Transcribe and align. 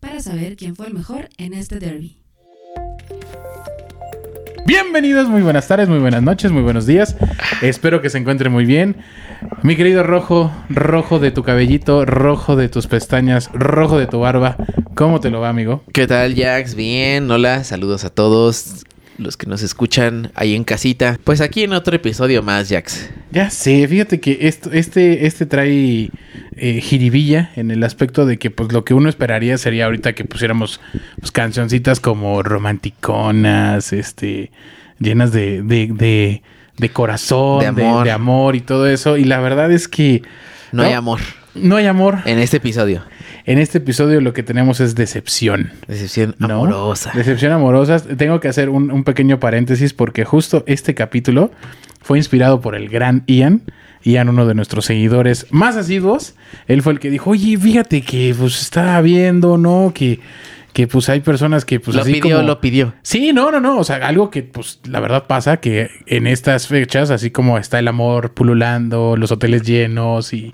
para 0.00 0.20
saber 0.20 0.56
quién 0.56 0.74
fue 0.74 0.86
el 0.86 0.94
mejor 0.94 1.28
en 1.38 1.52
este 1.52 1.78
derby. 1.78 2.16
Bienvenidos, 4.66 5.28
muy 5.28 5.42
buenas 5.42 5.66
tardes, 5.68 5.88
muy 5.88 5.98
buenas 5.98 6.22
noches, 6.22 6.52
muy 6.52 6.62
buenos 6.62 6.86
días. 6.86 7.16
Espero 7.60 8.00
que 8.00 8.08
se 8.08 8.18
encuentren 8.18 8.52
muy 8.52 8.64
bien. 8.64 8.96
Mi 9.62 9.76
querido 9.76 10.02
rojo, 10.02 10.52
rojo 10.68 11.18
de 11.18 11.30
tu 11.30 11.42
cabellito, 11.42 12.04
rojo 12.04 12.56
de 12.56 12.68
tus 12.68 12.86
pestañas, 12.86 13.50
rojo 13.52 13.98
de 13.98 14.06
tu 14.06 14.20
barba. 14.20 14.56
¿Cómo 14.94 15.20
te 15.20 15.30
lo 15.30 15.40
va, 15.40 15.48
amigo? 15.48 15.82
¿Qué 15.92 16.06
tal, 16.06 16.34
Jax? 16.36 16.74
Bien, 16.74 17.30
hola, 17.30 17.64
saludos 17.64 18.04
a 18.04 18.10
todos 18.10 18.84
los 19.20 19.36
que 19.36 19.46
nos 19.46 19.62
escuchan 19.62 20.32
ahí 20.34 20.54
en 20.54 20.64
casita. 20.64 21.18
Pues 21.24 21.40
aquí 21.40 21.62
en 21.62 21.72
otro 21.72 21.94
episodio 21.94 22.42
más, 22.42 22.68
Jax. 22.68 23.10
Ya 23.30 23.50
sé, 23.50 23.86
fíjate 23.86 24.18
que 24.20 24.38
esto, 24.42 24.70
este, 24.72 25.26
este 25.26 25.46
trae 25.46 26.10
eh, 26.56 26.80
jiribilla 26.80 27.50
en 27.56 27.70
el 27.70 27.84
aspecto 27.84 28.26
de 28.26 28.38
que 28.38 28.50
pues 28.50 28.72
lo 28.72 28.84
que 28.84 28.94
uno 28.94 29.08
esperaría 29.08 29.56
sería 29.58 29.84
ahorita 29.84 30.14
que 30.14 30.24
pusiéramos 30.24 30.80
pues, 31.20 31.30
cancioncitas 31.30 32.00
como 32.00 32.42
romanticonas, 32.42 33.92
este, 33.92 34.50
llenas 34.98 35.32
de, 35.32 35.62
de, 35.62 35.88
de, 35.92 36.42
de 36.76 36.88
corazón, 36.90 37.60
De 37.60 37.66
amor. 37.66 38.04
de 38.04 38.10
amor 38.10 38.56
y 38.56 38.60
todo 38.60 38.86
eso. 38.88 39.16
Y 39.16 39.24
la 39.24 39.40
verdad 39.40 39.70
es 39.72 39.88
que 39.88 40.22
No, 40.72 40.82
hay 40.82 40.92
amor 40.92 41.20
no 41.54 41.76
hay 41.76 41.86
amor. 41.86 42.18
en 42.26 42.38
este 42.38 42.58
episodio. 42.58 43.02
En 43.50 43.58
este 43.58 43.78
episodio 43.78 44.20
lo 44.20 44.32
que 44.32 44.44
tenemos 44.44 44.78
es 44.78 44.94
decepción. 44.94 45.72
Decepción 45.88 46.36
¿no? 46.38 46.54
amorosa. 46.54 47.10
Decepción 47.16 47.50
amorosa. 47.50 47.98
Tengo 47.98 48.38
que 48.38 48.46
hacer 48.46 48.68
un, 48.68 48.92
un 48.92 49.02
pequeño 49.02 49.40
paréntesis 49.40 49.92
porque 49.92 50.24
justo 50.24 50.62
este 50.68 50.94
capítulo 50.94 51.50
fue 52.00 52.18
inspirado 52.18 52.60
por 52.60 52.76
el 52.76 52.88
gran 52.88 53.24
Ian. 53.26 53.62
Ian, 54.04 54.28
uno 54.28 54.46
de 54.46 54.54
nuestros 54.54 54.84
seguidores 54.84 55.48
más 55.50 55.74
asiduos. 55.74 56.36
Él 56.68 56.80
fue 56.82 56.92
el 56.92 57.00
que 57.00 57.10
dijo, 57.10 57.30
oye, 57.30 57.58
fíjate 57.58 58.02
que 58.02 58.32
pues 58.38 58.60
estaba 58.62 59.00
viendo, 59.00 59.58
¿no? 59.58 59.90
Que, 59.92 60.20
que 60.72 60.86
pues 60.86 61.08
hay 61.08 61.18
personas 61.18 61.64
que 61.64 61.80
pues 61.80 61.96
lo 61.96 62.02
así 62.02 62.12
pidió, 62.20 62.36
como- 62.36 62.46
lo 62.46 62.60
pidió. 62.60 62.94
Sí, 63.02 63.32
no, 63.32 63.50
no, 63.50 63.58
no. 63.58 63.78
O 63.78 63.82
sea, 63.84 63.96
algo 63.96 64.30
que, 64.30 64.44
pues, 64.44 64.78
la 64.88 65.00
verdad 65.00 65.26
pasa 65.26 65.56
que 65.56 65.90
en 66.06 66.28
estas 66.28 66.68
fechas, 66.68 67.10
así 67.10 67.32
como 67.32 67.58
está 67.58 67.80
el 67.80 67.88
amor 67.88 68.32
pululando, 68.32 69.16
los 69.16 69.32
hoteles 69.32 69.62
llenos 69.62 70.32
y, 70.32 70.52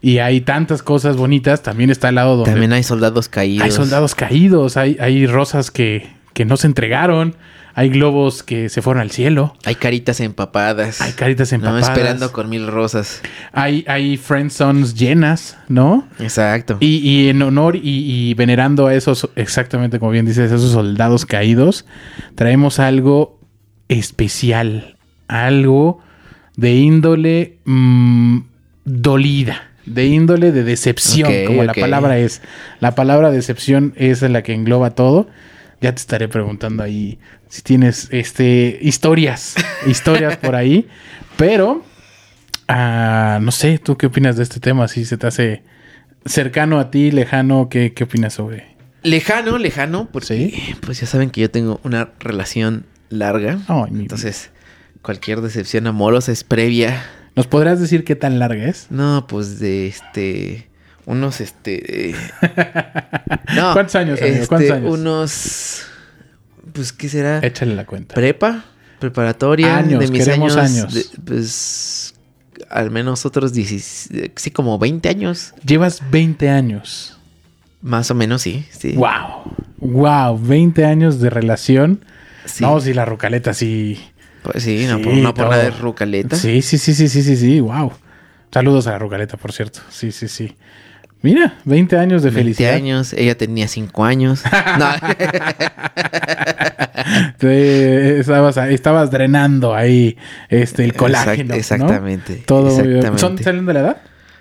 y 0.00 0.18
hay 0.18 0.40
tantas 0.40 0.82
cosas 0.82 1.16
bonitas, 1.16 1.62
también 1.62 1.90
está 1.90 2.08
al 2.08 2.14
lado 2.16 2.36
donde 2.36 2.50
También 2.52 2.72
hay 2.72 2.82
soldados 2.82 3.28
caídos. 3.28 3.64
hay 3.64 3.70
soldados 3.70 4.14
caídos, 4.14 4.76
hay, 4.76 4.96
hay 5.00 5.26
rosas 5.26 5.70
que, 5.70 6.08
que 6.34 6.44
no 6.44 6.56
se 6.56 6.66
entregaron, 6.68 7.34
hay 7.74 7.90
globos 7.90 8.42
que 8.42 8.68
se 8.68 8.82
fueron 8.82 9.00
al 9.00 9.10
cielo, 9.12 9.54
Hay 9.64 9.76
caritas 9.76 10.18
empapadas. 10.20 11.00
hay 11.00 11.12
caritas 11.12 11.52
No, 11.52 11.56
empapadas, 11.56 11.88
esperando 11.88 12.32
con 12.32 12.48
mil 12.48 12.66
rosas. 12.66 13.22
hay, 13.52 13.84
hay 13.86 14.16
friendzones 14.16 14.94
llenas, 14.94 15.56
¿no? 15.68 16.08
Exacto. 16.18 16.76
Y, 16.80 16.96
y 17.08 17.28
en 17.28 17.40
honor 17.42 17.76
y, 17.76 17.80
y 17.84 18.34
venerando 18.34 18.88
a 18.88 18.94
esos, 18.94 19.28
exactamente 19.36 20.00
como 20.00 20.10
bien 20.10 20.26
dices, 20.26 20.50
esos 20.50 20.72
soldados 20.72 21.24
caídos, 21.24 21.84
traemos 22.34 22.80
algo 22.80 23.38
especial, 23.88 24.96
algo 25.28 26.00
de 26.56 26.74
índole 26.74 27.58
mm, 27.64 28.38
dolida, 28.84 29.67
de 29.88 30.06
índole 30.06 30.52
de 30.52 30.64
decepción, 30.64 31.32
como 31.46 31.64
la 31.64 31.74
palabra 31.74 32.18
es. 32.18 32.42
La 32.80 32.94
palabra 32.94 33.30
decepción 33.30 33.92
es 33.96 34.22
la 34.22 34.42
que 34.42 34.52
engloba 34.54 34.90
todo. 34.90 35.28
Ya 35.80 35.92
te 35.94 36.00
estaré 36.00 36.28
preguntando 36.28 36.82
ahí 36.82 37.18
si 37.48 37.62
tienes 37.62 38.08
este 38.10 38.78
historias, 38.82 39.54
historias 39.86 40.36
por 40.36 40.54
ahí, 40.56 40.88
pero 41.36 41.84
ah, 42.68 43.38
no 43.40 43.52
sé, 43.52 43.78
¿tú 43.78 43.96
qué 43.96 44.06
opinas 44.06 44.36
de 44.36 44.42
este 44.42 44.60
tema? 44.60 44.88
Si 44.88 45.04
se 45.04 45.16
te 45.16 45.26
hace 45.26 45.62
cercano 46.26 46.78
a 46.80 46.90
ti, 46.90 47.10
lejano, 47.10 47.68
¿qué, 47.68 47.92
qué 47.94 48.04
opinas 48.04 48.34
sobre? 48.34 48.76
Lejano, 49.02 49.58
lejano, 49.58 50.08
porque 50.12 50.26
Sí. 50.26 50.74
pues 50.80 51.00
ya 51.00 51.06
saben 51.06 51.30
que 51.30 51.40
yo 51.42 51.50
tengo 51.50 51.80
una 51.84 52.10
relación 52.18 52.84
larga. 53.08 53.58
Mi- 53.90 54.00
Entonces, 54.02 54.50
cualquier 55.02 55.40
decepción 55.40 55.86
amorosa 55.86 56.32
es 56.32 56.44
previa. 56.44 57.02
¿Nos 57.38 57.46
podrás 57.46 57.78
decir 57.80 58.02
qué 58.02 58.16
tan 58.16 58.40
larga 58.40 58.66
es? 58.66 58.88
No, 58.90 59.28
pues 59.28 59.60
de 59.60 59.86
este. 59.86 60.68
Unos 61.06 61.40
este. 61.40 62.10
eh, 62.10 62.14
no, 63.54 63.72
¿Cuántos 63.74 63.94
años, 63.94 64.20
amigo? 64.20 64.34
este, 64.34 64.46
¿Cuántos 64.48 64.70
años? 64.72 64.92
Unos. 64.92 65.82
Pues, 66.72 66.92
¿qué 66.92 67.08
será? 67.08 67.38
Échale 67.38 67.76
la 67.76 67.86
cuenta. 67.86 68.16
Prepa, 68.16 68.64
preparatoria. 68.98 69.76
Años, 69.76 70.00
de 70.00 70.08
mis 70.08 70.24
queremos 70.24 70.56
años. 70.56 70.86
años. 70.86 70.94
de- 70.94 71.20
pues. 71.24 72.14
Al 72.70 72.90
menos 72.90 73.24
otros 73.24 73.52
10, 73.52 74.08
sí, 74.34 74.50
como 74.50 74.76
20 74.80 75.08
años. 75.08 75.54
Llevas 75.64 76.02
20 76.10 76.50
años. 76.50 77.16
Más 77.82 78.10
o 78.10 78.16
menos, 78.16 78.42
sí. 78.42 78.66
sí. 78.76 78.94
Wow. 78.96 79.54
Wow, 79.78 80.40
20 80.42 80.84
años 80.84 81.20
de 81.20 81.30
relación. 81.30 82.04
Sí. 82.46 82.64
No, 82.64 82.80
si 82.80 82.94
la 82.94 83.04
rucaleta 83.04 83.54
sí. 83.54 84.00
Pues 84.50 84.64
sí, 84.64 84.86
no, 84.88 84.96
Sí, 84.96 85.02
por, 85.04 85.12
no 85.14 85.34
por 85.34 85.44
todo. 85.44 85.50
nada 85.50 85.64
de 85.64 85.70
rucaleta. 85.72 86.36
Sí, 86.36 86.62
sí, 86.62 86.78
sí, 86.78 86.94
sí, 86.94 87.08
sí, 87.08 87.22
sí, 87.22 87.36
sí, 87.36 87.60
wow. 87.60 87.92
Saludos 88.50 88.86
a 88.86 88.92
la 88.92 88.98
rucaleta, 88.98 89.36
por 89.36 89.52
cierto. 89.52 89.80
Sí, 89.90 90.10
sí, 90.10 90.26
sí. 90.26 90.56
Mira, 91.20 91.58
20 91.64 91.98
años 91.98 92.22
de 92.22 92.30
20 92.30 92.40
felicidad. 92.42 92.74
años, 92.74 93.12
ella 93.12 93.36
tenía 93.36 93.68
5 93.68 94.04
años. 94.04 94.42
no, 94.78 94.86
Te- 97.38 98.20
estabas, 98.20 98.56
estabas 98.56 99.10
drenando 99.10 99.74
ahí 99.74 100.16
este, 100.48 100.84
el 100.84 100.94
colágeno. 100.94 101.54
Exact- 101.54 101.78
¿no? 101.78 101.86
exactamente, 101.86 102.42
Todo 102.46 102.70
muy 102.70 102.82
bien. 102.88 102.96
exactamente. 102.98 103.20
¿Son 103.20 103.38
salen 103.38 103.66
de 103.66 103.74
la 103.74 103.80
edad? 103.80 103.96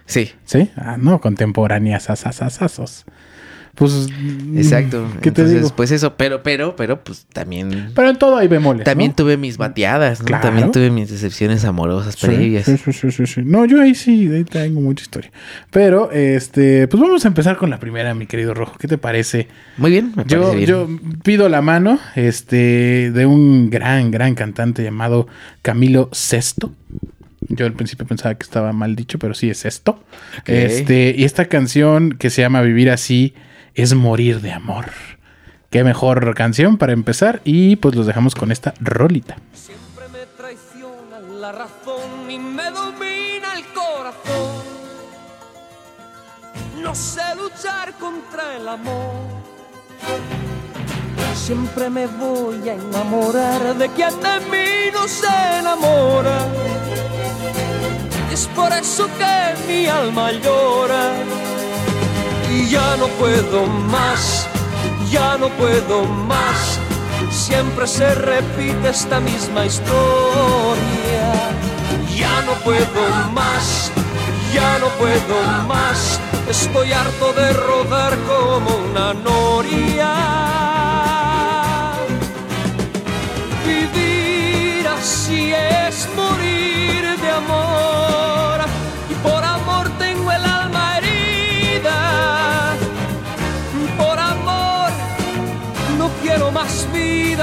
sí, 0.06 0.32
Sí. 0.46 0.70
Ah, 0.78 0.96
no, 0.98 1.20
contemporáneas, 1.20 2.10
asasasazos. 2.10 3.06
Pues. 3.78 4.10
mm, 4.10 4.58
exacto. 4.58 5.06
¿Qué 5.22 5.30
te 5.32 5.42
Entonces, 5.42 5.62
digo? 5.62 5.76
pues 5.76 5.92
eso, 5.92 6.16
pero, 6.18 6.42
pero, 6.42 6.76
pero, 6.76 7.04
pues 7.04 7.28
también. 7.32 7.92
Pero 7.94 8.10
en 8.10 8.16
todo 8.18 8.38
hay 8.38 8.48
bemoles. 8.48 8.86
También 8.86 9.12
¿no? 9.12 9.16
tuve 9.16 9.38
mis 9.38 9.58
bateadas, 9.58 10.20
¿no? 10.22 10.26
Claro. 10.26 10.42
También 10.48 10.72
tuve 10.72 10.90
mis 10.90 11.12
decepciones 11.12 11.64
amorosas 11.64 12.16
Sí, 12.16 12.26
previas. 12.26 12.66
Sí, 12.66 12.76
sí, 12.78 12.92
sí, 12.92 13.12
sí, 13.12 13.26
sí. 13.28 13.42
No, 13.46 13.66
yo 13.66 13.80
ahí 13.80 13.94
sí, 13.94 14.28
ahí 14.34 14.44
tengo 14.46 14.82
mucha 14.82 15.04
historia. 15.04 15.32
Pero, 15.70 16.12
este, 16.12 16.88
pues 16.88 17.00
vamos 17.00 17.24
a 17.26 17.28
empezar 17.28 17.56
con 17.58 17.70
la 17.70 17.80
primera, 17.80 18.16
mi 18.16 18.26
querido 18.26 18.56
Rojo. 18.56 18.76
¿Qué 18.80 18.88
te 18.88 18.98
parece? 18.98 19.48
Muy 19.78 19.92
bien, 19.92 20.12
me 20.16 20.24
Yo, 20.26 20.40
parece 20.42 20.56
bien. 20.58 20.68
yo 20.70 20.90
pido 21.24 21.48
la 21.48 21.62
mano, 21.62 22.00
este, 22.16 23.12
de 23.12 23.26
un 23.28 23.70
gran, 23.70 24.10
gran 24.10 24.34
cantante 24.34 24.82
llamado 24.84 25.28
Camilo 25.62 26.10
Sesto. 26.14 26.72
Yo 27.50 27.66
al 27.68 27.74
principio 27.74 28.08
pensaba 28.08 28.34
que 28.36 28.44
estaba 28.44 28.74
mal 28.74 28.96
dicho, 28.96 29.20
pero 29.20 29.34
sí 29.36 29.50
es 29.52 29.66
esto. 29.66 30.04
Este, 30.46 31.14
y 31.16 31.24
esta 31.24 31.46
canción 31.46 32.12
que 32.18 32.30
se 32.32 32.42
llama 32.42 32.62
Vivir 32.62 32.90
así 32.90 33.36
es 33.78 33.94
morir 33.94 34.42
de 34.42 34.52
amor. 34.52 34.88
Qué 35.70 35.84
mejor 35.84 36.34
canción 36.34 36.78
para 36.78 36.94
empezar. 36.94 37.42
Y 37.46 37.76
pues 37.78 37.96
los 37.96 38.08
dejamos 38.08 38.36
con 38.36 38.52
esta 38.52 38.74
rolita. 38.80 39.38
Siempre 39.54 40.08
me 40.12 40.26
traiciona 40.36 41.20
la 41.20 41.52
razón 41.52 42.30
y 42.30 42.40
me 42.40 42.72
domina 42.72 43.54
el 43.56 43.66
corazón. 43.74 44.64
No 46.82 46.96
sé 46.96 47.22
luchar 47.36 47.94
contra 48.00 48.56
el 48.58 48.68
amor. 48.68 49.38
Siempre 51.36 51.90
me 51.90 52.08
voy 52.08 52.68
a 52.68 52.74
enamorar 52.74 53.76
de 53.78 53.90
quien 53.90 54.20
de 54.20 54.40
mí 54.52 54.92
no 54.92 55.08
se 55.08 55.28
enamora. 55.60 56.48
Es 58.32 58.48
por 58.48 58.74
eso 58.74 59.08
que 59.18 59.68
mi 59.68 59.86
alma 59.86 60.32
llora. 60.32 61.14
Y 62.50 62.70
ya 62.70 62.96
no 62.98 63.08
puedo 63.20 63.66
más, 63.66 64.48
ya 65.10 65.38
no 65.38 65.50
puedo 65.50 66.06
más. 66.06 66.80
Siempre 67.30 67.88
se 67.88 68.14
repite 68.16 68.90
esta 68.90 69.20
misma 69.20 69.66
historia. 69.66 71.34
Ya 72.16 72.42
no 72.46 72.54
puedo 72.64 73.10
más, 73.34 73.92
ya 74.54 74.80
no 74.80 74.88
puedo 75.00 75.42
más. 75.68 76.20
Estoy 76.50 76.92
harto 76.94 77.34
de 77.34 77.54
rodar 77.54 78.18
como 78.28 78.70
una 78.90 79.14
noria. 79.14 80.14
Vivir 83.66 84.88
así 84.88 85.54
es 85.54 86.08
morir 86.16 87.20
de 87.20 87.30
amor. 87.30 88.07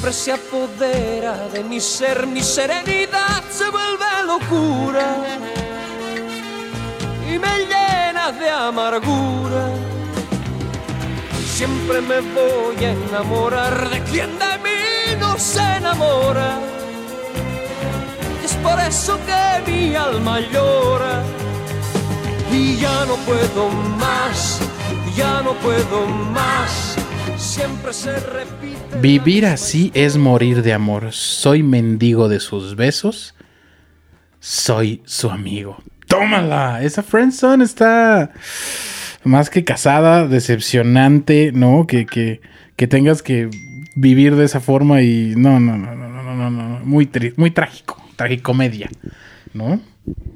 Siempre 0.00 0.18
se 0.18 0.32
apodera 0.32 1.36
de 1.52 1.62
mi 1.62 1.78
ser, 1.78 2.26
mi 2.26 2.42
serenidad 2.42 3.44
se 3.50 3.68
vuelve 3.68 4.06
locura 4.26 5.14
y 7.30 7.38
me 7.38 7.58
llena 7.66 8.32
de 8.32 8.48
amargura. 8.48 9.68
Siempre 11.54 12.00
me 12.00 12.20
voy 12.22 12.82
a 12.82 12.92
enamorar 12.92 13.90
de 13.90 14.02
quien 14.04 14.38
de 14.38 14.52
mí 14.64 15.16
no 15.18 15.38
se 15.38 15.60
enamora. 15.60 16.58
Es 18.42 18.54
por 18.54 18.80
eso 18.80 19.18
que 19.26 19.70
mi 19.70 19.94
alma 19.94 20.40
llora 20.40 21.22
y 22.50 22.78
ya 22.78 23.04
no 23.04 23.16
puedo 23.16 23.68
más, 23.98 24.60
ya 25.14 25.42
no 25.42 25.52
puedo 25.56 26.06
más. 26.06 26.89
Siempre 27.40 27.94
se 27.94 28.20
repite. 28.20 29.00
Vivir 29.00 29.46
así 29.46 29.90
es 29.94 30.18
morir 30.18 30.62
de 30.62 30.74
amor. 30.74 31.10
Soy 31.10 31.62
mendigo 31.62 32.28
de 32.28 32.38
sus 32.38 32.76
besos. 32.76 33.34
Soy 34.40 35.00
su 35.06 35.30
amigo. 35.30 35.78
Tómala. 36.06 36.82
Esa 36.82 37.02
friendzone 37.02 37.64
está 37.64 38.32
más 39.24 39.48
que 39.48 39.64
casada, 39.64 40.28
decepcionante, 40.28 41.50
¿no? 41.52 41.86
Que, 41.86 42.04
que, 42.04 42.42
que 42.76 42.86
tengas 42.86 43.22
que 43.22 43.48
vivir 43.96 44.36
de 44.36 44.44
esa 44.44 44.60
forma 44.60 45.00
y 45.00 45.34
no, 45.34 45.58
no, 45.58 45.78
no, 45.78 45.94
no, 45.96 46.08
no, 46.08 46.22
no, 46.22 46.34
no, 46.34 46.50
no. 46.50 46.84
Muy, 46.84 47.10
muy 47.36 47.50
trágico, 47.50 48.04
tragicomedia, 48.16 48.90
¿no? 49.54 49.80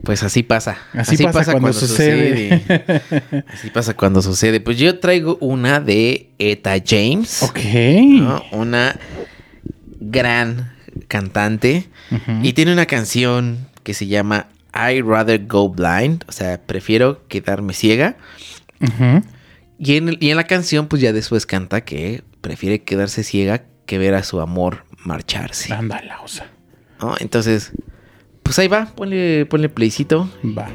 Pues 0.03 0.23
así 0.23 0.43
pasa. 0.43 0.77
Así 0.93 1.17
pasa 1.23 1.53
cuando 1.53 1.73
sucede. 1.73 2.61
sucede. 2.61 3.45
Así 3.49 3.71
pasa 3.71 3.95
cuando 3.95 4.23
sucede. 4.23 4.61
Pues 4.61 4.79
yo 4.79 4.99
traigo 4.99 5.39
una 5.41 5.81
de 5.81 6.31
Eta 6.39 6.75
James. 6.85 7.43
Ok. 7.43 7.59
¿no? 8.21 8.43
Una 8.53 8.99
gran 10.01 10.73
cantante. 11.09 11.89
Y 12.43 12.53
tiene 12.53 12.73
una 12.73 12.87
canción 12.87 13.67
que 13.83 13.95
se 13.95 14.07
llama 14.07 14.49
I 14.75 15.01
Rather 15.01 15.47
Go 15.47 15.71
Blind. 15.71 16.25
O 16.29 16.33
sea, 16.33 16.61
prefiero 16.61 17.27
quedarme 17.29 17.73
ciega. 17.73 18.17
Ujú. 18.81 19.23
Y 19.79 19.97
en, 19.97 20.17
y 20.21 20.31
en 20.31 20.37
la 20.37 20.45
canción, 20.45 20.87
pues 20.87 21.03
ya 21.03 21.13
después 21.13 21.47
canta 21.47 21.81
que 21.81 22.23
prefiere 22.41 22.83
quedarse 22.83 23.25
ciega 23.25 23.65
que 23.87 23.99
ver 23.99 24.15
a 24.15 24.23
su 24.23 24.41
amor 24.41 24.85
marcharse. 24.99 25.73
Ándala, 25.73 26.21
o 26.23 26.29
sea. 26.29 26.51
¿no? 27.01 27.15
Entonces, 27.19 27.73
pues 28.55 28.61
ahí 28.61 28.69
va, 28.69 28.87
ponle, 28.87 29.47
ponle 29.47 29.69
playcito. 29.69 30.31
Va. 30.57 30.69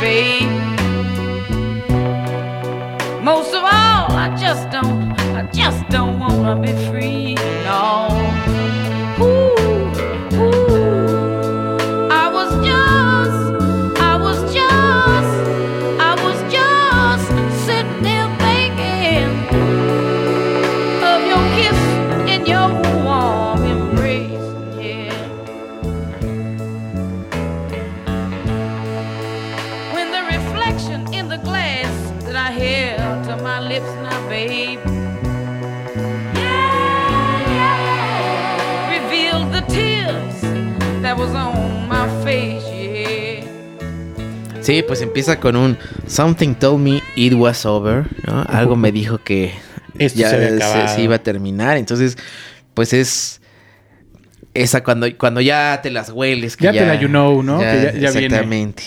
Babe. 0.00 0.48
Most 3.22 3.52
of 3.54 3.62
all, 3.62 4.12
I 4.12 4.34
just 4.38 4.70
don't, 4.70 5.12
I 5.36 5.48
just 5.52 5.88
don't 5.88 6.18
wanna 6.18 6.60
be 6.60 6.72
free, 6.88 7.34
no. 7.64 8.07
Sí, 44.68 44.84
pues 44.86 45.00
empieza 45.00 45.40
con 45.40 45.56
un 45.56 45.78
Something 46.06 46.52
told 46.52 46.78
me 46.82 47.02
it 47.16 47.32
was 47.32 47.64
over, 47.64 48.04
¿no? 48.26 48.42
Algo 48.42 48.76
me 48.76 48.92
dijo 48.92 49.16
que 49.16 49.54
Esto 49.98 50.18
ya 50.20 50.88
se 50.88 51.00
iba 51.00 51.14
a 51.14 51.22
terminar. 51.22 51.78
Entonces, 51.78 52.18
pues 52.74 52.92
es 52.92 53.40
esa 54.52 54.84
cuando, 54.84 55.06
cuando 55.16 55.40
ya 55.40 55.80
te 55.82 55.90
las 55.90 56.10
hueles. 56.10 56.58
Que 56.58 56.64
Ya 56.64 56.72
te 56.72 56.84
la 56.84 56.96
you 57.00 57.08
know, 57.08 57.42
¿no? 57.42 57.60
Que 57.60 57.64
ya- 57.64 57.92
ya 57.94 58.10
viene. 58.10 58.26
exactamente. 58.26 58.82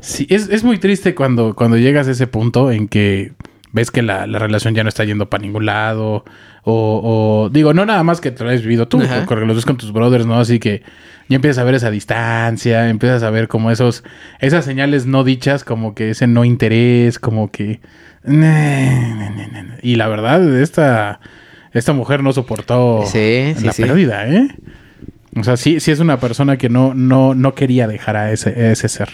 Sí, 0.00 0.26
es, 0.30 0.48
es 0.48 0.64
muy 0.64 0.78
triste 0.78 1.14
cuando, 1.14 1.54
cuando 1.54 1.76
llegas 1.76 2.08
a 2.08 2.12
ese 2.12 2.26
punto 2.26 2.72
en 2.72 2.88
que 2.88 3.32
ves 3.72 3.90
que 3.90 4.00
la, 4.00 4.26
la 4.26 4.38
relación 4.38 4.74
ya 4.74 4.84
no 4.84 4.88
está 4.88 5.04
yendo 5.04 5.28
para 5.28 5.42
ningún 5.42 5.66
lado. 5.66 6.24
O, 6.64 7.44
o- 7.44 7.50
digo, 7.50 7.74
no 7.74 7.84
nada 7.84 8.02
más 8.02 8.20
que 8.20 8.30
te 8.30 8.42
lo 8.42 8.50
has 8.50 8.62
vivido 8.62 8.88
tú, 8.88 9.00
Ajá. 9.02 9.24
porque 9.28 9.44
los 9.44 9.56
ves 9.56 9.66
con 9.66 9.76
tus 9.76 9.92
brothers, 9.92 10.24
¿no? 10.26 10.38
Así 10.40 10.58
que 10.58 10.82
ya 11.28 11.36
empiezas 11.36 11.58
a 11.58 11.64
ver 11.64 11.74
esa 11.74 11.90
distancia, 11.90 12.88
empiezas 12.88 13.22
a 13.22 13.30
ver 13.30 13.48
como 13.48 13.70
esos, 13.70 14.02
esas 14.40 14.64
señales 14.64 15.04
no 15.06 15.24
dichas, 15.24 15.62
como 15.64 15.94
que 15.94 16.10
ese 16.10 16.26
no 16.26 16.44
interés, 16.44 17.18
como 17.18 17.50
que. 17.50 17.80
Y 19.82 19.96
la 19.96 20.08
verdad, 20.08 20.60
esta, 20.60 21.20
esta 21.72 21.92
mujer 21.92 22.22
no 22.22 22.32
soportó 22.32 23.02
Sí, 23.06 23.52
sí, 23.56 23.64
la 23.66 23.72
sí. 23.72 23.82
pérdida, 23.82 24.26
¿eh? 24.28 24.48
O 25.36 25.42
sea, 25.44 25.56
sí, 25.56 25.80
sí 25.80 25.90
es 25.90 26.00
una 26.00 26.18
persona 26.20 26.56
que 26.56 26.68
no, 26.68 26.94
no, 26.94 27.34
no 27.34 27.54
quería 27.54 27.86
dejar 27.88 28.16
a 28.16 28.32
ese, 28.32 28.50
a 28.50 28.72
ese 28.72 28.88
ser. 28.88 29.08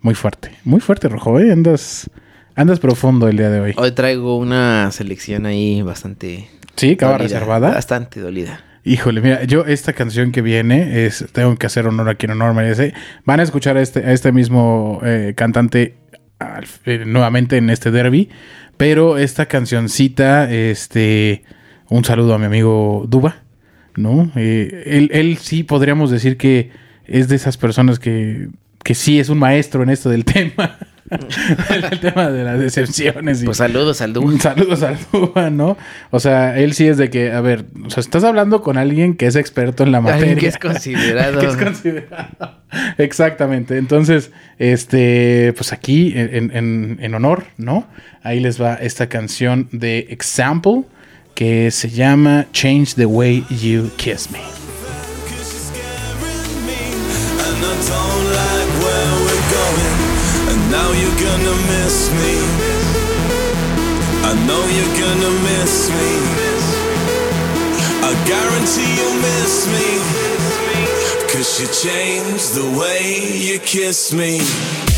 Muy 0.00 0.14
fuerte, 0.14 0.52
muy 0.64 0.80
fuerte, 0.80 1.08
Rojo, 1.08 1.38
¿eh? 1.38 1.52
Andas, 1.52 2.08
andas 2.54 2.80
profundo 2.80 3.28
el 3.28 3.36
día 3.36 3.50
de 3.50 3.60
hoy. 3.60 3.74
Hoy 3.76 3.92
traigo 3.92 4.36
una 4.36 4.90
selección 4.92 5.46
ahí 5.46 5.82
bastante. 5.82 6.48
Sí, 6.76 6.94
dolida, 6.94 7.18
reservada. 7.18 7.70
Bastante 7.70 8.20
dolida. 8.20 8.60
Híjole, 8.84 9.20
mira, 9.20 9.44
yo 9.44 9.64
esta 9.64 9.92
canción 9.92 10.32
que 10.32 10.42
viene 10.42 11.06
es 11.06 11.24
tengo 11.32 11.54
que 11.56 11.66
hacer 11.66 11.86
honor 11.86 12.08
a 12.08 12.14
quien 12.16 12.32
honor 12.32 12.52
merece. 12.54 12.94
Van 13.24 13.38
a 13.38 13.44
escuchar 13.44 13.76
a 13.76 13.82
este, 13.82 14.00
a 14.00 14.12
este 14.12 14.32
mismo 14.32 15.00
eh, 15.04 15.34
cantante 15.36 15.94
eh, 16.84 17.04
nuevamente 17.06 17.56
en 17.58 17.70
este 17.70 17.92
derby, 17.92 18.28
pero 18.76 19.18
esta 19.18 19.46
cancioncita, 19.46 20.50
este, 20.50 21.44
un 21.88 22.04
saludo 22.04 22.34
a 22.34 22.38
mi 22.38 22.46
amigo 22.46 23.06
Duba, 23.08 23.36
¿no? 23.94 24.32
Eh, 24.34 24.82
él, 24.86 25.10
él 25.12 25.38
sí 25.38 25.62
podríamos 25.62 26.10
decir 26.10 26.36
que 26.36 26.70
es 27.04 27.28
de 27.28 27.36
esas 27.36 27.56
personas 27.56 28.00
que, 28.00 28.48
que 28.82 28.94
sí 28.96 29.20
es 29.20 29.28
un 29.28 29.38
maestro 29.38 29.84
en 29.84 29.90
esto 29.90 30.10
del 30.10 30.24
tema. 30.24 30.78
el 31.90 32.00
tema 32.00 32.30
de 32.30 32.44
las 32.44 32.58
decepciones. 32.58 33.42
Y, 33.42 33.44
Pues 33.44 33.58
saludos 33.58 34.00
al 34.00 34.12
dúo. 34.12 34.30
Saludos 34.38 34.82
al 34.82 34.96
Duba, 35.12 35.50
¿no? 35.50 35.76
O 36.10 36.20
sea, 36.20 36.58
él 36.58 36.74
sí 36.74 36.86
es 36.88 36.96
de 36.96 37.10
que, 37.10 37.32
a 37.32 37.40
ver, 37.40 37.64
o 37.84 37.90
sea, 37.90 38.00
estás 38.00 38.24
hablando 38.24 38.62
con 38.62 38.78
alguien 38.78 39.14
que 39.16 39.26
es 39.26 39.36
experto 39.36 39.82
en 39.84 39.92
la 39.92 40.00
materia. 40.00 40.20
Alguien 40.32 40.38
que 40.38 40.46
es 40.48 40.58
considerado. 40.58 41.38
que 41.40 41.46
es 41.46 41.56
considerado. 41.56 42.58
Exactamente. 42.98 43.76
Entonces, 43.78 44.30
este, 44.58 45.52
pues 45.56 45.72
aquí, 45.72 46.12
en, 46.16 46.50
en- 46.54 46.98
en 47.00 47.14
honor, 47.14 47.44
¿no? 47.58 47.86
Ahí 48.22 48.40
les 48.40 48.60
va 48.60 48.74
esta 48.74 49.08
canción 49.08 49.68
de 49.72 50.06
Example 50.10 50.82
que 51.34 51.70
se 51.70 51.88
llama 51.90 52.46
Change 52.52 52.94
the 52.94 53.06
Way 53.06 53.44
You 53.50 53.90
Kiss 53.96 54.30
Me. 54.30 54.61
Miss 61.92 62.10
me. 62.10 62.34
I 64.24 64.32
know 64.46 64.62
you're 64.76 64.96
gonna 65.04 65.32
miss 65.44 65.90
me. 65.90 66.12
I 68.08 68.12
guarantee 68.32 68.92
you'll 68.98 69.20
miss 69.20 69.66
me. 69.74 69.88
Cause 71.32 71.60
you 71.60 71.66
changed 71.90 72.54
the 72.54 72.78
way 72.80 73.02
you 73.36 73.58
kiss 73.58 74.12
me. 74.14 74.91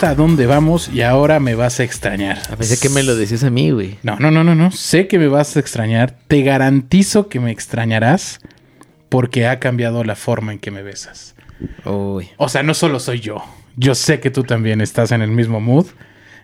Gusta 0.00 0.12
a 0.12 0.14
dónde 0.14 0.46
vamos 0.46 0.88
y 0.88 1.02
ahora 1.02 1.40
me 1.40 1.54
vas 1.54 1.78
a 1.78 1.84
extrañar. 1.84 2.38
A 2.50 2.56
veces 2.56 2.80
que 2.80 2.88
me 2.88 3.02
lo 3.02 3.16
decías 3.16 3.44
a 3.44 3.50
mí, 3.50 3.70
güey. 3.70 3.98
No, 4.02 4.16
no, 4.16 4.30
no, 4.30 4.42
no, 4.42 4.54
no. 4.54 4.70
Sé 4.70 5.06
que 5.06 5.18
me 5.18 5.28
vas 5.28 5.54
a 5.56 5.60
extrañar. 5.60 6.16
Te 6.26 6.40
garantizo 6.40 7.28
que 7.28 7.38
me 7.38 7.50
extrañarás 7.50 8.40
porque 9.10 9.46
ha 9.46 9.60
cambiado 9.60 10.02
la 10.02 10.16
forma 10.16 10.52
en 10.52 10.58
que 10.58 10.70
me 10.70 10.82
besas. 10.82 11.34
Uy. 11.84 12.30
O 12.38 12.48
sea, 12.48 12.62
no 12.62 12.72
solo 12.72 12.98
soy 12.98 13.20
yo. 13.20 13.44
Yo 13.76 13.94
sé 13.94 14.20
que 14.20 14.30
tú 14.30 14.42
también 14.42 14.80
estás 14.80 15.12
en 15.12 15.20
el 15.20 15.32
mismo 15.32 15.60
mood. 15.60 15.88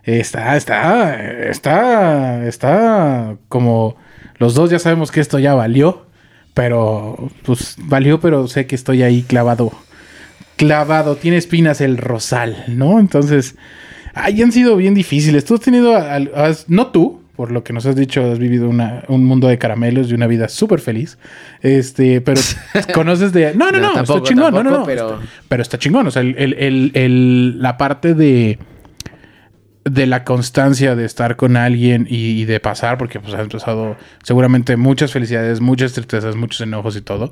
Está, 0.03 0.55
está, 0.59 1.19
está, 1.49 2.47
está 2.47 3.37
como 3.49 3.97
los 4.37 4.53
dos 4.53 4.69
ya 4.69 4.79
sabemos 4.79 5.11
que 5.11 5.21
esto 5.21 5.39
ya 5.39 5.55
valió, 5.55 6.05
pero 6.53 7.31
pues 7.43 7.77
valió, 7.79 8.21
pero 8.21 8.49
sé 8.49 8.67
que 8.67 8.75
estoy 8.75 9.03
ahí 9.03 9.23
clavado, 9.23 9.73
clavado. 10.57 11.17
Tiene 11.17 11.37
espinas 11.37 11.81
el 11.81 11.97
rosal, 11.99 12.65
¿no? 12.69 12.99
Entonces, 12.99 13.57
ay, 14.15 14.43
han 14.43 14.53
sido 14.53 14.77
bien 14.77 14.95
difíciles. 14.95 15.45
Tú 15.45 15.55
has 15.55 15.61
tenido, 15.61 15.95
no 16.69 16.87
tú, 16.89 17.21
por 17.37 17.53
lo 17.53 17.63
que 17.63 17.73
nos 17.75 17.85
has 17.85 17.95
dicho, 17.97 18.31
has 18.33 18.39
vivido 18.39 18.67
una- 18.69 19.05
un 19.09 19.25
mundo 19.25 19.47
de 19.49 19.59
caramelos 19.59 20.11
y 20.11 20.15
una 20.15 20.27
vida 20.27 20.49
súper 20.49 20.81
feliz. 20.81 21.19
Este, 21.61 22.21
pero 22.23 22.41
conoces 22.95 23.33
de. 23.33 23.55
No, 23.55 23.71
no, 23.71 23.79
No, 23.79 23.89
no, 23.89 23.93
tampoco, 23.95 24.19
está 24.19 24.29
chingón, 24.31 24.55
no, 24.55 24.63
no, 24.63 24.71
no. 24.71 24.85
pero- 24.85 25.15
está- 25.17 25.27
pero 25.49 25.63
está 25.63 25.79
chingón. 25.79 26.07
O 26.07 26.11
sea, 26.11 26.23
el- 26.23 26.35
el- 26.39 26.91
el- 26.95 27.61
la 27.63 27.77
parte 27.77 28.15
de. 28.15 28.59
De 29.89 30.07
la 30.07 30.25
constancia 30.25 30.97
de 30.97 31.05
estar 31.05 31.37
con 31.37 31.57
alguien 31.57 32.09
y, 32.11 32.41
y 32.41 32.45
de 32.45 32.59
pasar, 32.59 32.99
porque 32.99 33.21
pues 33.21 33.35
has 33.35 33.47
pasado 33.47 33.97
seguramente 34.25 34.77
muchas 34.77 35.13
felicidades, 35.13 35.61
muchas 35.61 35.93
tristezas, 35.93 36.35
muchos 36.35 36.61
enojos 36.61 36.97
y 36.97 37.03
todo. 37.03 37.31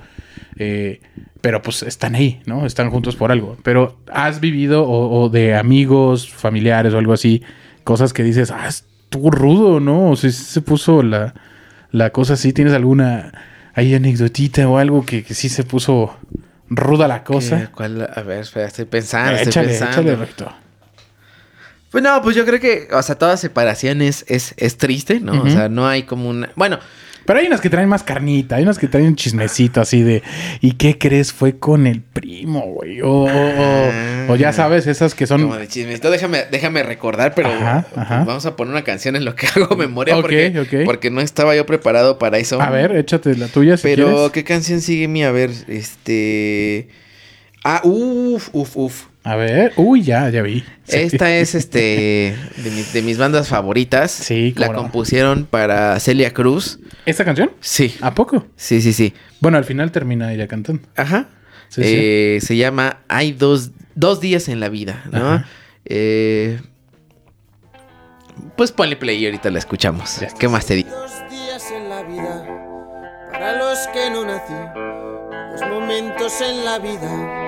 eh, 0.57 1.01
pero 1.41 1.61
pues 1.63 1.83
están 1.83 2.15
ahí, 2.15 2.41
¿no? 2.47 2.65
Están 2.65 2.91
juntos 2.91 3.17
por 3.17 3.31
algo. 3.33 3.57
Pero 3.65 3.99
has 4.11 4.39
vivido 4.41 4.85
o, 4.85 5.23
o 5.25 5.29
de 5.29 5.57
amigos, 5.57 6.31
familiares 6.31 6.95
o 6.95 6.99
algo 6.99 7.13
así, 7.13 7.43
cosas 7.83 8.13
que 8.13 8.23
dices, 8.23 8.51
ah, 8.51 8.69
estuvo 8.69 9.31
rudo, 9.31 9.81
¿no? 9.81 10.11
O 10.11 10.17
sea, 10.17 10.31
sí 10.31 10.43
se 10.45 10.63
puso 10.63 11.03
la, 11.03 11.35
la 11.91 12.11
cosa 12.11 12.35
así. 12.35 12.53
¿Tienes 12.53 12.73
alguna 12.73 13.33
ahí 13.75 13.95
anecdotita 13.95 14.67
o 14.69 14.79
algo 14.79 15.05
que, 15.05 15.23
que 15.25 15.35
sí 15.35 15.49
se 15.51 15.65
puso 15.65 16.17
ruda 16.71 17.09
la 17.09 17.25
cosa? 17.25 17.71
A 18.15 18.23
ver, 18.23 18.39
espera, 18.41 18.67
estoy 18.69 18.85
pensando, 18.87 19.33
Eh, 19.33 19.43
estoy 19.43 19.49
échale, 19.51 19.69
pensando. 19.69 19.93
échale 20.13 20.17
recto. 20.17 20.53
Pues 21.95 22.03
no, 22.03 22.21
pues 22.23 22.35
yo 22.35 22.45
creo 22.45 22.59
que, 22.59 22.89
o 22.91 23.01
sea, 23.05 23.15
toda 23.15 23.37
separación 23.37 24.03
es, 24.03 24.25
es, 24.27 24.53
es 24.57 24.77
triste, 24.79 25.21
¿no? 25.21 25.45
O 25.45 25.49
sea, 25.49 25.69
no 25.69 25.87
hay 25.87 26.03
como 26.03 26.29
una... 26.29 26.51
Bueno, 26.57 26.81
Pero 27.25 27.39
hay 27.39 27.47
unas 27.47 27.61
que 27.61 27.71
traen 27.71 27.89
más 27.89 28.03
carnita, 28.03 28.57
hay 28.57 28.65
unas 28.65 28.79
que 28.81 28.89
traen 28.89 29.07
un 29.07 29.15
chismecito 29.15 29.81
así 29.81 30.03
de, 30.03 30.25
¿y 30.61 30.73
qué 30.73 30.99
crees? 30.99 31.33
Fue 31.33 31.57
con 31.57 31.87
el 31.87 32.01
primo, 32.03 32.63
güey. 32.63 32.99
O, 33.01 34.35
ya 34.37 34.53
sabes, 34.53 34.89
esas 34.89 35.15
que 35.15 35.29
son... 35.29 35.43
como 35.43 35.55
de 35.55 35.69
chismecito, 35.69 36.11
déjame, 36.11 36.47
déjame 36.51 36.83
recordar, 36.83 37.33
pero 37.37 37.49
Ajá, 37.51 37.87
pues, 37.95 38.05
ajá. 38.05 38.25
vamos 38.25 38.45
a 38.45 38.57
poner 38.57 38.73
una 38.73 38.83
canción 38.83 39.15
en 39.15 39.25
lo 39.25 39.37
que 39.37 39.47
hago 39.55 39.77
memoria 39.77 40.17
Ok, 40.17 40.23
porque, 40.23 40.61
ok. 40.61 40.85
porque 40.87 41.13
no 41.13 41.21
estaba 41.21 41.55
yo 41.55 41.65
preparado 41.65 42.19
para 42.19 42.39
eso. 42.39 42.61
A 42.61 42.71
ver, 42.71 42.97
échate 42.97 43.37
la 43.37 43.47
tuya 43.47 43.77
si 43.77 43.85
Pero, 43.85 44.07
quieres. 44.09 44.33
¿qué 44.33 44.43
canción 44.43 44.81
sigue 44.81 45.07
mi? 45.07 45.23
A 45.23 45.31
ver, 45.31 45.53
este... 45.69 46.89
Ah, 47.63 47.83
uff, 47.85 48.49
uff, 48.53 48.77
uff. 48.77 49.05
A 49.27 49.37
ver, 49.37 49.73
uy, 49.77 50.03
ya, 50.03 50.29
ya 50.29 50.43
vi. 50.43 50.61
Sí. 50.85 50.99
Esta 50.99 51.35
es 51.35 51.55
este 51.55 52.37
de, 52.59 52.71
mis- 52.71 52.93
de 52.93 53.01
mis 53.03 53.17
bandas 53.17 53.49
favoritas. 53.49 54.11
Sí, 54.11 54.53
La 54.57 54.67
cómo 54.67 54.77
no. 54.77 54.83
compusieron 54.85 55.47
para 55.47 55.99
Celia 55.99 56.35
Cruz. 56.35 56.79
¿Esta 57.07 57.25
canción? 57.25 57.51
Sí. 57.61 57.97
¿A 58.03 58.15
poco? 58.15 58.47
Sí, 58.57 58.83
sí, 58.83 58.93
sí. 58.93 59.15
Bueno, 59.41 59.57
al 59.57 59.65
final 59.65 59.91
termina 59.93 60.31
ella 60.33 60.47
cantando. 60.47 60.83
Ajá. 60.95 61.29
Sí, 61.71 61.83
sí. 61.83 61.91
Eh, 61.95 62.39
Se 62.43 62.57
llama 62.59 62.99
Hay 63.09 63.33
dos, 63.33 63.71
dos 63.95 64.21
días 64.21 64.49
en 64.49 64.61
la 64.61 64.69
vida, 64.69 65.03
¿no? 65.11 65.19
Ajá. 65.27 65.49
Eh, 65.87 66.61
pues 68.57 68.73
ponle 68.73 68.97
play 68.97 69.17
y 69.23 69.27
ahorita 69.27 69.51
la 69.51 69.59
escuchamos. 69.59 70.21
Ya 70.21 70.27
está. 70.27 70.39
¿Qué 70.39 70.49
más 70.49 70.67
te 70.67 70.75
digo? 70.75 70.91
Dos 70.91 71.13
días 71.31 71.71
en 71.71 71.89
la 71.89 72.03
vida, 72.03 72.47
para 73.33 73.57
los 73.57 73.79
que 73.93 74.11
no 74.11 74.25
nací, 74.27 74.53
dos 75.53 75.69
momentos 75.71 76.33
en 76.41 76.65
la 76.65 76.79
vida, 76.79 77.44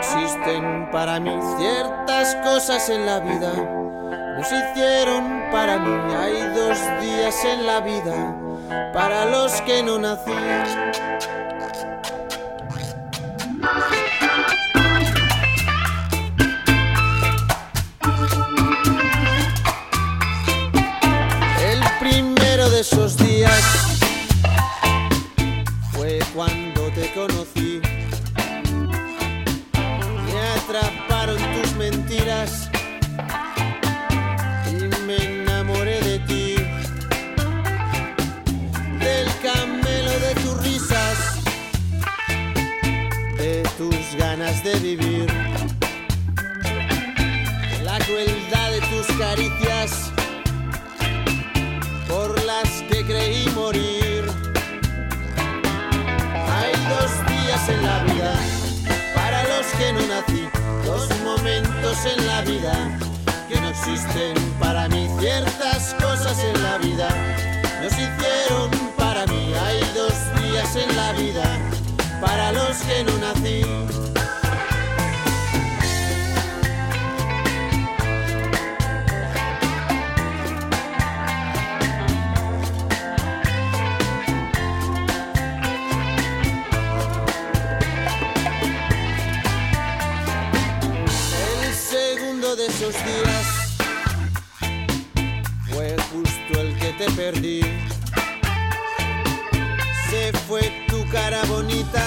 existen 0.00 0.90
para 0.90 1.20
mí 1.20 1.38
ciertas 1.58 2.34
cosas 2.36 2.88
en 2.88 3.04
la 3.04 3.20
vida, 3.20 3.52
nos 4.34 4.46
hicieron 4.50 5.42
para 5.52 5.78
mí, 5.78 6.14
hay 6.14 6.40
dos 6.54 6.78
días 7.02 7.44
en 7.44 7.66
la 7.66 7.80
vida, 7.80 8.34
para 8.94 9.26
los 9.26 9.60
que 9.60 9.82
no 9.82 9.98
nací. 9.98 10.32
El 21.70 21.80
primero 22.00 22.70
de 22.70 22.80
esos 22.80 23.18
días 23.18 23.89
de 44.50 44.74
vivir. 44.80 45.26
La 47.84 47.98
crueldad 47.98 48.70
de 48.72 48.80
tus 48.90 49.06
caricias 49.16 50.10
por 52.08 52.44
las 52.44 52.68
que 52.90 53.04
creí 53.06 53.48
morir. 53.54 54.24
Hay 56.58 56.72
dos 56.90 57.10
días 57.28 57.68
en 57.68 57.82
la 57.86 58.02
vida 58.02 58.34
para 59.14 59.44
los 59.44 59.66
que 59.78 59.92
no 59.92 60.00
nací, 60.08 60.48
dos 60.84 61.08
momentos 61.22 61.96
en 62.04 62.26
la 62.26 62.42
vida 62.42 62.98
que 63.48 63.60
no 63.60 63.68
existen 63.68 64.34
para 64.58 64.88
mí. 64.88 65.08
Ciertas 65.20 65.94
cosas 65.94 66.36
en 66.40 66.60
la 66.60 66.76
vida 66.78 67.08
nos 67.80 67.92
hicieron 67.92 68.68
para 68.98 69.24
mí. 69.26 69.52
Hay 69.64 69.80
dos 69.94 70.42
días 70.42 70.74
en 70.74 70.96
la 70.96 71.12
vida 71.12 71.44
para 72.20 72.50
los 72.50 72.76
que 72.78 73.04
no 73.04 73.16
nací. 73.18 74.09
Esos 92.90 93.04
días 93.04 93.76
fue 95.70 95.96
justo 96.12 96.60
el 96.60 96.74
que 96.76 96.92
te 96.98 97.10
perdí. 97.12 97.60
Se 100.10 100.32
fue 100.48 100.60
tu 100.88 101.08
cara 101.10 101.42
bonita 101.48 102.02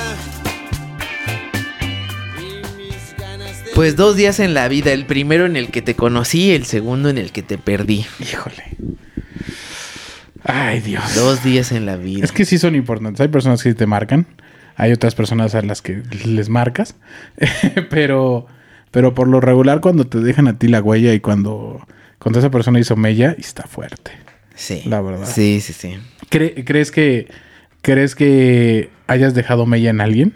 y 2.38 2.78
mis 2.78 3.16
ganas 3.18 3.64
de 3.64 3.72
Pues 3.74 3.96
dos 3.96 4.18
días 4.18 4.40
en 4.42 4.54
la 4.54 4.68
vida, 4.68 4.92
el 4.92 5.06
primero 5.06 5.46
en 5.46 5.56
el 5.56 5.72
que 5.72 5.82
te 5.82 5.96
conocí, 5.96 6.52
el 6.52 6.66
segundo 6.66 7.10
en 7.10 7.18
el 7.18 7.32
que 7.32 7.44
te 7.44 7.58
perdí. 7.58 8.06
Híjole. 8.20 8.78
Ay, 10.44 10.82
Dios. 10.82 11.16
Dos 11.16 11.44
días 11.44 11.72
en 11.72 11.86
la 11.86 11.96
vida. 11.96 12.26
Es 12.26 12.34
que 12.34 12.44
sí 12.44 12.58
son 12.58 12.76
importantes. 12.76 13.22
Hay 13.22 13.30
personas 13.30 13.64
que 13.64 13.74
te 13.74 13.86
marcan. 13.86 14.28
Hay 14.76 14.92
otras 14.92 15.16
personas 15.16 15.56
a 15.56 15.62
las 15.62 15.82
que 15.82 16.04
les 16.26 16.50
marcas. 16.50 16.96
pero, 17.90 18.48
pero 18.94 19.14
por 19.14 19.28
lo 19.28 19.42
regular, 19.42 19.82
cuando 19.82 20.06
te 20.06 20.20
dejan 20.20 20.48
a 20.48 20.58
ti 20.58 20.70
la 20.70 20.82
huella 20.82 21.14
y 21.14 21.20
cuando, 21.20 21.86
cuando 22.20 22.40
esa 22.40 22.50
persona 22.50 22.80
hizo 22.80 22.96
mella, 22.96 23.36
está 23.38 23.64
fuerte. 23.64 24.12
Sí. 24.56 24.84
La 24.86 25.02
verdad. 25.02 25.28
Sí, 25.30 25.60
sí, 25.60 25.74
sí. 25.74 25.98
Cre- 26.30 26.64
¿Crees 26.66 26.92
que 26.92 27.28
crees 27.82 28.16
que 28.16 28.90
hayas 29.08 29.34
dejado 29.34 29.66
mella 29.66 29.90
en 29.90 30.00
alguien? 30.00 30.34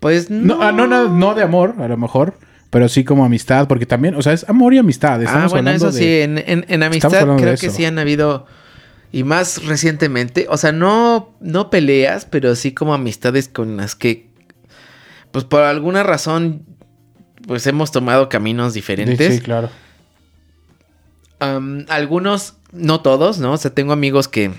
Pues 0.00 0.30
No, 0.30 0.56
no. 0.56 0.62
ah, 0.62 0.72
no, 0.72 0.86
no, 0.86 1.08
no 1.08 1.34
de 1.34 1.42
amor, 1.42 1.74
a 1.78 1.88
lo 1.88 1.96
mejor. 1.96 2.34
Pero 2.70 2.88
sí 2.88 3.02
como 3.04 3.24
amistad, 3.24 3.66
porque 3.66 3.84
también, 3.84 4.14
o 4.14 4.22
sea, 4.22 4.32
es 4.32 4.48
amor 4.48 4.72
y 4.74 4.78
amistad. 4.78 5.20
Ah, 5.20 5.24
Estamos 5.24 5.50
bueno, 5.52 5.70
hablando 5.70 5.88
eso 5.88 5.96
de- 5.96 6.02
sí, 6.04 6.20
en, 6.22 6.38
en- 6.38 6.64
en 6.68 6.82
amistad 6.84 7.36
creo 7.36 7.56
que 7.56 7.68
sí 7.70 7.84
han 7.84 7.98
habido, 7.98 8.46
y 9.10 9.24
más 9.24 9.66
recientemente, 9.66 10.46
o 10.48 10.56
sea, 10.56 10.70
no, 10.70 11.34
no 11.40 11.68
peleas, 11.68 12.26
pero 12.26 12.54
sí 12.54 12.72
como 12.72 12.94
amistades 12.94 13.48
con 13.48 13.76
las 13.76 13.96
que, 13.96 14.29
pues 15.32 15.44
por 15.44 15.62
alguna 15.62 16.02
razón, 16.02 16.64
pues 17.46 17.66
hemos 17.66 17.90
tomado 17.92 18.28
caminos 18.28 18.74
diferentes. 18.74 19.34
Sí, 19.36 19.40
claro. 19.40 19.70
Algunos, 21.88 22.56
no 22.72 23.00
todos, 23.00 23.38
¿no? 23.38 23.52
O 23.52 23.56
sea, 23.56 23.72
tengo 23.74 23.92
amigos 23.92 24.28
que 24.28 24.50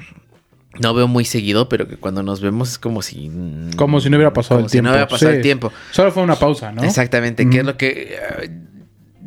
no 0.79 0.93
veo 0.93 1.07
muy 1.07 1.25
seguido, 1.25 1.69
pero 1.69 1.87
que 1.87 1.97
cuando 1.97 2.23
nos 2.23 2.41
vemos 2.41 2.69
es 2.71 2.79
como 2.79 3.01
si... 3.03 3.29
Como 3.75 3.99
si 4.01 4.09
no 4.09 4.17
hubiera 4.17 4.33
pasado 4.33 4.55
como 4.59 4.65
el 4.65 4.69
si 4.69 4.73
tiempo. 4.77 4.87
no 4.87 4.91
hubiera 4.93 5.07
pasado 5.07 5.31
Sí. 5.31 5.37
el 5.37 5.43
tiempo. 5.43 5.71
Solo 5.91 6.11
fue 6.11 6.23
una 6.23 6.35
pausa, 6.37 6.71
¿no? 6.71 6.83
Exactamente, 6.83 7.47
que 7.49 7.59
es 7.59 7.65
lo 7.65 7.77
que, 7.77 8.17
eh, 8.41 8.49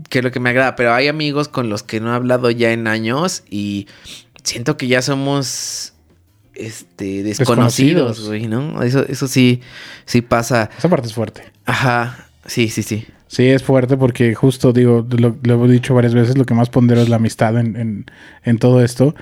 que 0.08 0.18
es 0.18 0.24
lo 0.24 0.32
que 0.32 0.40
me 0.40 0.50
agrada. 0.50 0.74
Pero 0.74 0.92
hay 0.94 1.06
amigos 1.06 1.48
con 1.48 1.68
los 1.68 1.82
que 1.84 2.00
no 2.00 2.12
he 2.12 2.16
hablado 2.16 2.50
ya 2.50 2.72
en 2.72 2.88
años 2.88 3.44
y 3.48 3.86
siento 4.42 4.76
que 4.76 4.88
ya 4.88 5.00
somos 5.00 5.93
este 6.54 7.22
desconocidos, 7.22 8.26
güey, 8.26 8.46
¿no? 8.46 8.82
Eso, 8.82 9.04
eso 9.08 9.28
sí, 9.28 9.60
sí 10.04 10.22
pasa. 10.22 10.70
Esa 10.76 10.88
parte 10.88 11.08
es 11.08 11.14
fuerte. 11.14 11.42
Ajá, 11.64 12.28
sí, 12.46 12.68
sí, 12.68 12.82
sí. 12.82 13.06
Sí, 13.26 13.48
es 13.48 13.62
fuerte 13.62 13.96
porque 13.96 14.34
justo, 14.34 14.72
digo, 14.72 15.06
lo, 15.18 15.36
lo 15.42 15.64
he 15.64 15.68
dicho 15.68 15.94
varias 15.94 16.14
veces, 16.14 16.38
lo 16.38 16.44
que 16.44 16.54
más 16.54 16.70
pondero 16.70 17.00
es 17.00 17.08
la 17.08 17.16
amistad 17.16 17.58
en, 17.58 17.76
en, 17.76 18.06
en 18.44 18.58
todo 18.58 18.82
esto. 18.84 19.14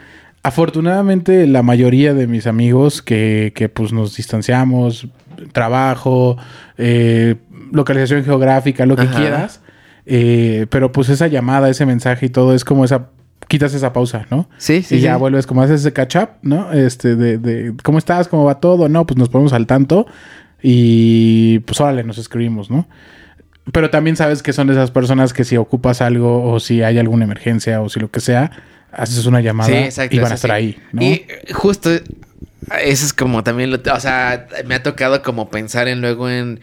Afortunadamente, 0.43 1.47
la 1.47 1.63
mayoría 1.63 2.15
de 2.15 2.27
mis 2.27 2.47
amigos 2.47 3.01
que, 3.01 3.53
que 3.55 3.69
pues 3.69 3.93
nos 3.93 4.17
distanciamos, 4.17 5.07
trabajo, 5.53 6.37
eh, 6.77 7.37
localización 7.71 8.25
geográfica, 8.25 8.85
lo 8.85 8.97
que 8.97 9.03
Ajá. 9.03 9.19
quieras, 9.19 9.61
eh, 10.05 10.67
pero 10.69 10.91
pues 10.91 11.09
esa 11.09 11.29
llamada, 11.29 11.71
ese 11.71 11.87
mensaje 11.87 12.27
y 12.27 12.29
todo 12.29 12.55
es 12.55 12.65
como 12.65 12.85
esa, 12.85 13.11
quitas 13.53 13.75
esa 13.75 13.93
pausa, 13.93 14.27
¿no? 14.31 14.49
Sí, 14.57 14.83
sí. 14.83 14.97
y 14.97 15.01
ya 15.01 15.13
sí. 15.13 15.21
vuelves 15.21 15.47
como 15.47 15.61
haces 15.61 15.83
ese 15.83 15.93
catch 15.93 16.17
up, 16.17 16.29
¿no? 16.41 16.73
Este, 16.73 17.17
de, 17.17 17.37
de 17.37 17.75
cómo 17.83 17.99
estás, 17.99 18.27
cómo 18.27 18.45
va 18.45 18.61
todo, 18.61 18.89
no, 18.89 19.07
pues 19.07 19.19
nos 19.19 19.29
ponemos 19.29 19.53
al 19.53 19.67
tanto 19.67 20.07
y 20.63 21.59
pues 21.59 21.79
órale, 21.79 22.03
nos 22.03 22.17
escribimos, 22.17 22.71
¿no? 22.71 22.89
Pero 23.71 23.91
también 23.91 24.17
sabes 24.17 24.43
que 24.43 24.55
son 24.55 24.71
esas 24.71 24.91
personas 24.91 25.35
que 25.35 25.45
si 25.45 25.59
ocupas 25.59 26.01
algo 26.01 26.51
o 26.51 26.61
si 26.61 26.83
hay 26.83 26.99
alguna 26.99 27.25
emergencia 27.25 27.83
o 27.83 27.91
si 27.91 28.01
lo 28.01 28.11
que 28.11 28.21
sea, 28.21 28.51
haces 28.91 29.27
una 29.27 29.43
llamada 29.43 29.69
Sí, 29.69 29.77
exacto. 29.77 30.17
y 30.17 30.19
van 30.19 30.33
a 30.33 30.35
estar 30.37 30.51
sí. 30.51 30.55
ahí, 30.55 30.79
¿no? 30.93 31.03
Y 31.03 31.13
eh, 31.13 31.53
justo 31.53 31.91
eso 31.91 33.05
es 33.05 33.13
como 33.13 33.45
también 33.45 33.71
lo, 33.71 33.77
o 33.77 34.01
sea, 34.01 34.47
me 34.65 34.77
ha 34.77 34.83
tocado 34.83 35.21
como 35.23 35.51
pensar 35.51 35.89
en 35.89 36.01
luego 36.01 36.31
en, 36.31 36.61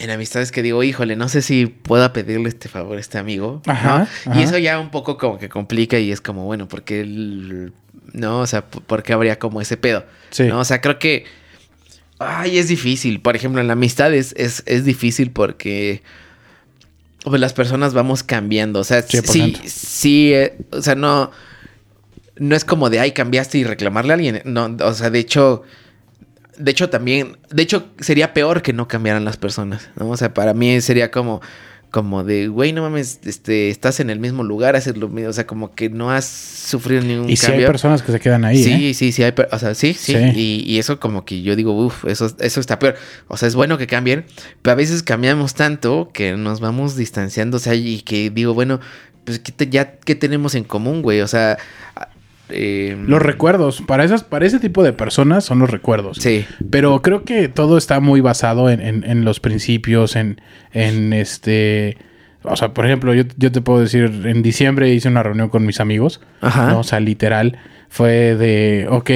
en 0.00 0.10
amistades 0.10 0.50
que 0.50 0.62
digo, 0.62 0.82
híjole, 0.82 1.14
no 1.14 1.28
sé 1.28 1.42
si 1.42 1.66
pueda 1.66 2.12
pedirle 2.12 2.48
este 2.48 2.68
favor 2.68 2.96
a 2.96 3.00
este 3.00 3.18
amigo. 3.18 3.62
¿no? 3.64 3.72
Ajá, 3.72 4.08
Y 4.34 4.42
eso 4.42 4.58
ya 4.58 4.80
un 4.80 4.90
poco 4.90 5.16
como 5.18 5.38
que 5.38 5.48
complica 5.48 5.98
y 5.98 6.10
es 6.10 6.20
como, 6.20 6.44
bueno, 6.44 6.66
porque 6.68 7.02
él, 7.02 7.72
no, 8.12 8.40
o 8.40 8.46
sea, 8.46 8.66
¿por 8.66 9.02
qué 9.02 9.12
habría 9.12 9.38
como 9.38 9.60
ese 9.60 9.76
pedo? 9.76 10.04
Sí. 10.30 10.44
¿No? 10.44 10.60
O 10.60 10.64
sea, 10.64 10.80
creo 10.80 10.98
que 10.98 11.24
ay, 12.20 12.58
es 12.58 12.68
difícil. 12.68 13.20
Por 13.20 13.34
ejemplo, 13.34 13.60
en 13.60 13.66
la 13.66 13.72
amistad 13.72 14.14
es, 14.14 14.34
es, 14.36 14.62
es 14.66 14.84
difícil 14.84 15.32
porque 15.32 16.02
pues, 17.24 17.40
las 17.40 17.52
personas 17.52 17.94
vamos 17.94 18.22
cambiando. 18.22 18.78
O 18.78 18.84
sea, 18.84 19.02
sí, 19.02 19.18
100%. 19.18 19.66
sí, 19.66 20.32
eh, 20.32 20.56
o 20.70 20.82
sea, 20.82 20.94
no, 20.94 21.32
no 22.36 22.54
es 22.54 22.64
como 22.64 22.90
de, 22.90 23.00
ay, 23.00 23.12
cambiaste 23.12 23.58
y 23.58 23.64
reclamarle 23.64 24.12
a 24.12 24.14
alguien. 24.14 24.42
No, 24.44 24.76
o 24.82 24.94
sea, 24.94 25.10
de 25.10 25.18
hecho, 25.18 25.62
de 26.60 26.70
hecho 26.70 26.90
también, 26.90 27.38
de 27.50 27.62
hecho 27.62 27.88
sería 28.00 28.32
peor 28.32 28.62
que 28.62 28.72
no 28.72 28.86
cambiaran 28.88 29.24
las 29.24 29.36
personas, 29.36 29.88
¿no? 29.96 30.08
O 30.10 30.16
sea, 30.16 30.32
para 30.34 30.54
mí 30.54 30.80
sería 30.80 31.10
como, 31.10 31.40
como 31.90 32.22
de, 32.22 32.46
güey, 32.48 32.72
no 32.72 32.82
mames, 32.82 33.18
este, 33.24 33.68
estás 33.70 33.98
en 33.98 34.10
el 34.10 34.20
mismo 34.20 34.44
lugar, 34.44 34.76
haces 34.76 34.96
lo 34.96 35.08
mismo, 35.08 35.30
o 35.30 35.32
sea, 35.32 35.46
como 35.46 35.74
que 35.74 35.88
no 35.90 36.10
has 36.12 36.24
sufrido 36.24 37.02
ningún 37.02 37.28
y 37.28 37.36
si 37.36 37.46
hay 37.46 37.52
cambio. 37.52 37.66
personas 37.66 38.02
que 38.02 38.12
se 38.12 38.20
quedan 38.20 38.44
ahí, 38.44 38.62
Sí, 38.62 38.90
¿eh? 38.90 38.94
sí, 38.94 39.10
sí, 39.10 39.22
hay, 39.24 39.32
o 39.50 39.58
sea, 39.58 39.74
sí, 39.74 39.94
sí, 39.94 40.12
Sí. 40.14 40.18
Y, 40.36 40.62
y 40.72 40.78
eso 40.78 41.00
como 41.00 41.24
que 41.24 41.42
yo 41.42 41.56
digo, 41.56 41.72
uff, 41.72 42.04
eso, 42.04 42.30
eso 42.38 42.60
está 42.60 42.78
peor. 42.78 42.94
O 43.26 43.36
sea, 43.36 43.48
es 43.48 43.56
bueno 43.56 43.76
que 43.76 43.88
cambien, 43.88 44.24
pero 44.62 44.72
a 44.72 44.76
veces 44.76 45.02
cambiamos 45.02 45.54
tanto 45.54 46.10
que 46.14 46.36
nos 46.36 46.60
vamos 46.60 46.94
distanciando, 46.96 47.56
o 47.56 47.60
sea, 47.60 47.74
y 47.74 48.02
que 48.02 48.30
digo, 48.30 48.54
bueno, 48.54 48.78
pues 49.24 49.38
¿qué 49.40 49.50
te- 49.52 49.68
ya, 49.68 49.92
¿qué 49.98 50.14
tenemos 50.14 50.54
en 50.54 50.62
común, 50.64 51.02
güey? 51.02 51.20
O 51.22 51.26
sea, 51.28 51.58
eh, 52.52 52.96
Los 53.06 53.20
recuerdos, 53.22 53.80
para 53.82 54.04
esas, 54.04 54.22
para 54.24 54.46
ese 54.46 54.58
tipo 54.60 54.82
de 54.82 54.92
personas 54.92 55.44
son 55.44 55.58
los 55.58 55.70
recuerdos. 55.70 56.18
Sí, 56.20 56.44
Pero 56.70 57.02
creo 57.02 57.24
que 57.24 57.48
todo 57.48 57.78
está 57.78 58.00
muy 58.00 58.20
basado 58.20 58.70
en, 58.70 58.80
en- 58.80 59.04
en 59.04 59.24
los 59.24 59.40
principios, 59.40 60.16
en, 60.16 60.40
en 60.72 61.12
este... 61.12 61.96
O 62.42 62.56
sea, 62.56 62.72
por 62.72 62.86
ejemplo, 62.86 63.12
yo, 63.12 63.24
yo 63.36 63.52
te 63.52 63.60
puedo 63.60 63.80
decir, 63.80 64.22
en 64.24 64.42
diciembre 64.42 64.88
hice 64.94 65.08
una 65.08 65.22
reunión 65.22 65.50
con 65.50 65.66
mis 65.66 65.78
amigos. 65.78 66.20
Ajá. 66.40 66.70
¿no? 66.70 66.80
O 66.80 66.84
sea, 66.84 66.98
literal, 66.98 67.58
fue 67.90 68.34
de, 68.34 68.86
ok, 68.88 69.10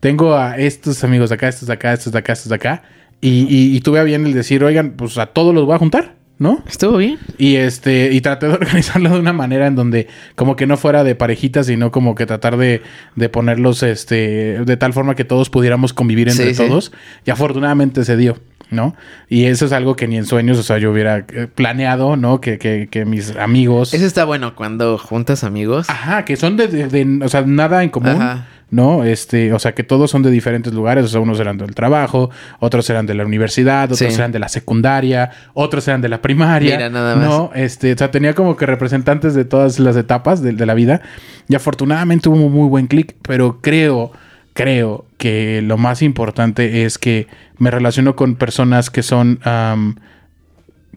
tengo 0.00 0.36
a 0.36 0.58
estos 0.58 1.02
amigos 1.02 1.30
de 1.30 1.36
acá, 1.36 1.48
estos 1.48 1.66
de 1.68 1.72
acá, 1.74 1.94
estos 1.94 2.12
de 2.12 2.18
acá, 2.18 2.32
estos 2.34 2.50
de 2.50 2.54
acá. 2.56 2.82
Y, 3.22 3.46
y, 3.48 3.74
y 3.76 3.80
tuve 3.80 3.98
a 4.00 4.02
bien 4.04 4.26
el 4.26 4.34
decir, 4.34 4.62
oigan, 4.62 4.90
pues 4.92 5.16
a 5.18 5.26
todos 5.26 5.54
los 5.54 5.64
voy 5.64 5.74
a 5.76 5.78
juntar, 5.78 6.14
¿no? 6.38 6.62
estuvo 6.68 6.96
bien. 6.98 7.18
Y 7.36 7.56
este, 7.56 8.12
y 8.12 8.20
traté 8.20 8.46
de 8.46 8.52
organizarlo 8.54 9.10
de 9.10 9.18
una 9.20 9.32
manera 9.32 9.66
en 9.66 9.74
donde 9.74 10.06
como 10.34 10.56
que 10.56 10.66
no 10.66 10.76
fuera 10.76 11.04
de 11.04 11.14
parejitas, 11.14 11.66
sino 11.66 11.90
como 11.90 12.14
que 12.14 12.26
tratar 12.26 12.56
de, 12.56 12.82
de 13.16 13.28
ponerlos 13.28 13.82
este, 13.82 14.64
de 14.64 14.76
tal 14.76 14.92
forma 14.92 15.14
que 15.14 15.24
todos 15.24 15.50
pudiéramos 15.50 15.92
convivir 15.92 16.28
entre 16.28 16.46
Sí, 16.46 16.54
sí. 16.54 16.66
todos. 16.68 16.92
Y 17.26 17.30
afortunadamente 17.30 18.04
se 18.04 18.16
dio, 18.16 18.38
¿no? 18.70 18.94
Y 19.28 19.44
eso 19.44 19.66
es 19.66 19.72
algo 19.72 19.96
que 19.96 20.06
ni 20.08 20.16
en 20.16 20.24
sueños, 20.26 20.58
o 20.58 20.62
sea, 20.62 20.78
yo 20.78 20.90
hubiera 20.92 21.24
eh, 21.32 21.48
planeado, 21.54 22.16
¿no? 22.16 22.40
Que, 22.40 22.58
que, 22.58 22.88
que 22.90 23.04
mis 23.04 23.34
amigos. 23.36 23.94
Eso 23.94 24.06
está 24.06 24.24
bueno 24.24 24.54
cuando 24.54 24.98
juntas 24.98 25.44
amigos. 25.44 25.88
Ajá, 25.90 26.24
que 26.24 26.36
son 26.36 26.56
de, 26.56 26.68
de- 26.68 26.86
de- 26.88 27.24
o 27.24 27.28
sea, 27.28 27.42
nada 27.42 27.82
en 27.82 27.90
común. 27.90 28.10
Ajá. 28.20 28.46
¿No? 28.70 29.02
Este, 29.02 29.54
o 29.54 29.58
sea, 29.58 29.72
que 29.74 29.82
todos 29.82 30.10
son 30.10 30.22
de 30.22 30.30
diferentes 30.30 30.74
lugares. 30.74 31.02
O 31.06 31.08
sea, 31.08 31.20
unos 31.20 31.40
eran 31.40 31.56
del 31.56 31.74
trabajo, 31.74 32.28
otros 32.60 32.90
eran 32.90 33.06
de 33.06 33.14
la 33.14 33.24
universidad, 33.24 33.84
otros 33.90 33.98
Sí. 34.12 34.14
eran 34.18 34.30
de 34.30 34.38
la 34.38 34.50
secundaria, 34.50 35.30
otros 35.54 35.88
eran 35.88 36.02
de 36.02 36.10
la 36.10 36.20
primaria. 36.20 36.76
Mira, 36.76 36.90
nada 36.90 37.16
más. 37.16 37.24
No, 37.26 37.50
este, 37.54 37.94
o 37.94 37.96
sea, 37.96 38.10
tenía 38.10 38.34
como 38.34 38.56
que 38.58 38.66
representantes 38.66 39.32
de 39.32 39.46
todas 39.46 39.78
las 39.78 39.96
etapas 39.96 40.42
de, 40.42 40.52
de 40.52 40.66
la 40.66 40.74
vida. 40.74 41.00
Y 41.48 41.54
afortunadamente 41.54 42.28
hubo 42.28 42.44
un 42.44 42.52
muy 42.52 42.68
buen 42.68 42.88
clic, 42.88 43.16
pero 43.22 43.58
creo 43.62 44.12
creo 44.58 45.06
que 45.18 45.62
lo 45.62 45.78
más 45.78 46.02
importante 46.02 46.84
es 46.84 46.98
que 46.98 47.28
me 47.58 47.70
relaciono 47.70 48.16
con 48.16 48.34
personas 48.34 48.90
que 48.90 49.04
son 49.04 49.38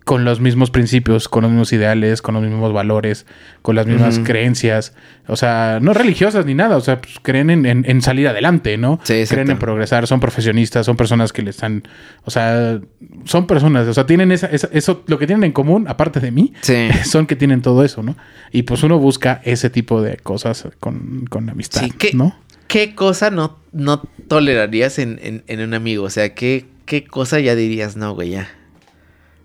con 0.04 0.26
los 0.26 0.40
mismos 0.42 0.72
principios, 0.72 1.30
con 1.30 1.44
los 1.44 1.52
mismos 1.52 1.72
ideales, 1.74 2.24
con 2.24 2.34
los 2.34 2.44
mismos 2.44 2.74
valores, 2.74 3.28
con 3.62 3.76
las 3.76 3.86
mismas 3.86 4.18
creencias. 4.18 4.96
O 5.28 5.36
sea, 5.36 5.78
no 5.80 5.94
religiosas 5.94 6.44
ni 6.48 6.56
nada. 6.56 6.76
O 6.76 6.82
sea, 6.82 7.00
pues, 7.00 7.18
creen 7.22 7.52
en, 7.52 7.68
en- 7.68 7.86
en 7.88 8.02
salir 8.02 8.28
adelante, 8.28 8.80
¿no? 8.80 9.00
Sí, 9.04 9.14
exacto. 9.14 9.36
creen 9.36 9.52
en 9.52 9.60
progresar, 9.60 10.08
son 10.08 10.20
profesionistas, 10.20 10.88
son 10.88 10.98
personas 10.98 11.32
que 11.32 11.44
le 11.44 11.52
están. 11.52 11.84
O 12.26 12.32
sea, 12.32 12.80
son 13.26 13.46
personas. 13.46 13.88
O 13.88 13.94
sea, 13.94 14.08
tienen 14.08 14.32
esa, 14.32 14.48
esa- 14.48 14.70
eso, 14.74 15.04
lo 15.06 15.20
que 15.20 15.28
tienen 15.28 15.44
en 15.44 15.52
común, 15.52 15.86
aparte 15.88 16.20
de 16.20 16.32
mí, 16.32 16.52
Sí. 16.62 16.90
son 17.06 17.28
que 17.28 17.36
tienen 17.36 17.62
todo 17.62 17.86
eso, 17.86 18.02
¿no? 18.02 18.18
Y 18.52 18.64
pues 18.64 18.82
uno 18.82 18.98
busca 18.98 19.40
ese 19.44 19.70
tipo 19.70 20.02
de 20.02 20.18
cosas 20.18 20.68
con, 20.80 21.28
con 21.30 21.48
amistad, 21.48 21.82
Sí, 21.82 21.92
¿qué, 21.92 22.10
¿no? 22.16 22.36
¿Qué 22.72 22.96
cosa 22.96 23.30
no, 23.30 23.60
no 23.74 24.02
tolerarías 24.28 24.98
en, 24.98 25.20
en- 25.22 25.44
en 25.48 25.60
un 25.62 25.74
amigo? 25.74 26.06
O 26.06 26.10
sea, 26.10 26.34
¿qué, 26.34 26.66
¿qué 26.86 27.04
cosa 27.04 27.40
ya 27.40 27.54
dirías, 27.56 27.98
no, 27.98 28.16
güey, 28.16 28.30
ya? 28.32 28.50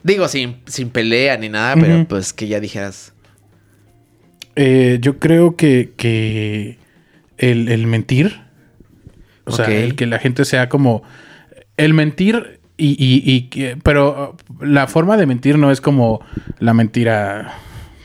Digo, 0.05 0.29
sin, 0.29 0.59
sin 0.67 0.91
pelea 0.91 1.37
ni 1.37 1.49
nada, 1.49 1.75
pero 1.75 2.07
pues 2.07 2.33
que 2.33 2.47
ya 2.47 2.61
dijeras. 2.61 3.13
Eh, 4.55 4.99
yo 5.01 5.19
creo 5.19 5.57
que, 5.57 5.93
que 5.97 6.79
el, 7.39 7.69
el 7.69 7.87
mentir, 7.87 8.41
o 9.45 9.53
sea, 9.53 9.67
el 9.71 9.97
que 9.97 10.07
la 10.07 10.19
gente 10.19 10.45
sea 10.45 10.69
como... 10.69 11.03
El 11.77 11.93
mentir 11.93 12.61
y, 12.79 12.91
y- 12.99 13.49
y 13.61 13.75
pero 13.83 14.37
uh, 14.61 14.65
la 14.65 14.87
forma 14.87 15.17
de 15.17 15.27
mentir 15.27 15.59
no 15.59 15.71
es 15.71 15.81
como 15.83 16.25
la 16.59 16.73
mentira 16.73 17.55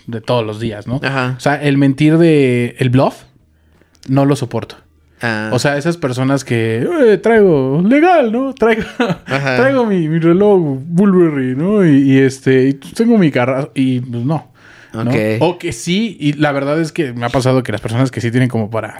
de 0.07 0.19
todos 0.19 0.45
los 0.45 0.59
días, 0.59 0.87
¿no? 0.87 0.99
Ajá. 1.03 1.35
O 1.37 1.39
sea, 1.39 1.55
el 1.61 1.77
mentir 1.77 2.17
de... 2.17 2.75
El 2.79 2.89
bluff, 2.89 3.23
no 4.09 4.25
lo 4.25 4.35
soporto. 4.35 4.77
Ah, 5.21 5.49
O 5.53 5.59
sea, 5.59 5.77
esas 5.77 5.97
personas 5.97 6.43
que 6.43 6.85
"Eh, 7.07 7.17
traigo 7.17 7.81
legal, 7.87 8.31
¿no? 8.31 8.53
Traigo, 8.53 8.83
traigo 9.25 9.85
mi, 9.85 10.07
mi 10.07 10.19
reloj 10.19 10.59
Bulberry, 10.85 11.55
¿no? 11.55 11.85
Y, 11.85 12.11
y, 12.11 12.17
este, 12.19 12.69
y 12.69 12.73
tengo 12.73 13.17
mi 13.17 13.31
carro 13.31 13.71
y 13.75 13.99
pues 14.01 14.23
no. 14.25 14.51
¿no? 14.93 15.01
Ok. 15.09 15.15
O 15.39 15.57
que 15.57 15.71
sí, 15.71 16.17
y 16.19 16.33
la 16.33 16.51
verdad 16.51 16.79
es 16.81 16.91
que 16.91 17.13
me 17.13 17.25
ha 17.25 17.29
pasado 17.29 17.63
que 17.63 17.71
las 17.71 17.79
personas 17.81 18.11
que 18.11 18.19
sí 18.21 18.29
tienen 18.31 18.49
como 18.49 18.69
para, 18.69 18.97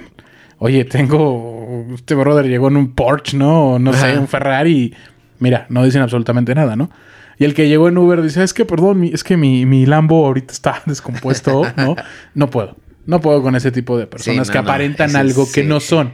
oye, 0.58 0.86
tengo, 0.86 1.86
este 1.94 2.16
brother 2.16 2.46
llegó 2.48 2.70
en 2.70 2.78
un 2.78 2.94
Porsche, 2.96 3.36
¿no? 3.38 3.74
O 3.74 3.80
no 3.80 3.92
sé, 3.94 4.18
un 4.18 4.28
Ferrari, 4.28 4.94
mira, 5.40 5.66
no 5.70 5.84
dicen 5.84 6.02
absolutamente 6.02 6.56
nada, 6.56 6.76
¿no? 6.78 6.90
Y 7.38 7.44
el 7.46 7.54
que 7.56 7.68
llegó 7.68 7.88
en 7.90 7.98
Uber 7.98 8.22
dice, 8.22 8.44
es 8.44 8.54
que 8.54 8.66
perdón, 8.66 9.00
mi- 9.00 9.12
es 9.12 9.24
que 9.24 9.36
mi, 9.36 9.66
mi 9.66 9.86
Lambo 9.88 10.26
ahorita 10.28 10.54
está 10.54 10.82
descompuesto, 10.86 11.64
¿no? 11.76 11.96
No 12.36 12.50
puedo. 12.50 12.78
No 13.06 13.20
puedo 13.22 13.42
con 13.42 13.56
ese 13.56 13.72
tipo 13.72 13.98
de 13.98 14.08
personas 14.08 14.48
no, 14.48 14.52
que 14.54 14.58
aparentan 14.60 15.16
algo 15.16 15.48
que 15.52 15.64
no 15.64 15.80
son. 15.80 16.14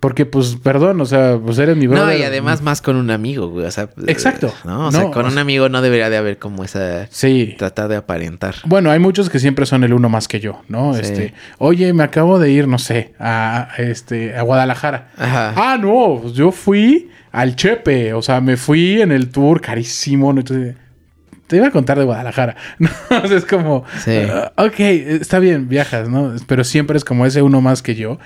Porque, 0.00 0.24
pues, 0.24 0.56
perdón, 0.62 0.98
o 1.02 1.04
sea, 1.04 1.38
pues 1.44 1.58
eres 1.58 1.76
mi 1.76 1.86
brother. 1.86 2.06
no, 2.06 2.14
y 2.16 2.22
además 2.22 2.62
más 2.62 2.80
con 2.80 2.96
un 2.96 3.10
amigo, 3.10 3.48
güey. 3.48 3.66
O 3.66 3.70
sea, 3.70 3.90
Exacto. 4.06 4.50
No, 4.64 4.86
o 4.86 4.90
sea, 4.92 5.10
con 5.10 5.24
o 5.24 5.28
un 5.28 5.32
sea- 5.34 5.42
amigo 5.42 5.68
no 5.68 5.82
debería 5.82 6.08
de 6.08 6.16
haber 6.16 6.38
como 6.38 6.64
esa... 6.64 7.06
Sí. 7.10 7.54
Tratar 7.58 7.88
de 7.88 7.96
aparentar. 7.96 8.54
Bueno, 8.64 8.90
hay 8.90 8.98
muchos 8.98 9.28
que 9.28 9.38
siempre 9.38 9.66
son 9.66 9.84
el 9.84 9.92
uno 9.92 10.08
más 10.08 10.26
que 10.26 10.40
yo, 10.40 10.62
¿no? 10.68 10.94
Sí. 10.94 11.00
Este, 11.02 11.34
oye, 11.58 11.92
me 11.92 12.02
acabo 12.02 12.38
de 12.38 12.50
ir, 12.50 12.66
no 12.66 12.78
sé, 12.78 13.12
a, 13.18 13.68
a, 13.72 13.76
este, 13.82 14.34
a 14.38 14.40
Guadalajara. 14.40 15.10
Ajá. 15.18 15.52
Ah, 15.54 15.76
no, 15.78 16.18
pues 16.22 16.32
yo 16.32 16.50
fui 16.50 17.10
al 17.30 17.54
Chepe, 17.54 18.14
o 18.14 18.22
sea, 18.22 18.40
me 18.40 18.56
fui 18.56 19.02
en 19.02 19.12
el 19.12 19.28
tour 19.28 19.60
carísimo, 19.60 20.32
¿no? 20.32 20.40
Entonces, 20.40 20.76
te 21.50 21.56
iba 21.56 21.66
a 21.66 21.70
contar 21.70 21.98
de 21.98 22.04
Guadalajara. 22.06 22.56
No, 22.78 22.88
o 23.22 23.26
sea, 23.28 23.36
es 23.36 23.44
como, 23.44 23.84
Sí. 24.02 24.12
ah, 24.30 24.52
ok, 24.56 24.78
está 24.80 25.38
bien, 25.40 25.68
viajas, 25.68 26.08
¿no? 26.08 26.32
Pero 26.46 26.64
siempre 26.64 26.96
es 26.96 27.04
como 27.04 27.26
ese 27.26 27.42
uno 27.42 27.60
más 27.60 27.82
que 27.82 27.94
yo. 27.94 28.18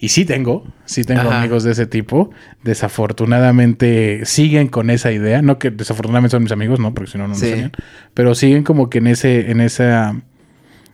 Y 0.00 0.10
sí 0.10 0.24
tengo, 0.24 0.64
sí 0.84 1.02
tengo 1.02 1.22
Ajá. 1.22 1.40
amigos 1.40 1.64
de 1.64 1.72
ese 1.72 1.84
tipo. 1.86 2.30
Desafortunadamente 2.62 4.24
siguen 4.26 4.68
con 4.68 4.90
esa 4.90 5.10
idea. 5.10 5.42
No 5.42 5.58
que 5.58 5.70
desafortunadamente 5.70 6.30
son 6.32 6.42
mis 6.44 6.52
amigos, 6.52 6.78
no, 6.78 6.94
porque 6.94 7.10
si 7.10 7.18
no, 7.18 7.24
no 7.24 7.28
nos 7.30 7.38
Sí. 7.40 7.50
sabían. 7.50 7.72
Pero 8.14 8.34
siguen 8.36 8.62
como 8.62 8.90
que 8.90 8.98
en 8.98 9.08
ese, 9.08 9.50
en 9.50 9.60
esa, 9.60 10.14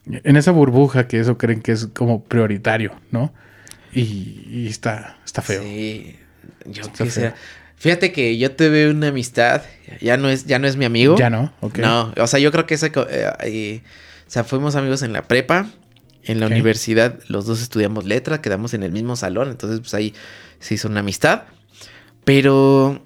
en 0.06 0.36
esa 0.36 0.52
burbuja 0.52 1.06
que 1.06 1.20
eso 1.20 1.36
creen 1.36 1.60
que 1.60 1.72
es 1.72 1.86
como 1.88 2.24
prioritario, 2.24 2.92
¿no? 3.10 3.32
Y, 3.92 4.46
y 4.50 4.66
está, 4.68 5.18
está 5.24 5.42
feo. 5.42 5.62
Sí. 5.62 6.16
Yo 6.66 6.82
Está 6.82 7.04
quisiera- 7.04 7.30
feo. 7.32 7.38
Fíjate 7.84 8.12
que 8.12 8.38
yo 8.38 8.50
tuve 8.52 8.88
una 8.88 9.08
amistad. 9.08 9.60
Ya 10.00 10.16
no 10.16 10.30
es, 10.30 10.46
ya 10.46 10.58
no 10.58 10.66
es 10.66 10.76
mi 10.78 10.86
amigo. 10.86 11.18
Ya 11.18 11.28
no, 11.28 11.52
ok. 11.60 11.80
No, 11.80 12.14
o 12.16 12.26
sea, 12.26 12.40
yo 12.40 12.50
creo 12.50 12.64
que 12.64 12.72
ese... 12.76 12.90
co- 12.90 13.06
eh, 13.10 13.30
eh, 13.42 13.82
o 14.26 14.30
sea, 14.30 14.42
fuimos 14.42 14.74
amigos 14.74 15.02
en 15.02 15.12
la 15.12 15.28
prepa. 15.28 15.66
En 16.22 16.40
la 16.40 16.46
universidad 16.46 17.18
los 17.28 17.44
dos 17.44 17.60
estudiamos 17.60 18.06
letra, 18.06 18.40
quedamos 18.40 18.72
en 18.72 18.84
el 18.84 18.90
mismo 18.92 19.16
salón, 19.16 19.50
entonces 19.50 19.80
pues 19.80 19.92
ahí 19.92 20.14
se 20.60 20.72
hizo 20.76 20.88
una 20.88 21.00
amistad. 21.00 21.42
Pero 22.24 23.04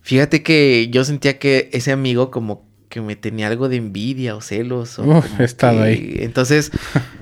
fíjate 0.00 0.42
que 0.42 0.88
yo 0.90 1.04
sentía 1.04 1.38
que 1.38 1.70
ese 1.72 1.92
amigo 1.92 2.32
como 2.32 2.68
que 2.88 3.00
me 3.00 3.14
tenía 3.14 3.46
algo 3.46 3.68
de 3.68 3.76
envidia 3.76 4.34
o 4.34 4.40
celos. 4.40 4.98
O 4.98 5.04
Uf, 5.04 5.38
he 5.40 5.44
estado 5.44 5.78
que- 5.78 5.84
ahí. 5.84 6.16
Entonces... 6.18 6.72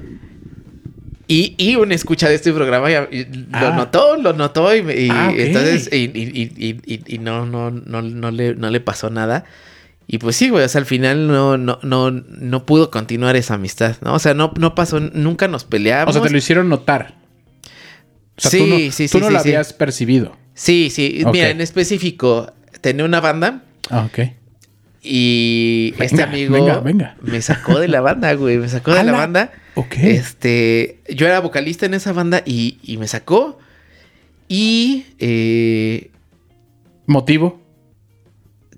Y, 1.32 1.54
y 1.58 1.76
una 1.76 1.94
escucha 1.94 2.28
de 2.28 2.34
este 2.34 2.52
programa 2.52 2.90
y 2.90 2.94
lo 3.24 3.36
Ah. 3.52 3.72
notó, 3.76 4.16
lo 4.16 4.32
notó 4.32 4.74
y, 4.74 4.80
y 4.80 5.08
Ah, 5.12 5.28
ok. 5.30 5.38
entonces 5.38 5.88
y, 5.92 5.96
y- 5.96 6.08
y- 6.12 6.52
y- 6.56 6.94
y- 6.94 7.14
y 7.14 7.18
no, 7.18 7.46
no, 7.46 7.70
no, 7.70 8.02
no, 8.02 8.30
le, 8.32 8.56
no 8.56 8.68
le 8.68 8.80
pasó 8.80 9.10
nada. 9.10 9.44
Y 10.08 10.18
pues 10.18 10.34
sí, 10.34 10.48
güey, 10.48 10.64
o 10.64 10.68
sea, 10.68 10.80
al 10.80 10.86
final 10.86 11.28
no, 11.28 11.56
no, 11.56 11.78
no, 11.84 12.10
no 12.10 12.66
pudo 12.66 12.90
continuar 12.90 13.36
esa 13.36 13.54
amistad, 13.54 13.94
¿no? 14.02 14.14
O 14.14 14.18
sea, 14.18 14.34
no, 14.34 14.52
no 14.58 14.74
pasó, 14.74 14.98
nunca 14.98 15.46
nos 15.46 15.62
peleamos. 15.62 16.16
O 16.16 16.18
sea, 16.18 16.26
te 16.26 16.30
lo 16.32 16.38
hicieron 16.38 16.68
notar. 16.68 17.14
O 18.36 18.40
sea, 18.40 18.50
Sí, 18.50 18.58
tú 18.58 18.66
no, 18.66 18.76
sí, 18.76 18.88
tú 18.90 19.18
sí, 19.18 19.20
no 19.20 19.26
sí, 19.28 19.32
lo 19.34 19.40
sí. 19.40 19.48
habías 19.50 19.72
percibido. 19.72 20.36
Sí, 20.54 20.90
sí, 20.90 21.22
mira, 21.32 21.50
en 21.50 21.60
específico, 21.60 22.52
tenía 22.80 23.04
una 23.04 23.20
banda 23.20 23.62
Ah, 23.88 24.08
ok. 24.10 24.30
y 25.00 25.92
Venga, 25.92 26.04
este 26.06 26.22
amigo 26.24 26.52
venga, 26.54 26.80
venga. 26.80 27.16
me 27.22 27.40
sacó 27.40 27.78
de 27.78 27.86
la 27.86 28.00
banda, 28.00 28.32
güey, 28.34 28.58
me 28.58 28.68
sacó 28.68 28.92
de 28.92 29.04
la 29.04 29.12
banda. 29.12 29.52
Ok. 29.74 29.94
Este, 29.98 31.00
yo 31.08 31.26
era 31.26 31.40
vocalista 31.40 31.86
en 31.86 31.94
esa 31.94 32.12
banda 32.12 32.42
y, 32.44 32.78
y 32.82 32.96
me 32.96 33.06
sacó. 33.08 33.58
Y 34.48 35.06
eh, 35.18 36.10
¿Motivo? 37.06 37.60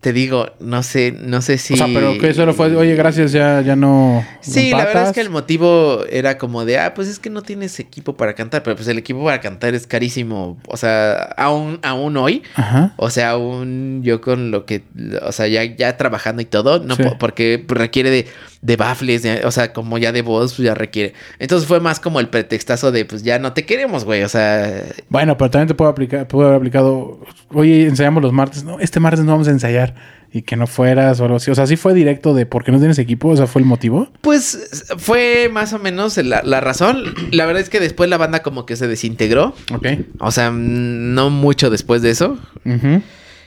te 0.02 0.12
digo, 0.12 0.50
no 0.58 0.82
sé, 0.82 1.12
no 1.16 1.40
sé 1.42 1.58
si. 1.58 1.74
O 1.74 1.76
sea, 1.76 1.86
pero 1.86 2.18
que 2.18 2.34
solo 2.34 2.54
fue, 2.54 2.74
oye, 2.74 2.96
gracias, 2.96 3.30
ya, 3.30 3.60
ya 3.60 3.76
no. 3.76 4.26
Sí, 4.40 4.72
la 4.72 4.84
verdad 4.84 5.06
es 5.06 5.12
que 5.12 5.20
el 5.20 5.30
motivo 5.30 6.04
era 6.10 6.38
como 6.38 6.64
de, 6.64 6.76
ah, 6.80 6.92
pues 6.92 7.06
es 7.06 7.20
que 7.20 7.30
no 7.30 7.42
tienes 7.42 7.78
equipo 7.78 8.16
para 8.16 8.34
cantar, 8.34 8.64
pero 8.64 8.74
pues 8.74 8.88
el 8.88 8.98
equipo 8.98 9.22
para 9.24 9.40
cantar 9.40 9.76
es 9.76 9.86
carísimo, 9.86 10.58
o 10.66 10.76
sea, 10.76 11.14
aún, 11.36 11.78
aún 11.84 12.16
hoy, 12.16 12.42
Ajá. 12.56 12.94
o 12.96 13.10
sea, 13.10 13.30
aún 13.30 14.00
yo 14.02 14.20
con 14.20 14.50
lo 14.50 14.66
que, 14.66 14.82
o 15.22 15.30
sea, 15.30 15.46
ya, 15.46 15.62
ya 15.62 15.96
trabajando 15.96 16.42
y 16.42 16.46
todo, 16.46 16.80
no 16.80 16.96
Sí. 16.96 17.04
porque 17.20 17.64
requiere 17.68 18.10
de, 18.10 18.26
de 18.62 18.76
baffles, 18.76 19.22
de- 19.22 19.44
o 19.44 19.50
sea, 19.50 19.72
como 19.72 19.98
ya 19.98 20.12
de 20.12 20.22
voz, 20.22 20.54
pues 20.54 20.64
ya 20.66 20.74
requiere. 20.74 21.12
Entonces 21.38 21.66
fue 21.68 21.80
más 21.80 21.98
como 22.00 22.20
el 22.20 22.28
pretextazo 22.28 22.92
de, 22.92 23.04
pues 23.04 23.22
ya 23.24 23.38
no 23.38 23.52
te 23.52 23.66
queremos, 23.66 24.04
güey, 24.04 24.22
o 24.22 24.28
sea, 24.28 24.84
Bueno, 25.08 25.36
pero 25.36 25.50
también 25.50 25.68
te 25.68 25.74
puedo 25.74 25.90
aplicar, 25.90 26.26
puedo 26.28 26.46
haber 26.46 26.58
aplicado, 26.58 27.20
oye, 27.50 27.86
ensayamos 27.86 28.22
los 28.22 28.32
martes, 28.32 28.62
no, 28.64 28.78
este 28.80 29.00
martes 29.00 29.24
no 29.24 29.32
vamos 29.32 29.48
a 29.48 29.50
ensayar 29.50 29.94
y 30.34 30.42
que 30.42 30.56
no 30.56 30.66
fueras 30.66 31.20
o 31.20 31.24
algo 31.24 31.36
así. 31.36 31.50
O 31.50 31.54
sea, 31.54 31.66
sí 31.66 31.76
fue 31.76 31.92
directo 31.92 32.32
de 32.34 32.46
por 32.46 32.64
qué 32.64 32.72
no 32.72 32.78
tienes 32.78 32.98
equipo, 32.98 33.28
o 33.28 33.36
sea, 33.36 33.46
fue 33.46 33.60
el 33.60 33.66
motivo. 33.66 34.08
pues 34.22 34.86
fue 34.96 35.50
más 35.52 35.72
o 35.74 35.78
menos 35.78 36.16
la, 36.16 36.40
la 36.42 36.60
razón. 36.60 37.02
La 37.32 37.44
verdad 37.46 37.60
es 37.62 37.68
que 37.68 37.80
después 37.80 38.08
la 38.08 38.16
banda 38.16 38.42
como 38.42 38.64
que 38.64 38.76
se 38.76 38.86
desintegró, 38.86 39.54
Ok. 39.74 39.86
o 40.20 40.30
sea, 40.30 40.50
no 40.52 41.28
mucho 41.30 41.68
después 41.68 42.00
de 42.00 42.10
eso. 42.10 42.38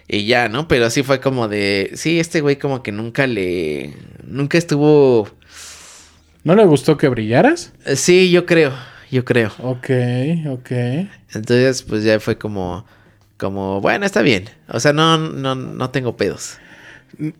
Y 0.07 0.25
ya, 0.25 0.49
¿no? 0.49 0.67
Pero 0.67 0.89
sí 0.89 1.03
fue 1.03 1.19
como 1.19 1.47
de. 1.47 1.91
Sí, 1.95 2.19
este 2.19 2.41
güey 2.41 2.57
como 2.57 2.83
que 2.83 2.91
nunca 2.91 3.27
le. 3.27 3.93
Nunca 4.23 4.57
estuvo. 4.57 5.29
¿No 6.43 6.55
le 6.55 6.65
gustó 6.65 6.97
que 6.97 7.09
brillaras? 7.09 7.73
Sí, 7.95 8.29
yo 8.29 8.45
creo. 8.45 8.71
Yo 9.09 9.25
creo. 9.25 9.51
Ok, 9.59 9.89
ok. 10.47 10.71
Entonces, 11.33 11.83
pues 11.83 12.03
ya 12.03 12.19
fue 12.19 12.37
como. 12.37 12.85
Como, 13.37 13.81
bueno, 13.81 14.05
está 14.05 14.21
bien. 14.21 14.49
O 14.69 14.79
sea, 14.79 14.93
no, 14.93 15.17
no, 15.17 15.55
no 15.55 15.89
tengo 15.89 16.15
pedos. 16.15 16.57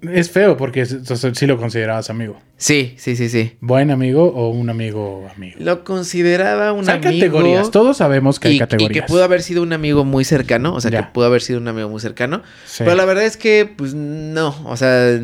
Es 0.02 0.32
feo 0.32 0.58
porque 0.58 0.86
sí 0.86 1.46
lo 1.46 1.58
considerabas 1.58 2.10
amigo. 2.10 2.40
Sí, 2.58 2.96
sí, 2.98 3.16
sí, 3.16 3.30
sí. 3.30 3.58
¿Buen 3.60 3.92
amigo 3.92 4.24
o 4.28 4.50
un 4.50 4.70
amigo 4.70 5.28
amigo? 5.36 5.56
Lo 5.60 5.84
consideraba 5.84 6.72
un 6.74 6.82
O 6.82 6.84
sea, 6.84 6.96
hay 6.96 7.00
amigo. 7.06 7.20
categorías. 7.26 7.72
Todos 7.72 7.98
sabemos 7.98 8.40
que 8.40 8.48
hay 8.48 8.54
y, 8.54 8.58
y 8.58 8.60
categorías. 8.60 8.92
que 9.06 9.08
pudo 9.12 9.24
haber 9.24 9.42
sido 9.42 9.62
un 9.64 9.74
amigo 9.74 10.06
muy 10.06 10.24
cercano. 10.24 10.74
O 10.74 10.82
sea, 10.82 10.92
Ya. 10.92 11.02
que 11.08 11.12
pudo 11.14 11.26
haber 11.26 11.42
sido 11.42 11.60
un 11.60 11.68
amigo 11.68 11.90
muy 11.90 12.00
cercano. 12.00 12.44
Sí. 12.66 12.84
Pero 12.86 12.96
la 12.96 13.06
verdad 13.06 13.26
es 13.26 13.38
que, 13.38 13.70
pues, 13.76 13.94
no. 13.94 14.56
O 14.66 14.78
sea, 14.78 15.20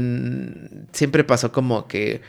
siempre 0.92 1.24
pasó 1.24 1.52
como 1.52 1.88
que. 1.88 2.22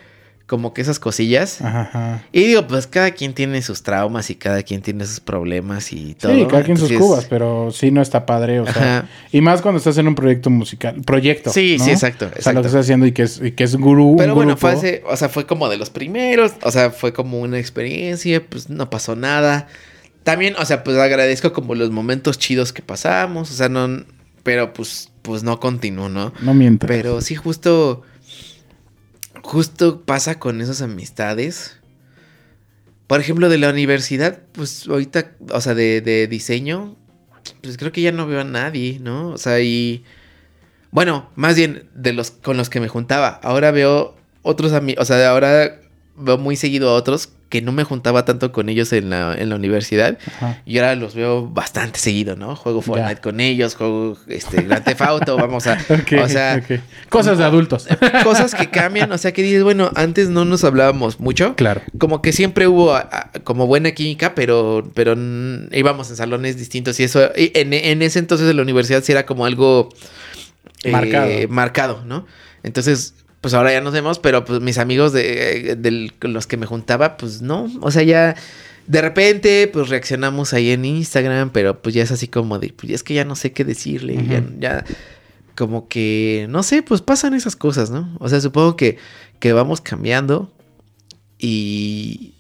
Como 0.47 0.75
que 0.75 0.83
esas 0.83 0.99
cosillas. 0.99 1.63
Ajá, 1.63 1.81
ajá. 1.83 2.23
Y 2.33 2.43
digo, 2.45 2.67
pues 2.67 2.87
cada 2.87 3.13
quien 3.13 3.33
tiene 3.33 3.63
sus 3.63 3.83
traumas 3.83 4.29
y 4.29 4.35
cada 4.35 4.63
quien 4.63 4.83
tiene 4.83 5.07
sus 5.07 5.21
problemas 5.21 5.93
y 5.93 6.15
todo. 6.15 6.35
Sí, 6.35 6.47
cada 6.51 6.63
quien 6.63 6.77
sus 6.77 6.93
cubas, 6.93 7.25
pero 7.27 7.71
sí 7.71 7.91
no 7.91 8.03
está 8.03 8.27
padre, 8.27 8.61
o 8.61 8.65
sea, 8.67 8.99
Ajá. 8.99 9.09
y 9.31 9.41
más 9.41 9.63
cuando 9.63 9.79
estás 9.79 9.97
en 9.99 10.09
un 10.09 10.15
proyecto 10.15 10.51
musical, 10.51 11.01
proyecto. 11.07 11.51
Sí, 11.53 11.77
¿no? 11.79 11.85
sí, 11.85 11.91
exacto, 11.93 12.27
O 12.27 12.29
sea, 12.29 12.37
exacto. 12.39 12.59
lo 12.59 12.63
que 12.63 12.67
estás 12.67 12.81
haciendo 12.85 13.07
y 13.07 13.13
que 13.13 13.23
es, 13.23 13.41
y 13.43 13.53
que 13.53 13.65
es 13.65 13.77
gurú. 13.77 14.17
Pero 14.19 14.33
un 14.33 14.37
bueno, 14.37 14.51
grupo. 14.51 14.61
fue 14.61 14.73
hace- 14.73 15.03
o 15.07 15.17
sea, 15.17 15.29
fue 15.31 15.47
como 15.47 15.69
de 15.71 15.79
los 15.79 15.89
primeros, 15.91 16.53
o 16.63 16.71
sea, 16.71 16.91
fue 16.91 17.13
como 17.15 17.41
una 17.41 17.59
experiencia, 17.59 18.45
pues 18.47 18.69
no 18.69 18.91
pasó 18.91 19.17
nada. 19.17 19.69
también, 20.25 20.55
o 20.59 20.65
sea, 20.65 20.85
pues 20.85 20.97
agradezco 20.99 21.53
como 21.53 21.75
los 21.75 21.91
momentos 21.91 22.39
chidos 22.39 22.73
que 22.73 22.83
pasamos, 22.83 23.51
o 23.51 23.55
sea, 23.55 23.69
no, 23.69 24.05
pero 24.43 24.73
pues, 24.73 25.11
pues 25.23 25.43
no 25.43 25.59
continúo, 25.61 26.09
¿no? 26.09 26.33
No 26.43 26.53
mientas. 26.55 26.87
Pero 26.89 27.21
sí, 27.21 27.35
justo, 27.37 28.03
justo 29.43 30.03
pasa 30.03 30.39
con 30.39 30.61
esas 30.61 30.83
amistades. 30.83 31.79
Por 33.07 33.21
ejemplo, 33.21 33.49
de 33.49 33.59
la 33.59 33.71
universidad, 33.71 34.41
pues 34.53 34.87
ahorita, 34.89 35.33
o 35.51 35.61
sea, 35.61 35.75
de, 35.75 36.01
de 36.01 36.27
diseño, 36.27 36.97
pues 37.61 37.77
creo 37.77 37.93
que 37.93 38.03
ya 38.03 38.13
no 38.13 38.27
veo 38.27 38.41
a 38.41 38.45
nadie, 38.45 38.99
¿no? 39.01 39.31
O 39.31 39.39
sea, 39.39 39.61
y... 39.61 40.05
Bueno, 40.91 41.31
más 41.37 41.57
bien 41.57 41.89
de 41.95 42.13
los 42.13 42.31
con 42.31 42.57
los 42.59 42.69
que 42.69 42.81
me 42.81 42.89
juntaba. 42.89 43.41
Ahora 43.43 43.71
veo 43.71 44.15
otros 44.43 44.73
amigos, 44.73 45.03
o 45.03 45.07
sea, 45.07 45.31
ahora 45.31 45.81
veo 46.17 46.37
muy 46.37 46.57
seguido 46.57 46.91
a 46.91 46.95
otros 46.95 47.31
que 47.53 47.61
no 47.61 47.71
me 47.71 47.85
juntaba 47.85 48.25
tanto 48.25 48.51
con 48.51 48.71
ellos 48.71 48.95
en 48.95 49.11
la, 49.11 49.35
en 49.39 49.51
la 49.51 49.57
universidad. 49.57 50.17
Ajá. 50.27 50.63
Y 50.65 50.79
ahora 50.79 50.97
los 50.97 51.15
veo 51.15 51.47
bastante 51.49 51.99
seguido, 51.99 52.35
¿no? 52.35 52.57
Juego 52.57 52.81
Fortnite 52.81 53.17
Ya. 53.17 53.21
con 53.21 53.41
ellos, 53.41 53.75
juego 53.75 54.17
este, 54.27 54.63
Grand 54.63 54.83
Theft 54.83 55.03
Auto, 55.03 55.37
vamos 55.37 55.67
a... 55.67 55.77
O 56.25 56.29
sea. 56.29 56.63
Cosas 57.11 57.37
de 57.37 57.45
adultos. 57.45 57.87
cosas 58.25 58.55
que 58.55 58.71
cambian, 58.71 59.13
o 59.13 59.19
sea, 59.19 59.33
que 59.33 59.43
dices, 59.43 59.63
bueno, 59.63 59.91
antes 59.97 60.31
no 60.31 60.47
nos 60.47 60.65
hablábamos 60.65 61.21
mucho. 61.21 61.55
claro. 61.55 61.83
Como 61.99 62.23
que 62.23 62.33
siempre 62.33 62.67
hubo 62.69 62.95
a- 62.95 63.01
a- 63.13 63.31
como 63.45 63.67
buena 63.67 63.91
química, 63.93 64.35
pero, 64.35 64.91
pero 64.95 65.13
íbamos 65.73 66.09
en 66.09 66.17
salones 66.17 66.57
distintos 66.57 66.99
y 67.01 67.05
eso, 67.05 67.31
y 67.37 67.53
en, 67.55 67.75
en 67.75 68.01
ese 68.01 68.19
entonces 68.19 68.49
en 68.49 68.57
la 68.57 68.63
universidad 68.63 69.03
sí 69.05 69.13
era 69.13 69.27
como 69.27 69.45
algo 69.45 69.91
eh, 70.85 70.91
Marcado. 70.91 71.29
marcado, 71.51 72.03
¿no? 72.07 72.27
Entonces, 72.63 73.15
pues 73.43 73.53
ahora 73.53 73.73
ya 73.73 73.83
nos 73.83 73.93
vemos, 73.93 74.19
pero 74.19 74.47
pues 74.47 74.61
mis 74.63 74.79
amigos 74.79 75.13
de, 75.13 75.77
del- 75.77 76.15
con 76.19 76.33
los 76.33 76.47
que 76.47 76.57
me 76.57 76.65
juntaba, 76.65 77.19
pues 77.19 77.43
no, 77.43 77.71
o 77.83 77.91
sea, 77.91 78.03
ya 78.03 78.35
de 78.87 79.03
repente 79.03 79.69
pues 79.71 79.91
reaccionamos 79.91 80.55
ahí 80.55 80.71
en 80.71 80.85
Instagram, 80.87 81.51
pero 81.51 81.83
pues 81.83 81.95
ya 81.95 82.03
es 82.03 82.11
así 82.11 82.27
como 82.29 82.59
de, 82.59 82.73
pues 82.73 82.91
es 82.93 83.03
que 83.03 83.13
ya 83.15 83.25
no 83.27 83.37
sé 83.37 83.53
qué 83.53 83.65
decirle, 83.65 84.17
ya 84.59 84.85
como 85.55 85.87
que, 85.87 86.47
no 86.49 86.63
sé, 86.63 86.83
pues 86.83 87.03
pasan 87.03 87.35
esas 87.35 87.57
cosas, 87.57 87.91
¿no? 87.91 88.17
O 88.21 88.29
sea, 88.31 88.41
supongo 88.41 88.75
que, 88.77 88.97
que 89.39 89.53
vamos 89.53 89.83
cambiando 89.83 90.51
y... 91.39 92.33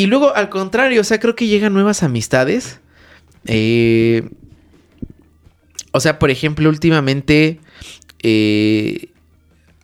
Y 0.00 0.06
luego, 0.06 0.32
al 0.36 0.48
contrario, 0.48 1.00
o 1.00 1.04
sea, 1.04 1.18
creo 1.18 1.34
que 1.34 1.48
llegan 1.48 1.72
nuevas 1.74 2.04
amistades. 2.04 2.78
Eh, 3.46 4.30
o 5.90 5.98
sea, 5.98 6.20
por 6.20 6.30
ejemplo, 6.30 6.68
últimamente 6.68 7.58
eh, 8.22 9.08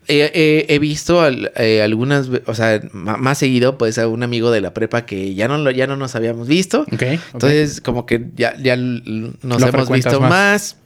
he, 0.09 0.79
visto 0.79 1.21
al- 1.21 1.53
eh, 1.57 1.83
algunas, 1.83 2.29
o 2.47 2.55
sea, 2.55 2.81
más 2.93 3.39
seguido, 3.39 3.79
pues 3.79 3.99
a 3.99 4.07
un 4.09 4.23
amigo 4.23 4.51
de 4.51 4.61
la 4.61 4.75
prepa 4.75 5.07
que 5.07 5.35
ya 5.35 5.49
no, 5.49 5.59
lo, 5.59 5.71
ya 5.71 5.87
no 5.87 5.97
nos 5.97 6.15
habíamos 6.15 6.49
visto. 6.49 6.85
Entonces, 7.33 7.81
como 7.81 8.07
que 8.07 8.27
ya, 8.37 8.57
ya 8.61 8.77
nos 8.77 9.61
Lo 9.61 9.69
hemos 9.69 9.91
visto 9.91 10.21
más. 10.21 10.31
más. 10.31 10.77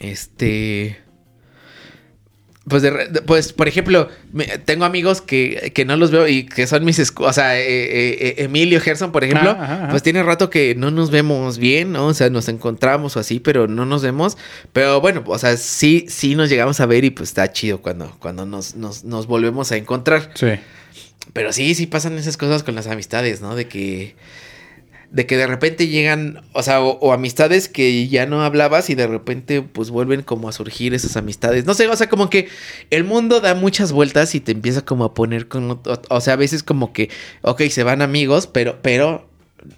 Este. 0.00 0.98
Pues, 2.68 2.82
de 2.82 2.90
pues, 3.26 3.52
por 3.52 3.68
ejemplo, 3.68 4.08
me- 4.32 4.46
tengo 4.58 4.84
amigos 4.84 5.20
que, 5.22 5.72
que 5.74 5.84
no 5.84 5.96
los 5.96 6.10
veo 6.10 6.26
y 6.28 6.44
que 6.44 6.66
son 6.66 6.84
mis... 6.84 6.98
escu- 6.98 7.26
O 7.26 7.32
sea, 7.32 7.58
eh, 7.58 7.62
eh, 7.66 8.18
eh, 8.20 8.34
Emilio 8.44 8.80
Gerson, 8.80 9.10
por 9.12 9.24
ejemplo, 9.24 9.50
Ah, 9.50 9.64
ajá, 9.64 9.74
ajá. 9.74 9.88
pues 9.88 10.02
tiene 10.02 10.22
rato 10.22 10.50
que 10.50 10.74
no 10.74 10.90
nos 10.90 11.10
vemos 11.10 11.58
bien, 11.58 11.92
¿no? 11.92 12.06
O 12.06 12.14
sea, 12.14 12.30
nos 12.30 12.48
encontramos 12.48 13.16
o 13.16 13.20
así, 13.20 13.40
pero 13.40 13.68
no 13.68 13.86
nos 13.86 14.02
vemos. 14.02 14.36
Pero 14.72 15.00
bueno, 15.00 15.22
o 15.26 15.38
sea, 15.38 15.56
sí, 15.56 16.06
sí 16.08 16.34
nos 16.34 16.48
llegamos 16.50 16.80
a 16.80 16.86
ver 16.86 17.04
y 17.04 17.10
pues 17.10 17.30
está 17.30 17.50
chido 17.52 17.80
cuando, 17.80 18.14
cuando 18.18 18.44
nos, 18.46 18.74
nos, 18.74 19.04
nos 19.04 19.26
volvemos 19.26 19.72
a 19.72 19.76
encontrar. 19.76 20.30
Sí. 20.34 20.48
Pero 21.32 21.52
sí, 21.52 21.74
sí 21.74 21.86
pasan 21.86 22.16
esas 22.18 22.36
cosas 22.36 22.62
con 22.62 22.74
las 22.74 22.86
amistades, 22.86 23.40
¿no? 23.40 23.54
De 23.54 23.68
que. 23.68 24.14
De 25.10 25.26
que 25.26 25.38
de 25.38 25.46
repente 25.46 25.88
llegan, 25.88 26.42
o 26.52 26.62
sea, 26.62 26.82
o, 26.82 27.12
amistades 27.12 27.68
que 27.68 28.08
ya 28.08 28.26
no 28.26 28.42
hablabas 28.42 28.90
y 28.90 28.94
de 28.94 29.06
repente 29.06 29.62
pues 29.62 29.90
vuelven 29.90 30.22
como 30.22 30.48
a 30.48 30.52
surgir 30.52 30.92
esas 30.92 31.16
amistades. 31.16 31.64
No 31.64 31.72
sé, 31.72 31.88
o 31.88 31.96
sea, 31.96 32.08
como 32.08 32.28
que 32.28 32.48
el 32.90 33.04
mundo 33.04 33.40
da 33.40 33.54
muchas 33.54 33.92
vueltas 33.92 34.34
y 34.34 34.40
te 34.40 34.52
empieza 34.52 34.82
como 34.84 35.04
a 35.04 35.14
poner 35.14 35.48
con, 35.48 35.70
o, 35.70 35.80
o 36.10 36.20
sea, 36.20 36.34
a 36.34 36.36
veces 36.36 36.62
como 36.62 36.92
que, 36.92 37.08
ok, 37.42 37.62
se 37.70 37.84
van 37.84 38.02
amigos, 38.02 38.46
pero, 38.46 38.78
pero 38.82 39.28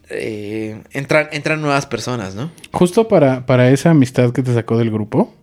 eh, 0.09 0.83
entran, 0.93 1.29
entran 1.33 1.61
nuevas 1.61 1.87
personas, 1.87 2.35
¿no? 2.35 2.51
Justo 2.73 3.09
para, 3.09 3.47
para 3.47 3.71
esa 3.71 3.91
amistad 3.91 4.33
que 4.33 4.43
te 4.43 4.53
sacó 4.53 4.79
del 4.79 4.91
grupo, 4.91 5.35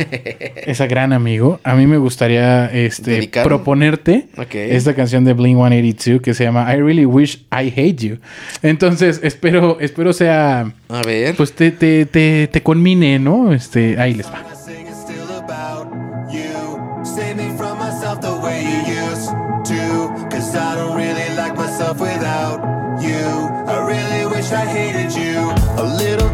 esa 0.66 0.86
gran 0.86 1.12
amigo, 1.12 1.60
a 1.64 1.74
mí 1.74 1.86
me 1.86 1.96
gustaría 1.98 2.66
este, 2.66 3.12
Dedicar. 3.12 3.44
proponerte 3.44 4.26
Ok. 4.36 4.54
esta 4.54 4.94
canción 4.94 5.24
de 5.24 5.32
Blink 5.32 5.56
182 5.56 6.22
que 6.22 6.34
se 6.34 6.44
llama 6.44 6.72
I 6.74 6.80
Really 6.80 7.06
Wish 7.06 7.38
I 7.52 7.68
Hate 7.70 7.94
You. 7.96 8.18
Entonces, 8.62 9.20
espero, 9.22 9.78
espero 9.80 10.12
sea, 10.12 10.72
A 10.88 11.02
ver. 11.06 11.34
pues 11.36 11.52
te, 11.52 11.70
te, 11.70 12.06
te, 12.06 12.48
te 12.48 12.62
conmine, 12.62 13.18
¿no? 13.18 13.52
Este, 13.52 13.98
ahí 14.00 14.14
les 14.14 14.26
va. 14.26 14.40
I 14.40 14.56
sing 14.56 14.86
is 14.86 14.96
still 14.96 15.30
about 15.36 15.86
you. 16.32 17.04
Save 17.04 17.34
me 17.36 17.56
from 17.56 17.78
myself 17.78 18.20
the 18.20 18.32
way 18.42 18.62
you 18.62 18.94
used 19.10 19.30
to. 19.66 20.28
Cause 20.30 20.54
I 20.56 20.74
don't 20.76 20.96
really 20.96 21.34
like 21.36 21.56
myself 21.56 22.00
without 22.00 22.60
you. 23.00 23.48
I 23.66 23.78
really 23.86 24.26
wish 24.26 24.52
I 24.52 24.66
hated 24.66 25.12
you. 25.12 25.50
A 25.78 25.84
little 25.84 26.30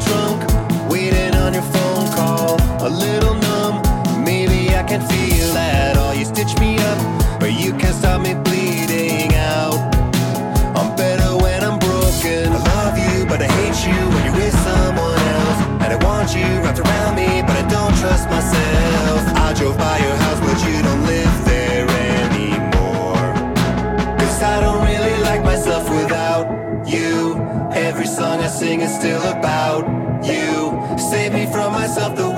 can 4.99 5.09
feel 5.09 5.53
that 5.53 5.97
all. 5.97 6.15
You 6.15 6.25
stitch 6.25 6.59
me 6.59 6.79
up, 6.79 7.41
but 7.41 7.53
you 7.53 7.73
can't 7.73 7.95
stop 7.95 8.21
me 8.21 8.35
bleeding 8.35 9.35
out. 9.35 9.77
I'm 10.77 10.97
better 10.97 11.37
when 11.37 11.63
I'm 11.63 11.79
broken. 11.79 12.53
I 12.53 12.61
love 12.75 12.97
you, 13.05 13.27
but 13.27 13.43
I 13.43 13.49
hate 13.59 13.81
you 13.89 13.99
when 14.13 14.23
you're 14.27 14.39
with 14.41 14.57
someone 14.69 15.21
else. 15.37 15.61
And 15.83 15.91
I 15.97 15.99
want 16.05 16.35
you 16.35 16.49
wrapped 16.63 16.79
around 16.79 17.15
me, 17.17 17.43
but 17.43 17.57
I 17.63 17.65
don't 17.69 17.95
trust 18.01 18.25
myself. 18.31 19.21
I 19.37 19.53
drove 19.59 19.77
by 19.77 19.99
your 19.99 20.17
house, 20.25 20.41
but 20.41 20.59
you 20.67 20.83
don't 20.83 21.05
live 21.05 21.35
there 21.45 21.87
anymore. 22.21 23.21
Cause 24.19 24.43
I 24.43 24.61
don't 24.61 24.83
really 24.85 25.17
like 25.29 25.43
myself 25.45 25.85
without 25.91 26.47
you. 26.89 27.37
Every 27.73 28.07
song 28.07 28.41
I 28.41 28.49
sing 28.49 28.81
is 28.81 28.95
still 28.95 29.23
about 29.23 29.85
you. 30.25 30.73
Save 30.99 31.35
me 31.35 31.45
from 31.47 31.73
myself 31.73 32.17
the 32.17 32.31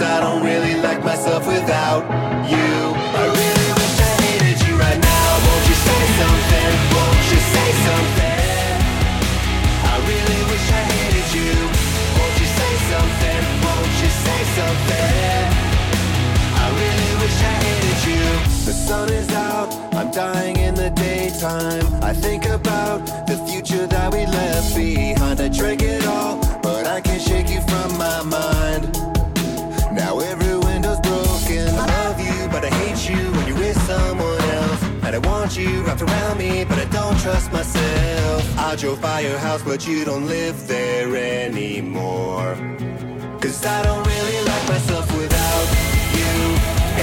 I 0.00 0.20
don't 0.20 0.44
really 0.44 0.76
like 0.80 1.02
myself 1.02 1.46
without 1.46 2.02
you. 2.46 2.70
I 3.18 3.24
really 3.26 3.70
wish 3.78 3.96
I 3.98 4.12
hated 4.22 4.58
you 4.66 4.78
right 4.78 5.00
now. 5.00 5.28
Won't 5.46 5.64
you 5.66 5.74
say 5.74 6.02
something? 6.22 6.72
Won't 6.94 7.24
you 7.32 7.40
say 7.54 7.68
something? 7.86 8.70
I 9.90 9.94
really 10.06 10.40
wish 10.50 10.66
I 10.70 10.82
hated 10.94 11.28
you. 11.34 11.50
Won't 12.14 12.36
you 12.38 12.46
say 12.46 12.72
something? 12.92 13.42
Won't 13.66 13.94
you 13.98 14.10
say 14.22 14.40
something? 14.58 15.42
I 16.62 16.66
really 16.78 17.12
wish 17.18 17.38
I 17.42 17.54
hated 17.66 17.98
you. 18.06 18.24
The 18.70 18.74
sun 18.74 19.08
is 19.10 19.28
out, 19.32 19.68
I'm 19.94 20.10
dying 20.12 20.58
in 20.58 20.74
the 20.74 20.90
daytime. 20.90 21.86
I 22.04 22.12
think 22.12 22.46
about 22.46 23.00
you 35.58 35.82
wrapped 35.82 36.02
around 36.02 36.38
me, 36.38 36.64
but 36.64 36.78
I 36.78 36.84
don't 36.86 37.18
trust 37.18 37.52
myself. 37.52 38.58
I 38.58 38.76
drove 38.76 39.00
by 39.00 39.20
your 39.20 39.38
house, 39.38 39.62
but 39.62 39.86
you 39.86 40.04
don't 40.04 40.26
live 40.26 40.68
there 40.68 41.10
anymore. 41.16 42.54
Cause 43.40 43.64
I 43.66 43.82
don't 43.82 44.04
really 44.06 44.40
like 44.44 44.64
myself 44.68 45.06
without 45.16 45.68
you. 46.14 46.34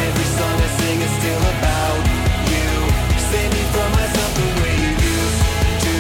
Every 0.05 0.27
song 0.37 0.55
I 0.55 0.69
sing 0.79 0.99
is 1.07 1.13
still 1.19 1.43
about 1.55 1.99
you. 2.53 2.69
Save 3.29 3.51
me 3.55 3.63
from 3.73 3.89
myself 3.99 4.31
the 4.39 4.47
way 4.61 4.73
you 4.83 4.91
used 5.03 5.41
to. 5.85 5.95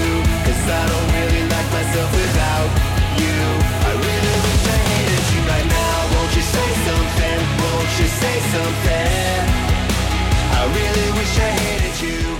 Cause 0.47 0.63
I 0.79 0.83
don't 0.91 1.09
really 1.17 1.43
like 1.51 1.69
myself 1.75 2.09
without 2.15 2.69
you. 3.19 3.37
I 3.89 3.91
really 3.99 4.35
wish 4.47 4.63
I 4.75 4.77
hated 4.91 5.25
you 5.33 5.41
right 5.51 5.67
now. 5.67 5.95
Won't 6.13 6.31
you 6.35 6.45
say 6.55 6.69
something? 6.87 7.37
Won't 7.63 7.91
you 7.99 8.07
say 8.21 8.35
something? 8.55 9.39
I 10.55 10.61
really 10.71 11.09
wish 11.19 11.33
I 11.35 11.51
hated 11.63 11.95
you. 11.99 12.34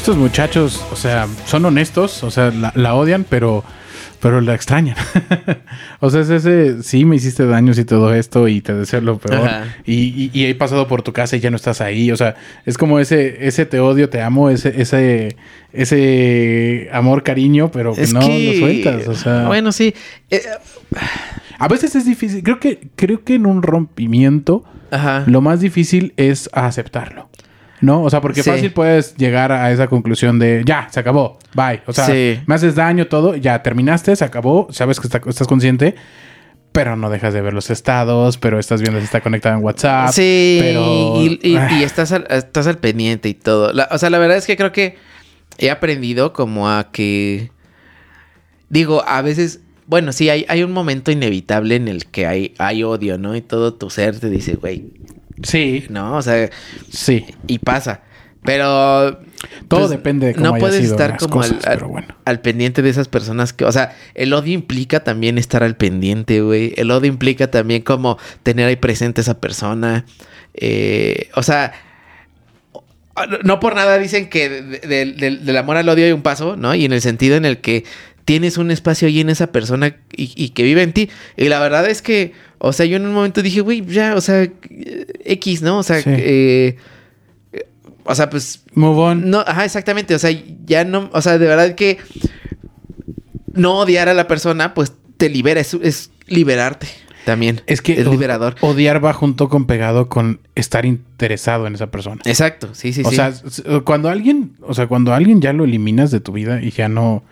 Estos 0.00 0.16
muchachos, 0.16 0.82
o 0.90 0.96
sea, 0.96 1.28
son 1.44 1.62
honestos, 1.66 2.24
o 2.24 2.30
sea, 2.30 2.50
la, 2.50 2.72
la 2.74 2.94
odian, 2.94 3.26
pero, 3.28 3.62
pero 4.18 4.40
la 4.40 4.54
extrañan. 4.54 4.96
o 6.00 6.08
sea, 6.08 6.22
es 6.22 6.30
ese, 6.30 6.82
sí, 6.82 7.04
me 7.04 7.16
hiciste 7.16 7.44
daños 7.44 7.78
y 7.78 7.84
todo 7.84 8.14
esto 8.14 8.48
y 8.48 8.62
te 8.62 8.72
deseo 8.72 9.02
lo 9.02 9.18
peor. 9.18 9.46
Y, 9.84 9.92
y- 9.94 10.30
y 10.32 10.46
he 10.46 10.54
pasado 10.54 10.88
por 10.88 11.02
tu 11.02 11.12
casa 11.12 11.36
y 11.36 11.40
ya 11.40 11.50
no 11.50 11.56
estás 11.56 11.82
ahí. 11.82 12.10
O 12.12 12.16
sea, 12.16 12.34
es 12.64 12.78
como 12.78 12.98
ese, 12.98 13.46
ese 13.46 13.66
te 13.66 13.78
odio, 13.78 14.08
te 14.08 14.22
amo, 14.22 14.48
ese, 14.48 14.80
ese, 14.80 15.36
ese 15.74 16.88
amor, 16.92 17.22
cariño, 17.22 17.70
pero 17.70 17.94
que 17.94 18.00
Es 18.02 18.14
no 18.14 18.20
que- 18.20 18.52
lo 18.54 18.58
sueltas. 18.58 19.06
O 19.08 19.14
sea, 19.14 19.46
Bueno, 19.48 19.70
sí. 19.70 19.94
Eh, 20.30 20.40
a 21.58 21.68
veces 21.68 21.94
es 21.94 22.06
difícil. 22.06 22.42
Creo 22.42 22.58
que, 22.58 22.88
creo 22.96 23.22
que 23.22 23.34
en 23.34 23.44
un 23.44 23.62
rompimiento, 23.62 24.64
ajá. 24.90 25.24
lo 25.26 25.42
más 25.42 25.60
difícil 25.60 26.14
es 26.16 26.48
aceptarlo. 26.54 27.28
¿No? 27.80 28.02
O 28.02 28.10
sea, 28.10 28.20
porque 28.20 28.42
Sí. 28.42 28.50
fácil 28.50 28.72
puedes 28.72 29.16
llegar 29.16 29.52
a 29.52 29.70
esa 29.72 29.86
conclusión 29.88 30.38
de 30.38 30.62
ya, 30.66 30.88
se 30.90 31.00
acabó, 31.00 31.38
bye. 31.54 31.80
O 31.86 31.92
sea, 31.92 32.06
Sí. 32.06 32.38
me 32.46 32.54
haces 32.54 32.74
daño, 32.74 33.06
todo, 33.06 33.36
ya 33.36 33.62
terminaste, 33.62 34.14
se 34.16 34.24
acabó, 34.24 34.68
sabes 34.70 35.00
que 35.00 35.06
está- 35.06 35.20
estás 35.26 35.46
consciente, 35.48 35.94
pero 36.72 36.94
no 36.96 37.08
dejas 37.10 37.32
de 37.34 37.40
ver 37.40 37.54
los 37.54 37.70
estados, 37.70 38.36
pero 38.38 38.58
estás 38.58 38.80
viendo 38.82 38.98
si 39.00 39.04
está 39.06 39.22
conectado 39.22 39.56
en 39.56 39.64
WhatsApp. 39.64 40.10
Sí, 40.12 40.58
pero. 40.60 41.14
y, 41.22 41.40
y- 41.42 41.56
y 41.56 41.56
estás, 41.84 42.12
al, 42.12 42.26
estás 42.30 42.66
al 42.66 42.78
pendiente 42.78 43.28
y 43.30 43.34
todo. 43.34 43.72
La- 43.72 43.88
o 43.90 43.98
sea, 43.98 44.10
la 44.10 44.18
verdad 44.18 44.36
es 44.36 44.46
que 44.46 44.56
creo 44.56 44.72
que 44.72 44.96
he 45.58 45.70
aprendido 45.70 46.32
como 46.32 46.68
a 46.70 46.90
que... 46.92 47.50
Digo, 48.68 49.02
a 49.06 49.22
veces... 49.22 49.60
Bueno, 49.86 50.12
sí, 50.12 50.28
hay, 50.28 50.46
hay 50.48 50.62
un 50.62 50.70
momento 50.72 51.10
inevitable 51.10 51.74
en 51.74 51.88
el 51.88 52.06
que 52.06 52.26
hay, 52.26 52.54
hay 52.58 52.84
odio, 52.84 53.18
¿no? 53.18 53.34
Y 53.34 53.40
todo 53.40 53.74
tu 53.74 53.90
ser 53.90 54.20
te 54.20 54.30
dice, 54.30 54.54
güey, 54.54 54.92
sí, 55.42 55.86
¿no? 55.88 56.16
O 56.16 56.22
sea, 56.22 56.50
sí. 56.90 57.26
y 57.46 57.58
pasa. 57.58 58.02
Pero... 58.42 59.18
Todo 59.68 59.80
pues, 59.80 59.90
depende 59.90 60.28
de 60.28 60.34
cómo 60.34 60.46
No 60.46 60.54
haya 60.54 60.60
puedes 60.60 60.80
sido 60.80 60.92
estar 60.92 61.16
como 61.18 61.34
cosas, 61.34 61.64
al, 61.66 61.78
bueno. 61.84 62.08
al 62.24 62.40
pendiente 62.40 62.80
de 62.82 62.88
esas 62.90 63.08
personas 63.08 63.52
que... 63.52 63.64
O 63.64 63.72
sea, 63.72 63.94
el 64.14 64.32
odio 64.32 64.52
implica 64.54 65.00
también 65.04 65.36
estar 65.38 65.62
al 65.62 65.76
pendiente, 65.76 66.40
güey. 66.40 66.72
El 66.76 66.90
odio 66.90 67.08
implica 67.08 67.50
también 67.50 67.82
como 67.82 68.18
tener 68.42 68.66
ahí 68.66 68.76
presente 68.76 69.20
a 69.20 69.22
esa 69.22 69.40
persona. 69.40 70.04
Eh, 70.54 71.28
o 71.34 71.42
sea... 71.42 71.72
No 73.44 73.60
por 73.60 73.74
nada 73.74 73.98
dicen 73.98 74.30
que 74.30 74.48
de- 74.48 74.78
de- 74.78 75.12
del- 75.12 75.44
del 75.44 75.56
amor 75.58 75.76
al 75.76 75.86
odio 75.88 76.06
hay 76.06 76.12
un 76.12 76.22
paso, 76.22 76.56
¿no? 76.56 76.74
Y 76.74 76.86
en 76.86 76.92
el 76.92 77.02
sentido 77.02 77.36
en 77.36 77.44
el 77.44 77.58
que 77.60 77.84
tienes 78.30 78.58
un 78.58 78.70
espacio 78.70 79.08
ahí 79.08 79.18
en 79.18 79.28
esa 79.28 79.48
persona 79.50 79.96
y, 80.16 80.30
y 80.36 80.50
que 80.50 80.62
vive 80.62 80.84
en 80.84 80.92
ti. 80.92 81.10
Y 81.36 81.48
la 81.48 81.58
verdad 81.58 81.90
es 81.90 82.00
que, 82.00 82.32
o 82.58 82.72
sea, 82.72 82.86
yo 82.86 82.96
en 82.96 83.04
un 83.04 83.12
momento 83.12 83.42
dije, 83.42 83.60
güey, 83.60 83.84
ya, 83.84 84.14
o 84.14 84.20
sea, 84.20 84.42
eh, 84.44 84.52
X, 85.24 85.62
¿no? 85.62 85.78
O 85.78 85.82
sea, 85.82 86.00
Sí. 86.00 86.10
eh, 86.12 86.76
o 88.04 88.14
sea, 88.14 88.30
pues 88.30 88.62
Move 88.74 88.98
on. 89.00 89.30
no, 89.30 89.40
ajá, 89.40 89.64
exactamente. 89.64 90.14
O 90.14 90.18
sea, 90.20 90.30
ya 90.64 90.84
no, 90.84 91.10
o 91.12 91.20
sea, 91.20 91.38
de 91.38 91.46
verdad 91.48 91.74
que 91.74 91.98
no 93.52 93.78
odiar 93.80 94.08
a 94.08 94.14
la 94.14 94.28
persona, 94.28 94.74
pues 94.74 94.92
te 95.16 95.28
libera, 95.28 95.60
es, 95.60 95.74
es 95.74 96.12
liberarte 96.28 96.86
también. 97.24 97.62
Es 97.66 97.82
que 97.82 98.00
es 98.00 98.06
liberador. 98.06 98.54
odiar 98.60 99.04
va 99.04 99.12
junto 99.12 99.48
con 99.48 99.66
pegado 99.66 100.08
con 100.08 100.38
estar 100.54 100.86
interesado 100.86 101.66
en 101.66 101.74
esa 101.74 101.90
persona. 101.90 102.20
Exacto, 102.26 102.70
sí, 102.74 102.92
sí, 102.92 103.02
o 103.04 103.10
sí. 103.10 103.16
sea, 103.16 103.28
s- 103.28 103.62
cuando 103.84 104.08
alguien, 104.08 104.52
o 104.62 104.72
sea, 104.72 104.86
cuando 104.86 105.12
alguien 105.14 105.40
ya 105.40 105.52
lo 105.52 105.64
eliminas 105.64 106.12
de 106.12 106.20
tu 106.20 106.30
vida 106.32 106.62
y 106.62 106.70
ya 106.70 106.88
no, 106.88 107.24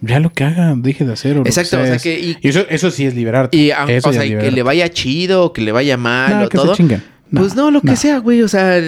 ya 0.00 0.20
lo 0.20 0.30
que 0.32 0.44
haga, 0.44 0.74
deje 0.76 1.04
de 1.04 1.12
hacer. 1.12 1.38
O 1.38 1.42
Exacto, 1.46 1.80
o 1.80 1.84
sea 1.86 1.98
que- 1.98 2.18
y- 2.20 2.36
y 2.40 2.48
eso, 2.48 2.64
eso 2.68 2.90
sí 2.90 3.06
es 3.06 3.14
liberarte. 3.14 3.56
y 3.56 3.70
o 3.70 3.74
sea, 3.86 4.24
es 4.24 4.30
y 4.30 4.36
que 4.36 4.50
le 4.50 4.62
vaya 4.62 4.88
chido 4.90 5.44
o 5.44 5.52
que 5.52 5.62
le 5.62 5.72
vaya 5.72 5.96
mal 5.96 6.44
o 6.44 6.48
que 6.48 6.58
se 6.58 6.64
todo. 6.64 6.76
No, 7.30 7.40
pues 7.40 7.54
no, 7.56 7.70
lo 7.72 7.80
que 7.80 7.96
sea, 7.96 8.18
güey. 8.18 8.42
O 8.42 8.48
sea, 8.48 8.80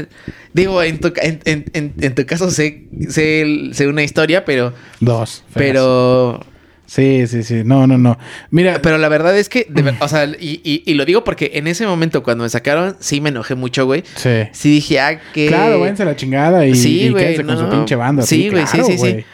digo, 0.53 0.83
en 0.83 1.01
tu, 1.01 1.12
en, 1.16 1.40
en- 1.73 2.14
tu 2.14 2.27
caso 2.27 2.51
sé, 2.51 2.85
sé, 3.09 3.71
sé 3.73 3.88
una 3.88 4.03
historia, 4.05 4.45
pero. 4.45 4.73
Dos. 5.01 5.42
feas. 5.51 5.55
Pero. 5.55 6.40
Sí, 6.88 7.27
sí, 7.27 7.42
sí. 7.42 7.62
No, 7.64 7.88
no, 7.88 7.99
no. 7.99 8.16
Mira, 8.51 8.81
Pero 8.81 8.97
la 8.99 9.09
verdad 9.09 9.37
es 9.37 9.49
que, 9.49 9.66
de 9.69 9.92
o 9.99 10.07
sea, 10.07 10.25
y, 10.27 10.61
y- 10.62 10.85
y 10.87 10.95
lo 10.95 11.05
digo 11.05 11.25
porque 11.25 11.51
en 11.55 11.66
ese 11.66 11.85
momento 11.85 12.23
cuando 12.23 12.45
me 12.45 12.51
sacaron, 12.51 12.95
sí 13.01 13.21
me 13.21 13.31
enojé 13.31 13.57
mucho, 13.57 13.87
güey. 13.87 14.05
sí. 14.14 14.31
Sí 14.53 14.71
dije, 14.71 15.01
ah, 15.01 15.21
que. 15.35 15.49
Claro, 15.49 15.81
váyanse 15.81 16.05
a 16.05 16.07
la 16.07 16.14
chingada 16.14 16.64
y, 16.64 16.77
Sí, 16.77 17.01
y 17.03 17.09
güey, 17.09 17.25
quédense 17.25 17.45
con 17.45 17.57
su 17.57 17.64
no. 17.64 17.71
pinche 17.71 17.97
banda. 17.97 18.23
Sí, 18.23 18.49
güey, 18.51 18.66
sí, 18.66 18.73
claro, 18.75 18.87
sí, 18.87 18.92
sí. 18.92 18.99
güey. 18.99 19.16
Sí, 19.19 19.25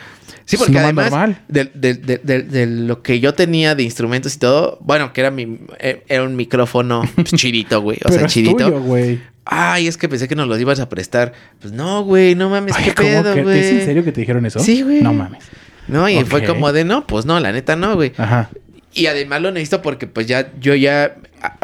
Es 0.51 0.57
porque 0.59 0.73
lo 0.73 0.93
más 0.93 1.13
además 1.13 1.37
de, 1.49 1.65
de- 1.75 1.95
de- 1.95 2.43
de- 2.43 2.67
lo 2.67 3.03
que 3.03 3.21
yo 3.21 3.35
tenía 3.35 3.75
de 3.75 3.83
instrumentos 3.83 4.35
y 4.35 4.39
todo, 4.39 4.79
bueno, 4.83 5.13
que 5.13 5.21
era 5.21 5.31
mi 5.31 5.59
eh, 5.79 6.03
era 6.09 6.25
un 6.25 6.37
micrófono 6.37 7.03
chidito, 7.25 7.81
güey, 7.83 7.99
o 7.99 8.09
Pero 8.09 8.15
sea, 8.15 8.27
es 8.27 8.33
chidito. 8.33 8.57
tuyo, 8.57 8.81
güey. 8.81 9.21
Ay, 9.45 9.89
es 9.89 9.97
que 9.97 10.09
pensé 10.09 10.29
que 10.29 10.37
nos 10.37 10.47
los 10.47 10.61
ibas 10.61 10.79
a 10.81 10.89
prestar. 10.89 11.33
Pues 11.61 11.73
no, 11.73 12.05
güey, 12.05 12.35
no 12.35 12.49
mames, 12.49 12.75
Ay, 12.77 12.85
qué 12.85 12.95
¿cómo 12.95 13.09
pedo, 13.09 13.35
que- 13.35 13.43
güey. 13.43 13.59
¿Es 13.59 13.73
en 13.73 13.85
serio 13.85 14.05
que 14.05 14.13
te 14.13 14.21
dijeron 14.21 14.47
eso? 14.47 14.61
Sí, 14.61 14.83
güey. 14.83 15.01
No 15.03 15.13
mames. 15.13 15.43
No, 15.89 16.09
y 16.09 16.23
fue 16.25 16.45
como 16.45 16.73
de, 16.73 16.85
no, 16.85 17.07
pues 17.09 17.27
no, 17.27 17.41
la 17.41 17.51
neta 17.51 17.75
no, 17.75 17.97
güey. 17.97 18.13
Ajá. 18.17 18.51
Y 18.95 19.07
además 19.07 19.41
lo 19.41 19.51
necesito 19.51 19.81
porque 19.83 20.07
pues 20.07 20.27
ya, 20.27 20.51
yo 20.61 20.75
ya, 20.75 21.17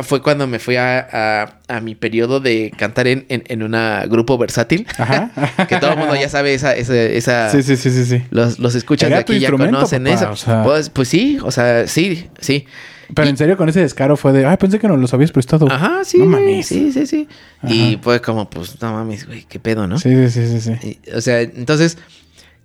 fue 0.03 0.23
cuando 0.23 0.47
me 0.47 0.59
fui 0.59 0.77
a, 0.77 0.99
a- 1.13 1.59
a 1.69 1.81
mi 1.81 1.95
periodo 1.95 2.41
de 2.41 2.73
cantar 2.77 3.07
en, 3.07 3.27
en, 3.29 3.45
en 3.49 3.63
una 3.63 4.07
grupo 4.07 4.39
versátil. 4.39 4.87
Ajá. 4.97 5.31
que 5.69 5.77
todo 5.77 5.93
el 5.93 5.99
mundo 5.99 6.15
ya 6.15 6.29
sabe 6.29 6.55
esa, 6.55 6.75
esa, 6.75 6.95
esa 6.97 7.51
Sí, 7.51 7.63
sí, 7.63 7.77
sí, 7.77 7.91
sí, 7.91 8.05
sí. 8.05 8.23
los, 8.31 8.59
los 8.59 8.75
escuchas 8.75 9.11
de 9.11 9.17
aquí 9.17 9.39
ya 9.39 9.51
conocen 9.51 10.05
papá, 10.05 10.15
eso. 10.15 10.31
o 10.31 10.37
sea. 10.37 10.63
Pues, 10.65 10.89
pues 10.91 11.09
sí, 11.09 11.39
o 11.43 11.51
sea, 11.51 11.87
sí, 11.87 12.29
sí. 12.41 12.67
Pero 13.15 13.29
en 13.29 13.37
serio, 13.39 13.57
con 13.57 13.69
ese 13.71 13.81
descaro 13.81 14.17
fue 14.19 14.33
de, 14.33 14.45
ay, 14.45 14.57
pensé 14.59 14.79
que 14.79 14.87
nos 14.87 14.99
los 14.99 15.15
habías 15.15 15.33
prestado. 15.33 15.67
Ajá, 15.71 16.05
sí, 16.05 16.19
No 16.19 16.27
mames. 16.27 16.67
sí, 16.67 16.93
sí, 16.93 17.07
sí. 17.07 17.27
Ajá. 17.63 17.73
Y 17.75 17.99
fue 18.03 18.21
como, 18.21 18.51
pues, 18.51 18.81
no 18.83 18.93
mames, 18.93 19.27
güey, 19.27 19.45
qué 19.49 19.59
pedo, 19.59 19.87
¿no? 19.87 19.99
Sí, 19.99 20.11
sí, 20.29 20.47
sí, 20.47 20.61
sí, 20.61 20.77
sí. 20.83 20.99
Y, 21.07 21.11
o 21.13 21.21
sea, 21.23 21.41
entonces, 21.41 21.97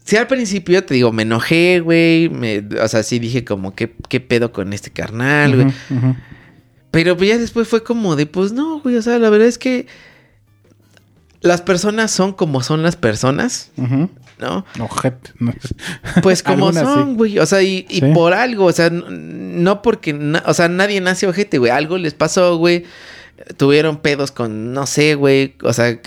sí, 0.04 0.16
al 0.18 0.28
principio 0.28 0.84
te 0.84 0.94
digo, 0.94 1.12
me 1.12 1.24
enojé, 1.24 1.80
güey. 1.80 2.30
me- 2.30 2.64
o 2.82 2.88
sea, 2.88 3.04
sí 3.04 3.20
dije 3.20 3.44
como, 3.46 3.76
¿qué, 3.76 3.96
qué 4.10 4.20
pedo 4.20 4.52
con 4.52 4.74
este 4.74 4.92
carnal, 4.92 5.56
güey? 5.56 5.74
Pero 6.92 7.18
pues 7.18 7.30
ya 7.30 7.38
después 7.38 7.68
fue 7.68 7.84
como 7.84 8.16
de, 8.16 8.26
pues 8.28 8.52
no, 8.52 8.80
güey. 8.82 8.96
O 8.98 9.02
sea, 9.02 9.18
la 9.20 9.30
verdad 9.30 9.48
es 9.48 9.58
que 9.58 9.88
las 11.42 11.62
personas 11.62 12.12
son 12.12 12.34
como 12.34 12.62
son 12.64 12.84
las 12.84 12.96
personas. 12.96 13.72
¿no? 14.40 14.66
Ojete. 14.80 15.32
No. 15.40 15.54
Pues 16.22 16.44
como 16.44 16.72
son, 16.74 17.10
sí. 17.12 17.16
güey. 17.16 17.40
O 17.40 17.46
sea, 17.46 17.62
y, 17.62 17.86
y 17.90 18.00
Sí. 18.02 18.12
por 18.14 18.34
algo, 18.34 18.66
o 18.66 18.72
sea, 18.72 18.90
no 18.92 19.82
porque, 19.82 20.14
na- 20.14 20.44
o 20.46 20.54
sea, 20.54 20.68
nadie 20.68 21.00
nace 21.02 21.28
ojete, 21.28 21.58
güey. 21.58 21.72
Algo 21.72 21.98
les 21.98 22.14
pasó, 22.14 22.58
güey. 22.58 22.84
Tuvieron 23.58 23.98
pedos 23.98 24.32
con, 24.32 24.74
no 24.74 24.86
sé, 24.86 25.16
güey. 25.16 25.56
O 25.64 25.74
sea, 25.74 26.00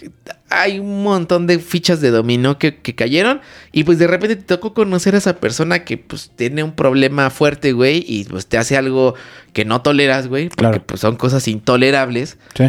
hay 0.51 0.79
un 0.79 1.03
montón 1.03 1.47
de 1.47 1.59
fichas 1.59 2.01
de 2.01 2.11
dominó 2.11 2.59
que, 2.59 2.77
que 2.77 2.95
cayeron. 2.95 3.41
Y 3.73 3.85
pues 3.85 3.99
de 3.99 4.07
repente 4.07 4.37
te 4.37 4.43
tocó 4.43 4.75
conocer 4.75 5.15
a 5.15 5.19
esa 5.19 5.37
persona 5.39 5.85
que 5.85 5.99
pues 5.99 6.31
tiene 6.37 6.63
un 6.63 6.73
problema 6.73 7.31
fuerte, 7.31 7.73
güey. 7.73 8.05
Y 8.07 8.25
pues 8.25 8.47
te 8.47 8.57
hace 8.59 8.77
algo 8.77 9.15
que 9.53 9.65
no 9.65 9.83
toleras, 9.83 10.29
güey. 10.29 10.49
Porque 10.49 10.61
Claro. 10.61 10.83
pues 10.87 11.01
son 11.01 11.17
cosas 11.17 11.49
intolerables. 11.49 12.39
Sí. 12.57 12.65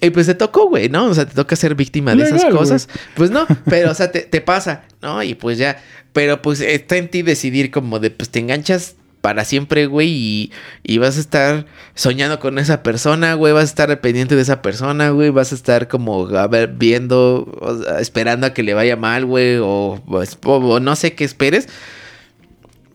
Y 0.00 0.10
pues 0.10 0.26
te 0.26 0.34
tocó, 0.34 0.68
güey, 0.68 0.88
¿no? 0.88 1.06
O 1.06 1.14
sea, 1.14 1.26
te 1.26 1.34
toca 1.34 1.56
ser 1.56 1.74
víctima 1.74 2.14
de 2.14 2.22
esas 2.24 2.44
cosas. 2.44 2.88
Pues 3.16 3.30
no, 3.30 3.46
pero 3.68 3.90
o 3.90 3.94
sea, 3.94 4.12
te, 4.12 4.20
te 4.20 4.40
pasa, 4.40 4.84
¿no? 5.02 5.22
Y 5.24 5.34
pues 5.34 5.58
ya, 5.58 5.82
pero 6.12 6.40
pues 6.40 6.60
está 6.60 6.96
en 6.98 7.08
ti 7.08 7.22
decidir 7.22 7.72
como 7.72 7.98
de, 7.98 8.10
pues 8.12 8.28
te 8.30 8.38
enganchas 8.38 8.94
para 9.28 9.44
siempre, 9.44 9.84
güey, 9.84 10.50
y, 10.84 10.98
vas 10.98 11.18
a 11.18 11.20
estar 11.20 11.66
soñando 11.94 12.40
con 12.40 12.58
esa 12.58 12.82
persona, 12.82 13.34
güey, 13.34 13.52
vas 13.52 13.64
a 13.64 13.66
estar 13.66 14.00
pendiente 14.00 14.36
de 14.36 14.40
esa 14.40 14.62
persona, 14.62 15.10
güey, 15.10 15.28
vas 15.28 15.52
a 15.52 15.54
estar 15.54 15.86
como, 15.86 16.28
a 16.28 16.46
ver, 16.46 16.68
viendo, 16.78 17.84
esperando 18.00 18.46
a 18.46 18.54
que 18.54 18.62
le 18.62 18.72
vaya 18.72 18.96
mal, 18.96 19.26
güey, 19.26 19.58
o, 19.58 20.00
o- 20.06 20.24
o 20.46 20.80
no 20.80 20.96
sé 20.96 21.12
qué 21.14 21.24
esperes. 21.24 21.68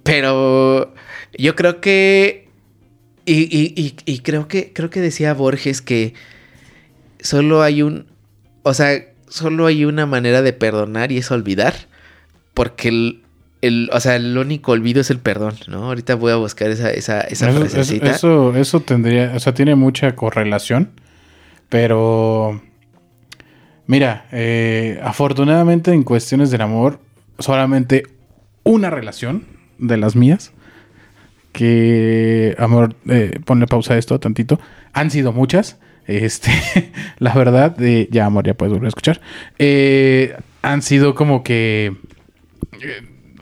Pero 0.01 0.91
yo 1.37 1.55
creo 1.55 1.81
que, 1.81 2.49
y- 3.27 3.93
y 4.05 4.19
creo 4.21 4.47
que, 4.47 4.73
creo 4.73 4.89
que 4.89 5.01
decía 5.01 5.35
Borges 5.35 5.83
que 5.83 6.15
solo 7.19 7.61
hay 7.61 7.83
un, 7.83 8.07
o 8.63 8.73
sea, 8.73 9.05
solo 9.29 9.67
hay 9.67 9.85
una 9.85 10.07
manera 10.07 10.41
de 10.41 10.53
perdonar 10.53 11.11
y 11.11 11.19
es 11.19 11.29
olvidar, 11.29 11.75
porque 12.55 12.87
el, 12.89 13.22
el- 13.63 13.89
o 13.93 13.99
sea, 13.99 14.15
el 14.15 14.37
único 14.37 14.71
olvido 14.73 15.01
es 15.01 15.09
el 15.09 15.19
perdón, 15.19 15.55
¿no? 15.67 15.85
Ahorita 15.85 16.15
voy 16.15 16.31
a 16.31 16.35
buscar 16.35 16.69
esa, 16.69 16.89
esa, 16.91 17.21
esa 17.21 17.49
Eso, 17.49 17.59
frasecita. 17.59 18.11
eso, 18.11 18.55
eso, 18.55 18.79
tendría, 18.81 19.33
o 19.35 19.39
sea, 19.39 19.53
tiene 19.53 19.75
mucha 19.75 20.15
correlación, 20.15 20.91
pero 21.69 22.61
mira, 23.87 24.25
eh, 24.31 24.99
afortunadamente 25.03 25.91
en 25.91 26.03
cuestiones 26.03 26.51
del 26.51 26.61
amor, 26.61 26.99
solamente 27.39 28.03
una 28.63 28.89
relación 28.89 29.45
de 29.79 29.97
las 29.97 30.15
mías, 30.15 30.51
que, 31.51 32.55
amor, 32.57 32.95
eh, 33.07 33.39
ponle 33.45 33.67
pausa 33.67 33.93
a 33.93 33.97
esto 33.97 34.19
tantito, 34.19 34.59
han 34.93 35.11
sido 35.11 35.31
muchas, 35.33 35.77
este, 36.07 36.51
la 37.19 37.33
verdad, 37.33 37.75
eh, 37.81 38.07
ya 38.11 38.25
amor, 38.25 38.45
ya 38.45 38.55
puedes 38.55 38.71
volver 38.73 38.87
a 38.87 38.89
escuchar, 38.89 39.21
eh, 39.59 40.35
han 40.63 40.81
sido 40.81 41.13
como 41.15 41.43
que 41.43 41.93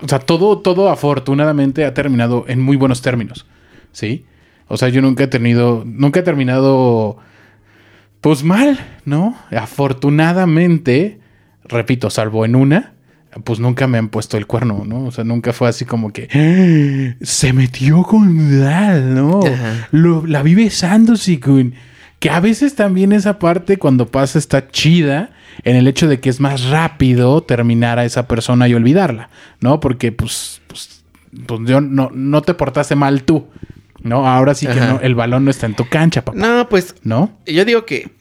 o 0.02 0.08
sea, 0.08 0.20
todo, 0.20 0.60
todo 0.60 0.90
afortunadamente 0.90 1.86
ha 1.86 1.94
terminado 1.94 2.46
en 2.48 2.60
muy 2.62 2.78
buenos 2.78 3.02
términos. 3.02 3.46
¿Sí? 3.92 4.26
O 4.68 4.78
sea, 4.78 4.90
yo 4.90 5.02
nunca 5.02 5.26
he 5.26 5.28
tenido, 5.28 5.84
nunca 5.86 6.22
he 6.22 6.24
terminado, 6.24 7.18
pues 8.22 8.44
mal, 8.44 8.80
¿no? 9.06 9.36
Afortunadamente, 9.52 11.20
repito, 11.66 12.10
salvo 12.10 12.46
en 12.46 12.56
una, 12.56 12.94
pues 13.44 13.60
nunca 13.60 13.88
me 13.88 13.98
han 13.98 14.10
puesto 14.10 14.38
el 14.38 14.48
cuerno, 14.48 14.84
¿no? 14.86 15.06
O 15.06 15.12
sea, 15.12 15.24
nunca 15.24 15.54
fue 15.54 15.70
así 15.70 15.86
como 15.86 16.12
que 16.12 16.28
"Ah, 16.34 17.16
se 17.24 17.54
metió 17.54 18.04
con 18.04 18.60
Dal, 18.62 19.14
¿no? 19.16 19.40
Lo, 19.92 20.26
la 20.26 20.44
vi 20.44 20.56
besándose 20.56 21.40
con... 21.40 21.74
Que 22.22 22.30
a 22.30 22.40
veces 22.40 22.76
también 22.76 23.14
esa 23.14 23.40
parte 23.40 23.78
cuando 23.78 24.08
pasa 24.08 24.38
está 24.38 24.70
chida 24.70 25.32
en 25.64 25.76
el 25.76 25.88
hecho 25.88 26.08
de 26.08 26.20
que 26.20 26.30
es 26.30 26.40
más 26.40 26.66
rápido 26.66 27.42
terminar 27.42 27.98
a 27.98 28.06
esa 28.06 28.28
persona 28.28 28.68
y 28.68 28.76
olvidarla, 28.76 29.30
¿no? 29.60 29.80
Porque 29.80 30.12
pues, 30.12 30.62
pues, 30.68 31.04
pues 31.48 31.62
yo 31.66 31.82
no, 31.82 32.12
no 32.14 32.44
te 32.44 32.54
portaste 32.54 32.96
mal 32.96 33.24
tú, 33.24 33.48
¿no? 34.04 34.28
Ahora 34.28 34.54
sí 34.54 34.68
que 34.68 34.80
no, 34.80 35.00
el 35.02 35.16
balón 35.16 35.46
no 35.46 35.52
está 35.52 35.66
en 35.66 35.76
tu 35.76 35.90
cancha, 35.90 36.24
papá, 36.24 36.38
No, 36.38 36.70
pues 36.70 36.94
¿no? 37.02 37.38
yo 37.48 37.66
digo 37.66 37.86
que 37.86 38.12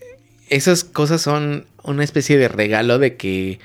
esas 0.49 0.83
cosas 0.83 1.21
son, 1.21 1.67
una 1.83 2.03
especie 2.03 2.39
de 2.39 2.49
regalo 2.49 2.99
de 2.99 3.17
que 3.17 3.59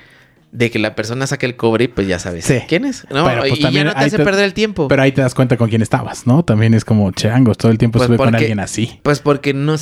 de 0.52 0.70
que 0.70 0.78
la 0.78 0.94
persona 0.94 1.26
saque 1.26 1.44
el 1.44 1.56
cobre 1.56 1.84
y 1.84 1.88
pues 1.88 2.06
ya 2.08 2.18
sabes 2.18 2.44
Sí. 2.46 2.60
quién 2.66 2.84
es. 2.86 3.04
No, 3.10 3.26
Pero, 3.26 3.40
pues, 3.40 3.58
y 3.58 3.70
ya 3.70 3.84
no 3.84 3.92
te 3.92 3.98
hace 3.98 4.16
te- 4.16 4.24
perder 4.24 4.44
el 4.44 4.54
tiempo. 4.54 4.88
Pero 4.88 5.02
ahí 5.02 5.12
te 5.12 5.20
das 5.20 5.34
cuenta 5.34 5.56
con 5.58 5.68
quién 5.68 5.82
estabas, 5.82 6.26
¿no? 6.26 6.44
También 6.44 6.72
es 6.72 6.84
como 6.84 7.10
changos, 7.12 7.58
todo 7.58 7.70
el 7.72 7.78
tiempo 7.78 7.98
Pues 7.98 8.04
estuve 8.04 8.16
con 8.16 8.26
porque- 8.28 8.38
alguien 8.44 8.60
así. 8.60 8.98
Pues 9.02 9.20
porque 9.20 9.52
no, 9.52 9.74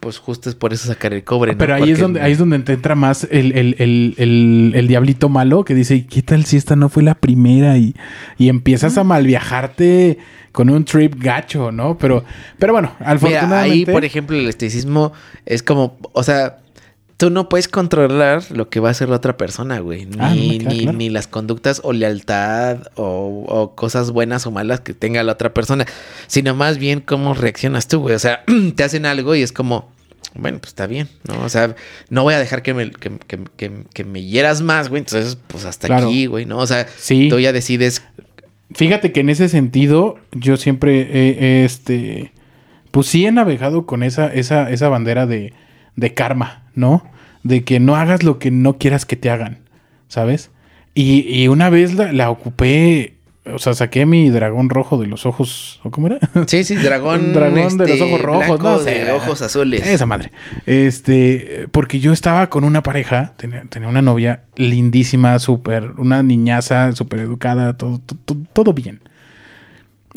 pues 0.00 0.18
justo 0.18 0.50
es 0.50 0.54
por 0.54 0.72
eso 0.74 0.88
sacar 0.88 1.14
el 1.14 1.24
cobre. 1.24 1.52
¿no? 1.52 1.58
Pero 1.58 1.74
ahí 1.76 1.90
es 1.92 1.98
donde 2.00 2.20
ahí 2.20 2.32
es 2.32 2.38
donde 2.38 2.58
te 2.58 2.72
entra 2.74 2.94
más 2.94 3.26
el, 3.30 3.52
el, 3.52 3.76
el, 3.78 4.72
el, 4.74 4.88
diablito 4.88 5.28
malo 5.30 5.64
que 5.64 5.74
dice, 5.74 6.04
¿qué 6.06 6.20
tal 6.22 6.44
si 6.44 6.56
esta 6.58 6.76
no 6.76 6.88
fue 6.90 7.02
la 7.02 7.14
primera? 7.14 7.78
Y, 7.78 7.94
y 8.36 8.48
empiezas 8.50 8.98
a 8.98 9.04
malviajarte 9.04 10.18
con 10.52 10.68
un 10.70 10.84
trip 10.84 11.14
gacho, 11.22 11.70
¿no? 11.72 11.96
Pero, 11.98 12.24
pero 12.58 12.72
bueno, 12.72 12.92
Mira, 12.98 13.12
afortunadamente... 13.12 13.72
ahí, 13.72 13.84
por 13.86 14.04
ejemplo, 14.04 14.36
el 14.36 14.48
estoicismo 14.48 15.12
es 15.46 15.62
como, 15.62 15.96
o 16.12 16.22
sea, 16.22 16.58
tú 17.18 17.28
no 17.30 17.48
puedes 17.50 17.68
controlar 17.68 18.42
lo 18.50 18.70
que 18.70 18.80
va 18.80 18.88
a 18.88 18.92
hacer 18.92 19.10
la 19.10 19.16
otra 19.16 19.36
persona, 19.36 19.80
güey. 19.80 20.06
Ni, 20.06 20.16
Ah, 20.18 20.30
no, 20.30 20.36
me 20.36 20.58
queda 20.58 20.70
ni, 20.70 20.78
claro. 20.84 20.98
ni 20.98 21.10
las 21.10 21.26
conductas 21.26 21.80
o 21.84 21.92
lealtad 21.92 22.78
o, 22.94 23.44
o 23.46 23.74
cosas 23.74 24.10
buenas 24.12 24.46
o 24.46 24.50
malas 24.50 24.80
que 24.80 24.94
tenga 24.94 25.22
la 25.22 25.32
otra 25.32 25.52
persona, 25.52 25.84
sino 26.28 26.54
más 26.54 26.78
bien 26.78 27.00
cómo 27.00 27.34
reaccionas 27.34 27.86
tú, 27.88 28.00
güey. 28.00 28.14
O 28.14 28.18
sea, 28.18 28.44
te 28.74 28.84
hacen 28.84 29.04
algo 29.04 29.34
y 29.34 29.42
es 29.42 29.52
como, 29.52 29.90
bueno, 30.34 30.58
pues 30.60 30.68
está 30.68 30.86
bien, 30.86 31.08
¿no? 31.26 31.42
O 31.44 31.48
sea, 31.48 31.74
no 32.08 32.22
voy 32.22 32.34
a 32.34 32.38
dejar 32.38 32.62
que 32.62 32.72
me, 32.72 32.90
que, 32.92 33.10
que- 33.26 33.44
que- 33.56 33.84
que 33.92 34.04
me 34.04 34.22
hieras 34.22 34.62
más, 34.62 34.88
güey. 34.88 35.00
Entonces, 35.00 35.36
pues 35.48 35.64
hasta 35.64 35.88
Claro. 35.88 36.06
aquí, 36.06 36.26
güey, 36.26 36.46
¿no? 36.46 36.58
O 36.58 36.66
sea, 36.66 36.86
Sí. 36.96 37.28
tú 37.28 37.38
ya 37.40 37.52
decides. 37.52 38.02
Fíjate 38.74 39.12
que 39.12 39.20
en 39.20 39.30
ese 39.30 39.48
sentido, 39.48 40.16
yo 40.32 40.56
siempre 40.56 41.00
he, 41.00 41.28
he, 41.62 41.64
este. 41.64 42.32
Pues 42.90 43.06
sí 43.06 43.26
he 43.26 43.32
navegado 43.32 43.86
con 43.86 44.02
esa, 44.02 44.26
esa, 44.32 44.70
esa 44.70 44.88
bandera 44.88 45.26
de, 45.26 45.52
de 45.98 46.14
karma, 46.14 46.62
¿no? 46.74 47.02
De 47.42 47.64
que 47.64 47.80
no 47.80 47.96
hagas 47.96 48.22
lo 48.22 48.38
que 48.38 48.50
no 48.50 48.78
quieras 48.78 49.04
que 49.04 49.16
te 49.16 49.30
hagan, 49.30 49.58
¿sabes? 50.06 50.50
Y, 50.94 51.20
y 51.28 51.48
una 51.48 51.70
vez 51.70 51.94
la, 51.94 52.12
la 52.12 52.30
ocupé, 52.30 53.16
o 53.52 53.58
sea, 53.58 53.74
saqué 53.74 54.06
mi 54.06 54.30
dragón 54.30 54.70
rojo 54.70 54.96
de 54.98 55.08
los 55.08 55.26
ojos, 55.26 55.80
¿o 55.82 55.90
cómo 55.90 56.06
era? 56.06 56.18
Sí, 56.46 56.62
sí, 56.62 56.76
dragón. 56.82 57.32
Dragón 57.32 57.78
de 57.78 57.84
los 57.84 57.90
este, 57.90 58.02
ojos 58.02 58.22
rojos, 58.22 58.60
no 58.60 58.78
sé. 58.78 59.04
de 59.04 59.12
ojos 59.12 59.42
azules. 59.42 59.84
Esa 59.86 60.06
madre. 60.06 60.30
Este, 60.66 61.66
porque 61.72 61.98
yo 61.98 62.12
estaba 62.12 62.48
con 62.48 62.62
una 62.62 62.82
pareja, 62.84 63.34
tenía, 63.36 63.64
tenía 63.68 63.88
una 63.88 64.02
novia 64.02 64.44
lindísima, 64.54 65.38
súper, 65.40 65.92
una 65.98 66.22
niñaza, 66.22 66.92
súper 66.92 67.20
educada, 67.20 67.76
todo, 67.76 68.00
todo, 68.24 68.38
todo 68.52 68.72
bien. 68.72 69.00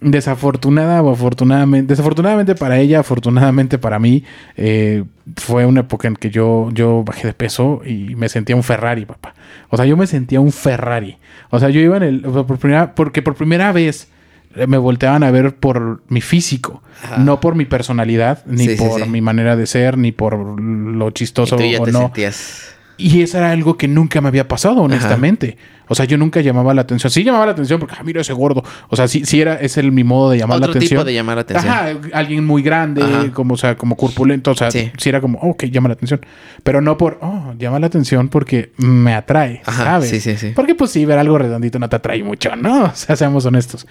Desafortunada 0.02 1.02
o 1.04 1.12
afortunadamente, 1.12 1.88
desafortunadamente 1.94 2.56
para 2.56 2.80
ella, 2.80 3.00
afortunadamente 3.02 3.78
para 3.78 4.00
mí, 4.00 4.24
eh, 4.58 5.04
fue 5.38 5.66
una 5.68 5.82
época 5.82 6.08
en 6.08 6.16
que 6.16 6.32
yo, 6.32 6.70
yo 6.74 7.04
bajé 7.06 7.28
de 7.28 7.34
peso 7.34 7.82
y 7.86 8.16
me 8.16 8.28
sentía 8.28 8.56
un 8.56 8.64
Ferrari, 8.64 9.06
papá. 9.06 9.36
O 9.70 9.78
sea, 9.78 9.86
yo 9.86 9.96
me 9.98 10.08
sentía 10.08 10.42
un 10.42 10.52
Ferrari. 10.52 11.18
O 11.52 11.60
sea, 11.60 11.70
yo 11.70 11.80
iba 11.82 11.98
en 11.98 12.04
el, 12.04 12.22
por 12.22 12.58
primera, 12.58 12.96
porque 12.96 13.22
por 13.22 13.36
primera 13.36 13.72
vez 13.72 14.08
eh, 14.56 14.66
me 14.66 14.80
volteaban 14.80 15.22
a 15.24 15.30
ver 15.30 15.56
por 15.56 16.02
mi 16.10 16.20
físico, 16.22 16.82
Ajá. 17.04 17.18
no 17.20 17.40
por 17.40 17.54
mi 17.54 17.66
personalidad, 17.66 18.44
ni 18.48 18.66
Sí, 18.70 18.76
por 18.78 19.04
sí. 19.04 19.08
mi 19.08 19.22
manera 19.22 19.56
de 19.56 19.68
ser, 19.68 20.00
ni 20.00 20.12
por 20.12 20.60
lo 20.60 21.10
Y 21.10 21.14
chistoso 21.14 21.58
tú 21.58 21.64
ya 21.64 21.80
o 21.80 21.84
te 21.86 21.92
no. 21.92 22.00
sentías. 22.00 22.76
Y 23.04 23.22
eso 23.24 23.38
era 23.38 23.52
algo 23.52 23.78
que 23.78 23.88
nunca 23.88 24.22
me 24.22 24.28
había 24.28 24.48
pasado, 24.48 24.82
honestamente. 24.82 25.58
O 25.88 25.96
sea, 25.96 26.06
yo 26.06 26.18
nunca 26.18 26.40
llamaba 26.42 26.74
la 26.74 26.82
atención. 26.82 27.10
Sí 27.10 27.24
llamaba 27.24 27.48
la 27.48 27.52
atención 27.54 27.80
porque, 27.80 27.96
ah, 27.98 28.04
mira 28.04 28.22
ese 28.22 28.32
gordo. 28.34 28.64
O 28.90 28.96
sea, 28.96 29.08
sí, 29.08 29.26
sí 29.26 29.42
era, 29.42 29.56
es 29.56 29.78
el, 29.78 29.92
mi 29.92 30.04
modo 30.04 30.30
de 30.30 30.38
llamar 30.38 30.60
la 30.60 30.68
Otro 30.68 30.78
atención. 30.80 31.00
tipo 31.00 31.04
de 31.06 31.14
llamar 31.14 31.36
la 31.36 31.42
atención. 31.42 31.74
Ajá, 31.74 31.90
alguien 32.14 32.46
muy 32.46 32.62
grande, 32.62 33.02
Ajá. 33.02 33.32
como, 33.34 33.56
o 33.56 33.58
sea, 33.58 33.76
como 33.76 33.98
corpulento. 33.98 34.52
O 34.52 34.56
sea, 34.56 34.70
Sí. 34.72 34.92
sí, 34.98 35.10
era 35.10 35.20
como, 35.20 35.40
ok, 35.40 35.64
llama 35.66 35.90
la 35.90 35.94
atención. 35.94 36.22
Pero 36.64 36.80
no 36.82 36.98
por, 36.98 37.18
oh, 37.22 37.54
llama 37.58 37.80
la 37.80 37.88
atención 37.88 38.30
porque 38.30 38.72
me 38.78 39.14
atrae, 39.16 39.62
Ajá, 39.66 39.84
¿sabes? 39.84 40.10
sí, 40.10 40.20
sí, 40.22 40.38
sí. 40.38 40.52
Porque, 40.56 40.76
pues 40.76 40.92
sí, 40.92 41.04
ver 41.06 41.18
algo 41.18 41.38
redondito 41.38 41.80
no 41.80 41.90
te 41.90 41.96
atrae 41.96 42.24
mucho, 42.24 42.56
¿no? 42.56 42.84
O 42.92 42.96
sea, 42.96 43.16
seamos 43.16 43.46
honestos. 43.46 43.88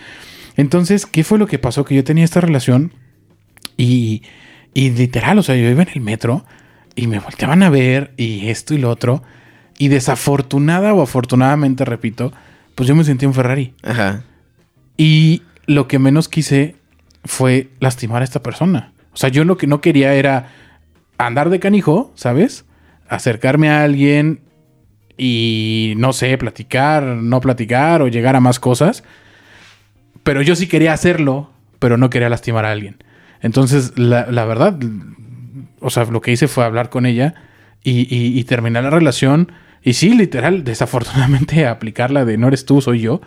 Entonces, 0.56 1.04
¿qué 1.06 1.24
fue 1.24 1.38
lo 1.38 1.46
que 1.46 1.58
pasó? 1.58 1.84
Que 1.84 1.94
yo 1.96 2.04
tenía 2.04 2.24
esta 2.24 2.40
relación 2.40 2.92
y, 3.76 4.22
y 4.74 4.90
literal, 4.90 5.38
o 5.38 5.42
sea, 5.42 5.56
yo 5.56 5.68
iba 5.68 5.82
en 5.82 5.88
el 5.94 6.00
metro 6.00 6.44
y 7.00 7.06
me 7.06 7.18
volteaban 7.18 7.62
a 7.62 7.70
ver 7.70 8.12
y 8.18 8.50
esto 8.50 8.74
y 8.74 8.78
lo 8.78 8.90
otro. 8.90 9.22
Y 9.78 9.88
desafortunada 9.88 10.92
o 10.92 11.00
afortunadamente, 11.00 11.86
repito, 11.86 12.30
pues 12.74 12.86
yo 12.86 12.94
me 12.94 13.04
sentí 13.04 13.24
un 13.24 13.32
Ferrari. 13.32 13.72
Ajá. 13.82 14.24
Y 14.98 15.42
lo 15.64 15.88
que 15.88 15.98
menos 15.98 16.28
quise 16.28 16.76
fue 17.24 17.70
lastimar 17.80 18.20
a 18.20 18.24
esta 18.26 18.42
persona. 18.42 18.92
O 19.14 19.16
sea, 19.16 19.30
yo 19.30 19.44
lo 19.44 19.56
que 19.56 19.66
no 19.66 19.80
quería 19.80 20.12
era 20.12 20.48
andar 21.16 21.48
de 21.48 21.58
canijo, 21.58 22.12
¿sabes? 22.16 22.66
Acercarme 23.08 23.70
a 23.70 23.82
alguien 23.82 24.40
y 25.16 25.94
no 25.96 26.12
sé, 26.12 26.36
platicar, 26.36 27.02
no 27.02 27.40
platicar 27.40 28.02
o 28.02 28.08
llegar 28.08 28.36
a 28.36 28.40
más 28.40 28.60
cosas. 28.60 29.04
Pero 30.22 30.42
yo 30.42 30.54
sí 30.54 30.66
quería 30.66 30.92
hacerlo, 30.92 31.50
pero 31.78 31.96
no 31.96 32.10
quería 32.10 32.28
lastimar 32.28 32.66
a 32.66 32.72
alguien. 32.72 33.02
Entonces, 33.40 33.98
la, 33.98 34.30
la 34.30 34.44
verdad, 34.44 34.78
o 35.80 35.90
sea, 35.90 36.04
lo 36.04 36.20
que 36.20 36.32
hice 36.32 36.48
fue 36.48 36.64
hablar 36.64 36.90
con 36.90 37.06
ella 37.06 37.34
y, 37.82 38.00
y- 38.14 38.38
y 38.38 38.44
terminar 38.44 38.84
la 38.84 38.90
relación. 38.90 39.52
Y 39.82 39.94
sí, 39.94 40.14
literal, 40.14 40.64
desafortunadamente 40.64 41.66
aplicarla 41.66 42.24
de 42.24 42.36
no 42.38 42.48
eres 42.48 42.64
tú, 42.66 42.80
soy 42.80 43.00
yo. 43.00 43.20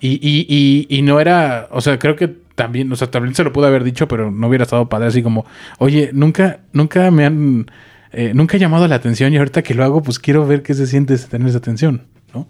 Y, 0.00 0.12
y, 0.22 0.46
y, 0.48 0.86
y 0.98 1.02
no 1.02 1.18
era, 1.20 1.68
o 1.70 1.80
sea, 1.80 1.98
creo 1.98 2.14
que 2.16 2.28
también, 2.28 2.92
o 2.92 2.96
sea, 2.96 3.10
también 3.10 3.34
se 3.34 3.42
lo 3.42 3.52
pude 3.52 3.66
haber 3.68 3.84
dicho, 3.84 4.06
pero 4.06 4.30
no 4.30 4.48
hubiera 4.48 4.64
estado 4.64 4.88
padre 4.88 5.06
así 5.08 5.22
como, 5.22 5.46
oye, 5.78 6.10
nunca, 6.12 6.60
nunca 6.72 7.10
me 7.10 7.24
han, 7.24 7.66
eh, 8.12 8.32
nunca 8.34 8.56
he 8.56 8.60
llamado 8.60 8.86
la 8.86 8.96
atención 8.96 9.32
y 9.32 9.38
ahorita 9.38 9.62
que 9.62 9.72
lo 9.74 9.82
hago, 9.82 10.02
pues 10.02 10.18
quiero 10.18 10.46
ver 10.46 10.62
qué 10.62 10.74
se 10.74 10.86
siente 10.86 11.16
tener 11.18 11.48
esa 11.48 11.58
atención, 11.58 12.02
¿no? 12.34 12.46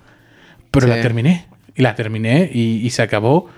Pero 0.72 0.86
Sí. 0.86 0.92
la 0.92 1.00
terminé, 1.00 1.46
y 1.76 1.82
la 1.82 1.94
terminé 1.94 2.50
y, 2.52 2.80
y 2.84 2.90
se 2.90 3.02
acabó. 3.02 3.48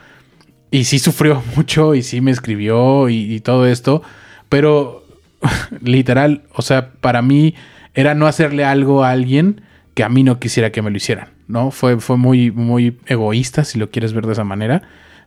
Y 0.70 0.84
sí 0.84 0.98
sufrió 0.98 1.42
mucho 1.56 1.94
y 1.94 2.02
sí 2.02 2.20
me 2.20 2.32
escribió 2.32 3.08
y, 3.08 3.34
y 3.34 3.40
todo 3.40 3.66
esto, 3.66 4.02
pero 4.50 5.05
literal, 5.82 6.42
o 6.52 6.62
sea, 6.62 6.92
para 7.00 7.22
mí 7.22 7.54
era 7.94 8.14
no 8.14 8.26
hacerle 8.26 8.64
algo 8.64 9.04
a 9.04 9.10
alguien 9.10 9.62
que 9.94 10.04
a 10.04 10.08
mí 10.08 10.22
no 10.22 10.38
quisiera 10.38 10.70
que 10.72 10.82
me 10.82 10.90
lo 10.90 10.96
hicieran, 10.96 11.28
¿no? 11.48 11.70
Fue, 11.70 11.98
fue 12.00 12.16
muy, 12.16 12.50
muy 12.50 12.98
egoísta, 13.06 13.64
si 13.64 13.78
lo 13.78 13.90
quieres 13.90 14.12
ver 14.12 14.26
de 14.26 14.32
esa 14.32 14.44
manera, 14.44 14.82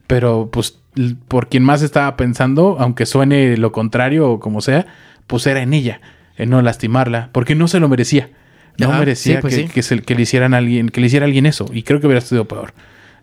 pero 0.08 0.50
pues 0.52 0.80
por 1.28 1.50
quien 1.50 1.64
más 1.64 1.82
estaba 1.82 2.16
pensando, 2.18 2.78
aunque 2.80 3.06
suene 3.06 3.58
lo 3.58 3.72
contrario 3.72 4.30
o 4.30 4.40
como 4.40 4.62
sea, 4.62 4.86
pues 5.28 5.46
era 5.48 5.62
en 5.62 5.74
ella, 5.74 6.02
en 6.38 6.50
no 6.50 6.62
lastimarla, 6.62 7.30
porque 7.32 7.56
no 7.56 7.68
se 7.68 7.80
lo 7.80 7.90
merecía. 7.90 8.30
No 8.78 8.90
Ajá, 8.90 9.00
merecía 9.00 9.36
sí, 9.36 9.42
pues 9.42 9.56
que, 9.56 9.62
sí. 9.68 9.74
que 9.74 9.84
se- 9.84 10.02
que 10.02 10.16
le 10.16 10.22
hicieran 10.22 10.54
alguien, 10.54 10.90
que 10.90 11.02
le 11.02 11.08
hiciera 11.08 11.26
alguien 11.26 11.46
eso. 11.46 11.66
Y 11.74 11.84
creo 11.84 12.00
que 12.00 12.08
hubiera 12.08 12.22
sido 12.22 12.46
peor. 12.48 12.74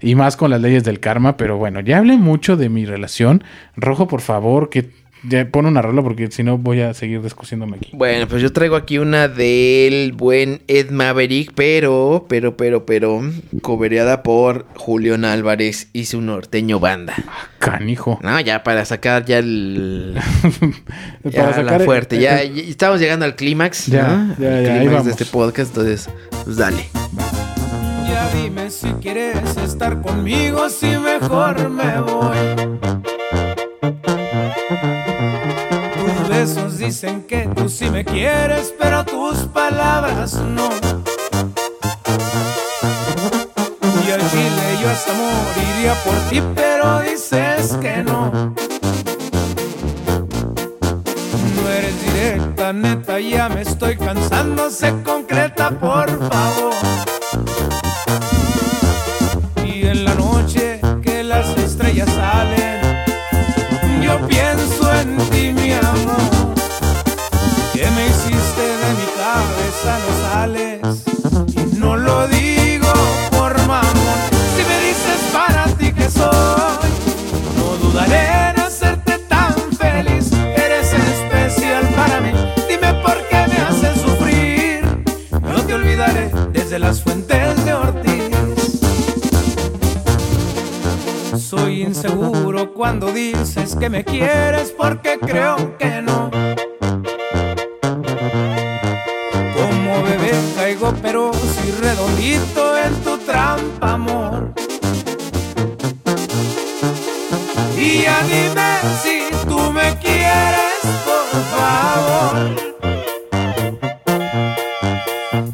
Y 0.00 0.14
más 0.14 0.36
con 0.36 0.50
las 0.50 0.60
leyes 0.60 0.84
del 0.84 1.00
karma, 1.00 1.36
pero 1.38 1.56
bueno, 1.56 1.80
ya 1.80 1.98
hablé 1.98 2.18
mucho 2.18 2.56
de 2.58 2.68
mi 2.68 2.84
relación. 2.84 3.42
Rojo, 3.74 4.06
por 4.06 4.20
favor, 4.20 4.68
que 4.68 4.90
ya 5.24 5.48
pon 5.50 5.66
una 5.66 5.82
rola 5.82 6.02
porque 6.02 6.30
si 6.30 6.42
no 6.42 6.56
voy 6.58 6.80
a 6.82 6.94
seguir 6.94 7.20
discutiéndome 7.22 7.76
aquí. 7.78 7.90
Bueno, 7.92 8.28
pues 8.28 8.42
yo 8.42 8.52
traigo 8.52 8.76
aquí 8.76 8.98
una 8.98 9.28
del 9.28 10.12
buen 10.12 10.62
Ed 10.68 10.90
Maverick, 10.90 11.52
pero, 11.54 12.26
pero, 12.28 12.56
pero, 12.56 12.86
pero, 12.86 13.22
cobereada 13.62 14.22
por 14.22 14.66
Julián 14.76 15.24
Álvarez 15.24 15.88
y 15.92 16.04
su 16.04 16.20
norteño 16.20 16.78
banda. 16.80 17.14
Canijo. 17.58 18.20
No, 18.22 18.38
ya 18.40 18.62
para 18.62 18.84
sacar 18.84 19.24
ya 19.24 19.38
el... 19.38 20.16
Para 21.22 21.30
Ya 21.34 21.52
sacar- 21.54 21.78
la 21.80 21.84
fuerte, 21.84 22.18
ya, 22.20 22.42
ya 22.44 22.62
estamos 22.62 23.00
llegando 23.00 23.24
al 23.24 23.34
clímax. 23.34 23.86
Ya, 23.86 24.06
¿no? 24.08 24.36
ya, 24.38 24.58
El 24.60 24.64
ya, 24.66 24.72
ahí 24.74 24.78
clímax 24.80 24.92
vamos. 24.92 25.04
de 25.06 25.10
este 25.12 25.24
podcast, 25.26 25.70
entonces, 25.70 26.08
pues 26.44 26.56
dale. 26.56 26.84
Ya 28.08 28.28
dime 28.34 28.70
si 28.70 28.88
quieres 29.02 29.56
estar 29.56 30.00
conmigo, 30.00 30.68
si 30.68 30.86
mejor 30.86 31.68
me 31.70 32.00
voy. 32.00 33.15
Dicen 36.86 37.24
que 37.24 37.48
tú 37.48 37.68
sí 37.68 37.90
me 37.90 38.04
quieres, 38.04 38.72
pero 38.78 39.04
tus 39.04 39.38
palabras 39.48 40.34
no. 40.34 40.70
Y 44.06 44.10
al 44.12 44.20
chile 44.30 44.78
yo 44.80 44.88
hasta 44.88 45.12
moriría 45.12 45.94
por 46.04 46.14
ti, 46.30 46.40
pero 46.54 47.00
dices 47.00 47.76
que 47.82 48.04
no. 48.04 48.30
No 51.56 51.68
eres 51.68 52.02
directa, 52.02 52.72
neta, 52.72 53.18
ya 53.18 53.48
me 53.48 53.62
estoy 53.62 53.96
cansando, 53.96 54.70
sé 54.70 54.94
concreta, 55.02 55.70
por 55.70 56.08
favor. 56.28 57.15
Cuando 92.74 93.12
dices 93.12 93.76
que 93.76 93.90
me 93.90 94.02
quieres 94.02 94.72
porque 94.76 95.18
creo 95.18 95.76
que 95.76 96.00
no. 96.00 96.30
Como 99.54 100.02
bebé 100.02 100.32
caigo 100.54 100.94
pero 101.02 101.32
si 101.34 101.70
redondito 101.72 102.78
en 102.78 102.94
tu 103.02 103.18
trampa, 103.18 103.92
amor. 103.92 104.52
Y 107.76 108.02
ya 108.02 108.22
dime 108.24 108.78
si 109.02 109.46
tú 109.46 109.72
me 109.72 109.96
quieres, 109.98 110.80
por 111.04 111.28
favor. 111.52 112.56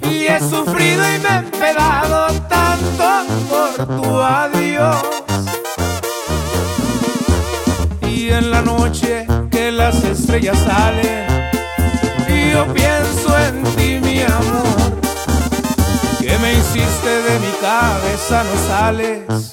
Y 0.08 0.26
he 0.26 0.38
sufrido 0.38 1.02
y 1.14 1.18
me 1.18 1.28
he 1.28 1.36
empedado 1.38 2.32
tanto 2.48 3.26
por 3.48 3.86
tu 3.86 4.20
adiós. 4.20 5.11
Las 9.82 10.04
estrellas 10.04 10.56
salen, 10.60 11.26
y 12.28 12.52
yo 12.52 12.72
pienso 12.72 13.36
en 13.48 13.62
ti, 13.76 13.98
mi 14.00 14.20
amor. 14.22 15.00
Que 16.20 16.38
me 16.38 16.52
hiciste 16.52 17.08
de 17.28 17.38
mi 17.40 17.52
cabeza, 17.60 18.44
no 18.44 18.68
sales. 18.68 19.50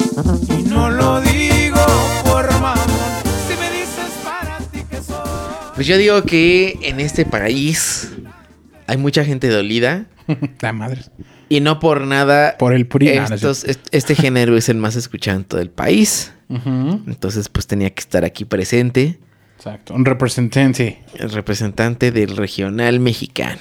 Y 0.55 0.69
no 0.69 0.89
lo 0.91 1.19
digo 1.21 1.83
por 2.25 2.45
mamón. 2.61 2.77
Si 3.47 3.55
me 3.59 3.71
dices 3.71 4.11
para 4.23 4.59
ti 4.71 4.81
que 4.89 4.97
soy. 5.01 5.17
Pues 5.73 5.87
yo 5.87 5.97
digo 5.97 6.21
que 6.23 6.77
en 6.83 6.99
este 6.99 7.25
país 7.25 8.11
hay 8.85 8.97
mucha 8.97 9.25
gente 9.25 9.47
dolida 9.49 10.05
La 10.61 10.73
madre. 10.73 11.01
y 11.49 11.59
no 11.59 11.79
por 11.79 12.01
nada 12.01 12.55
Por 12.59 12.73
el 12.73 12.85
PRI. 12.85 13.15
no, 13.15 13.21
no 13.21 13.25
es 13.25 13.31
estos- 13.31 13.63
est- 13.63 13.87
este 13.91 14.13
género 14.13 14.55
es 14.57 14.69
el 14.69 14.77
más 14.77 14.95
escuchado 14.95 15.37
en 15.37 15.43
todo 15.43 15.59
el 15.59 15.71
país. 15.71 16.31
Ujú. 16.49 17.01
Entonces 17.07 17.49
pues 17.49 17.65
tenía 17.65 17.89
que 17.89 18.01
estar 18.01 18.23
aquí 18.25 18.45
presente 18.45 19.19
Exacto. 19.59 19.93
Un 19.93 20.05
representante. 20.05 20.99
el 21.17 21.31
representante 21.31 22.11
del 22.13 22.37
regional 22.37 23.01
mexicano. 23.01 23.59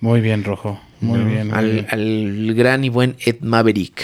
Muy 0.00 0.22
bien, 0.22 0.42
Rojo. 0.42 0.80
Muy 1.00 1.18
¿no? 1.18 1.26
bien. 1.26 1.48
muy 1.48 1.56
al, 1.58 1.70
bien. 1.70 1.86
al 1.90 2.54
gran 2.54 2.82
y 2.82 2.88
buen 2.88 3.14
Ed 3.24 3.36
Maverick. 3.42 4.02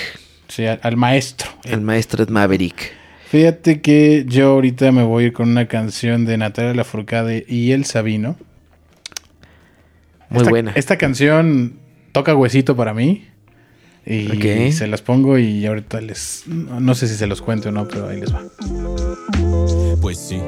Sí, 0.49 0.67
al, 0.67 0.81
al 0.83 0.99
maestro. 0.99 1.51
El 1.65 1.81
maestro 1.81 2.23
Ed 2.25 2.29
Maverick. 2.29 2.93
Fíjate 3.31 3.81
que 3.81 4.27
yo 4.29 4.49
ahorita 4.51 4.93
me 4.93 5.03
voy 5.03 5.25
a 5.25 5.27
ir 5.29 5.33
con 5.33 5.49
una 5.49 5.67
canción 5.67 6.27
de 6.27 6.37
Natalia 6.37 6.75
Lafourcade 6.75 7.47
y 7.49 7.73
El 7.73 7.87
Sabino. 7.87 8.37
Muy 10.29 10.41
esta, 10.41 10.51
buena. 10.51 10.73
Esta 10.75 10.99
canción 10.99 11.79
toca 12.13 12.35
huesito 12.35 12.77
para 12.77 12.93
mí. 12.93 13.27
Y 14.05 14.27
Ok. 14.31 14.73
se 14.73 14.87
las 14.89 15.01
pongo 15.01 15.39
y 15.39 15.65
ahorita 15.65 16.01
les... 16.03 16.43
No, 16.47 16.81
no 16.81 16.95
sé 16.95 17.09
si 17.09 17.15
se 17.15 17.27
los 17.27 17.41
cuento 17.41 17.71
o 17.71 17.73
no, 17.73 17.89
pero 17.89 18.09
ahí 18.09 18.21
les 18.21 18.35
va. 18.35 18.43
Pues 20.03 20.19
sí, 20.19 20.43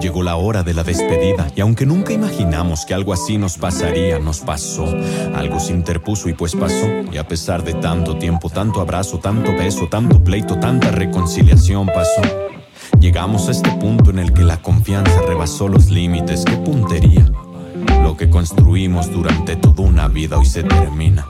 llegó 0.00 0.22
la 0.22 0.36
hora 0.36 0.62
de 0.62 0.72
la 0.72 0.82
despedida 0.82 1.48
y 1.54 1.60
aunque 1.60 1.84
nunca 1.84 2.14
imaginamos 2.14 2.86
que 2.86 2.94
algo 2.94 3.12
así 3.12 3.36
nos 3.36 3.58
pasaría, 3.58 4.18
nos 4.18 4.40
pasó. 4.40 4.86
Algo 5.34 5.60
se 5.60 5.74
interpuso 5.74 6.30
y 6.30 6.32
pues 6.32 6.56
pasó. 6.56 6.88
Y 7.12 7.18
a 7.18 7.28
pesar 7.28 7.62
de 7.62 7.74
tanto 7.74 8.16
tiempo, 8.16 8.48
tanto 8.48 8.80
abrazo, 8.80 9.18
tanto 9.18 9.52
beso, 9.52 9.86
tanto 9.88 10.24
pleito, 10.24 10.58
tanta 10.58 10.90
reconciliación 10.90 11.88
pasó. 11.88 12.22
Llegamos 12.98 13.48
a 13.48 13.50
este 13.50 13.70
punto 13.72 14.08
en 14.08 14.18
el 14.18 14.32
que 14.32 14.44
la 14.44 14.56
confianza 14.62 15.20
rebasó 15.28 15.68
los 15.68 15.90
límites. 15.90 16.46
¡Qué 16.46 16.56
puntería! 16.56 17.30
Lo 18.02 18.16
que 18.16 18.30
construimos 18.30 19.12
durante 19.12 19.56
toda 19.56 19.82
una 19.82 20.08
vida 20.08 20.38
hoy 20.38 20.46
se 20.46 20.62
termina. 20.62 21.26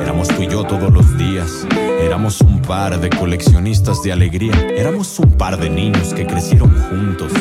Éramos 0.00 0.28
tú 0.28 0.42
y 0.42 0.48
yo 0.48 0.64
todos 0.64 0.92
los 0.92 1.18
días. 1.18 1.66
Éramos 2.00 2.40
un 2.40 2.62
par 2.62 3.00
de 3.00 3.10
coleccionistas 3.10 4.02
de 4.02 4.12
alegría. 4.12 4.54
Éramos 4.76 5.18
un 5.18 5.32
par 5.32 5.58
de 5.58 5.70
niños 5.70 6.14
que 6.14 6.26
crecieron 6.26 6.70
juntos. 6.88 7.32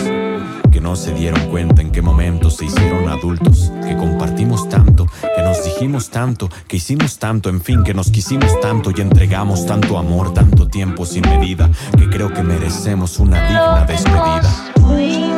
Que 0.72 0.82
no 0.82 0.96
se 0.96 1.14
dieron 1.14 1.40
cuenta 1.50 1.82
en 1.82 1.92
qué 1.92 2.02
momento 2.02 2.50
se 2.50 2.66
hicieron 2.66 3.10
adultos. 3.10 3.72
Que 3.84 3.96
compartimos 3.96 4.68
tanto, 4.70 5.08
que 5.36 5.44
nos 5.44 5.64
dijimos 5.64 6.10
tanto, 6.10 6.50
que 6.68 6.78
hicimos 6.78 7.20
tanto, 7.20 7.50
en 7.50 7.62
fin, 7.62 7.84
que 7.84 7.94
nos 7.94 8.12
quisimos 8.12 8.60
tanto 8.60 8.92
y 8.96 9.02
entregamos 9.02 9.66
tanto 9.66 9.98
amor, 9.98 10.34
tanto 10.34 10.68
tiempo 10.68 11.06
sin 11.06 11.22
medida. 11.22 11.70
Que 11.98 12.10
creo 12.10 12.34
que 12.34 12.44
merecemos 12.44 13.20
una 13.20 13.48
digna 13.48 13.86
despedida. 13.86 14.72
Construimos 14.76 15.38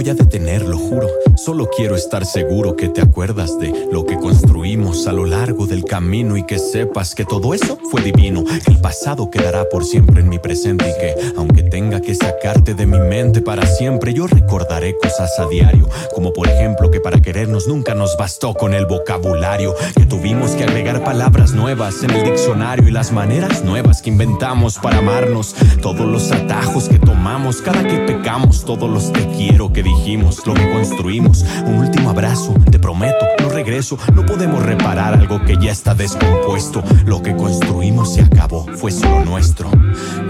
voy 0.00 0.08
a 0.08 0.14
detener, 0.14 0.62
lo 0.62 0.78
juro. 0.78 1.29
Solo 1.44 1.70
quiero 1.74 1.96
estar 1.96 2.26
seguro 2.26 2.76
que 2.76 2.90
te 2.90 3.00
acuerdas 3.00 3.58
de 3.58 3.86
lo 3.90 4.04
que 4.04 4.18
construimos 4.18 5.06
a 5.06 5.12
lo 5.14 5.24
largo 5.24 5.66
del 5.66 5.86
camino 5.86 6.36
y 6.36 6.44
que 6.44 6.58
sepas 6.58 7.14
que 7.14 7.24
todo 7.24 7.54
eso 7.54 7.78
fue 7.90 8.02
divino. 8.02 8.44
El 8.66 8.78
pasado 8.78 9.30
quedará 9.30 9.66
por 9.70 9.86
siempre 9.86 10.20
en 10.20 10.28
mi 10.28 10.38
presente 10.38 10.90
y 10.90 11.00
que, 11.00 11.32
aunque 11.38 11.62
tenga 11.62 12.02
que 12.02 12.14
sacarte 12.14 12.74
de 12.74 12.84
mi 12.84 12.98
mente 12.98 13.40
para 13.40 13.64
siempre, 13.64 14.12
yo 14.12 14.26
recordaré 14.26 14.98
cosas 14.98 15.38
a 15.38 15.46
diario. 15.46 15.88
Como 16.14 16.34
por 16.34 16.46
ejemplo 16.46 16.90
que 16.90 17.00
para 17.00 17.22
querernos 17.22 17.66
nunca 17.66 17.94
nos 17.94 18.18
bastó 18.18 18.52
con 18.52 18.74
el 18.74 18.84
vocabulario. 18.84 19.74
Que 19.96 20.04
tuvimos 20.04 20.50
que 20.50 20.64
agregar 20.64 21.02
palabras 21.02 21.54
nuevas 21.54 22.02
en 22.02 22.10
el 22.10 22.22
diccionario 22.22 22.86
y 22.86 22.90
las 22.90 23.12
maneras 23.12 23.64
nuevas 23.64 24.02
que 24.02 24.10
inventamos 24.10 24.78
para 24.78 24.98
amarnos. 24.98 25.54
Todos 25.80 26.06
los 26.06 26.30
atajos 26.32 26.90
que 26.90 26.98
tomamos, 26.98 27.62
cada 27.62 27.82
que 27.82 27.96
pecamos, 28.00 28.66
todos 28.66 28.90
los 28.90 29.10
te 29.10 29.26
quiero 29.28 29.72
que 29.72 29.82
dijimos, 29.82 30.46
lo 30.46 30.52
que 30.52 30.70
construimos. 30.70 31.29
Un 31.66 31.76
último 31.78 32.10
abrazo, 32.10 32.54
te 32.70 32.78
prometo, 32.78 33.24
no 33.40 33.48
regreso. 33.50 33.98
No 34.14 34.26
podemos 34.26 34.62
reparar 34.64 35.14
algo 35.14 35.44
que 35.44 35.56
ya 35.60 35.70
está 35.72 35.94
descompuesto. 35.94 36.82
Lo 37.06 37.22
que 37.22 37.34
construimos 37.36 38.14
se 38.14 38.22
acabó, 38.22 38.66
fue 38.76 38.90
solo 38.90 39.24
nuestro. 39.24 39.70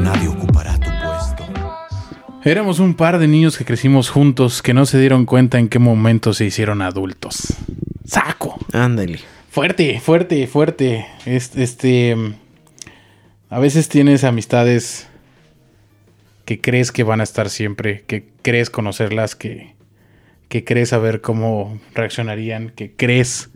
Nadie 0.01 0.29
ocupará 0.29 0.75
tu 0.79 0.91
puesto. 0.91 1.45
Éramos 2.45 2.79
un 2.79 2.95
par 2.95 3.19
de 3.19 3.29
niños 3.29 3.57
que 3.59 3.65
crecimos 3.65 4.09
juntos 4.11 4.63
que 4.63 4.75
no 4.75 4.87
se 4.87 4.99
dieron 4.99 5.27
cuenta 5.27 5.59
en 5.59 5.69
qué 5.69 5.79
momento 5.79 6.33
se 6.35 6.45
hicieron 6.47 6.83
adultos. 6.83 7.55
¡Saco! 8.05 8.59
Ándale. 8.73 9.21
Fuerte, 9.51 10.01
fuerte, 10.01 10.47
fuerte. 10.47 11.07
Es- 11.27 11.57
Este, 11.57 12.17
a 13.49 13.59
veces 13.59 13.89
tienes 13.89 14.25
amistades 14.25 15.07
que 16.45 16.61
crees 16.61 16.93
que 16.93 17.05
van 17.05 17.21
a 17.21 17.25
estar 17.25 17.49
siempre, 17.51 18.05
que 18.07 18.29
crees 18.43 18.71
conocerlas, 18.71 19.37
que, 19.37 19.75
que 20.51 20.65
crees 20.65 20.89
saber 20.89 21.21
cómo 21.21 21.81
reaccionarían, 21.95 22.71
que 22.71 22.97
crees 22.97 23.51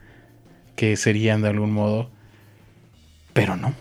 que 0.77 0.97
serían 0.97 1.43
de 1.43 1.49
algún 1.49 1.73
modo, 1.73 2.09
pero 3.33 3.57
no. 3.57 3.75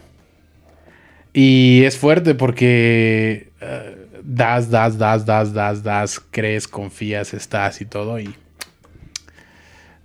Y 1.31 1.83
es 1.83 1.95
fuerte 1.95 2.33
porque 2.33 3.51
eh, 3.61 4.07
das, 4.23 4.71
das, 4.71 4.97
das, 4.97 5.27
das, 5.27 5.53
das, 5.53 5.83
das, 5.83 6.19
crees, 6.19 6.67
confías, 6.67 7.35
estás 7.35 7.81
y 7.81 7.85
todo 7.85 8.19
y 8.19 8.33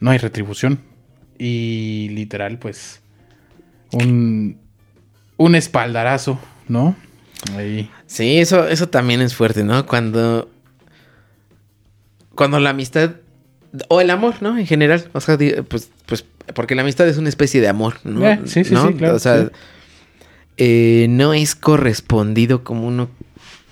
no 0.01 0.11
hay 0.11 0.19
retribución. 0.19 0.79
Y 1.39 2.11
literal, 2.11 2.59
pues, 2.59 3.01
un, 3.91 4.61
un 5.39 5.55
espaldarazo, 5.55 6.39
¿no? 6.69 6.95
Ahí. 7.57 7.91
Sí, 8.07 8.39
eso, 8.39 8.69
eso 8.69 8.91
también 8.91 9.23
es 9.23 9.35
fuerte, 9.35 9.65
¿no? 9.65 9.87
Cuando. 9.87 10.51
Cuando 12.39 12.59
la 12.61 12.71
amistad. 12.71 13.17
O 13.89 14.01
el 14.01 14.09
amor, 14.11 14.37
¿no? 14.41 14.57
En 14.57 14.65
general. 14.67 15.09
O 15.13 15.21
sea, 15.21 15.37
pues, 15.69 15.91
pues. 16.07 16.25
Porque 16.55 16.75
la 16.75 16.81
amistad 16.83 17.07
es 17.09 17.19
una 17.19 17.29
especie 17.29 17.61
de 17.61 17.69
amor, 17.69 17.97
¿no? 18.05 18.27
Eh, 18.27 18.41
sí, 18.47 18.65
sí, 18.65 18.73
¿No? 18.73 18.87
sí, 18.89 18.95
claro, 18.95 19.17
O 19.17 19.19
sea. 19.19 19.43
sí. 19.45 19.51
eh, 20.57 21.07
no 21.11 21.35
es 21.35 21.55
correspondido 21.55 22.65
como 22.65 22.87
uno. 22.87 23.11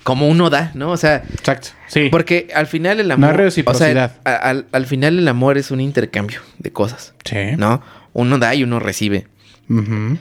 Como 0.03 0.27
uno 0.29 0.49
da, 0.49 0.71
¿no? 0.75 0.91
O 0.91 0.97
sea. 0.97 1.23
Exacto. 1.33 1.69
Sí. 1.87 2.09
Porque 2.11 2.49
al 2.53 2.67
final 2.67 2.99
el 2.99 3.07
No 3.07 3.15
amor. 3.15 3.31
hay 3.31 3.37
reciprocidad. 3.37 3.89
O 3.89 3.93
sea, 4.23 4.35
a- 4.35 4.49
al, 4.49 4.65
al 4.71 4.85
final 4.85 5.17
el 5.19 5.27
amor 5.27 5.57
es 5.57 5.71
un 5.71 5.81
intercambio 5.81 6.41
de 6.59 6.71
cosas. 6.71 7.13
Sí. 7.25 7.55
¿No? 7.57 7.81
Uno 8.13 8.37
da 8.37 8.53
y 8.55 8.63
uno 8.63 8.79
recibe. 8.79 9.27
Ujú. 9.69 10.17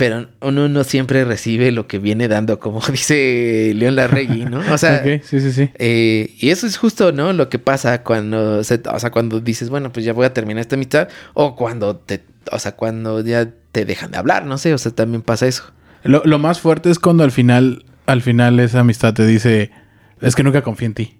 Pero 0.00 0.28
uno 0.40 0.66
no 0.70 0.82
siempre 0.82 1.26
recibe 1.26 1.72
lo 1.72 1.86
que 1.86 1.98
viene 1.98 2.26
dando, 2.26 2.58
como 2.58 2.80
dice 2.90 3.72
León 3.76 3.96
Larregui, 3.96 4.46
¿no? 4.46 4.60
O 4.72 4.78
sea, 4.78 5.04
sí, 5.22 5.40
sí, 5.40 5.52
sí. 5.52 5.70
eh, 5.74 6.34
y 6.38 6.48
eso 6.48 6.66
es 6.66 6.78
justo, 6.78 7.12
¿no? 7.12 7.34
Lo 7.34 7.50
que 7.50 7.58
pasa 7.58 8.02
cuando, 8.02 8.64
se, 8.64 8.80
o 8.90 8.98
sea, 8.98 9.10
cuando 9.10 9.40
dices, 9.40 9.68
bueno, 9.68 9.92
pues 9.92 10.06
ya 10.06 10.14
voy 10.14 10.24
a 10.24 10.32
terminar 10.32 10.62
esta 10.62 10.76
amistad, 10.76 11.08
o 11.34 11.54
cuando 11.54 11.96
te, 11.96 12.22
o 12.50 12.58
sea, 12.58 12.76
cuando 12.76 13.22
ya 13.22 13.50
te 13.72 13.84
dejan 13.84 14.10
de 14.10 14.16
hablar, 14.16 14.46
no 14.46 14.56
sé, 14.56 14.72
o 14.72 14.78
sea, 14.78 14.90
también 14.90 15.20
pasa 15.20 15.46
eso. 15.46 15.64
Lo, 16.02 16.22
lo 16.24 16.38
más 16.38 16.60
fuerte 16.60 16.88
es 16.88 16.98
cuando 16.98 17.22
al 17.22 17.30
final, 17.30 17.84
al 18.06 18.22
final 18.22 18.58
esa 18.58 18.80
amistad 18.80 19.12
te 19.12 19.26
dice, 19.26 19.70
es 20.22 20.34
que 20.34 20.42
nunca 20.42 20.62
confié 20.62 20.86
en 20.86 20.94
ti. 20.94 21.18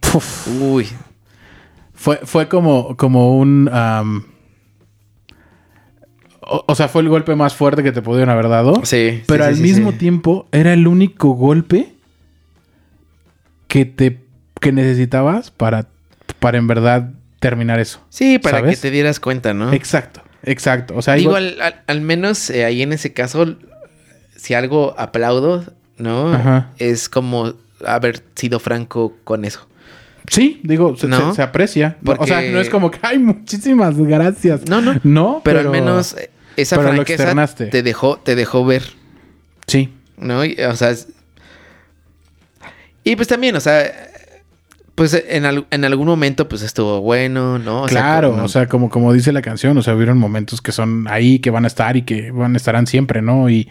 Puf, 0.00 0.48
Uy, 0.62 0.88
Fue, 1.92 2.20
fue 2.24 2.48
como, 2.48 2.96
como 2.96 3.36
un... 3.36 3.68
o, 6.48 6.64
o 6.66 6.74
sea, 6.74 6.88
fue 6.88 7.02
el 7.02 7.08
golpe 7.08 7.34
más 7.34 7.54
fuerte 7.54 7.82
que 7.82 7.92
te 7.92 8.02
pudieron 8.02 8.30
haber 8.30 8.48
dado. 8.48 8.80
Sí. 8.84 9.22
Pero 9.26 9.44
sí, 9.44 9.48
al 9.50 9.56
sí, 9.56 9.62
mismo 9.62 9.92
sí. 9.92 9.98
tiempo 9.98 10.46
era 10.52 10.72
el 10.72 10.86
único 10.86 11.30
golpe 11.30 11.92
que 13.66 13.84
te 13.84 14.20
que 14.60 14.72
necesitabas 14.72 15.50
para, 15.52 15.86
para 16.40 16.58
en 16.58 16.66
verdad 16.66 17.10
terminar 17.38 17.78
eso. 17.78 18.00
Sí, 18.08 18.38
para 18.40 18.58
¿sabes? 18.58 18.76
que 18.76 18.82
te 18.82 18.90
dieras 18.90 19.20
cuenta, 19.20 19.54
¿no? 19.54 19.72
Exacto, 19.72 20.20
exacto. 20.42 20.94
O 20.96 21.02
sea, 21.02 21.14
Digo, 21.14 21.36
al, 21.36 21.60
al- 21.60 21.82
al 21.86 22.00
menos 22.00 22.50
eh, 22.50 22.64
ahí 22.64 22.82
en 22.82 22.92
ese 22.92 23.12
caso, 23.12 23.56
si 24.34 24.54
algo 24.54 24.94
aplaudo, 24.98 25.64
¿no? 25.96 26.32
Ajá. 26.34 26.70
Es 26.78 27.08
como 27.08 27.54
haber 27.86 28.24
sido 28.34 28.58
franco 28.58 29.14
con 29.22 29.44
eso. 29.44 29.68
sí, 30.28 30.60
digo, 30.64 30.96
se, 30.96 31.06
¿No? 31.06 31.30
se- 31.30 31.36
se 31.36 31.42
aprecia. 31.42 31.96
No, 32.02 32.12
O 32.18 32.26
sea, 32.26 32.38
Porque- 32.38 32.50
no 32.50 32.58
es 32.60 32.68
como 32.70 32.90
que, 32.90 32.98
ay, 33.02 33.18
muchísimas 33.20 33.96
gracias. 33.96 34.68
No, 34.68 34.80
no. 34.80 34.98
No, 35.04 35.40
Pero, 35.44 35.60
al 35.60 35.68
menos 35.70 36.14
eh, 36.14 36.30
esa 36.60 36.76
pero 36.76 36.88
lo 36.88 36.94
franqueza 37.04 37.24
te 37.70 37.82
dejó, 37.82 38.18
te 38.18 38.34
dejó 38.34 38.64
ver, 38.64 38.82
Sí, 39.66 39.92
¿no? 40.16 40.44
Y, 40.44 40.54
o 40.60 40.74
sea, 40.76 40.90
es- 40.90 41.08
y 43.04 43.16
pues 43.16 43.28
también, 43.28 43.56
o 43.56 43.60
sea, 43.60 43.90
pues 44.94 45.14
en, 45.28 45.44
al- 45.46 45.66
en 45.70 45.84
algún 45.84 46.06
momento 46.08 46.48
pues 46.48 46.62
estuvo 46.62 47.00
bueno, 47.00 47.58
¿no? 47.58 47.82
O 47.82 47.88
sea, 47.88 48.00
claro, 48.02 48.30
como- 48.32 48.44
o 48.44 48.48
sea, 48.48 48.66
como, 48.66 48.90
como 48.90 49.12
dice 49.12 49.32
la 49.32 49.42
canción, 49.42 49.76
o 49.78 49.82
sea, 49.82 49.94
hubieron 49.94 50.18
momentos 50.18 50.60
que 50.60 50.72
son 50.72 51.06
ahí, 51.08 51.38
que 51.38 51.50
van 51.50 51.64
a 51.64 51.68
estar 51.68 51.96
y 51.96 52.02
que 52.02 52.30
van 52.30 52.56
estarán 52.56 52.86
siempre, 52.86 53.22
¿no? 53.22 53.48
Y, 53.48 53.68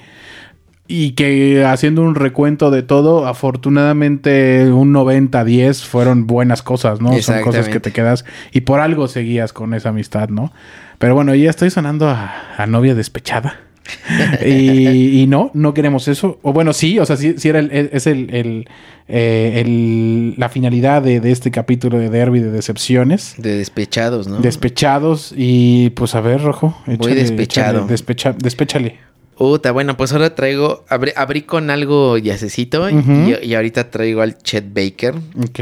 y 0.88 1.12
que 1.12 1.66
haciendo 1.66 2.02
un 2.02 2.16
recuento 2.16 2.72
de 2.72 2.82
todo, 2.84 3.28
afortunadamente 3.28 4.72
un 4.72 4.94
90-10 4.94 5.84
fueron 5.86 6.28
buenas 6.28 6.62
cosas, 6.64 7.02
¿no? 7.02 7.10
Son 7.22 7.36
cosas 7.44 7.66
que 7.74 7.80
te 7.80 7.92
quedas 7.92 8.26
y 8.52 8.62
por 8.62 8.80
algo 8.80 9.08
seguías 9.08 9.54
con 9.54 9.74
esa 9.74 9.90
amistad, 9.90 10.30
¿no? 10.30 10.52
Pero 10.98 11.14
bueno, 11.16 11.36
ya 11.36 11.50
estoy 11.50 11.70
sonando 11.70 12.08
a, 12.10 12.34
a 12.58 12.66
novia 12.68 12.96
despechada. 12.96 13.60
y, 14.46 15.22
y 15.22 15.28
no, 15.28 15.50
no 15.54 15.74
queremos 15.74 16.08
eso. 16.10 16.40
O 16.42 16.52
bueno, 16.52 16.74
sí, 16.74 17.00
o 17.00 17.06
sea, 17.06 17.16
sí, 17.16 17.36
sí 17.38 17.48
era 17.50 17.60
el, 17.60 17.72
es 17.72 18.06
el, 18.08 18.30
el, 18.34 18.68
eh, 19.08 19.62
el- 19.64 20.34
la 20.38 20.50
finalidad 20.50 21.02
de, 21.02 21.20
de 21.22 21.32
este 21.32 21.52
capítulo 21.52 21.98
de 21.98 22.10
Derby 22.10 22.40
de 22.42 22.52
decepciones. 22.52 23.36
de 23.38 23.58
despechados, 23.58 24.28
¿no? 24.28 24.40
Despechados 24.40 25.34
y 25.38 25.92
pues 25.92 26.16
a 26.16 26.22
ver, 26.22 26.42
Rojo. 26.42 26.78
Voy 26.86 27.14
despechado. 27.14 27.78
échale, 27.80 27.88
despecha- 27.94 28.36
despéchale. 28.38 28.98
Puta, 29.38 29.72
bueno, 29.72 29.96
pues 29.98 30.12
ahora 30.14 30.34
traigo, 30.34 30.84
abrí, 30.90 31.12
abrí 31.16 31.44
con 31.44 31.70
algo 31.70 32.18
yacecito 32.18 32.84
Ujú. 32.92 33.12
y, 33.42 33.46
y 33.46 33.54
ahorita 33.56 33.92
traigo 33.92 34.22
al 34.22 34.38
Chet 34.40 34.66
Baker. 34.74 35.16
Ok. 35.44 35.60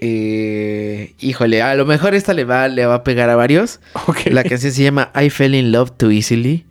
Eh, 0.00 1.14
híjole, 1.18 1.60
a 1.60 1.74
lo 1.74 1.84
mejor 1.84 2.14
esta 2.14 2.32
le 2.32 2.44
va, 2.44 2.68
le 2.68 2.86
va 2.86 2.94
a 2.96 3.04
pegar 3.04 3.30
a 3.30 3.36
varios. 3.36 3.80
Ok. 4.06 4.26
La 4.30 4.44
canción 4.44 4.70
se 4.72 4.82
llama 4.82 5.10
I 5.20 5.28
Fell 5.30 5.54
in 5.54 5.72
Love 5.72 5.90
Too 5.96 6.10
Easily. 6.12 6.64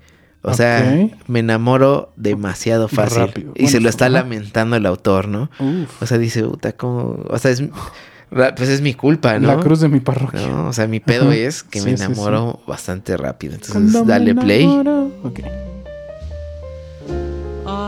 O 0.44 0.54
sea, 0.54 0.98
Ok. 1.04 1.12
me 1.28 1.40
enamoro 1.40 2.14
demasiado 2.16 2.88
fácil. 2.88 3.24
Rápido. 3.24 3.52
Y 3.56 3.68
se 3.68 3.82
lo 3.82 3.90
está 3.90 4.08
lamentando 4.08 4.78
el 4.78 4.86
autor, 4.86 5.28
¿no? 5.28 5.50
Uf. 5.60 6.02
O 6.02 6.06
sea, 6.06 6.18
dice, 6.18 6.44
puta, 6.44 6.72
¿cómo? 6.72 7.22
O 7.28 7.38
sea, 7.38 7.52
es, 7.52 7.64
pues 8.30 8.70
es 8.70 8.80
mi 8.80 8.94
culpa, 8.94 9.38
¿no? 9.40 9.48
La 9.48 9.58
cruz 9.60 9.82
de 9.82 9.90
mi 9.90 10.00
parroquia. 10.00 10.48
¿No? 10.48 10.68
O 10.70 10.74
sea, 10.74 10.88
mi 10.88 11.02
pedo 11.02 11.26
Ajá. 11.32 11.36
es 11.36 11.64
que 11.64 11.80
Sí, 11.82 11.86
me 11.90 11.98
sí, 11.98 12.04
enamoro 12.06 12.62
bastante 12.66 13.18
rápido. 13.18 13.56
Entonces, 13.56 13.74
Cuando 13.74 14.06
dale 14.06 14.34
play. 14.36 14.64
enamoro. 14.64 15.12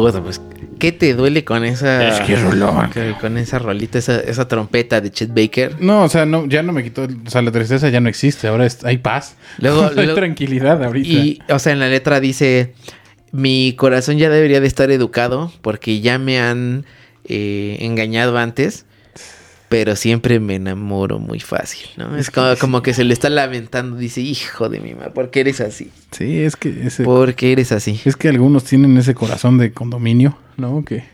Puta, 0.00 0.22
pues, 0.22 0.40
¿qué 0.78 0.92
te 0.92 1.14
duele 1.14 1.44
con 1.44 1.64
esa. 1.64 2.08
Es 2.08 2.20
que 2.26 2.36
rolón. 2.36 2.90
Con 3.20 3.36
esa 3.38 3.58
rolita, 3.58 3.98
esa, 3.98 4.20
esa 4.20 4.46
trompeta 4.48 5.00
de 5.00 5.10
Chet 5.10 5.30
Baker? 5.34 5.80
No, 5.80 6.04
o 6.04 6.08
sea, 6.08 6.26
no, 6.26 6.46
ya 6.46 6.62
no 6.62 6.72
me 6.72 6.82
quitó. 6.82 7.06
O 7.26 7.30
sea, 7.30 7.42
la 7.42 7.50
tristeza 7.52 7.88
ya 7.88 8.00
no 8.00 8.08
existe. 8.08 8.48
Ahora 8.48 8.66
es- 8.66 8.84
hay 8.84 8.98
paz. 8.98 9.36
Luego- 9.58 9.84
hay 9.90 9.94
luego- 9.94 10.14
tranquilidad 10.14 10.82
ahorita. 10.82 11.08
Y, 11.08 11.38
o 11.50 11.58
sea, 11.58 11.72
en 11.72 11.78
la 11.80 11.88
letra 11.88 12.20
dice: 12.20 12.74
Mi 13.32 13.74
corazón 13.76 14.18
ya 14.18 14.30
debería 14.30 14.60
de 14.60 14.66
estar 14.66 14.90
educado 14.90 15.52
porque 15.62 16.00
ya 16.00 16.18
me 16.18 16.38
han 16.40 16.84
eh, 17.24 17.76
engañado 17.80 18.38
antes. 18.38 18.86
Pero 19.68 19.96
siempre 19.96 20.40
me 20.40 20.54
enamoro 20.54 21.18
muy 21.18 21.40
fácil, 21.40 21.88
¿no? 21.98 22.16
Es 22.16 22.30
como, 22.30 22.56
como 22.58 22.82
que 22.82 22.94
se 22.94 23.04
le 23.04 23.12
está 23.12 23.28
lamentando. 23.28 23.96
Dice, 23.96 24.22
hijo 24.22 24.68
de 24.70 24.80
mi 24.80 24.94
madre, 24.94 25.10
¿por 25.10 25.30
qué 25.30 25.40
eres 25.40 25.60
así? 25.60 25.90
Sí, 26.12 26.40
es 26.42 26.56
que 26.56 26.86
ese, 26.86 27.04
¿Por 27.04 27.34
qué 27.34 27.52
eres 27.52 27.70
así? 27.72 28.00
es 28.06 28.16
que 28.16 28.28
algunos 28.28 28.64
tienen 28.64 28.96
ese 28.96 29.14
corazón 29.14 29.58
de 29.58 29.72
condominio, 29.72 30.38
¿no? 30.56 30.82
Que, 30.86 31.04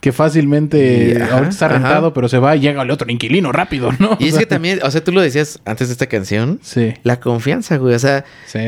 que 0.00 0.12
fácilmente 0.12 1.18
ajá, 1.20 1.32
ahorita 1.34 1.50
está 1.50 1.66
ajá. 1.66 1.74
rentado, 1.74 2.14
pero 2.14 2.28
se 2.28 2.38
va 2.38 2.54
y 2.54 2.60
llega 2.60 2.82
el 2.82 2.90
otro 2.92 3.10
inquilino 3.10 3.50
rápido, 3.50 3.90
¿no? 3.98 4.16
Y 4.20 4.28
es 4.28 4.38
que 4.38 4.46
también, 4.46 4.78
o 4.84 4.90
sea, 4.92 5.02
tú 5.02 5.10
lo 5.10 5.20
decías 5.20 5.58
antes 5.64 5.88
de 5.88 5.92
esta 5.92 6.06
canción, 6.06 6.60
Sí, 6.62 6.94
la 7.02 7.18
confianza, 7.18 7.76
güey. 7.76 7.96
O 7.96 7.98
sea, 7.98 8.24
sí. 8.46 8.60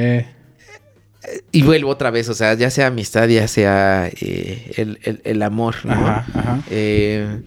y 1.53 1.63
vuelvo 1.63 1.91
otra 1.91 2.11
vez, 2.11 2.29
o 2.29 2.35
sea, 2.35 2.55
ya 2.55 2.71
sea 2.71 2.89
amistad, 2.89 3.29
ya 3.29 3.47
sea 3.47 4.11
eh, 4.21 4.73
el, 4.77 4.99
el- 5.05 5.21
el 5.23 5.43
amor, 5.43 5.77
¿no? 5.85 5.93
Ajá, 5.93 6.27
ajá. 6.35 6.63
Eh, 6.71 7.41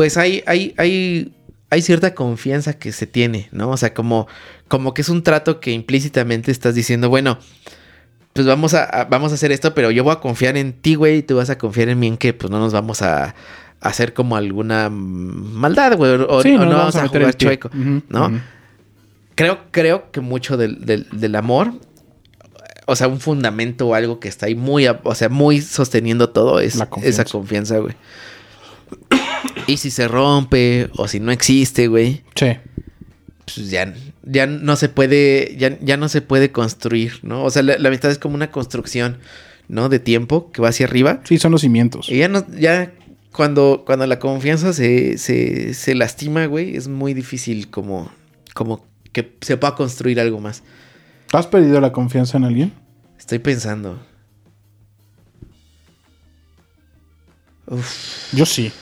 pues 0.00 0.16
hay, 0.16 0.42
hay, 0.46 0.72
hay, 0.78 1.30
hay 1.68 1.82
cierta 1.82 2.14
confianza 2.14 2.72
que 2.72 2.90
se 2.90 3.06
tiene, 3.06 3.50
¿no? 3.52 3.68
O 3.68 3.76
sea, 3.76 3.92
como, 3.92 4.28
como 4.66 4.94
que 4.94 5.02
es 5.02 5.10
un 5.10 5.22
trato 5.22 5.60
que 5.60 5.72
implícitamente 5.72 6.50
estás 6.50 6.74
diciendo, 6.74 7.10
bueno, 7.10 7.38
pues 8.32 8.46
vamos 8.46 8.72
a, 8.72 8.84
a- 8.84 9.04
vamos 9.04 9.30
a 9.32 9.34
hacer 9.34 9.52
esto, 9.52 9.74
pero 9.74 9.90
yo 9.90 10.02
voy 10.02 10.14
a 10.14 10.20
confiar 10.20 10.56
en 10.56 10.72
ti, 10.72 10.94
güey, 10.94 11.18
y 11.18 11.22
tú 11.22 11.36
vas 11.36 11.50
a 11.50 11.58
confiar 11.58 11.90
en 11.90 11.98
mí 11.98 12.06
en 12.06 12.16
que 12.16 12.32
pues 12.32 12.50
no 12.50 12.58
nos 12.58 12.72
vamos 12.72 13.02
a, 13.02 13.24
a 13.24 13.34
hacer 13.82 14.14
como 14.14 14.36
alguna 14.36 14.88
maldad, 14.88 15.98
güey, 15.98 16.12
o, 16.12 16.26
o 16.30 16.42
Sí, 16.42 16.52
no 16.52 16.64
nos 16.64 16.74
vamos 16.78 16.96
a, 16.96 17.00
jugar 17.20 17.36
chueco, 17.36 17.68
¿no? 18.08 18.40
Creo, 19.34 19.58
creo 19.70 20.10
que 20.12 20.22
mucho 20.22 20.56
del, 20.56 20.86
del- 20.86 21.08
del 21.12 21.36
amor, 21.36 21.74
o 22.86 22.96
sea, 22.96 23.06
un 23.06 23.20
fundamento 23.20 23.86
o 23.88 23.94
algo 23.94 24.18
que 24.18 24.28
está 24.28 24.46
ahí 24.46 24.54
muy, 24.54 24.86
o 24.86 25.14
sea, 25.14 25.28
muy 25.28 25.60
sosteniendo 25.60 26.30
todo 26.30 26.58
es 26.58 26.76
esa 27.10 27.24
confianza, 27.32 27.76
güey. 27.80 27.94
Y 29.70 29.76
si 29.76 29.90
se 29.90 30.08
rompe 30.08 30.88
o 30.96 31.06
si 31.08 31.20
no 31.20 31.30
existe, 31.32 31.86
güey, 31.88 32.22
Sí. 32.34 32.46
pues 33.44 33.70
ya, 33.70 33.94
ya 34.24 34.46
no 34.46 34.76
se 34.76 34.88
puede, 34.88 35.54
ya, 35.56 35.78
ya 35.80 35.96
no 35.96 36.08
se 36.08 36.22
puede 36.22 36.50
construir, 36.50 37.20
¿no? 37.22 37.44
O 37.44 37.50
sea, 37.50 37.62
la, 37.62 37.78
la 37.78 37.88
amistad 37.88 38.10
es 38.10 38.18
como 38.18 38.34
una 38.34 38.50
construcción, 38.50 39.18
¿no? 39.68 39.88
De 39.88 39.98
tiempo 39.98 40.50
que 40.52 40.60
va 40.62 40.68
hacia 40.70 40.86
arriba. 40.86 41.20
Sí, 41.24 41.38
son 41.38 41.52
los 41.52 41.60
cimientos. 41.60 42.08
Y 42.10 42.18
ya 42.18 42.28
no, 42.28 42.44
ya 42.58 42.92
cuando, 43.32 43.84
cuando 43.86 44.06
la 44.06 44.18
confianza 44.18 44.72
se, 44.72 45.18
se, 45.18 45.72
se 45.74 45.94
lastima, 45.94 46.46
güey, 46.46 46.76
es 46.76 46.88
muy 46.88 47.14
difícil 47.14 47.70
como, 47.70 48.10
como 48.54 48.84
que 49.12 49.36
se 49.40 49.56
pueda 49.56 49.74
construir 49.76 50.18
algo 50.20 50.40
más. 50.40 50.62
¿Has 51.32 51.46
perdido 51.46 51.80
la 51.80 51.92
confianza 51.92 52.38
en 52.38 52.44
alguien? 52.44 52.72
Estoy 53.18 53.38
pensando. 53.38 54.00
Uf, 57.66 58.32
Yo 58.34 58.46
sí. 58.46 58.72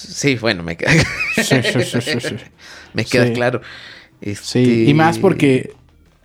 Sí, 0.00 0.36
bueno, 0.36 0.62
me 0.62 0.76
queda, 0.76 0.92
Sí, 1.34 1.42
sí, 1.44 1.82
sí, 1.84 2.00
sí, 2.00 2.20
sí. 2.20 2.36
me 2.94 3.04
queda 3.04 3.32
claro. 3.32 3.60
Sí, 4.22 4.30
Este, 4.30 4.62
y 4.62 4.94
más 4.94 5.18
porque 5.18 5.72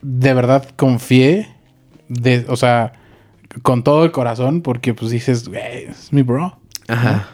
de 0.02 0.34
verdad 0.34 0.68
confié, 0.76 1.48
de, 2.10 2.46
o 2.48 2.56
sea, 2.58 2.94
con 3.62 3.84
todo 3.84 4.04
el 4.06 4.12
corazón, 4.12 4.62
porque 4.62 4.94
pues 4.94 5.12
dices, 5.12 5.48
"Güey, 5.48 5.86
es 5.86 6.12
mi 6.12 6.22
bro. 6.22 6.60
Ajá. 6.88 7.30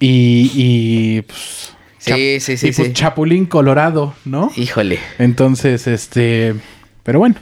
Y, 0.00 0.50
y 0.54 1.22
pues... 1.22 1.72
Sí, 1.98 2.38
sí, 2.40 2.56
sí, 2.58 2.68
y, 2.68 2.72
pues, 2.72 2.88
sí. 2.88 2.92
Chapulín 2.92 3.46
Colorado, 3.46 4.14
¿no? 4.24 4.50
Híjole. 4.56 4.98
Entonces, 5.18 5.86
este... 5.86 6.54
Pero 7.02 7.18
bueno, 7.18 7.36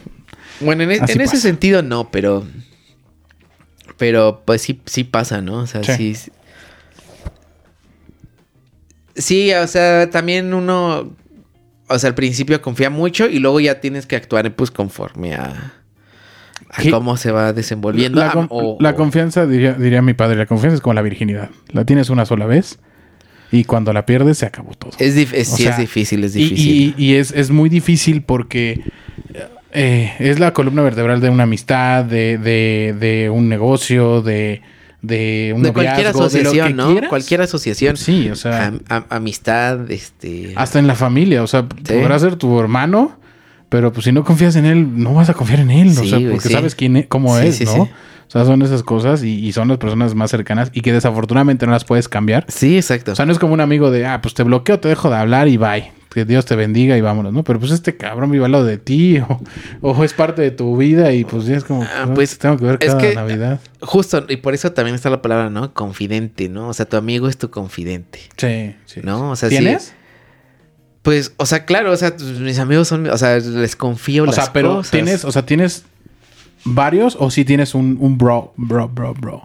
Bueno, 0.61 0.85
en, 0.85 0.93
e- 0.93 1.01
en 1.07 1.21
ese 1.21 1.37
sentido 1.39 1.83
no, 1.83 2.11
pero. 2.11 2.45
Pero 3.99 4.43
pues 4.45 4.63
sí, 4.63 4.81
sí 4.87 5.05
pasa, 5.05 5.41
¿no? 5.41 5.59
O 5.59 5.67
sea, 5.67 5.83
Sí. 5.85 6.15
sí. 6.15 6.31
Sí, 9.15 9.53
o 9.53 9.67
sea, 9.67 10.09
también 10.11 10.55
uno. 10.55 11.13
O 11.89 11.99
sea, 11.99 12.09
al 12.09 12.15
principio 12.15 12.61
confía 12.63 12.89
mucho 12.91 13.29
y 13.29 13.39
luego 13.39 13.61
ya 13.61 13.81
tienes 13.81 14.07
que 14.07 14.17
actuar 14.17 14.55
pues 14.55 14.71
conforme 14.71 15.35
a. 15.35 15.73
Cómo 16.91 17.17
se 17.19 17.31
va 17.33 17.53
desenvolviendo. 17.53 18.19
la, 18.21 18.31
con- 18.33 18.47
o- 18.51 18.79
la 18.81 18.95
confianza, 18.95 19.47
diría, 19.47 19.75
diría 19.75 20.01
mi 20.01 20.15
padre, 20.15 20.37
la 20.37 20.47
confianza 20.47 20.77
es 20.77 20.81
como 20.81 20.95
la 20.95 21.03
virginidad. 21.03 21.51
La 21.71 21.85
tienes 21.85 22.09
una 22.09 22.25
sola 22.25 22.47
vez 22.47 22.79
y 23.51 23.65
cuando 23.65 23.93
la 23.93 24.07
pierdes 24.07 24.39
se 24.39 24.47
acabó 24.47 24.73
todo. 24.75 24.93
Es, 24.99 25.15
es- 25.17 25.49
sí, 25.49 25.65
sea, 25.65 25.73
es 25.73 25.79
difícil, 25.79 26.25
es 26.25 26.35
Y- 26.35 26.45
difícil. 26.45 26.95
Y, 26.97 27.05
y 27.05 27.15
es, 27.17 27.33
es 27.33 27.51
muy 27.51 27.69
difícil 27.69 28.23
porque 28.23 28.81
eh, 29.73 30.13
es 30.19 30.39
la 30.41 30.55
columna 30.55 30.81
vertebral 30.83 31.21
de 31.21 31.29
una 31.29 31.43
amistad, 31.43 32.05
de, 32.07 32.39
de, 32.39 32.95
de 32.99 33.29
un 33.29 33.51
negocio, 33.51 34.23
de, 34.23 34.63
de 35.03 35.53
un 35.55 35.63
de 35.63 35.73
cualquier 35.73 36.07
asociación, 36.07 36.77
¿no? 36.77 36.91
quieras. 36.93 37.09
Cualquier 37.11 37.43
asociación. 37.43 37.97
Sí, 37.97 38.31
o 38.31 38.37
sea, 38.37 38.67
Am- 38.69 38.81
am- 38.89 39.05
amistad, 39.11 39.91
este. 39.91 40.53
hasta 40.57 40.79
en 40.79 40.87
la 40.87 40.95
familia. 40.95 41.43
O 41.43 41.47
sea, 41.47 41.67
Sí. 41.85 41.95
podrá 41.95 42.19
ser 42.19 42.37
tu 42.37 42.59
hermano, 42.61 43.17
pero 43.69 43.93
pues 43.93 44.05
si 44.05 44.13
no 44.13 44.23
confías 44.25 44.55
en 44.57 44.65
él, 44.65 45.03
no 45.03 45.15
vas 45.15 45.29
a 45.29 45.35
confiar 45.35 45.61
en 45.61 45.71
él. 45.71 45.89
o 45.89 46.03
Sí, 46.03 46.09
sea, 46.09 46.19
güey, 46.19 46.31
porque 46.31 46.49
sí. 46.49 46.55
sabes 46.55 46.75
quién 46.75 46.97
es, 46.97 47.07
cómo 47.09 47.37
es, 47.39 47.61
¿no? 47.65 47.83
O 47.83 47.89
sea, 48.33 48.45
son 48.47 48.63
esas 48.63 48.83
cosas 48.83 49.23
y, 49.25 49.45
y 49.47 49.53
son 49.53 49.69
las 49.69 49.77
personas 49.77 50.15
más 50.15 50.31
cercanas 50.31 50.71
y 50.73 50.81
que 50.81 50.93
desafortunadamente 50.93 51.67
no 51.67 51.73
las 51.73 51.85
puedes 51.85 52.09
cambiar. 52.09 52.47
Sí, 52.49 52.77
exacto. 52.77 53.13
O 53.13 53.15
sea, 53.15 53.27
no 53.27 53.33
es 53.33 53.39
como 53.39 53.53
un 53.53 53.61
amigo 53.61 53.91
de, 53.91 54.07
ah, 54.07 54.23
pues 54.23 54.33
te 54.33 54.43
bloqueo, 54.43 54.81
te 54.81 54.89
dejo 54.89 55.11
de 55.11 55.17
hablar 55.17 55.49
y 55.49 55.59
bye. 55.59 55.93
Que 56.13 56.25
Dios 56.25 56.45
te 56.45 56.57
bendiga 56.57 56.97
y 56.97 57.01
vámonos, 57.01 57.33
¿no? 57.33 57.43
Pero 57.45 57.59
pues 57.59 57.73
este 57.73 57.97
cabrón 57.97 58.31
vive 58.31 58.45
al 58.45 58.53
lado 58.53 58.65
de 58.65 58.77
ti 58.79 59.19
o, 59.29 59.41
o 59.81 60.05
es 60.05 60.13
parte 60.13 60.43
de 60.43 60.51
tu 60.51 60.77
vida 60.77 61.13
y 61.13 61.25
pues 61.25 61.47
ya 61.47 61.57
es 61.57 61.65
como, 61.65 61.83
Ah, 61.85 62.05
¿no? 62.07 62.15
pues, 62.15 62.39
tengo 62.39 62.57
que 62.59 62.65
ver 62.67 62.77
es 62.81 62.89
cada 62.95 62.99
que- 63.01 63.15
Navidad. 63.15 63.61
Justo, 63.81 64.25
y 64.29 64.37
por 64.37 64.55
eso 64.55 64.73
también 64.73 64.95
está 64.95 65.09
la 65.11 65.23
palabra, 65.23 65.49
¿no? 65.51 65.73
Confidente, 65.73 66.49
¿no? 66.49 66.69
O 66.69 66.75
sea, 66.75 66.87
tu 66.87 66.97
amigo 66.97 67.29
es 67.29 67.39
tu 67.39 67.51
confidente. 67.51 68.21
Sí, 68.37 68.75
sí. 68.87 69.01
¿No? 69.03 69.31
O 69.31 69.37
sea, 69.37 69.49
sí- 69.49 69.57
¿Tienes? 69.59 69.95
Pues, 71.03 71.33
o 71.37 71.47
sea, 71.47 71.65
claro, 71.65 71.91
o 71.93 71.97
sea, 71.97 72.15
mis 72.41 72.59
amigos 72.61 72.87
son, 72.89 73.09
o 73.09 73.17
sea, 73.19 73.37
les 73.39 73.75
confío 73.75 74.23
O 74.23 74.27
las 74.27 74.37
sea, 74.37 74.53
pero 74.53 74.77
cosas. 74.77 74.91
tienes, 74.93 75.25
o 75.25 75.33
sea, 75.33 75.45
¿tienes 75.45 75.85
varios 76.65 77.17
o 77.19 77.31
si 77.31 77.45
tienes 77.45 77.75
un, 77.75 77.97
un 78.01 78.19
bro, 78.19 78.53
bro, 78.57 78.89
bro, 78.89 79.15
bro? 79.15 79.43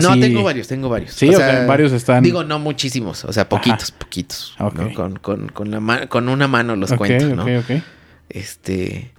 No, 0.00 0.18
tengo 0.18 0.42
varios, 0.42 0.68
tengo 0.68 0.88
varios. 0.88 1.12
Sí, 1.12 1.28
o 1.28 1.36
sea, 1.36 1.66
varios 1.66 1.92
están- 1.92 2.22
Digo, 2.22 2.44
no 2.44 2.58
muchísimos, 2.58 3.24
o 3.24 3.32
sea, 3.32 3.48
poquitos, 3.48 3.90
poquitos. 3.90 4.54
Con, 4.94 5.16
con, 5.16 5.48
con, 5.48 5.70
la 5.70 5.80
ma- 5.80 6.06
con 6.06 6.28
una 6.28 6.48
mano 6.48 6.76
los 6.76 6.90
Ok, 6.92 6.98
cuento, 6.98 7.34
¿no? 7.36 7.42
ok, 7.44 7.50
ok. 7.70 7.82
Este. 8.28 9.10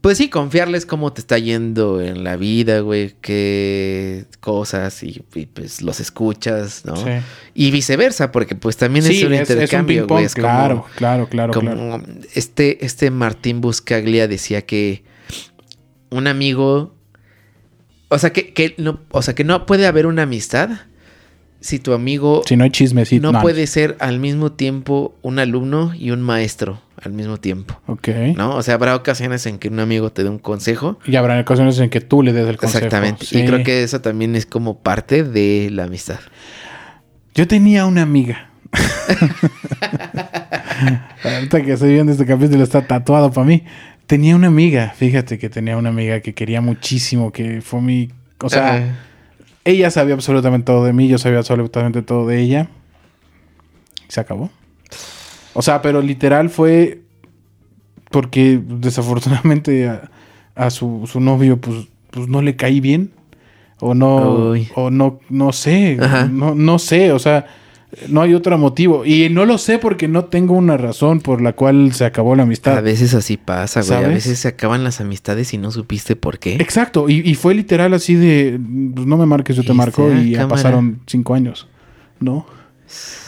Pues 0.00 0.16
sí, 0.18 0.28
confiarles 0.30 0.86
cómo 0.86 1.12
te 1.12 1.20
está 1.20 1.38
yendo 1.38 2.00
en 2.00 2.22
la 2.22 2.36
vida, 2.36 2.80
güey, 2.80 3.16
qué 3.20 4.26
cosas 4.38 5.02
y, 5.02 5.22
y, 5.34 5.46
pues 5.46 5.82
los 5.82 5.98
escuchas, 5.98 6.84
¿no? 6.84 6.94
Sí. 6.96 7.10
Y 7.54 7.72
viceversa, 7.72 8.30
porque 8.30 8.54
pues 8.54 8.76
también 8.76 9.04
Sí, 9.04 9.18
es 9.20 9.24
un 9.26 9.34
es- 9.34 9.50
intercambio, 9.50 10.06
güey. 10.06 10.24
es 10.24 10.34
como- 10.36 10.46
claro, 10.46 10.86
claro, 10.96 11.28
claro, 11.28 11.52
como 11.52 11.72
claro. 11.72 12.02
Este, 12.32 12.84
este 12.86 13.10
Martín 13.10 13.60
Buscaglia 13.60 14.28
decía 14.28 14.62
que 14.64 15.02
un 16.10 16.26
amigo. 16.28 16.94
O 18.08 18.18
sea, 18.18 18.32
que, 18.32 18.52
que 18.52 18.74
no, 18.78 19.00
o 19.10 19.22
sea, 19.22 19.34
que 19.34 19.44
no 19.44 19.66
puede 19.66 19.86
haber 19.86 20.06
una 20.06 20.22
amistad 20.22 20.70
si 21.60 21.78
tu 21.78 21.92
amigo 21.92 22.42
Si 22.46 22.56
no 22.56 22.64
hay 22.64 22.70
chismecito. 22.70 23.32
no 23.32 23.40
puede 23.40 23.66
ser 23.66 23.96
al 24.00 24.18
mismo 24.18 24.52
tiempo 24.52 25.16
un 25.22 25.38
alumno 25.38 25.92
y 25.94 26.10
un 26.10 26.22
maestro 26.22 26.80
al 27.02 27.12
mismo 27.12 27.36
tiempo. 27.38 27.80
Ok. 27.86 28.08
¿No? 28.36 28.56
O 28.56 28.62
sea, 28.62 28.74
habrá 28.74 28.96
ocasiones 28.96 29.46
en 29.46 29.58
que 29.58 29.68
un 29.68 29.78
amigo 29.80 30.10
te 30.10 30.24
dé 30.24 30.28
un 30.28 30.38
consejo. 30.38 30.98
Y 31.06 31.16
habrá 31.16 31.40
ocasiones 31.40 31.78
en 31.78 31.90
que 31.90 32.00
tú 32.00 32.22
le 32.22 32.32
des 32.32 32.48
el 32.48 32.56
consejo. 32.56 32.84
Exactamente. 32.84 33.24
Sí. 33.24 33.38
Y 33.40 33.46
creo 33.46 33.62
que 33.62 33.82
eso 33.82 34.00
también 34.00 34.34
es 34.34 34.46
como 34.46 34.78
parte 34.78 35.22
de 35.22 35.68
la 35.70 35.84
amistad. 35.84 36.18
Yo 37.34 37.46
tenía 37.46 37.86
una 37.86 38.02
amiga. 38.02 38.50
Ahorita 41.24 41.62
que 41.62 41.72
estoy 41.72 41.92
viendo 41.92 42.12
este 42.12 42.26
capítulo 42.26 42.62
está 42.62 42.86
tatuado 42.86 43.32
para 43.32 43.46
mí. 43.46 43.64
Tenía 44.08 44.34
una 44.34 44.46
amiga, 44.46 44.94
fíjate 44.96 45.38
que 45.38 45.50
tenía 45.50 45.76
una 45.76 45.90
amiga 45.90 46.20
que 46.20 46.32
quería 46.32 46.62
muchísimo, 46.62 47.30
que 47.30 47.60
fue 47.60 47.82
mi... 47.82 48.10
O 48.40 48.48
sea, 48.48 48.98
ella 49.64 49.90
sabía 49.90 50.14
absolutamente 50.14 50.64
todo 50.64 50.84
de 50.86 50.94
mí, 50.94 51.08
yo 51.08 51.18
sabía 51.18 51.38
absolutamente 51.40 52.00
todo 52.00 52.26
de 52.26 52.40
ella. 52.40 52.70
Y 54.08 54.10
se 54.12 54.20
acabó. 54.20 54.50
O 55.52 55.60
sea, 55.60 55.82
pero 55.82 56.00
literal 56.00 56.48
fue 56.48 57.02
porque 58.10 58.58
desafortunadamente 58.64 59.86
a, 59.88 60.10
a 60.54 60.70
su, 60.70 61.06
su 61.06 61.20
novio 61.20 61.60
pues, 61.60 61.88
pues 62.10 62.28
no 62.28 62.40
le 62.40 62.56
caí 62.56 62.80
bien. 62.80 63.12
O 63.80 63.92
no, 63.92 64.52
Uy. 64.52 64.68
o 64.74 64.90
no, 64.90 65.20
no 65.28 65.52
sé, 65.52 65.98
Ajá. 66.00 66.24
no, 66.24 66.54
no 66.54 66.78
sé, 66.78 67.12
o 67.12 67.18
sea, 67.18 67.46
no 68.08 68.22
hay 68.22 68.34
otro 68.34 68.56
motivo. 68.58 69.04
Y 69.04 69.28
no 69.30 69.46
lo 69.46 69.58
sé 69.58 69.78
porque 69.78 70.08
no 70.08 70.26
tengo 70.26 70.54
una 70.54 70.76
razón 70.76 71.20
por 71.20 71.40
la 71.40 71.54
cual 71.54 71.92
se 71.92 72.04
acabó 72.04 72.36
la 72.36 72.42
amistad. 72.42 72.76
A 72.76 72.80
veces 72.80 73.14
así 73.14 73.36
pasa, 73.36 73.82
güey. 73.82 74.04
A 74.04 74.08
veces 74.08 74.38
se 74.38 74.48
acaban 74.48 74.84
las 74.84 75.00
amistades 75.00 75.54
y 75.54 75.58
no 75.58 75.70
supiste 75.70 76.14
por 76.16 76.38
qué. 76.38 76.54
Exacto, 76.56 77.08
y, 77.08 77.28
y 77.28 77.34
fue 77.34 77.54
literal 77.54 77.94
así 77.94 78.14
de, 78.14 78.58
pues 78.94 79.06
no 79.06 79.16
me 79.16 79.26
marques, 79.26 79.56
yo 79.56 79.64
te 79.64 79.72
marco 79.72 80.08
ah, 80.12 80.20
y 80.20 80.30
ya 80.32 80.40
cámara. 80.40 80.56
pasaron 80.56 81.00
cinco 81.06 81.34
años, 81.34 81.66
¿no? 82.20 82.46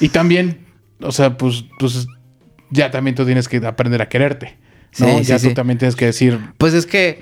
Y 0.00 0.08
también, 0.08 0.58
o 1.00 1.12
sea, 1.12 1.36
pues, 1.36 1.64
pues 1.78 2.06
ya 2.70 2.90
también 2.90 3.14
tú 3.14 3.24
tienes 3.24 3.48
que 3.48 3.58
aprender 3.58 4.02
a 4.02 4.08
quererte, 4.08 4.56
¿no? 4.98 5.06
Sí, 5.06 5.14
sí, 5.18 5.24
ya 5.24 5.38
tú 5.38 5.52
también 5.54 5.78
tienes 5.78 5.96
que 5.96 6.06
decir, 6.06 6.38
Pues 6.58 6.74
es 6.74 6.86
que 6.86 7.20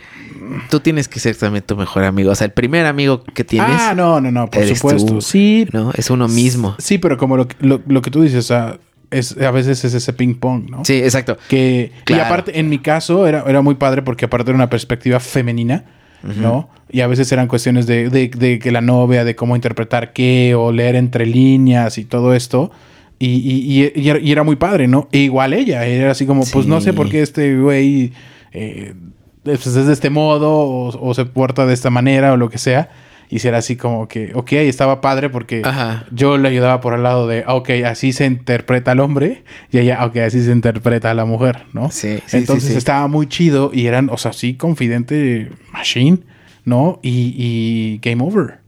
tú 0.71 0.81
tienes 0.81 1.09
que 1.09 1.21
ser 1.21 1.37
también 1.37 1.65
tu 1.67 1.77
mejor 1.77 2.05
amigo. 2.05 2.31
O 2.31 2.35
sea, 2.35 2.47
el 2.47 2.53
primer 2.53 2.87
amigo 2.87 3.23
que 3.25 3.45
tienes. 3.45 3.71
ah, 3.79 3.95
no, 3.97 4.21
no, 4.21 4.31
no, 4.31 4.49
por 4.49 4.65
supuesto, 4.67 5.15
tú, 5.15 5.21
sí, 5.21 5.67
¿no? 5.73 5.93
Es 5.95 6.11
uno 6.11 6.29
mismo. 6.29 6.75
sí, 6.79 6.99
pero 6.99 7.17
como 7.19 7.37
lo, 7.37 7.47
que- 7.49 7.57
lo, 7.61 7.81
lo 7.87 8.03
que 8.03 8.11
tú 8.11 8.23
dices, 8.23 8.39
o 8.45 8.49
sea, 8.49 8.79
es, 9.11 9.37
a 9.39 9.51
veces 9.51 9.85
es 9.85 9.95
ese 9.95 10.13
ping 10.13 10.35
pong, 10.35 10.69
¿no? 10.71 10.85
Sí, 10.85 10.95
exacto. 10.95 11.39
Que, 11.49 11.93
Claro. 12.05 12.23
Y 12.23 12.27
aparte, 12.27 12.59
en 12.61 12.69
mi 12.69 12.79
caso, 12.79 13.27
era, 13.27 13.45
era 13.47 13.63
muy 13.63 13.75
padre 13.75 14.03
porque 14.03 14.27
aparte 14.27 14.51
era 14.51 14.57
una 14.57 14.69
perspectiva 14.71 15.19
femenina, 15.21 15.85
¿no? 16.23 16.69
Y 16.91 17.01
a 17.03 17.07
veces 17.07 17.31
eran 17.33 17.49
cuestiones 17.49 17.87
de, 17.87 18.09
de- 18.11 18.29
de 18.29 18.59
que 18.59 18.73
la 18.73 18.81
novia, 18.81 19.25
de 19.25 19.37
cómo 19.37 19.55
interpretar 19.57 20.13
qué, 20.13 20.55
o 20.57 20.73
leer 20.73 20.95
entre 20.97 21.27
líneas 21.27 21.97
y 21.99 22.05
todo 22.05 22.35
esto. 22.35 22.71
Y, 23.19 23.27
y- 23.29 23.83
y- 24.01 24.19
y 24.23 24.31
era, 24.33 24.43
muy 24.45 24.57
padre, 24.57 24.87
¿no? 24.87 25.09
E 25.11 25.19
igual 25.19 25.53
ella, 25.53 25.85
era 25.87 26.13
así 26.13 26.25
como, 26.27 26.45
pues 26.53 26.67
no 26.67 26.81
sé 26.81 26.93
por 26.93 27.09
qué 27.09 27.21
este 27.23 27.57
güey 27.59 28.13
eh, 28.53 28.95
pues, 29.43 29.67
es 29.67 29.87
de 29.87 29.93
este 29.93 30.09
modo, 30.11 30.51
o, 30.53 30.89
o 31.09 31.15
se 31.15 31.25
porta 31.25 31.67
de 31.67 31.75
esta 31.75 31.91
manera, 31.91 32.33
o 32.33 32.37
lo 32.37 32.49
que 32.49 32.59
sea. 32.59 32.91
Y 33.31 33.41
si 33.41 33.49
era 33.49 33.59
así 33.59 33.77
como 33.77 34.09
que, 34.09 34.31
ok, 34.35 34.53
estaba 34.53 35.01
padre 35.03 35.29
porque 35.29 35.61
Ajá. 35.65 36.07
yo 36.13 36.39
le 36.39 36.49
ayudaba 36.49 36.81
por 36.81 36.95
el 36.95 37.03
lado 37.03 37.27
de, 37.27 37.45
ah, 37.47 37.55
ok, 37.57 37.71
así 37.87 38.13
se 38.13 38.25
interpreta 38.25 38.93
al 38.93 39.01
hombre, 39.01 39.43
y 39.71 39.79
ella, 39.79 40.03
ok, 40.07 40.17
así 40.19 40.41
se 40.43 40.51
interpreta 40.53 41.11
a 41.11 41.15
la 41.15 41.27
mujer, 41.27 41.65
¿no? 41.75 41.91
Sí, 41.91 42.21
sí, 42.25 42.37
Entonces 42.39 42.71
sí, 42.71 42.79
estaba 42.79 43.07
muy 43.09 43.27
chido 43.27 43.71
y 43.75 43.87
eran, 43.87 44.09
o 44.11 44.17
sea, 44.17 44.33
sí, 44.33 44.55
confidente 44.55 45.51
machine, 45.73 46.21
¿no? 46.65 47.01
Y, 47.03 47.35
y 47.37 47.99
game 48.03 48.23
over. 48.25 48.61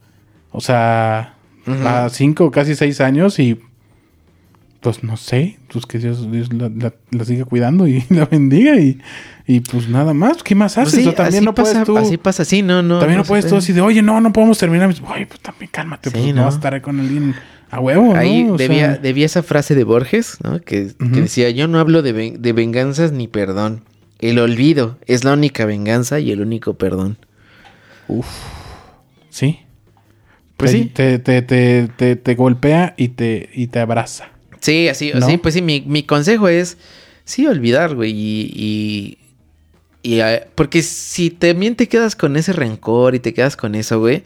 O 0.53 0.61
sea, 0.61 1.35
a 1.67 2.09
cinco, 2.11 2.51
casi 2.51 2.75
seis 2.75 3.01
años 3.01 3.39
y 3.39 3.59
pues 4.81 5.05
no 5.05 5.17
sé, 5.17 5.59
pues 5.73 5.85
que 5.87 5.99
Dios, 5.99 6.31
Dios 6.33 6.53
la, 6.53 6.71
la- 6.75 6.95
la 7.11 7.25
siga 7.25 7.45
cuidando 7.45 7.87
y 7.87 8.05
la 8.11 8.25
bendiga 8.27 8.77
y, 8.81 8.99
y 9.47 9.61
pues 9.61 9.89
nada 9.89 10.15
más, 10.15 10.43
¿qué 10.43 10.55
más 10.55 10.75
Pues 10.77 10.89
haces? 10.89 11.03
sí, 11.03 11.09
o 11.09 11.13
también 11.15 11.37
así 11.37 11.45
no 11.45 11.55
puedes 11.55 11.73
pasa, 11.75 11.85
tú... 11.85 11.99
Así 11.99 12.17
pasa, 12.17 12.45
sí, 12.45 12.63
no, 12.63 12.83
no. 12.83 12.99
También 12.99 13.19
no, 13.19 13.25
puedes 13.25 13.47
tú 13.47 13.57
así 13.57 13.73
de, 13.73 13.81
oye, 13.83 14.01
no, 14.03 14.21
no 14.21 14.33
podemos 14.33 14.57
terminar. 14.59 14.89
Oye, 14.89 15.27
pues 15.27 15.41
también 15.41 15.71
cálmate, 15.73 16.11
Sí, 16.11 16.17
pues 16.17 16.27
no 16.35 16.41
¿no? 16.41 16.45
vas 16.47 16.55
a 16.55 16.57
estar 16.59 16.81
con 16.83 16.99
alguien 17.01 17.35
A 17.71 17.79
huevo, 17.81 18.15
Ahí 18.17 18.49
debía, 18.57 18.93
sea, 18.93 18.97
debía 18.99 19.27
esa 19.27 19.43
frase 19.43 19.75
de 19.75 19.85
Borges, 19.85 20.39
¿no? 20.43 20.61
Que, 20.61 20.93
decía, 20.99 21.51
yo 21.51 21.69
no 21.69 21.79
hablo 21.79 22.03
de, 22.03 22.13
ven- 22.13 22.43
de 22.43 22.53
venganzas 22.53 23.13
ni 23.13 23.29
perdón. 23.29 23.83
El 24.19 24.39
olvido 24.39 24.99
es 25.07 25.25
la 25.25 25.33
única 25.35 25.65
venganza 25.67 26.21
y 26.21 26.31
el 26.33 26.41
único 26.41 26.75
perdón. 26.75 27.17
sí. 29.31 29.61
Pues 30.57 30.73
te, 30.73 30.79
sí. 30.79 30.85
Te, 30.93 31.19
te, 31.19 31.43
te, 31.43 31.89
te, 31.97 32.17
te 32.17 32.35
golpea 32.35 32.95
y 32.99 33.09
te, 33.09 33.49
y 33.55 33.69
te 33.69 33.81
abraza. 33.81 34.29
Sí, 34.61 34.89
así, 34.89 35.13
¿No? 35.15 35.27
sí, 35.27 35.37
pues 35.39 35.55
sí, 35.55 35.63
mi, 35.63 35.81
mi 35.87 36.03
consejo 36.03 36.49
es, 36.49 36.77
sí, 37.25 37.47
olvidar, 37.47 37.95
güey, 37.95 38.13
y... 38.13 38.53
y, 38.55 39.19
y, 40.03 40.21
eh, 40.21 40.47
porque 40.55 40.83
si 40.83 41.31
también 41.31 41.77
te 41.77 41.89
quedas 41.89 42.17
con 42.17 42.37
ese 42.37 42.53
rencor 42.53 43.15
y 43.15 43.21
te 43.21 43.35
quedas 43.35 43.57
con 43.57 43.75
eso, 43.75 44.01
güey, 44.01 44.23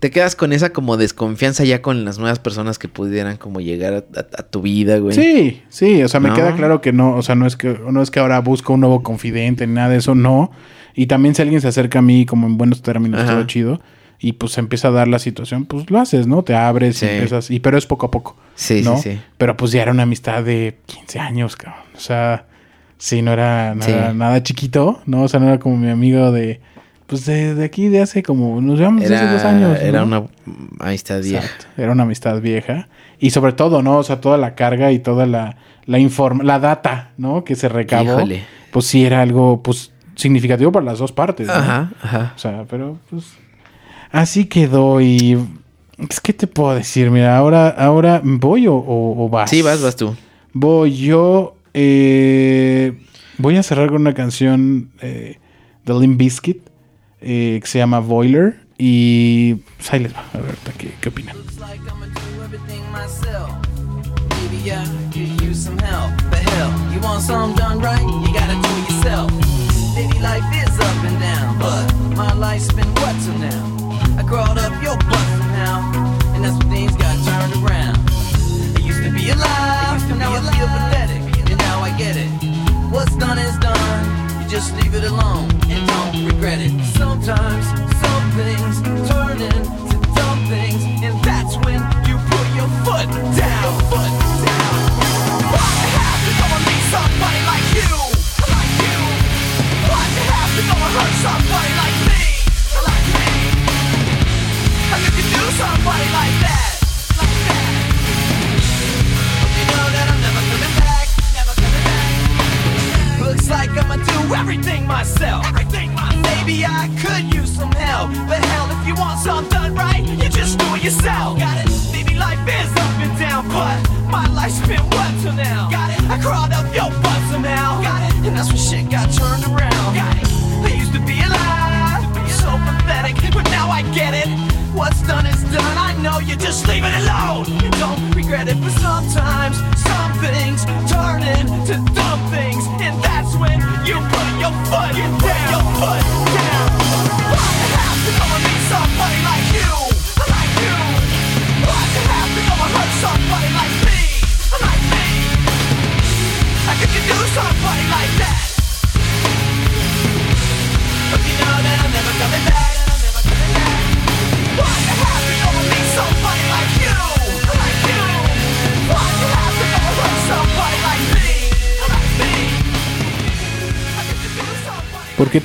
te 0.00 0.10
quedas 0.10 0.34
con 0.34 0.52
esa 0.52 0.70
como 0.70 0.96
desconfianza 0.96 1.62
ya 1.64 1.80
con 1.80 2.04
las 2.04 2.18
nuevas 2.18 2.40
personas 2.40 2.76
que 2.78 2.88
pudieran 2.88 3.36
como 3.36 3.60
llegar 3.60 3.94
a, 3.94 3.98
a- 3.98 4.26
a 4.38 4.42
tu 4.42 4.62
vida, 4.62 4.98
güey. 4.98 5.14
Sí, 5.14 5.62
sí, 5.68 6.02
o 6.02 6.08
sea, 6.08 6.18
me 6.18 6.30
No. 6.30 6.34
queda 6.34 6.56
claro 6.56 6.80
que 6.80 6.92
no, 6.92 7.14
o 7.16 7.22
sea, 7.22 7.36
no 7.36 7.46
es 7.46 7.56
que, 7.56 7.78
no 7.88 8.02
es 8.02 8.10
que 8.10 8.18
ahora 8.18 8.40
busco 8.40 8.72
un 8.74 8.80
nuevo 8.80 9.02
confidente 9.04 9.64
ni 9.66 9.74
nada 9.74 9.90
de 9.90 9.98
eso, 9.98 10.14
no. 10.16 10.50
Y 10.94 11.06
también 11.06 11.34
si 11.36 11.42
alguien 11.42 11.60
se 11.60 11.68
acerca 11.68 12.00
a 12.00 12.02
mí 12.02 12.26
como 12.26 12.46
en 12.48 12.56
buenos 12.58 12.82
términos, 12.82 13.20
Ajá. 13.20 13.34
todo 13.34 13.44
chido, 13.46 13.80
y 14.18 14.32
pues 14.34 14.52
se 14.52 14.60
empieza 14.60 14.88
a 14.88 14.90
dar 14.92 15.08
la 15.08 15.18
situación, 15.18 15.64
pues 15.66 15.90
lo 15.90 15.98
haces, 16.00 16.26
¿no? 16.26 16.42
Te 16.42 16.54
abres 16.54 16.98
Sí. 16.98 17.06
y 17.06 17.08
empiezas, 17.10 17.50
y 17.50 17.60
pero 17.60 17.76
es 17.78 17.86
poco 17.86 18.06
a 18.06 18.10
poco. 18.10 18.36
Sí, 18.54 18.82
¿no? 18.82 18.96
sí, 18.96 19.12
sí. 19.12 19.20
Pero 19.38 19.56
pues 19.56 19.72
ya 19.72 19.82
era 19.82 19.90
una 19.92 20.04
amistad 20.04 20.42
de 20.42 20.78
15 20.86 21.18
años, 21.18 21.56
cabrón. 21.56 21.82
O 21.96 22.00
sea, 22.00 22.46
sí, 22.98 23.22
no 23.22 23.32
era 23.32 23.74
nada, 23.74 24.10
Sí. 24.12 24.16
nada 24.16 24.42
chiquito, 24.42 25.00
¿no? 25.06 25.22
O 25.22 25.28
sea, 25.28 25.40
no 25.40 25.48
era 25.48 25.58
como 25.58 25.76
mi 25.76 25.90
amigo 25.90 26.32
de, 26.32 26.60
pues 27.06 27.24
de, 27.26 27.54
de 27.54 27.64
aquí, 27.64 27.88
de 27.88 28.00
hace 28.00 28.22
como, 28.22 28.60
nos 28.60 28.78
llevamos 28.78 29.02
desde 29.02 29.16
hace 29.16 29.32
dos 29.32 29.44
años. 29.44 29.78
era 29.80 30.00
¿no? 30.04 30.06
una 30.06 30.28
amistad 30.80 31.20
vieja. 31.22 31.44
Exacto. 31.44 31.66
Era 31.76 31.92
una 31.92 32.02
amistad 32.04 32.40
vieja. 32.40 32.88
Y 33.18 33.30
sobre 33.30 33.52
todo, 33.52 33.82
¿no? 33.82 33.98
O 33.98 34.02
sea, 34.02 34.20
toda 34.20 34.36
la 34.38 34.54
carga 34.54 34.92
y 34.92 34.98
toda 34.98 35.24
la, 35.26 35.56
la 35.86 35.98
informa, 35.98 36.42
la 36.44 36.58
data, 36.58 37.12
¿no? 37.16 37.44
Que 37.44 37.54
se 37.54 37.68
recabó. 37.68 38.18
Híjole. 38.18 38.44
Pues 38.72 38.86
sí 38.86 39.04
era 39.06 39.22
algo, 39.22 39.62
pues, 39.62 39.92
significativo 40.16 40.72
para 40.72 40.84
las 40.84 40.98
dos 40.98 41.12
partes. 41.12 41.46
¿no? 41.46 41.52
Ajá, 41.54 41.92
ajá. 42.02 42.32
O 42.34 42.38
sea, 42.38 42.64
pero 42.68 42.98
pues. 43.08 43.24
Así 44.10 44.46
quedó 44.46 45.00
y. 45.00 45.38
Es 46.10 46.20
que 46.20 46.32
te 46.34 46.46
puedo 46.46 46.74
decir, 46.74 47.10
mira, 47.10 47.36
ahora, 47.38 47.68
ahora 47.70 48.20
voy 48.22 48.66
o, 48.66 48.74
o- 48.74 49.24
o 49.24 49.28
vas. 49.28 49.48
Sí, 49.50 49.62
vas, 49.62 49.80
vas 49.82 49.96
tú. 49.96 50.14
Voy 50.52 50.94
yo. 50.96 51.54
eh, 51.74 52.98
voy 53.38 53.56
a 53.56 53.62
cerrar 53.62 53.88
con 53.88 54.00
una 54.02 54.14
canción 54.14 54.90
eh, 55.00 55.38
de 55.84 55.94
Limp 56.00 56.18
Bizkit 56.18 56.58
eh, 57.20 57.58
que 57.62 57.66
se 57.66 57.78
llama 57.78 58.00
Boiler. 58.00 58.60
Y 58.78 59.54
pues 59.54 59.92
ahí 59.92 60.00
les 60.00 60.14
va. 60.14 60.24
A 60.34 60.38
ver, 60.38 60.54
qué, 60.76 60.90
qué 61.00 61.08
opinan. 61.08 61.34
Like 61.58 61.82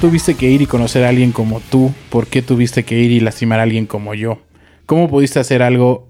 tuviste 0.02 0.36
que 0.36 0.50
ir 0.50 0.62
y 0.62 0.66
conocer 0.66 1.06
a 1.06 1.10
alguien 1.10 1.32
como 1.32 1.62
tú? 1.62 1.94
¿Por 2.10 2.28
qué 2.28 2.42
tuviste 2.42 2.84
que 2.84 3.00
ir 3.00 3.12
y 3.12 3.20
lastimar 3.22 3.60
a 3.60 3.64
alguien 3.64 3.86
como 3.86 4.14
yo? 4.14 4.42
¿Cómo 4.86 5.10
pudiste 5.10 5.40
hacer 5.40 5.62
algo 5.64 6.10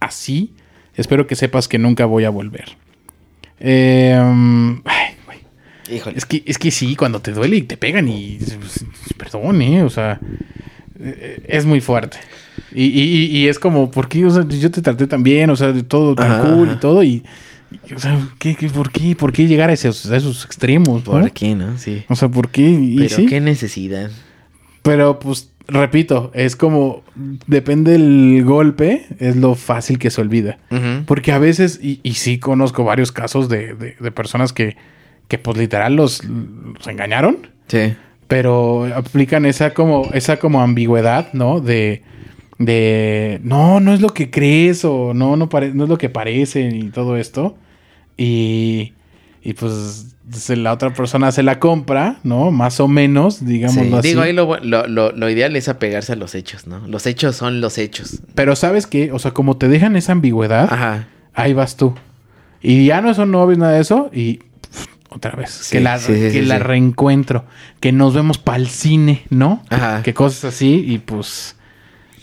así? 0.00 0.54
Espero 0.96 1.26
que 1.26 1.34
sepas 1.36 1.68
que 1.68 1.78
nunca 1.78 2.06
voy 2.06 2.24
a 2.24 2.30
volver. 2.30 2.64
Eh, 3.60 4.18
ay. 4.86 5.08
Híjole. 5.94 6.16
Es 6.16 6.24
que, 6.24 6.42
es 6.46 6.58
que 6.58 6.70
sí, 6.70 6.96
cuando 6.96 7.20
te 7.20 7.32
duele 7.32 7.56
y 7.56 7.62
te 7.62 7.76
pegan 7.76 8.08
y... 8.08 8.38
pues, 8.38 8.84
Perdón, 9.18 9.60
¿eh? 9.60 9.82
O 9.82 9.90
sea, 9.90 10.20
eh, 10.98 11.42
es 11.48 11.66
muy 11.66 11.80
fuerte. 11.80 12.16
Y, 12.74 12.84
y- 12.84 13.26
y- 13.38 13.48
es 13.48 13.58
como, 13.58 13.90
¿por 13.90 14.08
qué? 14.08 14.24
O 14.24 14.30
sea, 14.30 14.46
yo 14.48 14.70
te 14.70 14.80
traté 14.80 15.06
tan 15.06 15.22
bien, 15.22 15.50
o 15.50 15.56
sea, 15.56 15.72
de 15.72 15.82
todo 15.82 16.14
tan 16.14 16.30
Ajá, 16.32 16.42
cool 16.42 16.68
ajá. 16.68 16.76
y 16.76 16.80
todo. 16.80 17.02
Y, 17.02 17.22
o 17.94 17.98
sea, 17.98 18.18
¿qué, 18.38 18.54
qué, 18.54 18.68
por, 18.68 18.90
qué, 18.90 19.14
¿por 19.16 19.32
qué 19.32 19.46
llegar 19.46 19.70
a 19.70 19.72
esos, 19.72 20.10
a 20.10 20.16
esos 20.16 20.44
extremos? 20.44 21.04
no? 21.04 21.12
¿Por 21.12 21.30
qué, 21.32 21.54
no? 21.54 21.76
Sí. 21.78 22.04
O 22.08 22.16
sea, 22.16 22.28
¿por 22.28 22.48
qué? 22.50 22.68
Y 22.68 22.96
Pero 22.98 23.16
sí, 23.16 23.26
qué 23.26 23.40
necesidad. 23.40 24.10
pero 24.82 25.18
pues 25.18 25.50
repito, 25.68 26.30
es 26.34 26.56
como 26.56 27.02
depende 27.46 27.92
del 27.92 28.42
golpe, 28.44 29.06
es 29.18 29.36
lo 29.36 29.54
fácil 29.54 29.98
que 29.98 30.10
se 30.10 30.20
olvida. 30.20 30.58
Porque 31.06 31.32
a 31.32 31.38
veces, 31.38 31.78
y, 31.82 32.00
y 32.02 32.14
sí 32.14 32.38
conozco 32.38 32.84
varios 32.84 33.12
casos 33.12 33.48
de, 33.48 33.74
de- 33.74 33.96
de 33.98 34.10
personas 34.10 34.52
que, 34.52 34.76
que 35.28 35.38
pues 35.38 35.56
literal 35.56 35.94
los, 35.96 36.24
los 36.24 36.86
engañaron, 36.88 37.46
Sí. 37.68 37.94
pero 38.28 38.86
aplican 38.94 39.46
esa 39.46 39.72
como, 39.72 40.10
esa 40.12 40.38
como 40.38 40.60
ambigüedad, 40.60 41.32
¿no? 41.32 41.60
De, 41.60 42.02
de 42.64 43.40
no, 43.42 43.80
no 43.80 43.92
es 43.92 44.00
lo 44.00 44.10
que 44.10 44.30
crees 44.30 44.84
o 44.84 45.12
no, 45.14 45.36
no, 45.36 45.48
pare- 45.48 45.72
no 45.74 45.84
es 45.84 45.90
lo 45.90 45.98
que 45.98 46.08
parece 46.08 46.60
y 46.68 46.84
todo 46.90 47.16
esto. 47.16 47.56
Y, 48.16 48.92
y 49.42 49.54
pues 49.54 50.14
la 50.48 50.72
otra 50.72 50.92
persona 50.94 51.32
se 51.32 51.42
la 51.42 51.58
compra, 51.58 52.18
¿no? 52.22 52.50
Más 52.50 52.78
o 52.80 52.88
menos, 52.88 53.36
Sí. 53.36 53.44
digámoslo 53.46 53.98
así. 53.98 54.08
Digo, 54.08 54.22
ahí 54.22 54.32
lo, 54.32 54.58
lo, 54.60 54.86
lo- 54.86 55.12
lo 55.12 55.30
ideal 55.30 55.56
es 55.56 55.68
apegarse 55.68 56.12
a 56.12 56.16
los 56.16 56.34
hechos, 56.34 56.66
¿no? 56.66 56.86
Los 56.86 57.06
hechos 57.06 57.36
son 57.36 57.60
los 57.60 57.78
hechos. 57.78 58.20
Pero 58.34 58.54
sabes 58.56 58.86
qué, 58.86 59.12
o 59.12 59.18
sea, 59.18 59.32
como 59.32 59.56
te 59.56 59.68
dejan 59.68 59.96
esa 59.96 60.12
ambigüedad, 60.12 60.68
Ajá. 60.72 61.08
ahí 61.34 61.52
vas 61.54 61.76
tú. 61.76 61.94
Y 62.62 62.86
ya 62.86 63.00
no 63.00 63.12
son 63.14 63.32
novios, 63.32 63.58
nada 63.58 63.72
de 63.72 63.80
eso, 63.80 64.08
y 64.12 64.34
pff, 64.34 64.86
otra 65.10 65.32
vez, 65.32 65.50
Sí, 65.50 65.72
que 65.78 65.80
la, 65.82 65.98
sí, 65.98 66.14
sí, 66.14 66.20
que 66.20 66.30
sí, 66.30 66.42
la 66.42 66.58
sí. 66.58 66.62
reencuentro, 66.62 67.44
que 67.80 67.90
nos 67.90 68.14
vemos 68.14 68.38
para 68.38 68.58
el 68.58 68.68
cine, 68.68 69.22
¿no? 69.30 69.64
Ajá. 69.68 70.02
Que 70.04 70.14
cosas 70.14 70.54
así, 70.54 70.84
y 70.86 70.98
pues, 70.98 71.56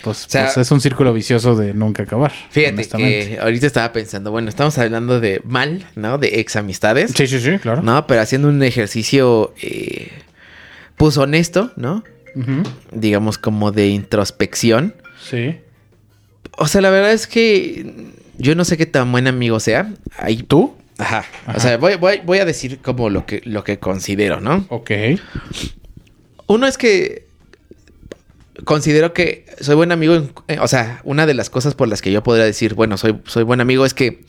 pues, 0.04 0.26
sea, 0.28 0.46
pues 0.46 0.58
es 0.58 0.72
un 0.72 0.82
círculo 0.82 1.14
vicioso 1.14 1.56
de 1.56 1.74
nunca 1.74 2.04
acabar. 2.04 2.32
Fíjate 2.50 2.88
que 2.88 3.40
ahorita 3.42 3.68
estaba 3.68 3.92
pensando, 3.92 4.32
bueno, 4.32 4.50
estamos 4.50 4.78
hablando 4.78 5.20
de 5.20 5.42
mal, 5.44 5.86
¿no? 5.96 6.18
De 6.18 6.40
ex 6.40 6.56
amistades. 6.56 7.12
Sí, 7.16 7.28
sí, 7.28 7.40
sí, 7.40 7.58
claro. 7.60 7.82
No, 7.82 8.08
pero 8.08 8.22
haciendo 8.22 8.48
un 8.48 8.62
ejercicio, 8.64 9.54
eh, 9.62 10.12
pues 10.98 11.18
honesto, 11.18 11.72
¿no? 11.76 12.04
Digamos 12.92 13.38
como 13.38 13.72
de 13.72 13.88
introspección. 13.88 14.96
Sí. 15.22 15.58
O 16.58 16.68
sea, 16.68 16.82
la 16.82 16.90
verdad 16.90 17.12
es 17.12 17.28
que 17.28 18.14
yo 18.38 18.56
no 18.56 18.64
sé 18.66 18.78
qué 18.78 18.86
tan 18.86 19.12
buen 19.12 19.28
amigo 19.28 19.60
sea. 19.60 19.94
Ahí, 20.18 20.44
¿Tú? 20.44 20.76
Ajá. 20.98 21.26
O 21.56 21.60
sea, 21.60 21.78
voy, 21.78 21.96
voy, 21.96 22.22
voy 22.26 22.40
a 22.40 22.46
decir 22.46 22.80
como 22.80 23.10
lo 23.10 23.26
que, 23.26 23.42
lo 23.46 23.64
que 23.64 23.80
considero, 23.80 24.42
¿no? 24.42 24.66
Ok. 24.70 24.92
Uno 26.48 26.68
es 26.68 26.78
que 26.78 27.29
considero 28.66 29.14
que 29.14 29.46
soy 29.60 29.76
buen 29.76 29.92
amigo. 29.92 30.16
en- 30.16 30.32
eh, 30.48 30.58
o 30.62 30.68
sea, 30.68 31.02
una 31.04 31.26
de 31.26 31.34
las 31.34 31.50
cosas 31.50 31.76
por 31.76 31.88
las 31.88 32.02
que 32.02 32.12
yo 32.12 32.24
podría 32.24 32.46
decir, 32.46 32.74
bueno, 32.74 32.98
soy, 32.98 33.20
soy 33.26 33.44
buen 33.44 33.62
amigo 33.62 33.86
es 33.86 33.94
que 33.94 34.22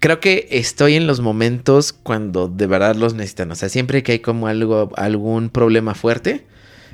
creo 0.00 0.20
que 0.20 0.48
estoy 0.50 0.94
en 0.94 1.06
los 1.06 1.20
momentos 1.20 1.92
cuando 1.92 2.48
de 2.48 2.66
verdad 2.66 2.94
los 2.96 3.14
necesitan. 3.14 3.50
O 3.50 3.54
sea, 3.54 3.68
siempre 3.68 4.02
que 4.02 4.12
hay 4.12 4.18
como 4.20 4.46
algo, 4.46 4.90
algún 4.96 5.50
problema 5.50 5.94
fuerte. 5.94 6.46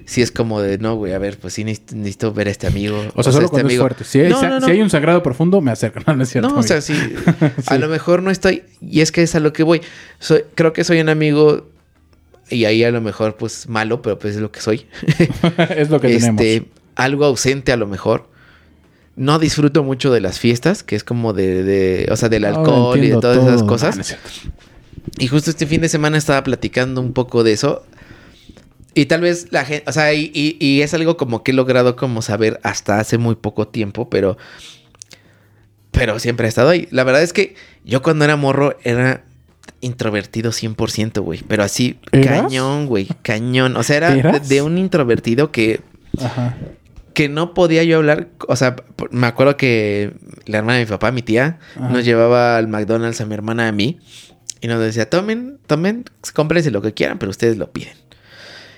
Sí 0.07 0.21
es 0.21 0.31
como 0.31 0.61
de, 0.61 0.77
no, 0.77 0.97
güey, 0.97 1.15
a 1.15 1.19
ver, 1.19 1.39
pues 1.39 1.55
sí 1.55 1.65
necesito, 1.65 1.97
necesito 1.97 2.33
ver 2.35 2.49
a 2.49 2.51
este 2.51 2.67
amigo. 2.67 3.03
O 3.15 3.23
sea, 3.23 3.33
solo 3.33 3.49
cuando 3.49 3.71
es 3.71 3.79
fuerte. 3.79 4.05
Si 4.05 4.21
hay, 4.21 4.29
No, 4.29 4.43
no, 4.43 4.61
no. 4.61 4.67
si 4.67 4.73
hay 4.73 4.83
un 4.83 4.91
sagrado 4.91 5.23
profundo, 5.23 5.63
me 5.63 5.71
acerco. 5.71 6.01
No, 6.07 6.15
no 6.15 6.25
es 6.25 6.29
cierto. 6.29 6.51
No, 6.51 6.59
o 6.59 6.63
sea, 6.63 6.77
amigo. 6.77 7.21
sí. 7.27 7.53
A 7.69 7.79
lo 7.79 7.89
mejor 7.89 8.23
no 8.23 8.31
estoy. 8.31 8.65
Y 8.83 9.01
es 9.01 9.13
que 9.13 9.23
es 9.23 9.35
a 9.35 9.41
lo 9.41 9.55
que 9.55 9.63
voy. 9.63 9.81
Soy, 10.19 10.45
creo 10.55 10.75
que 10.75 10.85
soy 10.85 11.01
un 11.01 11.09
amigo. 11.09 11.71
Y 12.51 12.65
ahí 12.67 12.85
a 12.85 12.91
lo 12.91 13.01
mejor, 13.01 13.37
pues, 13.37 13.69
malo, 13.69 14.03
pero 14.03 14.19
pues 14.19 14.35
es 14.37 14.41
lo 14.43 14.53
que 14.53 14.61
soy. 14.61 14.87
es 15.77 15.91
lo 15.91 16.01
que 16.01 16.09
tenemos. 16.19 16.43
Este, 16.45 16.69
algo 16.95 17.25
ausente 17.25 17.73
a 17.73 17.77
lo 17.77 17.87
mejor. 17.87 18.29
No 19.17 19.39
disfruto 19.39 19.83
mucho 19.85 20.13
de 20.13 20.21
las 20.21 20.39
fiestas, 20.41 20.83
que 20.83 20.97
es 20.97 21.05
como 21.05 21.33
de, 21.33 21.63
de- 21.63 22.09
o 22.11 22.17
sea, 22.17 22.29
del 22.29 22.45
alcohol 22.45 22.99
y 22.99 23.09
de 23.09 23.17
todas 23.21 23.39
esas 23.47 23.63
cosas. 23.63 23.95
Ah, 23.95 23.97
no 23.97 24.01
es 24.03 24.07
cierto. 24.09 24.31
Y 25.19 25.29
justo 25.29 25.51
este 25.51 25.67
fin 25.67 25.81
de 25.81 25.89
semana 25.89 26.19
estaba 26.19 26.43
platicando 26.43 27.01
un 27.01 27.13
poco 27.13 27.45
de 27.45 27.53
eso. 27.53 27.85
Y 28.95 29.07
tal 29.07 29.21
vez 29.23 29.49
la 29.51 29.65
gente, 29.65 29.85
o 29.89 29.93
sea, 29.93 30.13
y, 30.15 30.31
y- 30.35 30.57
y 30.61 30.83
es 30.83 30.95
algo 30.95 31.17
como 31.17 31.43
que 31.43 31.53
he 31.53 31.55
logrado 31.55 31.95
como 31.97 32.23
saber 32.23 32.61
hasta 32.63 32.99
hace 33.01 33.19
muy 33.19 33.35
poco 33.37 33.69
tiempo, 33.69 34.09
pero, 34.11 34.37
pero 35.91 36.19
siempre 36.19 36.47
ha 36.47 36.49
estado 36.49 36.71
ahí. 36.71 36.89
La 36.91 37.05
verdad 37.05 37.23
es 37.23 37.33
que 37.33 37.55
yo 37.85 38.03
cuando 38.03 38.25
era 38.25 38.37
morro 38.37 38.77
era 38.83 39.25
introvertido 39.85 40.51
100%, 40.51 41.21
güey. 41.21 41.43
Pero 41.47 41.63
así, 41.63 41.99
¿Eras? 42.13 42.43
cañón, 42.43 42.87
güey, 42.87 43.09
cañón. 43.23 43.77
O 43.77 43.83
sea, 43.83 43.97
era 43.97 44.39
de, 44.39 44.63
un 44.63 44.79
introvertido 44.79 45.53
que, 45.53 45.81
Ajá. 46.21 46.57
que 47.13 47.29
no 47.29 47.55
podía 47.55 47.85
yo 47.85 47.99
hablar. 47.99 48.29
O 48.49 48.57
sea, 48.57 48.77
me 49.11 49.27
acuerdo 49.27 49.57
que 49.57 50.13
la 50.47 50.59
hermana 50.59 50.79
de 50.79 50.85
mi 50.85 50.91
papá, 50.91 51.11
mi 51.13 51.23
tía, 51.23 51.59
Ajá. 51.77 51.89
nos 51.89 52.05
llevaba 52.05 52.57
al 52.57 52.69
McDonald's 52.69 53.21
a 53.21 53.27
mi 53.27 53.35
hermana 53.35 53.69
a 53.69 53.73
mí. 53.73 53.99
Y 54.61 54.67
nos 54.67 54.81
decía, 54.81 55.11
tomen, 55.11 55.59
tomen, 55.67 56.05
cómprense 56.33 56.71
lo 56.71 56.81
que 56.81 56.95
quieran, 56.95 57.19
pero 57.19 57.29
ustedes 57.29 57.59
lo 57.59 57.71
piden. 57.71 57.93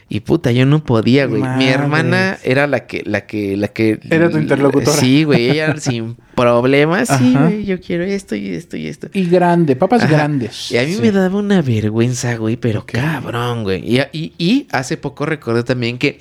Y 0.08 0.20
puta, 0.20 0.52
yo 0.52 0.66
no 0.66 0.84
podía, 0.84 1.26
güey. 1.26 1.42
Mi 1.58 1.66
hermana 1.66 2.38
era 2.44 2.68
la 2.68 2.86
que, 2.86 3.02
la 3.04 3.26
que, 3.26 3.56
la 3.56 3.68
que. 3.68 3.98
Era 4.08 4.30
tu 4.30 4.38
interlocutora. 4.38 4.96
Sí, 4.96 5.24
güey. 5.24 5.50
Ella 5.50 5.76
sin 5.80 6.16
problemas. 6.36 7.08
Sí, 7.08 7.34
Ajá. 7.34 7.46
güey. 7.48 7.64
Yo 7.64 7.80
quiero 7.80 8.04
esto 8.04 8.36
y 8.36 8.50
esto 8.50 8.76
y 8.76 8.86
esto. 8.86 9.08
Y 9.12 9.24
grande, 9.26 9.74
papas 9.74 10.02
Ajá. 10.04 10.12
grandes. 10.12 10.70
Y 10.70 10.76
a 10.78 10.84
mí 10.84 10.94
Sí. 10.94 11.02
me 11.02 11.10
daba 11.10 11.36
una 11.38 11.60
vergüenza, 11.60 12.36
güey, 12.36 12.56
pero 12.56 12.86
cabrón, 12.86 13.64
güey. 13.64 13.82
Y, 13.84 14.00
y- 14.12 14.32
y 14.38 14.66
hace 14.70 14.96
poco 14.96 15.26
recordé 15.26 15.64
también 15.64 15.98
que 15.98 16.20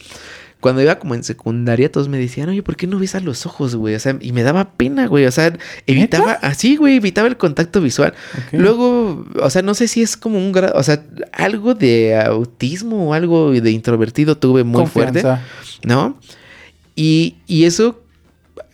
cuando 0.65 0.81
iba 0.81 0.97
como 0.97 1.13
en 1.13 1.23
secundaria, 1.23 1.91
todos 1.91 2.09
me 2.09 2.17
decían, 2.17 2.49
oye, 2.49 2.63
¿por 2.63 2.75
qué 2.75 2.87
no 2.87 2.97
ves 2.97 3.13
a 3.13 3.19
los 3.19 3.45
ojos, 3.45 3.75
güey? 3.75 3.93
O 3.93 3.99
sea, 3.99 4.17
y 4.19 4.31
me 4.31 4.41
daba 4.41 4.71
pena, 4.71 5.05
güey. 5.05 5.27
O 5.27 5.31
sea, 5.31 5.55
evitaba, 5.85 6.31
así, 6.41 6.75
güey, 6.75 6.95
evitaba 6.95 7.27
el 7.27 7.37
contacto 7.37 7.81
visual. 7.81 8.15
Luego, 8.51 9.27
o 9.39 9.49
sea, 9.51 9.61
no 9.61 9.75
sé 9.75 9.87
si 9.87 10.01
es 10.01 10.17
como 10.17 10.39
un 10.39 10.51
grado, 10.51 10.73
o 10.75 10.81
sea, 10.81 11.03
algo 11.33 11.75
de 11.75 12.19
autismo 12.19 13.09
o 13.09 13.13
algo 13.13 13.51
de 13.51 13.69
introvertido 13.69 14.39
tuve 14.39 14.63
muy 14.63 14.87
fuerte. 14.87 15.21
¿no? 15.83 16.17
Y, 16.95 17.35
y 17.45 17.65
eso, 17.65 18.01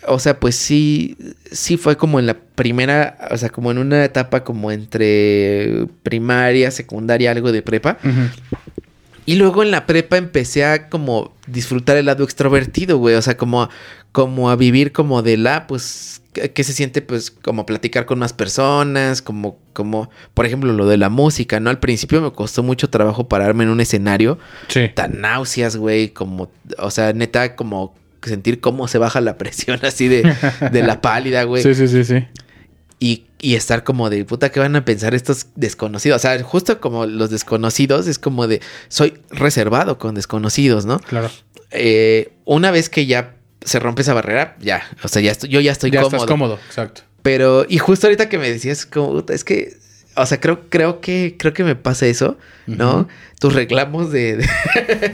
o 0.08 0.18
sea, 0.18 0.40
pues 0.40 0.56
sí, 0.56 1.18
sí 1.52 1.76
fue 1.76 1.98
como 1.98 2.22
en 2.22 2.26
la 2.26 2.36
primera, 2.36 3.18
o 3.32 3.38
sea, 3.38 3.50
como 3.50 3.70
en 3.70 3.80
una 3.80 4.06
etapa 4.06 4.46
como 4.46 4.72
entre 4.72 5.88
primaria, 6.04 6.72
secundaria, 6.72 7.32
algo 7.32 7.52
de 7.52 7.62
prepa. 7.62 7.98
Ujú. 8.02 8.60
Y 9.26 9.36
luego 9.36 9.64
en 9.64 9.72
la 9.72 9.86
prepa 9.86 10.18
empecé 10.18 10.66
a 10.66 10.90
como 10.90 11.34
disfrutar 11.48 11.98
el 11.98 12.08
lado 12.08 12.24
extrovertido, 12.24 12.98
güey. 12.98 13.16
O 13.16 13.22
sea, 13.22 13.38
como, 13.38 13.70
como 14.12 14.50
a 14.50 14.56
vivir 14.56 14.92
como 14.92 15.22
de 15.22 15.38
la, 15.38 15.68
pues, 15.68 16.22
que 16.34 16.64
se 16.64 16.74
siente, 16.74 17.02
pues, 17.02 17.30
como 17.30 17.66
platicar 17.66 18.06
con 18.06 18.20
más 18.20 18.34
personas, 18.34 19.22
como, 19.22 19.60
como, 19.74 20.10
por 20.34 20.46
ejemplo, 20.46 20.74
lo 20.74 20.88
de 20.88 20.98
la 20.98 21.10
música, 21.10 21.60
¿no? 21.60 21.70
Al 21.70 21.80
principio 21.80 22.22
me 22.22 22.32
costó 22.32 22.64
mucho 22.64 22.90
trabajo 22.90 23.28
pararme 23.28 23.64
en 23.64 23.70
un 23.70 23.82
escenario. 23.82 24.40
Sí. 24.68 24.90
Tan 24.94 25.22
náuseas, 25.22 25.76
güey, 25.76 26.10
como, 26.10 26.50
o 26.80 26.90
sea, 26.90 27.14
neta, 27.14 27.56
como 27.56 27.94
sentir 28.24 28.60
cómo 28.60 28.88
se 28.88 28.98
baja 28.98 29.22
la 29.22 29.38
presión 29.38 29.80
así 29.86 30.08
de, 30.08 30.36
de 30.72 30.84
la 30.84 31.02
pálida, 31.02 31.44
güey 31.44 31.64
Sí, 31.64 31.74
sí, 31.74 31.88
sí, 31.88 32.04
sí. 32.04 32.26
y, 33.00 33.26
y 33.42 33.56
estar 33.56 33.84
como 33.84 34.10
de 34.10 34.24
puta, 34.24 34.52
¿qué 34.52 34.60
van 34.60 34.76
a 34.76 34.86
pensar 34.86 35.14
estos 35.16 35.48
desconocidos? 35.56 36.18
O 36.18 36.20
sea, 36.22 36.42
justo 36.44 36.80
como 36.80 37.06
los 37.08 37.30
desconocidos, 37.32 38.08
es 38.08 38.20
como 38.20 38.48
de 38.48 38.62
soy 38.88 39.16
reservado 39.32 39.98
con 39.98 40.14
desconocidos, 40.16 40.86
¿no? 40.86 41.00
Claro. 41.00 41.30
Eh, 41.72 42.32
una 42.46 42.70
vez 42.72 42.90
que 42.90 43.06
ya 43.08 43.36
se 43.64 43.80
rompe 43.80 44.02
esa 44.04 44.14
barrera, 44.14 44.56
ya, 44.60 44.84
o 45.04 45.08
sea, 45.08 45.22
ya 45.22 45.32
estoy, 45.32 45.50
yo 45.50 45.60
ya 45.60 45.72
estoy 45.72 45.92
ya 45.92 46.02
cómodo. 46.02 46.16
estás 46.18 46.28
cómodo, 46.28 46.60
exacto. 46.68 47.02
Pero, 47.24 47.66
y 47.68 47.78
justo 47.78 48.08
ahorita 48.08 48.30
que 48.30 48.38
me 48.38 48.50
decías, 48.50 48.86
como, 48.86 49.24
es 49.30 49.44
que, 49.44 49.78
o 50.16 50.26
sea, 50.26 50.40
creo, 50.40 50.68
creo 50.70 51.00
que, 51.02 51.36
creo 51.38 51.54
que 51.54 51.64
me 51.64 51.76
pasa 51.76 52.06
eso, 52.08 52.38
¿no? 52.68 53.08
Tus 53.40 53.54
reclamos 53.54 54.12
de, 54.12 54.38
de- 54.38 54.48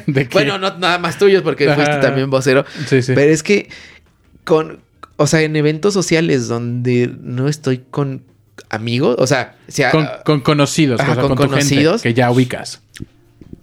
¿De 0.07 0.27
qué? 0.27 0.33
bueno, 0.33 0.57
no 0.57 0.77
nada 0.77 0.97
más 0.99 1.17
tuyos, 1.17 1.43
porque 1.43 1.71
fuiste 1.73 1.97
también 1.97 2.29
vocero. 2.29 2.65
Sí, 2.87 3.01
sí. 3.01 3.13
Pero 3.15 3.31
es 3.31 3.43
que 3.43 3.69
con, 4.45 4.79
o 5.17 5.27
sea, 5.27 5.41
en 5.41 5.55
eventos 5.55 5.93
sociales 5.93 6.47
donde 6.47 7.11
no 7.21 7.47
estoy 7.47 7.79
con 7.91 8.23
amigos, 8.69 9.15
o 9.19 9.27
sea, 9.27 9.55
si 9.67 9.83
a- 9.83 9.91
Con, 9.91 10.07
con 10.25 10.41
conocidos, 10.41 10.99
Ajá, 11.01 11.11
o 11.11 11.15
sea, 11.15 11.21
con 11.23 11.35
con, 11.35 11.49
gente 11.49 11.59
conocidos. 11.59 12.01
que 12.01 12.13
ya 12.13 12.31
ubicas. 12.31 12.81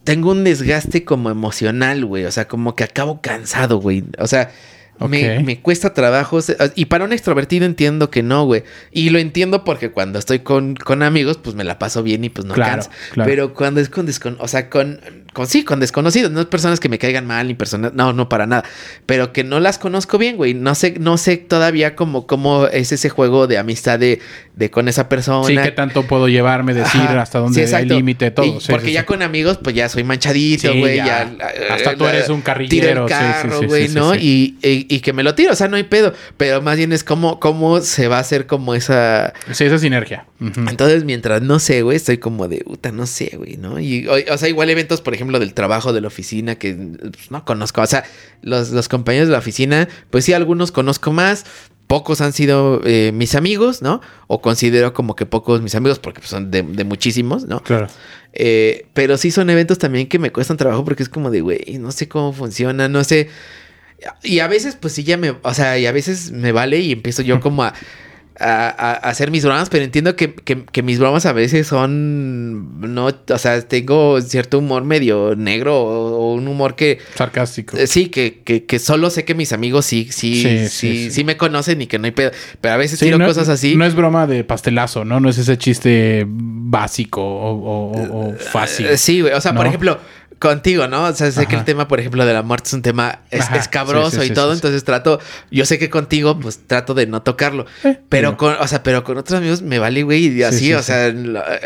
tengo 0.04 0.30
un 0.32 0.44
desgaste 0.44 1.04
como 1.04 1.30
emocional, 1.30 2.04
güey. 2.04 2.24
O 2.26 2.30
sea, 2.30 2.46
como 2.46 2.76
que 2.76 2.84
acabo 2.84 3.20
cansado, 3.22 3.78
güey. 3.80 4.04
O 4.18 4.26
sea, 4.26 4.50
me, 5.00 5.40
me 5.40 5.60
cuesta 5.60 5.92
trabajo. 5.94 6.40
se- 6.40 6.56
Y 6.76 6.86
para 6.86 7.04
un 7.04 7.12
extrovertido 7.12 7.66
entiendo 7.66 8.10
que 8.10 8.22
no, 8.22 8.44
güey. 8.44 8.62
Y 8.92 9.10
lo 9.10 9.18
entiendo 9.18 9.64
porque 9.64 9.90
cuando 9.90 10.18
estoy 10.18 10.40
con, 10.40 10.74
con 10.76 11.02
amigos, 11.02 11.38
pues 11.38 11.56
me 11.56 11.64
la 11.64 11.78
paso 11.78 12.02
bien 12.02 12.24
y 12.24 12.28
pues 12.30 12.46
no 12.46 12.54
Claro, 12.54 12.72
cansa. 12.82 12.90
claro. 13.12 13.28
Pero 13.30 13.54
cuando 13.54 13.80
es 13.80 13.88
con 13.88 14.06
descon... 14.06 14.36
O 14.40 14.48
sea, 14.48 14.70
con, 14.70 15.00
con... 15.32 15.46
Sí, 15.46 15.64
con 15.64 15.80
desconocidos. 15.80 16.30
No 16.30 16.48
personas 16.48 16.80
que 16.80 16.88
me 16.88 16.98
caigan 16.98 17.26
mal 17.26 17.46
ni 17.48 17.54
personas... 17.54 17.92
No, 17.94 18.12
no 18.12 18.28
para 18.28 18.46
nada. 18.46 18.64
Pero 19.06 19.32
que 19.32 19.44
no 19.44 19.60
las 19.60 19.78
conozco 19.78 20.18
bien, 20.18 20.36
güey. 20.36 20.54
No 20.54 20.74
sé, 20.74 20.94
no 20.98 21.18
sé 21.18 21.36
todavía 21.36 21.96
cómo, 21.96 22.26
cómo 22.26 22.66
es 22.68 22.92
ese 22.92 23.08
juego 23.08 23.46
de 23.46 23.58
amistad 23.58 23.98
de, 23.98 24.20
de 24.54 24.70
con 24.70 24.88
esa 24.88 25.08
persona. 25.08 25.46
Sí, 25.48 25.56
qué 25.56 25.72
tanto 25.72 26.04
puedo 26.04 26.28
llevarme, 26.28 26.72
decir 26.74 27.00
Ajá, 27.00 27.20
hasta 27.22 27.38
sí, 27.38 27.42
dónde 27.44 27.60
hay 27.60 27.64
exacto. 27.66 27.94
límite, 27.94 28.30
todo. 28.30 28.46
Y 28.46 28.60
Sí, 28.60 28.66
porque 28.70 28.86
sí, 28.88 28.92
ya 28.92 29.00
sí. 29.00 29.06
con 29.06 29.22
amigos, 29.22 29.58
pues 29.62 29.74
ya 29.74 29.88
soy 29.88 30.04
manchadito, 30.04 30.72
Sí, 30.72 30.78
güey. 30.78 30.96
ya. 30.96 31.04
ya, 31.38 31.74
Hasta 31.74 31.96
tú 31.96 32.04
la- 32.04 32.10
eres 32.14 32.28
un 32.28 32.36
Tiro 32.36 32.44
carrillero, 32.44 33.02
el 33.04 33.08
sí, 33.08 33.14
sí, 33.14 33.20
carro, 33.20 33.60
sí, 33.60 33.66
güey, 33.66 33.88
sí, 33.88 33.94
¿no? 33.94 34.14
sí. 34.14 34.56
Y, 34.62 34.83
y- 34.88 34.94
y 34.96 35.00
que 35.00 35.12
me 35.12 35.22
lo 35.22 35.34
tiro, 35.34 35.52
o 35.52 35.56
sea, 35.56 35.68
no 35.68 35.76
hay 35.76 35.84
pedo. 35.84 36.12
Pero 36.36 36.62
más 36.62 36.76
bien 36.76 36.92
es 36.92 37.04
como, 37.04 37.40
cómo 37.40 37.80
se 37.80 38.08
va 38.08 38.16
a 38.18 38.20
hacer 38.20 38.46
como 38.46 38.74
esa... 38.74 39.32
Sí, 39.52 39.64
esa 39.64 39.78
sinergia. 39.78 40.26
Entonces, 40.40 41.04
mientras 41.04 41.42
no 41.42 41.58
sé, 41.58 41.82
güey, 41.82 41.96
estoy 41.96 42.18
como 42.18 42.48
de, 42.48 42.58
puta, 42.58 42.92
no 42.92 43.06
sé, 43.06 43.32
güey, 43.36 43.56
¿no? 43.56 43.80
Y, 43.80 44.06
o, 44.08 44.14
o 44.32 44.38
sea, 44.38 44.48
igual 44.48 44.68
eventos, 44.70 45.00
por 45.00 45.14
ejemplo, 45.14 45.38
del 45.38 45.54
trabajo, 45.54 45.92
de 45.92 46.00
la 46.00 46.08
oficina, 46.08 46.56
que 46.56 46.74
pues, 46.74 47.30
no 47.30 47.44
conozco. 47.44 47.80
O 47.80 47.86
sea, 47.86 48.04
los, 48.42 48.70
los 48.70 48.88
compañeros 48.88 49.28
de 49.28 49.32
la 49.32 49.38
oficina, 49.38 49.88
pues 50.10 50.24
sí, 50.24 50.32
algunos 50.32 50.70
conozco 50.72 51.12
más. 51.12 51.44
Pocos 51.86 52.22
han 52.22 52.32
sido 52.32 52.80
eh, 52.84 53.10
mis 53.12 53.34
amigos, 53.34 53.82
¿no? 53.82 54.00
O 54.26 54.40
considero 54.40 54.94
como 54.94 55.14
que 55.16 55.26
pocos 55.26 55.60
mis 55.60 55.74
amigos, 55.74 55.98
porque 55.98 56.20
pues, 56.20 56.30
son 56.30 56.50
de, 56.50 56.62
de 56.62 56.84
muchísimos, 56.84 57.46
¿no? 57.46 57.62
Claro. 57.62 57.88
Eh, 58.32 58.86
pero 58.94 59.16
sí 59.18 59.30
son 59.30 59.50
eventos 59.50 59.78
también 59.78 60.08
que 60.08 60.18
me 60.18 60.32
cuestan 60.32 60.56
trabajo 60.56 60.82
porque 60.84 61.02
es 61.02 61.08
como 61.10 61.30
de, 61.30 61.42
güey, 61.42 61.78
no 61.78 61.92
sé 61.92 62.08
cómo 62.08 62.32
funciona, 62.32 62.88
no 62.88 63.04
sé. 63.04 63.28
Y 64.22 64.40
a 64.40 64.48
veces, 64.48 64.76
pues 64.78 64.92
sí, 64.92 65.04
ya 65.04 65.16
me, 65.16 65.34
o 65.42 65.54
sea, 65.54 65.78
y 65.78 65.86
a 65.86 65.92
veces 65.92 66.30
me 66.30 66.52
vale 66.52 66.78
y 66.80 66.92
empiezo 66.92 67.22
yo 67.22 67.40
como 67.40 67.62
a, 67.64 67.72
a- 68.36 68.92
hacer 69.08 69.30
mis 69.30 69.44
bromas, 69.44 69.68
pero 69.70 69.84
entiendo 69.84 70.16
que, 70.16 70.34
que- 70.34 70.64
que 70.64 70.82
mis 70.82 70.98
bromas 70.98 71.24
a 71.24 71.32
veces 71.32 71.68
son, 71.68 72.80
no, 72.94 73.06
o 73.06 73.38
sea, 73.38 73.62
tengo 73.62 74.20
cierto 74.20 74.58
humor 74.58 74.82
medio 74.84 75.36
negro 75.36 75.80
o, 75.80 76.16
o 76.18 76.34
un 76.34 76.48
humor 76.48 76.74
que, 76.74 76.98
Sarcástico. 77.14 77.76
eh, 77.76 77.86
sí, 77.86 78.08
que, 78.08 78.40
que, 78.44 78.64
que 78.64 78.78
solo 78.80 79.08
sé 79.10 79.24
que 79.24 79.34
mis 79.36 79.52
amigos 79.52 79.86
sí, 79.86 80.08
sí, 80.10 80.34
sí, 80.34 80.42
Sí, 80.42 80.68
sí, 80.68 80.68
sí, 81.04 81.10
sí. 81.12 81.24
me 81.24 81.36
conocen 81.36 81.80
y 81.80 81.86
que 81.86 81.98
no 82.00 82.06
hay 82.06 82.10
pedo, 82.10 82.32
pero 82.60 82.74
a 82.74 82.76
veces 82.76 82.98
Sí, 82.98 83.04
tiro 83.06 83.18
no, 83.18 83.26
cosas 83.26 83.48
así. 83.48 83.76
No 83.76 83.84
es 83.86 83.94
broma 83.94 84.26
de 84.26 84.42
pastelazo, 84.42 85.04
¿no? 85.04 85.20
No 85.20 85.28
es 85.30 85.38
ese 85.38 85.56
chiste 85.56 86.26
básico 86.28 87.22
o, 87.22 87.52
o- 87.52 87.92
o- 87.92 88.28
o 88.30 88.34
fácil. 88.34 88.86
Eh, 88.86 88.98
Sí, 88.98 89.20
güey. 89.20 89.32
O 89.32 89.40
sea, 89.40 89.54
por 89.54 89.66
ejemplo, 89.66 89.98
contigo, 90.38 90.88
¿no? 90.88 91.04
O 91.04 91.12
sea, 91.12 91.30
sé 91.30 91.46
que 91.46 91.56
el 91.56 91.64
tema, 91.64 91.88
por 91.88 92.00
ejemplo, 92.00 92.24
de 92.26 92.32
la 92.32 92.42
muerte 92.42 92.68
es 92.68 92.72
un 92.74 92.82
tema 92.82 93.20
es, 93.30 93.50
escabroso 93.50 94.20
sí, 94.20 94.26
sí, 94.26 94.32
y 94.32 94.34
todo, 94.34 94.52
entonces 94.52 94.84
trato, 94.84 95.20
yo 95.50 95.64
sé 95.64 95.78
que 95.78 95.90
contigo, 95.90 96.38
pues 96.38 96.60
trato 96.66 96.94
de 96.94 97.06
no 97.06 97.22
tocarlo. 97.22 97.66
Pero 98.08 98.30
digo. 98.30 98.36
con, 98.36 98.56
o 98.58 98.66
sea, 98.68 98.82
pero 98.82 99.04
con 99.04 99.18
otros 99.18 99.38
amigos 99.38 99.62
me 99.62 99.78
vale, 99.78 100.02
güey, 100.02 100.28
y 100.28 100.42
así, 100.42 100.58
sí, 100.66 100.74
o 100.74 100.82
sea, 100.82 101.14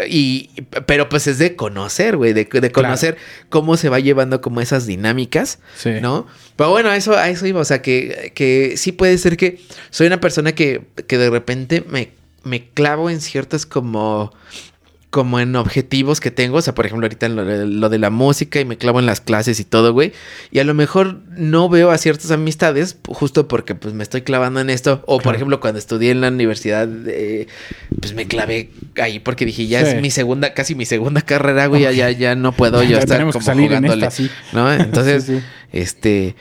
y, 0.08 0.50
pero 0.86 1.08
pues 1.08 1.26
es 1.26 1.38
de 1.38 1.56
conocer, 1.56 2.16
güey, 2.16 2.32
de, 2.32 2.44
de 2.44 2.72
conocer 2.72 3.16
cómo 3.48 3.76
se 3.76 3.88
va 3.88 4.00
llevando 4.00 4.40
como 4.40 4.60
esas 4.60 4.86
dinámicas, 4.86 5.58
Sí. 5.76 5.94
¿no? 6.00 6.26
Pero 6.56 6.70
bueno, 6.70 6.90
a 6.90 6.96
eso, 6.96 7.16
a 7.16 7.28
eso 7.28 7.46
iba, 7.46 7.60
o 7.60 7.64
sea, 7.64 7.82
que, 7.82 8.32
que 8.34 8.74
sí 8.76 8.92
puede 8.92 9.16
ser 9.18 9.36
que 9.36 9.60
soy 9.90 10.06
una 10.08 10.20
persona 10.20 10.52
que, 10.52 10.82
que 11.06 11.18
de 11.18 11.30
repente 11.30 11.84
me, 11.88 12.12
me 12.44 12.68
clavo 12.70 13.10
en 13.10 13.20
ciertas 13.20 13.66
como 13.66 14.32
como 15.10 15.40
en 15.40 15.56
objetivos 15.56 16.20
que 16.20 16.30
tengo, 16.30 16.58
o 16.58 16.60
sea, 16.60 16.74
por 16.74 16.84
ejemplo, 16.84 17.06
ahorita 17.06 17.24
en 17.24 17.36
lo, 17.36 17.44
de- 17.46 17.66
lo 17.66 17.88
de 17.88 17.98
la 17.98 18.10
música 18.10 18.60
y 18.60 18.66
me 18.66 18.76
clavo 18.76 18.98
en 19.00 19.06
las 19.06 19.22
clases 19.22 19.58
y 19.58 19.64
todo, 19.64 19.94
güey, 19.94 20.12
y 20.50 20.58
a 20.58 20.64
lo 20.64 20.74
mejor 20.74 21.20
no 21.30 21.70
veo 21.70 21.90
a 21.90 21.96
ciertas 21.96 22.30
amistades 22.30 22.98
justo 23.06 23.48
porque 23.48 23.74
pues 23.74 23.94
me 23.94 24.02
estoy 24.02 24.20
clavando 24.20 24.60
en 24.60 24.68
esto, 24.68 25.02
o 25.06 25.18
por 25.18 25.34
ejemplo, 25.34 25.60
cuando 25.60 25.78
estudié 25.78 26.10
en 26.10 26.20
la 26.20 26.28
universidad, 26.28 26.86
eh, 27.06 27.46
pues 28.00 28.12
me 28.12 28.26
clavé 28.26 28.70
ahí 29.00 29.18
porque 29.18 29.46
dije, 29.46 29.66
ya 29.66 29.82
Sí. 29.82 29.92
es 29.96 30.02
mi 30.02 30.10
segunda, 30.10 30.52
casi 30.52 30.74
mi 30.74 30.84
segunda 30.84 31.22
carrera, 31.22 31.66
güey, 31.68 31.82
ya, 31.84 31.92
ya, 31.92 32.10
ya 32.10 32.34
no 32.34 32.52
puedo 32.52 32.82
yo 32.82 32.90
Ya 32.90 32.98
estar 32.98 33.18
como 33.20 33.32
en 33.32 33.66
jugándole, 33.66 34.06
esta, 34.06 34.10
sí. 34.10 34.30
¿no? 34.52 34.70
Entonces, 34.74 35.24
Sí, 35.24 35.40
este, 35.72 36.36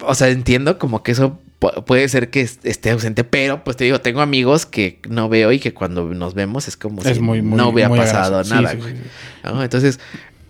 o 0.00 0.14
sea, 0.14 0.28
entiendo 0.30 0.78
como 0.78 1.02
que 1.02 1.12
eso 1.12 1.38
puede 1.86 2.08
ser 2.08 2.30
que 2.30 2.40
est- 2.40 2.64
esté 2.66 2.90
ausente, 2.90 3.24
pero 3.24 3.62
pues 3.64 3.76
te 3.76 3.84
digo, 3.84 4.00
tengo 4.00 4.20
amigos 4.20 4.66
que 4.66 4.98
no 5.08 5.28
veo 5.28 5.52
y 5.52 5.58
que 5.60 5.72
cuando 5.72 6.04
nos 6.14 6.34
vemos 6.34 6.68
es 6.68 6.76
como 6.76 7.02
Es 7.02 7.16
si 7.16 7.20
muy, 7.22 7.40
muy, 7.42 7.56
no 7.56 7.68
hubiera 7.68 7.88
muy 7.88 7.98
pasado 7.98 8.42
nada, 8.44 8.70
Sí, 8.70 8.76
sí, 8.76 8.82
güey. 8.82 8.92
sí, 8.96 9.00
sí. 9.02 9.08
¿no? 9.44 9.62
Entonces, 9.62 10.00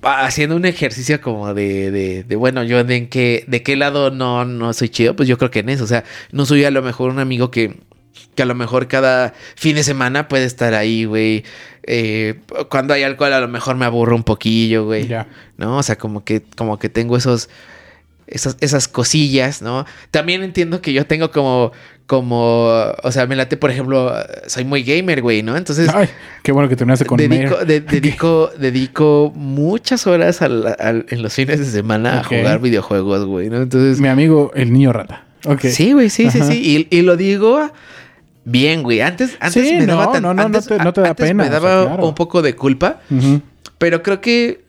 haciendo 0.02 0.56
un 0.56 0.64
ejercicio 0.64 1.20
como 1.20 1.54
de, 1.54 1.90
de, 1.90 2.24
de, 2.24 2.36
bueno, 2.36 2.62
yo 2.64 2.82
de 2.84 2.96
en 2.96 3.08
qué, 3.08 3.44
de 3.46 3.62
qué 3.62 3.76
lado 3.76 4.10
no, 4.10 4.44
no 4.44 4.72
soy 4.72 4.88
chido, 4.88 5.14
pues 5.14 5.28
yo 5.28 5.38
creo 5.38 5.50
que 5.50 5.60
en 5.60 5.68
eso. 5.68 5.84
O 5.84 5.86
sea, 5.88 6.04
no 6.32 6.44
soy 6.46 6.64
a 6.64 6.70
lo 6.70 6.82
mejor 6.82 7.10
un 7.10 7.18
amigo 7.20 7.50
que, 7.50 7.76
que 8.34 8.42
a 8.42 8.46
lo 8.46 8.54
mejor 8.54 8.88
cada 8.88 9.32
fin 9.54 9.76
de 9.76 9.84
semana 9.84 10.26
puede 10.28 10.44
estar 10.44 10.74
ahí, 10.74 11.04
güey. 11.04 11.44
Eh, 11.84 12.40
cuando 12.68 12.94
hay 12.94 13.02
alcohol 13.02 13.32
a 13.32 13.40
lo 13.40 13.48
mejor 13.48 13.76
me 13.76 13.84
aburro 13.84 14.16
un 14.16 14.24
poquillo, 14.24 14.84
güey. 14.86 15.06
Ya. 15.06 15.28
¿No? 15.56 15.78
O 15.78 15.82
sea, 15.82 15.96
como 15.96 16.24
que, 16.24 16.42
como 16.56 16.78
que 16.78 16.88
tengo 16.88 17.16
esos. 17.16 17.48
Esas, 18.32 18.56
esas 18.60 18.88
cosillas, 18.88 19.62
¿no? 19.62 19.84
También 20.10 20.42
entiendo 20.42 20.80
que 20.80 20.92
yo 20.92 21.06
tengo 21.06 21.30
como, 21.30 21.72
como, 22.06 22.66
o 23.02 23.12
sea, 23.12 23.26
me 23.26 23.36
late, 23.36 23.56
por 23.56 23.70
ejemplo, 23.70 24.12
soy 24.46 24.64
muy 24.64 24.82
gamer, 24.82 25.22
güey, 25.22 25.42
¿no? 25.42 25.56
Entonces, 25.56 25.88
Ay, 25.94 26.08
qué 26.42 26.50
bueno 26.52 26.68
que 26.68 26.76
terminaste 26.76 27.04
con 27.06 27.16
dedico, 27.18 27.56
de- 27.64 27.80
dedico, 27.80 28.50
dedico 28.58 29.32
muchas 29.34 30.06
horas 30.06 30.42
al- 30.42 30.74
al- 30.78 31.06
en 31.10 31.22
los 31.22 31.32
fines 31.34 31.58
de 31.58 31.66
semana 31.66 32.20
a 32.20 32.24
jugar 32.24 32.60
videojuegos, 32.60 33.24
güey, 33.26 33.50
¿no? 33.50 33.60
Entonces, 33.62 34.00
Mi 34.00 34.08
amigo, 34.08 34.50
el 34.54 34.72
niño 34.72 34.92
rata. 34.92 35.24
Sí, 35.60 35.92
güey, 35.92 36.08
sí, 36.10 36.30
sí, 36.30 36.38
Ajá. 36.40 36.50
sí. 36.52 36.88
Y, 36.90 36.96
y 36.96 37.02
lo 37.02 37.16
digo 37.16 37.70
bien, 38.44 38.82
güey. 38.82 39.00
Antes, 39.00 39.36
antes 39.40 39.68
Sí, 39.68 39.74
me 39.74 39.86
daba 39.86 40.06
no, 40.06 40.12
tan- 40.12 40.22
no, 40.22 40.34
no, 40.34 40.42
antes- 40.42 40.68
no 40.70 40.76
te- 40.78 40.84
no 40.84 40.92
te 40.92 41.00
da 41.00 41.14
pena, 41.14 41.44
Me 41.44 41.48
o 41.48 41.50
sea, 41.50 41.60
daba 41.60 41.86
claro. 41.86 42.06
un 42.08 42.14
poco 42.14 42.42
de 42.42 42.54
culpa, 42.56 43.00
pero 43.78 44.02
creo 44.02 44.20
que 44.20 44.62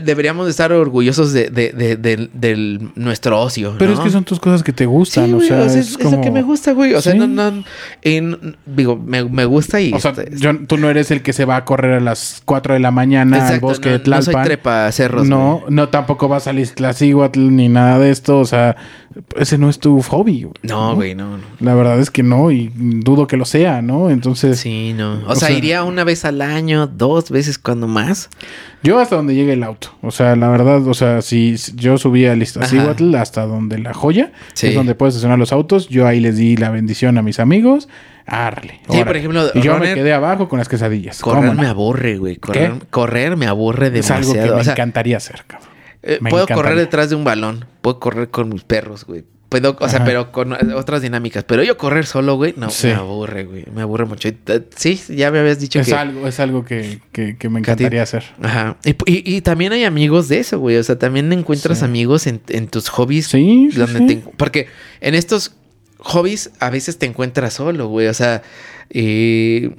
deberíamos 0.00 0.46
de 0.46 0.50
estar 0.52 0.72
orgullosos 0.72 1.32
de, 1.32 1.50
de, 1.50 1.72
de- 1.72 1.96
de- 1.96 2.30
del- 2.32 2.90
nuestro 2.94 3.40
ocio. 3.40 3.74
Pero 3.78 3.92
¿no? 3.92 3.98
es 3.98 4.04
que 4.04 4.10
son 4.10 4.24
tus 4.24 4.40
cosas 4.40 4.62
que 4.62 4.72
te 4.72 4.86
gustan, 4.86 5.26
Sí, 5.26 5.32
o 5.32 5.36
güey, 5.36 5.48
sea, 5.48 5.64
es, 5.66 5.98
como... 5.98 6.16
lo 6.16 6.22
que 6.22 6.30
me 6.30 6.42
gusta, 6.42 6.72
güey. 6.72 6.94
O 6.94 7.02
sea, 7.02 7.14
no, 7.14 7.26
no, 7.26 7.64
en- 8.02 8.56
digo, 8.66 8.96
me, 8.96 9.24
me 9.24 9.44
gusta 9.44 9.80
y... 9.80 9.92
O 9.92 10.00
sea, 10.00 10.12
este, 10.12 10.30
yo- 10.36 10.56
tú 10.66 10.76
no 10.78 10.88
eres 10.88 11.10
el 11.10 11.22
que 11.22 11.32
se 11.32 11.44
va 11.44 11.56
a 11.56 11.64
correr 11.64 11.94
a 11.94 12.00
las 12.00 12.42
4 12.44 12.74
de 12.74 12.80
la 12.80 12.90
mañana 12.90 13.36
al 13.36 13.42
Exacto, 13.42 13.66
bosque 13.66 13.88
no- 13.88 13.92
de 13.92 13.98
no 13.98 14.04
Tlalpan. 14.04 14.32
soy 14.34 14.42
trepa 14.44 14.92
cerros, 14.92 15.28
No, 15.28 15.64
no 15.68 15.88
tampoco 15.88 16.28
vas 16.28 16.46
a 16.46 16.52
Iztaccíhuatl 16.52 17.54
ni 17.54 17.68
nada 17.68 17.98
de 17.98 18.10
esto. 18.10 18.38
O 18.38 18.44
sea, 18.44 18.76
ese 19.36 19.58
no 19.58 19.68
es 19.68 19.78
tu 19.78 20.00
hobby. 20.02 20.42
güey, 20.44 20.54
No, 20.62 20.94
güey, 20.94 21.14
no, 21.14 21.36
no. 21.38 21.44
La 21.60 21.74
verdad 21.74 21.98
es 22.00 22.10
que 22.10 22.22
no 22.22 22.50
y 22.50 22.70
dudo 22.74 23.26
que 23.26 23.36
lo 23.36 23.44
sea, 23.44 23.82
¿no? 23.82 24.10
Entonces, 24.10 24.60
Sí, 24.60 24.94
no. 24.96 25.14
O, 25.26 25.32
O 25.32 25.34
sea, 25.34 25.48
sea- 25.48 25.56
iría 25.58 25.82
una 25.84 26.04
vez 26.04 26.24
al 26.24 26.40
año, 26.40 26.86
dos 26.86 27.30
veces 27.30 27.58
cuando 27.58 27.88
más. 27.88 28.28
yo 28.82 28.98
hasta 28.98 29.16
donde 29.16 29.34
llegue 29.34 29.52
el 29.54 29.62
auto. 29.64 29.81
O 30.02 30.10
sea, 30.10 30.36
la 30.36 30.48
verdad, 30.48 30.86
o 30.86 30.94
sea, 30.94 31.22
si 31.22 31.56
yo 31.74 31.98
subí 31.98 32.26
a 32.26 32.34
Iztaccíhuatl 32.34 33.14
hasta 33.16 33.46
donde 33.46 33.78
la 33.78 33.94
joya, 33.94 34.32
Sí. 34.54 34.68
es 34.68 34.74
donde 34.74 34.94
puedes 34.94 35.14
estacionar 35.14 35.38
los 35.38 35.52
autos, 35.52 35.88
yo 35.88 36.06
ahí 36.06 36.20
les 36.20 36.36
di 36.36 36.56
la 36.56 36.70
bendición 36.70 37.18
a 37.18 37.22
mis 37.22 37.38
amigos. 37.40 37.88
Arle. 38.26 38.80
Sí, 38.88 39.02
por 39.04 39.16
ejemplo, 39.16 39.46
Y 39.54 39.60
yo 39.62 39.78
me 39.78 39.94
quedé 39.94 40.12
abajo 40.12 40.48
con 40.48 40.58
las 40.58 40.68
quesadillas. 40.68 41.20
Correr 41.20 41.54
me 41.54 41.66
aburre, 41.66 42.18
güey. 42.18 42.36
Correr, 42.36 42.74
correr 42.90 43.36
me 43.36 43.46
aburre 43.46 43.88
Es 43.98 44.10
algo 44.10 44.28
demasiado. 44.32 44.48
que 44.48 44.54
me 44.54 44.60
O 44.60 44.64
sea, 44.64 44.72
encantaría 44.74 45.16
hacer, 45.16 45.44
cabrón. 45.46 45.68
eh, 46.02 46.18
puedo 46.20 46.44
encantaría. 46.44 46.54
correr 46.56 46.76
detrás 46.78 47.10
de 47.10 47.16
un 47.16 47.24
balón. 47.24 47.64
Puedo 47.80 47.98
correr 47.98 48.30
con 48.30 48.48
mis 48.48 48.62
perros, 48.64 49.04
güey. 49.04 49.24
Puedo, 49.52 49.76
o 49.78 49.88
sea, 49.88 49.98
Ajá. 49.98 50.04
pero 50.06 50.32
con 50.32 50.52
otras 50.74 51.02
dinámicas. 51.02 51.44
Pero 51.44 51.62
yo 51.62 51.76
correr 51.76 52.06
solo, 52.06 52.36
güey, 52.36 52.54
no, 52.56 52.70
Sí. 52.70 52.86
me 52.86 52.94
aburre, 52.94 53.44
güey. 53.44 53.64
Me 53.74 53.82
aburre 53.82 54.06
mucho. 54.06 54.28
Eh, 54.28 54.62
Sí, 54.74 54.98
ya 55.10 55.30
me 55.30 55.40
habías 55.40 55.60
dicho 55.60 55.78
Es 55.80 55.88
que... 55.88 55.94
algo, 55.94 56.26
es 56.26 56.40
algo 56.40 56.64
que, 56.64 57.00
que- 57.12 57.36
que 57.36 57.48
me 57.50 57.60
que 57.60 57.70
encantaría 57.70 58.02
hacer. 58.02 58.24
Ajá. 58.42 58.78
Y, 58.84 58.90
y- 59.06 59.36
y 59.36 59.40
también 59.42 59.72
hay 59.72 59.84
amigos 59.84 60.28
de 60.28 60.38
eso, 60.38 60.58
güey. 60.58 60.76
O 60.78 60.82
sea, 60.82 60.98
también 60.98 61.30
encuentras 61.32 61.80
Sí. 61.80 61.84
amigos 61.84 62.26
en, 62.26 62.40
en 62.48 62.66
tus 62.68 62.88
hobbies. 62.88 63.26
Sí, 63.26 63.68
sí, 63.70 63.78
donde 63.78 63.98
sí. 63.98 64.06
te- 64.06 64.30
porque 64.38 64.68
en 65.02 65.14
estos 65.14 65.54
hobbies 65.98 66.50
a 66.58 66.70
veces 66.70 66.96
te 66.98 67.04
encuentras 67.06 67.52
solo, 67.52 67.88
güey. 67.88 68.06
O 68.08 68.14
sea, 68.14 68.42
eh, 68.90 69.70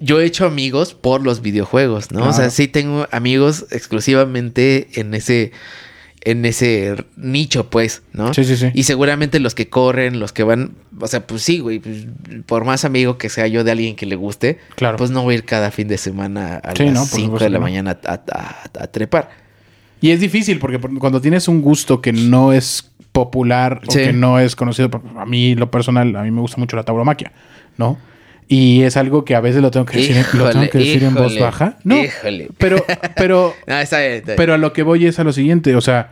yo 0.00 0.20
he 0.20 0.24
hecho 0.24 0.46
amigos 0.46 0.94
por 0.94 1.22
los 1.22 1.40
videojuegos, 1.42 2.12
¿no? 2.12 2.28
O 2.28 2.32
sea, 2.32 2.50
sí 2.50 2.66
tengo 2.68 3.06
amigos 3.12 3.66
exclusivamente 3.70 4.88
en 4.94 5.14
ese 5.14 5.52
en 6.26 6.44
ese 6.44 6.96
nicho, 7.16 7.70
pues, 7.70 8.02
¿no? 8.12 8.34
Sí, 8.34 8.44
sí, 8.44 8.56
sí. 8.56 8.70
Y 8.74 8.82
seguramente 8.82 9.38
los 9.40 9.54
que 9.54 9.68
corren, 9.68 10.18
los 10.18 10.32
que 10.32 10.42
van, 10.42 10.72
o 11.00 11.06
sea, 11.06 11.26
pues 11.26 11.42
sí, 11.42 11.60
güey, 11.60 11.78
pues, 11.78 12.06
por 12.46 12.64
más 12.64 12.84
amigo 12.84 13.16
que 13.16 13.28
sea 13.28 13.46
yo 13.46 13.62
de 13.64 13.70
alguien 13.70 13.94
que 13.96 14.06
le 14.06 14.16
guste, 14.16 14.58
Claro. 14.74 14.96
pues 14.98 15.10
no 15.10 15.22
voy 15.22 15.34
a 15.34 15.38
ir 15.38 15.44
cada 15.44 15.70
fin 15.70 15.86
de 15.88 15.96
semana 15.98 16.56
a 16.56 16.74
Sí, 16.74 16.84
las 16.84 16.98
por 16.98 17.06
5 17.08 17.24
supuesto 17.26 17.44
de 17.44 17.50
la 17.50 17.58
no. 17.58 17.62
mañana 17.62 17.98
a, 18.04 18.12
a- 18.32 18.82
a 18.82 18.86
trepar. 18.88 19.30
Y 20.00 20.10
es 20.10 20.20
difícil 20.20 20.58
porque 20.58 20.78
por- 20.78 20.98
cuando 20.98 21.20
tienes 21.20 21.48
un 21.48 21.62
gusto 21.62 22.02
que 22.02 22.12
no 22.12 22.52
es 22.52 22.90
popular 23.12 23.80
o 23.86 23.92
que 23.92 24.12
no 24.12 24.38
es 24.40 24.56
conocido, 24.56 24.90
a 25.16 25.24
mí 25.24 25.54
lo 25.54 25.70
personal, 25.70 26.14
a 26.16 26.22
mí 26.22 26.30
me 26.30 26.40
gusta 26.42 26.58
mucho 26.58 26.76
la 26.76 26.82
tauromaquia, 26.82 27.32
¿no? 27.78 27.98
Y 28.48 28.82
es 28.82 28.96
algo 28.96 29.24
que 29.24 29.34
a 29.34 29.40
veces 29.40 29.60
lo 29.60 29.70
tengo 29.72 29.86
que 29.86 29.98
decir, 29.98 30.16
en- 30.16 30.38
lo 30.38 30.50
tengo 30.50 30.68
que 30.70 30.78
decir 30.78 31.02
en 31.04 31.14
voz 31.14 31.38
baja. 31.38 31.78
No, 31.84 31.96
Híjole. 32.02 32.48
pero, 32.58 32.76
pero, 33.16 33.54
No, 33.66 33.78
está 33.78 33.98
bien, 34.00 34.12
está 34.12 34.26
bien. 34.28 34.36
pero 34.36 34.54
a 34.54 34.58
lo 34.58 34.72
que 34.72 34.82
voy 34.84 35.06
es 35.06 35.18
a 35.18 35.24
lo 35.24 35.32
siguiente, 35.32 35.74
o 35.74 35.80
sea, 35.80 36.10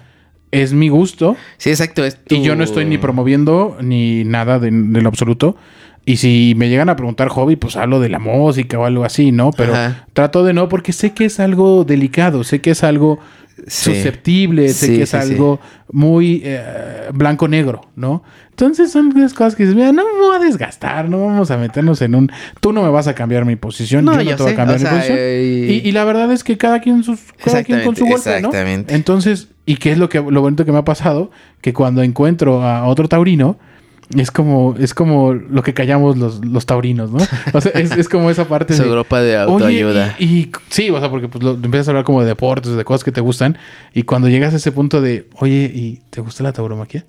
es 0.51 0.73
mi 0.73 0.89
gusto 0.89 1.37
sí, 1.59 1.71
exacto. 1.71 2.05
Es 2.05 2.19
y 2.29 2.43
yo 2.43 2.55
no 2.57 2.65
estoy 2.65 2.85
ni 2.85 2.99
promoviendo 2.99 3.77
ni 3.81 4.25
nada 4.25 4.59
de, 4.59 4.71
de 4.73 5.01
lo 5.03 5.09
absoluto. 5.09 5.57
Y 6.07 6.17
si 6.19 6.53
me 6.57 6.69
llegan 6.69 6.91
a 6.91 6.97
preguntar 6.97 7.29
hobby, 7.29 7.57
pues 7.57 7.77
hablo 7.77 7.99
de 7.99 8.11
la 8.11 8.19
música 8.19 8.79
o 8.79 8.85
algo 8.85 9.05
así, 9.05 9.33
¿no? 9.33 9.53
Pero 9.53 9.73
Ajá. 9.75 10.07
trato 10.13 10.45
de 10.45 10.53
no, 10.53 10.69
porque 10.69 10.93
sé 10.93 11.13
que 11.15 11.25
es 11.25 11.41
algo 11.41 11.85
delicado, 11.85 12.45
sé 12.45 12.61
que 12.61 12.73
es 12.73 12.85
algo 12.85 13.21
Sí. 13.67 13.95
susceptible, 13.95 14.69
sé 14.71 14.87
Sí, 14.89 14.97
que 14.97 15.03
es 15.05 15.11
sí, 15.11 15.17
algo 15.17 15.61
muy 15.93 16.43
eh, 16.45 17.09
blanco-negro, 17.13 17.83
¿no? 17.97 18.23
Entonces 18.51 18.91
son 18.91 19.13
las 19.17 19.33
cosas 19.35 19.55
que 19.57 19.63
dices, 19.65 19.77
mira, 19.77 19.93
no 19.93 20.03
me 20.05 20.21
voy 20.21 20.37
a 20.37 20.39
desgastar, 20.39 21.09
no 21.09 21.25
vamos 21.27 21.51
a 21.51 21.57
meternos 21.57 22.01
en 22.03 22.15
un... 22.15 22.31
Tú 22.61 22.73
no 22.73 22.83
me 22.83 22.89
vas 22.91 23.07
a 23.09 23.15
cambiar 23.15 23.45
mi 23.45 23.57
posición, 23.57 24.05
No, 24.05 24.13
yo 24.13 24.19
no 24.19 24.23
yo 24.25 24.37
te 24.37 24.43
voy 24.45 24.53
a 24.53 24.57
cambiar 24.57 24.79
o 24.79 24.81
mi 24.81 24.87
sea, 24.87 24.91
posición. 24.97 25.19
eh, 25.21 25.81
y, 25.85 25.89
y 25.89 25.93
la 25.93 26.05
verdad 26.05 26.31
es 26.33 26.45
que 26.45 26.57
cada 26.57 26.81
quien, 26.81 27.03
sus, 27.05 27.21
cada 27.45 27.63
quien 27.65 27.85
con 27.85 27.97
su 27.97 28.07
golpe, 28.07 28.31
¿no? 28.31 28.37
exactamente. 28.37 28.95
Entonces, 28.95 29.49
¿y 29.67 29.77
qué 29.77 29.93
es 29.93 29.99
lo 29.99 30.09
que 30.09 30.19
lo 30.21 30.41
bonito 30.41 30.65
que 30.65 30.73
me 30.73 30.79
ha 30.79 30.85
pasado? 30.85 31.31
Que 31.61 31.73
cuando 31.73 32.03
encuentro 32.03 32.63
a 32.63 32.85
otro 32.87 33.09
taurino, 33.09 33.59
es 34.17 34.31
como, 34.31 34.75
es 34.79 34.93
como 34.95 35.33
lo 35.35 35.63
que 35.63 35.73
callamos 35.75 36.17
los, 36.19 36.45
los 36.45 36.67
taurinos, 36.67 37.11
¿no? 37.11 37.19
O 37.53 37.61
sea, 37.61 37.73
es, 37.73 37.91
es 37.93 38.09
como 38.09 38.31
esa 38.31 38.47
parte 38.47 38.75
Su 38.77 38.83
de. 38.85 38.91
grupo 38.91 39.17
de 39.17 39.37
"Oye, 39.39 39.53
autoayuda. 39.53 40.17
y, 40.19 40.25
y- 40.25 40.53
sí, 40.69 40.91
o 40.91 41.01
sea, 41.01 41.11
porque 41.11 41.29
pues, 41.29 41.43
lo- 41.43 41.53
empiezas 41.55 41.89
a 41.89 41.91
hablar 41.93 42.05
como 42.05 42.21
de 42.21 42.27
deportes, 42.27 42.75
de 42.77 42.85
cosas 42.85 43.03
que 43.05 43.13
te 43.13 43.21
gustan. 43.21 43.57
Y 43.95 44.03
cuando 44.03 44.29
llegas 44.29 44.53
a 44.53 44.57
ese 44.57 44.73
punto 44.73 45.01
de, 45.01 45.29
oye, 45.41 45.71
¿y 45.75 46.01
te 46.11 46.21
gusta 46.21 46.43
la 46.43 46.53
tauromaquia? 46.53 47.05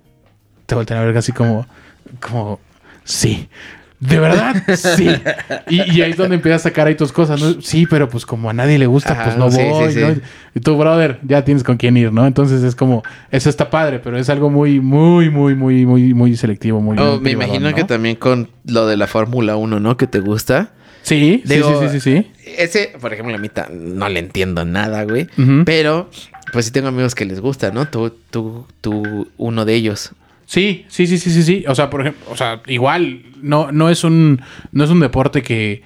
Te 0.66 0.74
voltean 0.74 1.00
a 1.00 1.04
ver 1.04 1.16
así 1.16 1.32
como, 1.32 1.66
como, 2.20 2.60
sí. 3.04 3.48
¿De 3.98 4.18
verdad? 4.18 4.62
Sí. 4.76 5.08
Y, 5.68 5.96
y 5.96 6.02
ahí 6.02 6.10
es 6.10 6.16
donde 6.16 6.36
empiezas 6.36 6.62
a 6.62 6.64
sacar 6.64 6.86
ahí 6.86 6.94
tus 6.94 7.12
cosas, 7.12 7.40
¿no? 7.40 7.60
Sí, 7.60 7.86
pero 7.88 8.08
pues 8.08 8.26
como 8.26 8.50
a 8.50 8.52
nadie 8.52 8.78
le 8.78 8.86
gusta, 8.86 9.12
Ajá, 9.12 9.24
pues 9.24 9.36
no 9.36 9.50
sí, 9.50 9.56
sí, 9.58 9.62
voy, 9.68 9.92
sí. 9.92 10.00
¿no? 10.00 10.14
Y 10.54 10.60
tú, 10.60 10.76
brother, 10.76 11.18
ya 11.22 11.44
tienes 11.44 11.64
con 11.64 11.76
quién 11.76 11.96
ir, 11.96 12.12
¿no? 12.12 12.26
Entonces 12.26 12.62
es 12.62 12.74
como, 12.74 13.02
eso 13.30 13.48
está 13.48 13.70
padre, 13.70 13.98
pero 13.98 14.18
es 14.18 14.28
algo 14.28 14.50
muy, 14.50 14.80
muy, 14.80 15.30
muy, 15.30 15.54
muy, 15.54 15.86
muy, 15.86 16.14
muy 16.14 16.36
selectivo, 16.36 16.80
muy 16.80 16.98
Oh, 16.98 17.20
me 17.20 17.30
imagino 17.30 17.70
¿no? 17.70 17.74
que 17.74 17.84
también 17.84 18.16
con 18.16 18.48
lo 18.66 18.86
de 18.86 18.96
la 18.96 19.06
Fórmula 19.06 19.56
1, 19.56 19.80
¿no? 19.80 19.96
Que 19.96 20.06
te 20.06 20.20
gusta. 20.20 20.70
Sí, 21.02 21.42
sí, 21.44 21.54
Digo, 21.54 21.80
sí, 21.80 21.88
sí, 21.88 22.00
sí, 22.00 22.22
sí. 22.22 22.32
Ese, 22.58 22.92
por 23.00 23.12
ejemplo, 23.12 23.34
a 23.34 23.38
mí 23.38 23.48
no 23.70 24.08
le 24.08 24.18
entiendo 24.18 24.64
nada, 24.64 25.04
güey. 25.04 25.28
Pero, 25.64 26.10
pues 26.52 26.66
sí 26.66 26.70
tengo 26.70 26.88
amigos 26.88 27.14
que 27.14 27.24
les 27.24 27.40
gusta, 27.40 27.70
¿no? 27.70 27.86
Tú, 27.86 28.12
tú, 28.30 28.66
tú, 28.80 29.28
uno 29.36 29.64
de 29.64 29.74
ellos. 29.74 30.12
Sí, 30.46 30.84
sí, 30.88 31.06
sí, 31.06 31.18
sí, 31.18 31.30
sí, 31.30 31.42
sí. 31.42 31.64
O 31.68 31.74
sea, 31.74 31.90
por 31.90 32.00
ejemplo, 32.02 32.24
o 32.30 32.36
sea, 32.36 32.62
igual 32.68 33.22
no, 33.42 33.72
no 33.72 33.90
es 33.90 34.04
un, 34.04 34.40
no 34.72 34.84
es 34.84 34.90
un 34.90 35.00
deporte 35.00 35.42
que, 35.42 35.82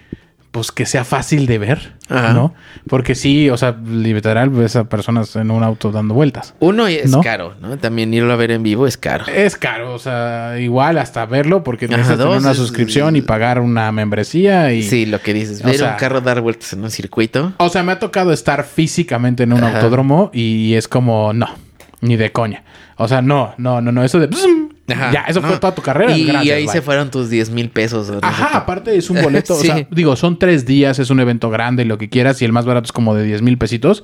pues 0.51 0.73
que 0.73 0.85
sea 0.85 1.05
fácil 1.05 1.47
de 1.47 1.59
ver, 1.59 1.93
Ajá. 2.09 2.33
¿no? 2.33 2.55
Porque 2.89 3.15
sí, 3.15 3.49
o 3.51 3.57
sea, 3.57 3.77
literal 3.87 4.51
ves 4.51 4.75
a 4.77 4.89
personas 4.89 5.35
en 5.37 5.51
un 5.53 5.63
auto 5.63 5.93
dando 5.93 6.13
vueltas. 6.13 6.55
Uno 6.59 6.89
es 6.89 7.11
¿No? 7.13 7.21
caro, 7.23 7.55
¿no? 7.63 7.79
También 7.79 8.13
irlo 8.13 8.33
a 8.33 8.37
ver 8.37 8.51
en 8.51 8.63
vivo 8.65 8.87
es 8.89 8.97
caro. 8.97 9.27
Es 9.29 9.57
caro, 9.57 9.95
o 9.95 9.99
sea, 10.01 10.59
igual 10.59 10.99
hasta 10.99 11.25
verlo 11.25 11.63
porque 11.63 11.85
Ajá, 11.87 11.97
necesitas 11.99 12.19
tener 12.27 12.39
una 12.39 12.51
es- 12.51 12.57
suscripción 12.57 13.15
y 13.17 13.23
pagar 13.23 13.61
una 13.61 13.91
membresía 13.93 14.73
y 14.73 14.83
Sí, 14.83 15.07
lo 15.07 15.21
que 15.21 15.33
dices. 15.35 15.63
O 15.63 15.67
Ver 15.69 15.77
sea- 15.77 15.93
un 15.93 15.97
carro 15.99 16.21
dar 16.21 16.41
vueltas 16.41 16.73
en 16.73 16.83
un 16.83 16.91
circuito. 16.91 17.53
O 17.59 17.69
sea, 17.69 17.83
me 17.85 17.93
ha 17.93 17.99
tocado 18.01 18.33
estar 18.33 18.65
físicamente 18.65 19.45
en 19.45 19.53
un 19.53 19.63
Ajá. 19.63 19.77
autódromo 19.79 20.31
y 20.35 20.75
es 20.75 20.89
como, 20.89 21.33
no, 21.33 21.47
ni 22.01 22.17
de 22.17 22.33
coña. 22.33 22.65
O 22.97 23.09
sea, 23.09 23.23
no, 23.23 23.55
no, 23.59 23.81
no, 23.81 23.93
no, 23.93 24.05
eso 24.05 24.19
de... 24.19 24.29
Ajá, 24.93 25.13
ya, 25.13 25.21
eso 25.29 25.41
no. 25.41 25.49
fue 25.49 25.59
toda 25.59 25.75
tu 25.75 25.83
carrera. 25.83 26.17
Y, 26.17 26.25
gracias, 26.25 26.57
ahí 26.57 26.65
bye. 26.65 26.73
se 26.73 26.83
fueron 26.83 27.11
tus 27.11 27.31
10 27.31 27.51
mil 27.51 27.71
pesos. 27.71 28.09
o 28.11 28.15
no 28.15 28.19
Ajá, 28.23 28.57
aparte 28.57 28.97
es 28.97 29.09
un 29.09 29.23
boleto, 29.23 29.55
o 29.57 29.61
Sí. 29.61 29.67
sea, 29.69 29.87
digo, 29.91 30.17
son 30.17 30.39
tres 30.39 30.67
días, 30.67 30.99
es 30.99 31.11
un 31.11 31.21
evento 31.21 31.49
grande, 31.51 31.85
lo 31.85 31.97
que 31.97 32.09
quieras, 32.09 32.43
y 32.43 32.45
el 32.45 32.53
más 32.53 32.65
barato 32.67 32.87
es 32.87 32.93
como 32.93 33.15
de 33.15 33.25
10 33.25 33.43
mil 33.43 33.57
pesitos. 33.57 34.03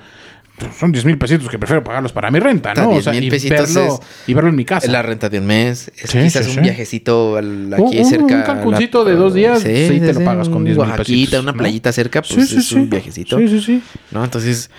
Pues 0.59 0.75
son 0.77 0.91
10 0.93 1.05
mil 1.05 1.19
pesitos 1.19 1.49
que 1.51 1.59
prefiero 1.59 1.85
pagarlos 1.85 2.13
para 2.13 2.31
mi 2.31 2.39
renta, 2.39 2.73
¿no? 2.73 2.89
O 2.89 2.93
10 2.93 3.05
sea, 3.05 3.13
mil 3.13 3.25
y 3.25 3.49
verlo, 3.51 4.01
y 4.27 4.33
verlo 4.33 4.49
en 4.51 4.57
mi 4.57 4.65
casa. 4.65 4.87
Es 4.87 4.93
la 4.93 5.03
renta 5.03 5.29
de 5.29 5.41
un 5.41 5.47
mes. 5.47 5.91
Es 5.99 6.09
Sí, 6.11 6.19
quizás 6.19 6.47
sí, 6.47 6.57
un 6.57 6.63
viajecito 6.63 7.37
al- 7.37 7.75
aquí 7.75 7.99
un- 7.99 8.05
cerca. 8.07 8.37
un 8.37 8.43
Cancuncito 8.43 9.05
de 9.05 9.17
dos 9.17 9.35
días, 9.35 9.59
sí, 9.61 9.67
te 10.01 10.13
lo 10.15 10.25
pagas 10.25 10.49
con 10.49 10.65
10 10.65 10.79
mil 10.79 10.87
pesitos, 10.97 11.43
una 11.43 11.53
¿no? 11.53 11.59
playita 11.59 11.93
cerca, 11.93 12.23
Sí, 12.25 12.37
pues 12.37 12.49
sí, 12.49 12.57
es 12.59 12.69
sí. 12.69 12.75
un 12.77 12.89
viajecito. 12.89 13.37
Sí, 13.39 13.49
sí, 13.49 13.61
sí. 13.61 13.83
¿No? 14.13 14.25
Entonces, 14.25 14.71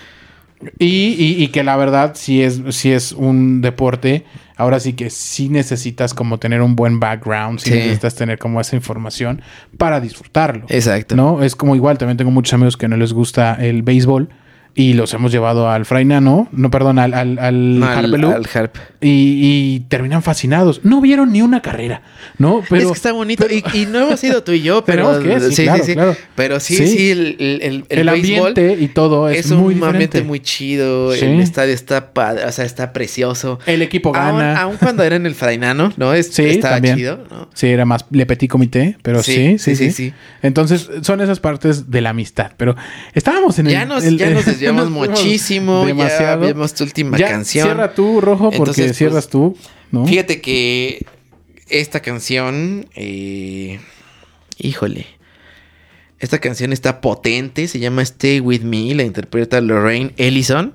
Y, 0.78 0.86
y- 1.18 1.42
y 1.44 1.48
que 1.48 1.62
la 1.62 1.76
verdad, 1.76 2.12
si 2.14 2.42
es, 2.42 2.60
si 2.70 2.90
es 2.92 3.12
un 3.12 3.60
deporte, 3.60 4.24
ahora 4.56 4.80
sí 4.80 4.94
que 4.94 5.08
sí 5.10 5.48
necesitas 5.48 6.14
como 6.14 6.38
tener 6.38 6.62
un 6.62 6.74
buen 6.74 6.98
background, 6.98 7.60
sí, 7.60 7.70
Sí. 7.70 7.76
necesitas 7.76 8.16
tener 8.16 8.38
como 8.38 8.60
esa 8.60 8.74
información 8.74 9.40
para 9.76 10.00
disfrutarlo. 10.00 10.66
exacto. 10.68 11.14
¿No? 11.14 11.42
Es 11.44 11.54
como 11.54 11.76
igual, 11.76 11.96
también 11.98 12.16
tengo 12.16 12.30
muchos 12.32 12.54
amigos 12.54 12.76
que 12.76 12.88
no 12.88 12.96
les 12.96 13.12
gusta 13.12 13.54
el 13.60 13.82
béisbol 13.82 14.28
y 14.78 14.92
los 14.92 15.12
hemos 15.12 15.32
llevado 15.32 15.68
al 15.68 15.84
Frainano, 15.86 16.48
no, 16.52 16.70
perdón, 16.70 17.00
al, 17.00 17.12
al, 17.12 17.36
al 17.40 17.80
No, 17.80 17.86
al- 17.88 18.04
Harpelú, 18.04 18.30
al 18.30 18.46
Harp. 18.54 18.76
y, 19.00 19.08
y 19.74 19.80
terminan 19.88 20.22
fascinados. 20.22 20.82
No 20.84 21.00
vieron 21.00 21.32
ni 21.32 21.42
una 21.42 21.60
carrera, 21.62 22.02
¿no? 22.38 22.62
Pero, 22.68 22.82
es 22.82 22.86
que 22.86 22.92
está 22.92 23.10
bonito. 23.12 23.44
y, 23.50 23.64
y 23.76 23.86
no 23.86 23.98
hemos 24.06 24.22
ido 24.22 24.44
tú 24.44 24.52
y 24.52 24.62
yo, 24.62 24.84
pero. 24.86 25.20
Que, 25.20 25.40
sí, 25.50 25.64
claro, 25.64 25.84
claro. 25.84 26.16
Pero 26.36 26.60
sí, 26.60 26.76
Sí. 26.76 26.86
sí, 26.86 27.10
el, 27.10 27.36
el, 27.40 27.60
el, 27.60 27.84
el, 27.88 28.10
béisbol 28.10 28.46
ambiente 28.50 28.76
y 28.80 28.86
todo 28.86 29.28
es, 29.28 29.46
es, 29.46 29.52
muy 29.52 29.74
un 29.74 29.82
ambiente 29.82 30.22
muy 30.22 30.38
chido. 30.38 31.12
Sí. 31.12 31.24
El 31.24 31.40
estadio 31.40 31.74
está 31.74 32.12
padre, 32.12 32.44
o 32.44 32.52
sea, 32.52 32.64
está 32.64 32.92
precioso. 32.92 33.58
El 33.66 33.82
equipo 33.82 34.12
gana. 34.12 34.60
aún 34.60 34.76
cuando 34.76 35.02
era 35.02 35.16
en 35.16 35.26
el 35.26 35.34
Frainano, 35.34 35.92
¿no? 35.96 36.14
Es, 36.14 36.28
Sí, 36.28 36.44
estaba 36.44 36.74
también. 36.76 36.96
chido, 36.96 37.24
¿no? 37.28 37.48
Sí, 37.52 37.66
era 37.66 37.84
más 37.84 38.04
Le 38.12 38.26
Petit 38.26 38.48
Comité, 38.48 38.96
pero 39.02 39.24
sí 39.24 39.58
Sí, 39.58 39.58
sí 39.58 39.58
sí, 39.58 39.76
sí, 39.76 39.90
sí, 39.90 39.90
sí. 40.10 40.12
Entonces, 40.42 40.88
son 41.02 41.20
esas 41.20 41.40
partes 41.40 41.90
de 41.90 42.00
la 42.00 42.10
amistad. 42.10 42.52
Pero 42.56 42.76
estábamos 43.14 43.58
en 43.58 43.66
el. 43.66 43.72
Ya 43.72 43.84
nos, 43.84 44.04
ya 44.16 44.30
nos 44.30 44.46
desviamos 44.72 44.90
muchísimo. 45.08 45.84
Demasiado. 45.86 46.42
Ya 46.46 46.52
vimos 46.52 46.74
tu 46.74 46.84
última 46.84 47.18
Ya, 47.18 47.28
canción. 47.28 47.66
Cierra 47.66 47.94
tú, 47.94 48.20
Rojo, 48.20 48.44
porque 48.50 48.58
Entonces, 48.58 48.86
pues, 48.86 48.96
cierras 48.96 49.28
tú, 49.28 49.56
¿no? 49.90 50.06
Fíjate 50.06 50.40
que 50.40 51.04
esta 51.68 52.00
canción, 52.00 52.86
eh, 52.94 53.80
híjole, 54.58 55.06
esta 56.18 56.38
canción 56.38 56.72
está 56.72 57.00
potente, 57.00 57.68
se 57.68 57.78
llama 57.78 58.02
Stay 58.02 58.40
With 58.40 58.62
Me, 58.62 58.94
la 58.94 59.04
interpreta 59.04 59.60
Lorraine 59.60 60.12
Ellison. 60.16 60.74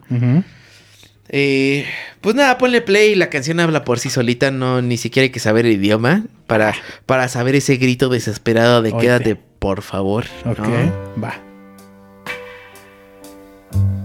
Eh, 1.30 1.86
pues 2.22 2.36
nada, 2.36 2.58
ponle 2.58 2.82
play, 2.82 3.16
la 3.16 3.30
canción 3.30 3.60
habla 3.60 3.84
por 3.84 4.00
sí 4.00 4.10
solita, 4.10 4.52
no 4.52 4.82
ni 4.82 4.98
siquiera 4.98 5.24
hay 5.24 5.30
que 5.32 5.40
saber 5.40 5.66
el 5.66 5.74
idioma 5.74 6.26
para, 6.48 6.76
para 7.06 7.28
saber 7.28 7.56
ese 7.56 7.78
grito 7.78 8.10
desesperado 8.10 8.82
de 8.82 8.96
quédate, 8.96 9.36
por 9.36 9.82
favor. 9.82 10.26
Ok, 10.46 10.60
¿no? 10.60 11.22
va. 11.24 11.53
Thank 13.74 13.98
you. 13.98 14.03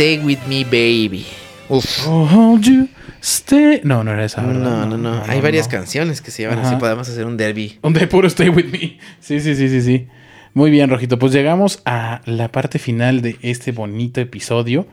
Stay 0.00 0.18
with 0.18 0.38
me, 0.48 0.64
baby. 0.64 1.26
Uf. 1.68 2.06
Oh, 2.08 2.24
hold 2.24 2.64
you, 2.64 2.88
stay. 3.20 3.82
No, 3.84 4.02
no 4.02 4.12
era 4.12 4.24
esa, 4.24 4.40
¿verdad? 4.40 4.86
No, 4.86 4.86
no, 4.86 4.96
no. 4.96 5.22
Hay 5.28 5.42
varias 5.42 5.66
no. 5.66 5.72
canciones 5.72 6.22
que 6.22 6.30
se 6.30 6.44
llaman 6.44 6.60
Ajá. 6.60 6.68
así. 6.68 6.76
Podemos 6.76 7.06
hacer 7.06 7.26
un 7.26 7.36
derby. 7.36 7.78
Donde 7.82 8.06
puro 8.06 8.26
stay 8.28 8.48
with 8.48 8.64
me. 8.72 8.98
Sí, 9.20 9.40
sí, 9.40 9.54
sí, 9.54 9.68
sí, 9.68 9.82
sí. 9.82 10.06
Muy 10.54 10.70
bien, 10.70 10.88
Rojito. 10.88 11.18
Pues 11.18 11.32
llegamos 11.34 11.82
a 11.84 12.22
la 12.24 12.50
parte 12.50 12.78
final 12.78 13.20
de 13.20 13.36
este 13.42 13.72
bonito 13.72 14.22
episodio. 14.22 14.86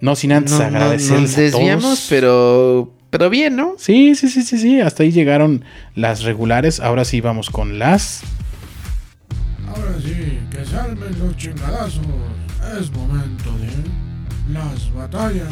No 0.00 0.16
sin 0.16 0.32
antes 0.32 0.50
No, 0.54 0.58
no, 0.58 0.64
agradecerles 0.64 1.30
nos 1.30 1.38
a 1.38 1.40
desviamos, 1.42 1.82
todos. 1.84 2.06
pero, 2.10 2.92
pero 3.10 3.30
bien, 3.30 3.54
¿no? 3.54 3.76
Sí, 3.78 4.16
sí, 4.16 4.28
sí, 4.28 4.42
sí, 4.42 4.58
sí. 4.58 4.80
Hasta 4.80 5.04
ahí 5.04 5.12
llegaron 5.12 5.64
las 5.94 6.24
regulares. 6.24 6.80
Ahora 6.80 7.04
sí 7.04 7.20
vamos 7.20 7.48
con 7.48 7.78
las. 7.78 8.22
Ahora 9.68 9.94
sí, 10.02 10.40
que 10.50 10.64
se 10.64 10.76
armen 10.76 11.16
los 11.20 11.36
chingadazos. 11.36 12.00
Es 12.80 12.90
momento 12.92 13.50
de 13.58 14.52
las 14.52 14.92
batallas. 14.94 15.48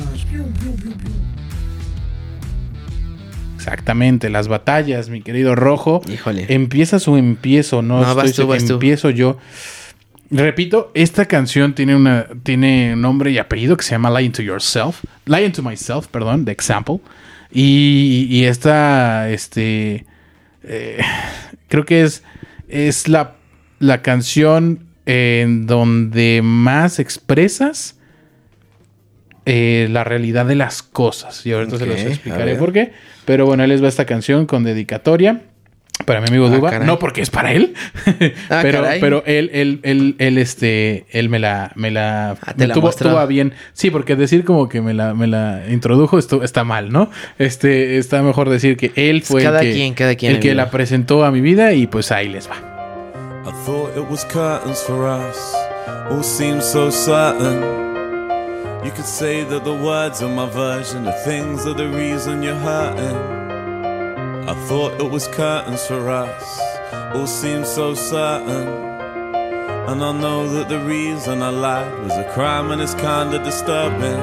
Exactamente, 3.56 4.28
las 4.28 4.48
batallas, 4.48 5.08
mi 5.08 5.22
querido 5.22 5.54
Rojo. 5.54 6.02
Híjole. 6.12 6.46
¿Empiezas 6.48 7.06
o 7.06 7.16
empiezo? 7.16 7.80
No, 7.82 8.00
No, 8.00 8.02
estoy 8.02 8.16
vas 8.16 8.26
tú, 8.30 8.36
seguro. 8.36 8.54
vas 8.58 8.64
tú. 8.66 8.72
Empiezo 8.74 9.10
yo. 9.10 9.38
Repito, 10.30 10.90
esta 10.94 11.26
canción 11.26 11.74
tiene 11.74 11.94
una 11.94 12.26
tiene 12.42 12.96
nombre 12.96 13.30
y 13.30 13.38
apellido 13.38 13.76
que 13.76 13.84
se 13.84 13.90
llama 13.92 14.10
Lying 14.18 14.32
to 14.32 14.42
Yourself. 14.42 15.04
Lying 15.26 15.52
to 15.52 15.62
Myself, 15.62 16.06
perdón, 16.08 16.44
de 16.44 16.52
Example. 16.52 17.00
Y, 17.52 18.26
y 18.30 18.44
esta, 18.44 19.28
este, 19.30 20.06
eh, 20.64 20.98
creo 21.68 21.84
que 21.84 22.02
es, 22.02 22.24
es 22.68 23.08
la, 23.08 23.34
la 23.78 24.00
canción 24.00 24.86
en 25.06 25.66
donde 25.66 26.40
más 26.42 26.98
expresas 26.98 27.98
eh, 29.44 29.88
la 29.90 30.04
realidad 30.04 30.46
de 30.46 30.54
las 30.54 30.82
cosas. 30.82 31.44
Y 31.46 31.52
ahorita 31.52 31.78
se 31.78 31.86
los 31.86 32.00
explicaré 32.00 32.54
por 32.56 32.72
qué. 32.72 32.92
Pero 33.24 33.46
bueno, 33.46 33.62
ahí 33.64 33.68
les 33.68 33.82
va 33.82 33.88
esta 33.88 34.04
canción 34.04 34.46
con 34.46 34.62
dedicatoria. 34.64 35.42
Para 36.06 36.20
mi 36.20 36.28
amigo 36.28 36.46
Ah, 36.46 36.56
Duba. 36.56 36.70
caray. 36.70 36.86
No 36.86 36.98
porque 36.98 37.20
es 37.22 37.30
para 37.30 37.52
él. 37.52 37.74
Ah, 38.50 38.60
pero, 38.62 38.82
caray. 38.82 39.00
pero 39.00 39.22
él, 39.26 39.50
él, 39.52 39.80
él, 39.82 40.16
él, 40.18 40.38
este, 40.38 41.06
él 41.10 41.28
me 41.28 41.38
la, 41.38 41.70
me 41.76 41.90
la, 41.90 42.30
Ah, 42.40 42.54
te 42.54 42.62
me 42.62 42.66
la 42.68 42.74
tuvo, 42.74 42.90
tuvo 42.92 43.18
a 43.18 43.26
bien. 43.26 43.52
Sí, 43.72 43.90
porque 43.90 44.16
decir 44.16 44.44
como 44.44 44.68
que 44.68 44.80
me 44.80 44.94
la, 44.94 45.14
me 45.14 45.26
la 45.26 45.64
introdujo 45.70 46.18
esto 46.18 46.42
está 46.42 46.64
mal, 46.64 46.90
¿no? 46.90 47.10
Este, 47.38 47.98
está 47.98 48.22
mejor 48.22 48.48
decir 48.48 48.76
que 48.76 48.90
él 48.96 49.22
fue 49.22 49.42
cada 49.42 49.60
el 49.60 49.66
que, 49.68 49.72
quien, 49.74 49.94
cada 49.94 50.14
quien, 50.16 50.32
el 50.32 50.40
que 50.40 50.54
la 50.54 50.70
presentó 50.70 51.24
a 51.24 51.30
mi 51.30 51.40
vida 51.40 51.72
y 51.72 51.86
pues 51.86 52.10
ahí 52.10 52.28
les 52.28 52.48
va. 52.48 52.71
I 53.44 53.50
thought 53.50 53.96
it 53.96 54.08
was 54.08 54.22
curtains 54.22 54.80
for 54.82 55.04
us, 55.04 55.54
all 56.12 56.22
seemed 56.22 56.62
so 56.62 56.90
certain. 56.90 57.58
You 58.84 58.92
could 58.92 59.04
say 59.04 59.42
that 59.42 59.64
the 59.64 59.74
words 59.74 60.22
are 60.22 60.28
my 60.28 60.48
version 60.48 61.08
of 61.08 61.24
things 61.24 61.66
are 61.66 61.74
the 61.74 61.88
reason 61.88 62.44
you're 62.44 62.54
hurting. 62.54 63.16
I 64.48 64.54
thought 64.68 65.00
it 65.00 65.10
was 65.10 65.26
curtains 65.26 65.84
for 65.84 66.08
us, 66.08 66.60
all 67.16 67.26
seemed 67.26 67.66
so 67.66 67.94
certain. 67.94 68.68
And 69.88 70.04
I 70.04 70.12
know 70.12 70.48
that 70.48 70.68
the 70.68 70.78
reason 70.78 71.42
I 71.42 71.48
lied 71.48 71.98
was 72.04 72.16
a 72.16 72.30
crime 72.32 72.70
and 72.70 72.80
it's 72.80 72.94
kinda 72.94 73.42
disturbing. 73.42 74.22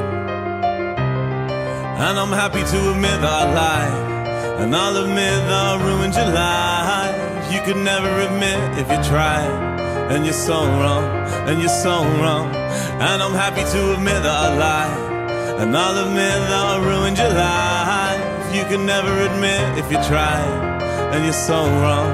And 2.05 2.17
I'm 2.17 2.31
happy 2.31 2.63
to 2.63 2.91
admit 2.91 3.19
that 3.19 3.33
I 3.43 3.53
lied. 3.53 4.61
And 4.61 4.73
I'll 4.73 4.95
admit 4.95 5.39
that 5.49 5.65
I 5.73 5.83
ruined 5.83 6.15
your 6.15 6.31
life. 6.31 7.28
You 7.49 7.59
could 7.61 7.77
never 7.77 8.11
admit 8.21 8.77
if 8.77 8.87
you 8.91 9.01
tried. 9.09 9.79
And 10.11 10.23
you're 10.23 10.33
so 10.33 10.65
wrong, 10.79 11.03
and 11.47 11.59
you're 11.59 11.69
so 11.69 12.03
wrong. 12.21 12.53
And 12.53 13.21
I'm 13.23 13.33
happy 13.33 13.63
to 13.73 13.93
admit 13.93 14.21
that 14.21 14.37
I 14.47 14.49
lied. 14.55 15.61
And 15.61 15.75
I'll 15.75 15.97
admit 16.05 16.37
that 16.49 16.65
I 16.73 16.77
ruined 16.89 17.17
your 17.17 17.33
life. 17.33 18.55
You 18.55 18.65
could 18.65 18.85
never 18.85 19.11
admit 19.29 19.79
if 19.79 19.91
you 19.91 19.97
tried. 20.11 20.81
And 21.13 21.23
you're 21.23 21.33
so 21.33 21.65
wrong. 21.81 22.11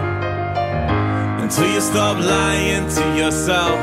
Until 1.43 1.69
you 1.73 1.81
stop 1.81 2.17
lying 2.17 2.87
to 2.89 3.03
yourself. 3.17 3.79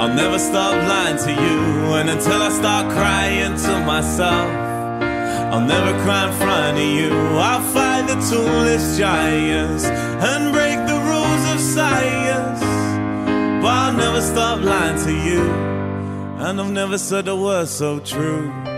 I'll 0.00 0.14
never 0.14 0.38
stop 0.38 0.74
lying 0.74 1.18
to 1.26 1.30
you. 1.30 1.94
And 1.94 2.10
until 2.10 2.42
I 2.42 2.50
start 2.50 2.90
crying 2.92 3.56
to 3.56 3.72
myself. 3.86 4.50
I'll 5.52 5.66
never 5.66 5.92
cry 6.04 6.28
in 6.28 6.32
front 6.34 6.78
of 6.78 6.84
you. 6.84 7.12
I'll 7.38 7.62
fight 7.72 8.06
the 8.06 8.14
tallest 8.30 8.98
giants 8.98 10.09
and 10.20 10.52
break 10.52 10.78
the 10.86 10.98
rules 11.10 11.44
of 11.52 11.58
science. 11.60 12.60
But 13.62 13.72
I'll 13.72 13.92
never 13.92 14.20
stop 14.20 14.60
lying 14.60 14.98
to 15.04 15.12
you. 15.12 15.42
And 16.44 16.60
I've 16.60 16.70
never 16.70 16.98
said 16.98 17.28
a 17.28 17.36
word 17.36 17.68
so 17.68 18.00
true. 18.00 18.69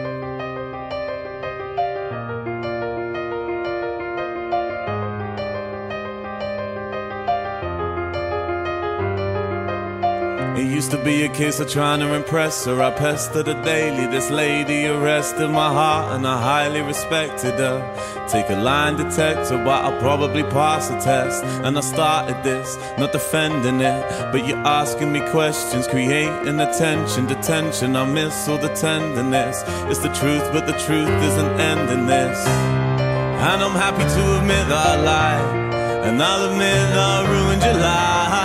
To 10.92 11.02
be 11.02 11.24
a 11.24 11.28
case 11.30 11.58
of 11.58 11.70
trying 11.70 12.00
to 12.00 12.12
impress 12.12 12.66
her. 12.66 12.82
I 12.82 12.90
pestered 12.90 13.46
her 13.46 13.64
daily. 13.64 14.06
This 14.08 14.28
lady 14.28 14.84
arrested 14.84 15.48
my 15.48 15.72
heart, 15.72 16.12
and 16.12 16.26
I 16.26 16.38
highly 16.38 16.82
respected 16.82 17.54
her. 17.54 17.80
Take 18.28 18.50
a 18.50 18.56
line 18.56 18.98
detector, 18.98 19.56
but 19.56 19.86
I'll 19.86 19.98
probably 20.00 20.42
pass 20.42 20.88
the 20.88 20.98
test. 20.98 21.42
And 21.64 21.78
I 21.78 21.80
started 21.80 22.42
this, 22.44 22.76
not 22.98 23.10
defending 23.10 23.80
it, 23.80 24.02
but 24.32 24.46
you're 24.46 24.66
asking 24.66 25.12
me 25.12 25.20
questions, 25.30 25.88
creating 25.88 26.60
attention, 26.60 27.26
detention. 27.26 27.96
I 27.96 28.04
miss 28.04 28.46
all 28.46 28.58
the 28.58 28.74
tenderness. 28.74 29.64
It's 29.90 30.00
the 30.00 30.12
truth, 30.12 30.46
but 30.52 30.66
the 30.66 30.76
truth 30.86 31.08
isn't 31.28 31.52
ending 31.58 32.04
this. 32.04 32.38
And 32.46 33.62
I'm 33.64 33.76
happy 33.84 34.04
to 34.16 34.38
admit 34.40 34.68
that 34.68 34.86
I 34.88 34.96
lied. 35.10 36.06
And 36.06 36.22
I'll 36.22 36.50
admit 36.50 36.68
I 36.68 37.32
ruined 37.32 37.62
your 37.62 37.80
life. 37.80 38.41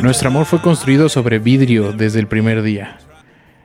Nuestro 0.00 0.28
amor 0.28 0.46
fue 0.46 0.60
construido 0.62 1.08
sobre 1.08 1.38
vidrio 1.38 1.92
desde 1.92 2.20
el 2.20 2.28
primer 2.28 2.62
día. 2.62 2.98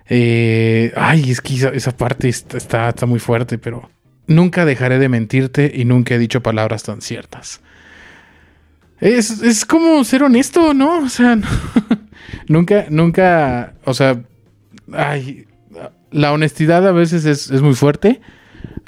Eh, 0.10 0.92
ay, 0.96 1.32
es 1.32 1.42
que 1.42 1.54
esa, 1.74 1.96
parte 1.96 2.28
está, 2.30 2.94
muy 3.06 3.20
fuerte, 3.20 3.58
pero 3.58 3.90
nunca 4.28 4.66
dejaré 4.66 5.00
de 5.00 5.10
mentirte 5.10 5.72
y 5.74 5.86
nunca 5.86 6.16
he 6.16 6.18
dicho 6.20 6.42
palabras 6.42 6.84
tan 6.84 7.02
ciertas. 7.02 7.62
Es, 9.00 9.42
es 9.42 9.66
como 9.66 10.04
ser 10.04 10.24
honesto, 10.24 10.74
¿no? 10.74 11.00
O 11.00 11.10
sea, 11.10 11.38
nunca, 12.48 12.86
nunca, 12.90 13.74
o 13.86 13.94
sea, 13.94 14.22
ay, 14.92 15.46
la 16.14 16.32
honestidad 16.32 16.88
a 16.88 16.92
veces 16.92 17.26
es, 17.26 17.52
es 17.52 17.62
muy 17.62 17.74
fuerte 17.74 18.22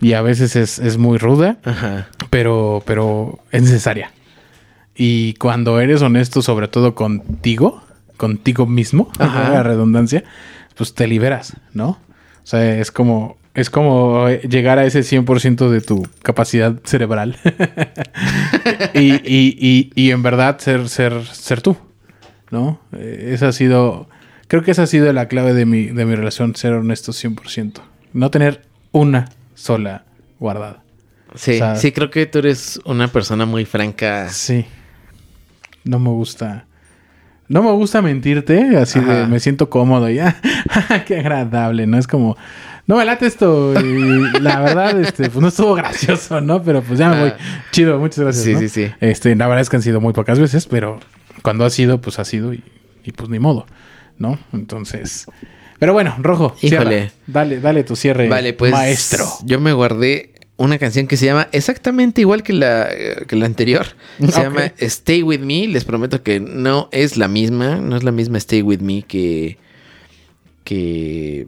y 0.02 0.14
a 0.14 0.22
veces 0.22 0.56
es, 0.56 0.80
es 0.80 0.98
muy 0.98 1.18
ruda, 1.18 1.58
Ajá. 1.64 2.08
pero, 2.30 2.82
pero 2.86 3.40
es 3.52 3.64
necesaria. 3.64 4.12
Y 4.96 5.34
cuando 5.34 5.80
eres 5.82 6.02
honesto, 6.02 6.42
sobre 6.42 6.68
todo 6.70 6.96
contigo, 6.96 7.84
contigo 8.18 8.66
mismo, 8.66 9.10
Ajá. 9.20 9.50
la 9.50 9.64
redundancia, 9.64 10.24
pues 10.78 10.94
te 10.94 11.08
liberas, 11.08 11.58
¿no? 11.74 11.90
O 11.90 12.48
sea, 12.48 12.80
es 12.80 12.92
como, 12.92 13.38
es 13.56 13.70
como 13.70 14.30
llegar 14.30 14.78
a 14.80 14.86
ese 14.86 15.00
100% 15.02 15.70
de 15.70 15.82
tu 15.82 16.08
capacidad 16.22 16.76
cerebral. 16.86 17.38
y, 18.94 19.14
y- 19.14 19.58
y- 19.60 19.92
y 19.96 20.12
en 20.12 20.22
verdad 20.24 20.60
ser, 20.60 20.88
ser, 20.90 21.26
ser 21.26 21.62
tú, 21.62 21.76
¿no? 22.52 22.80
Eh, 22.94 23.32
esa 23.34 23.50
ha 23.50 23.52
sido, 23.52 24.08
creo 24.48 24.64
que 24.64 24.72
esa 24.72 24.84
ha 24.84 24.88
sido 24.88 25.12
la 25.14 25.28
clave 25.28 25.54
de 25.54 25.66
mi, 25.66 25.88
de 25.88 26.06
mi 26.06 26.16
relación, 26.16 26.56
ser 26.56 26.74
honesto 26.74 27.12
100%. 27.12 27.82
No 28.14 28.32
tener 28.32 28.62
una 28.92 29.30
sola 29.54 30.06
guardada. 30.40 30.84
Sí, 31.36 31.56
O 31.56 31.58
sea, 31.58 31.76
sí, 31.76 31.92
creo 31.92 32.10
que 32.10 32.26
tú 32.26 32.40
eres 32.40 32.80
una 32.86 33.08
persona 33.10 33.46
muy 33.46 33.66
franca. 33.66 34.30
Sí. 34.30 34.66
No 35.84 36.00
me 36.00 36.10
gusta. 36.10 36.66
No 37.48 37.62
me 37.62 37.72
gusta 37.72 38.02
mentirte, 38.02 38.76
así 38.78 39.00
de 39.00 39.28
me 39.28 39.40
siento 39.40 39.70
cómodo 39.70 40.10
y 40.10 40.20
ah, 40.20 40.34
qué 41.06 41.20
agradable, 41.20 41.86
¿no? 41.86 42.00
Es 42.00 42.08
como, 42.08 42.38
no 42.88 42.98
me 42.98 43.06
late 43.06 43.28
esto 43.28 43.80
y 43.80 44.40
la 44.42 44.62
verdad, 44.62 45.00
este, 45.00 45.30
pues 45.30 45.42
no 45.42 45.50
estuvo 45.50 45.76
gracioso, 45.76 46.42
¿no? 46.42 46.64
Pero 46.64 46.82
pues 46.82 46.98
ya 46.98 47.10
me 47.10 47.20
voy. 47.20 47.30
Ah. 47.30 47.64
Chido, 47.72 48.00
muchas 48.00 48.20
gracias. 48.20 48.46
Sí, 48.46 48.54
¿no? 48.54 48.60
sí, 48.60 48.70
sí. 48.70 48.92
Este, 49.00 49.36
la 49.36 49.48
verdad 49.48 49.62
es 49.62 49.70
que 49.70 49.76
han 49.76 49.84
sido 49.84 50.02
muy 50.02 50.14
pocas 50.14 50.40
veces, 50.40 50.66
pero 50.66 51.00
cuando 51.44 51.66
ha 51.66 51.70
sido, 51.70 52.02
pues 52.02 52.18
ha 52.18 52.26
sido 52.26 52.54
y, 52.54 52.64
y 53.04 53.12
pues 53.12 53.30
ni 53.30 53.38
modo, 53.38 53.68
¿no? 54.18 54.40
Entonces, 54.54 55.26
pero 55.80 55.94
bueno, 55.94 56.16
Rojo, 56.20 56.56
cierra. 56.58 56.84
Híjole. 56.84 57.12
Dale, 57.28 57.60
dale 57.60 57.84
tu 57.84 57.96
cierre, 57.96 58.28
Vale, 58.30 58.54
pues. 58.54 58.72
maestro. 58.72 59.26
Yo 59.44 59.60
me 59.60 59.74
guardé 59.74 60.32
una 60.58 60.78
canción 60.80 61.06
que 61.08 61.18
se 61.18 61.26
llama 61.26 61.50
exactamente 61.52 62.22
igual 62.22 62.42
que 62.42 62.54
la, 62.54 62.88
eh, 62.90 63.26
que 63.28 63.36
la 63.36 63.46
anterior. 63.46 63.86
Se 64.20 64.42
llama 64.42 64.72
Stay 64.78 65.22
With 65.22 65.42
Me. 65.42 65.68
Les 65.68 65.84
prometo 65.84 66.24
que 66.24 66.40
no 66.40 66.88
es 66.94 67.18
la 67.18 67.28
misma. 67.28 67.76
No 67.76 67.98
es 67.98 68.04
la 68.04 68.14
misma 68.14 68.38
Stay 68.38 68.62
With 68.62 68.80
Me 68.80 69.02
que. 69.04 69.58
que. 70.64 71.48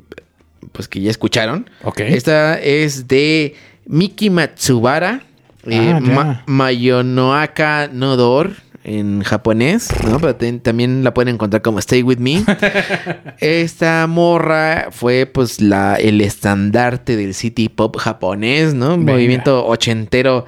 Pues 0.74 0.88
que 0.90 1.00
ya 1.02 1.10
escucharon. 1.10 1.70
Ok. 1.84 2.02
Esta 2.02 2.60
es 2.60 3.08
de 3.08 3.56
Miki 3.86 4.30
Matsubara. 4.30 5.24
eh, 5.66 5.94
Ah, 5.96 6.00
ya. 6.04 6.12
Ma- 6.14 6.44
Mayonoaka 6.46 7.90
Nodor 7.94 8.52
en 8.88 9.22
japonés, 9.22 9.90
¿no? 10.06 10.18
Pero 10.20 10.36
ten- 10.38 10.62
también 10.62 11.04
la 11.04 11.14
pueden 11.14 11.36
encontrar 11.36 11.62
como 11.62 11.78
Stay 11.80 12.02
With 12.04 12.20
Me. 12.20 12.44
Esta 13.40 14.08
morra 14.08 14.88
fue 14.92 15.26
pues 15.26 15.62
la, 15.62 15.96
el 15.96 16.22
estandarte 16.22 17.16
del 17.18 17.34
city 17.34 17.70
pop 17.70 17.98
japonés, 17.98 18.74
¿no? 18.74 18.96
Un 18.96 19.06
movimiento 19.06 19.66
ochentero 19.68 20.46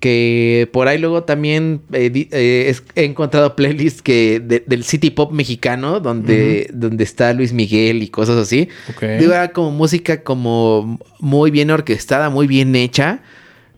que 0.00 0.68
por 0.72 0.88
ahí 0.88 0.98
luego 0.98 1.22
también 1.24 1.80
eh, 1.92 2.10
eh, 2.30 2.74
he 2.96 3.04
encontrado 3.04 3.56
playlists 3.56 4.02
que 4.02 4.40
de- 4.40 4.62
del 4.66 4.84
city 4.84 5.10
pop 5.10 5.32
mexicano 5.32 6.00
donde, 6.00 6.68
donde 6.72 7.02
está 7.04 7.32
Luis 7.32 7.52
Miguel 7.52 8.02
y 8.02 8.08
cosas 8.08 8.36
así. 8.36 8.68
Ok. 8.90 9.02
Digo, 9.20 9.32
era 9.32 9.52
como 9.52 9.70
música 9.70 10.22
como 10.22 10.98
muy 11.18 11.50
bien 11.50 11.70
orquestada, 11.70 12.28
muy 12.30 12.46
bien 12.46 12.74
hecha. 12.76 13.20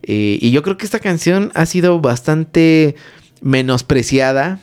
Eh, 0.02 0.38
y 0.40 0.50
yo 0.52 0.62
creo 0.62 0.76
que 0.76 0.84
esta 0.86 1.00
canción 1.00 1.50
ha 1.54 1.66
sido 1.66 2.00
bastante 2.00 2.94
menospreciada 3.40 4.60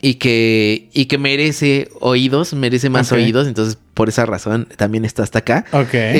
y 0.00 0.14
que, 0.14 0.88
y 0.92 1.04
que 1.06 1.18
merece 1.18 1.88
oídos, 2.00 2.54
merece 2.54 2.90
más 2.90 3.12
oídos. 3.12 3.46
Entonces, 3.46 3.78
por 3.94 4.08
esa 4.08 4.26
razón, 4.26 4.68
también 4.76 5.04
está 5.04 5.22
hasta 5.22 5.40
acá. 5.40 5.64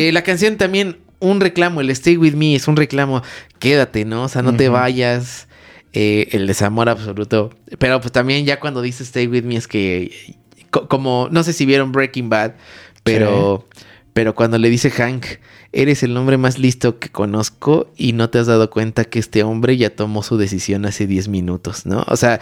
Eh, 0.08 0.12
la 0.12 0.22
canción 0.22 0.56
también, 0.56 0.98
un 1.18 1.40
reclamo, 1.40 1.80
el 1.80 1.90
Stay 1.90 2.16
With 2.16 2.34
Me 2.34 2.54
es 2.54 2.68
un 2.68 2.76
reclamo, 2.76 3.22
quédate, 3.58 4.04
¿no? 4.04 4.24
O 4.24 4.28
sea, 4.28 4.42
no 4.42 4.50
te 4.56 4.68
vayas, 4.68 5.48
eh, 5.92 6.28
el 6.32 6.46
desamor 6.46 6.88
absoluto. 6.88 7.50
Pero 7.78 8.00
pues 8.00 8.12
también 8.12 8.44
ya 8.46 8.60
cuando 8.60 8.82
dice 8.82 9.02
Stay 9.02 9.26
With 9.26 9.44
Me 9.44 9.56
es 9.56 9.66
que, 9.66 10.36
co- 10.70 10.86
como, 10.88 11.28
no 11.32 11.42
sé 11.42 11.52
si 11.52 11.66
vieron 11.66 11.90
Breaking 11.92 12.28
Bad, 12.28 12.52
pero, 13.02 13.68
Pero 14.12 14.34
cuando 14.34 14.58
le 14.58 14.68
dice 14.70 14.90
Hank, 14.90 15.24
eres 15.72 16.02
el 16.02 16.16
hombre 16.16 16.36
más 16.36 16.58
listo 16.58 16.98
que 16.98 17.08
conozco 17.08 17.90
y 17.96 18.12
no 18.12 18.28
te 18.28 18.38
has 18.38 18.46
dado 18.46 18.68
cuenta 18.70 19.04
que 19.04 19.18
este 19.18 19.42
hombre 19.42 19.76
ya 19.76 19.90
tomó 19.90 20.22
su 20.22 20.36
decisión 20.36 20.84
hace 20.84 21.06
10 21.06 21.28
minutos, 21.28 21.86
¿no? 21.86 22.04
O 22.08 22.16
sea, 22.16 22.40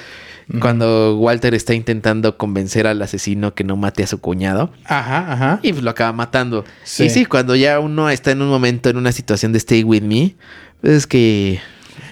cuando 0.61 1.17
Walter 1.17 1.55
está 1.55 1.75
intentando 1.75 2.37
convencer 2.37 2.89
al 2.89 3.01
asesino 3.01 3.55
que 3.55 3.63
no 3.63 3.77
mate 3.77 4.03
a 4.03 4.09
su 4.09 4.21
cuñado. 4.21 4.73
Ajá, 4.85 5.33
ajá. 5.33 5.61
Y 5.63 5.73
pues 5.73 5.85
lo 5.85 5.91
acaba 5.91 6.13
matando. 6.13 6.65
Sí. 6.83 7.05
Y 7.05 7.11
sí, 7.11 7.25
cuando 7.25 7.55
ya 7.55 7.79
uno 7.79 8.11
está 8.11 8.33
en 8.33 8.43
un 8.43 8.49
momento, 8.49 8.91
en 8.91 8.97
una 8.97 9.13
situación 9.13 9.53
de 9.53 9.59
stay 9.59 9.85
with 9.85 10.03
me, 10.03 10.35
pues 10.81 10.95
es 10.95 11.07
que 11.07 11.61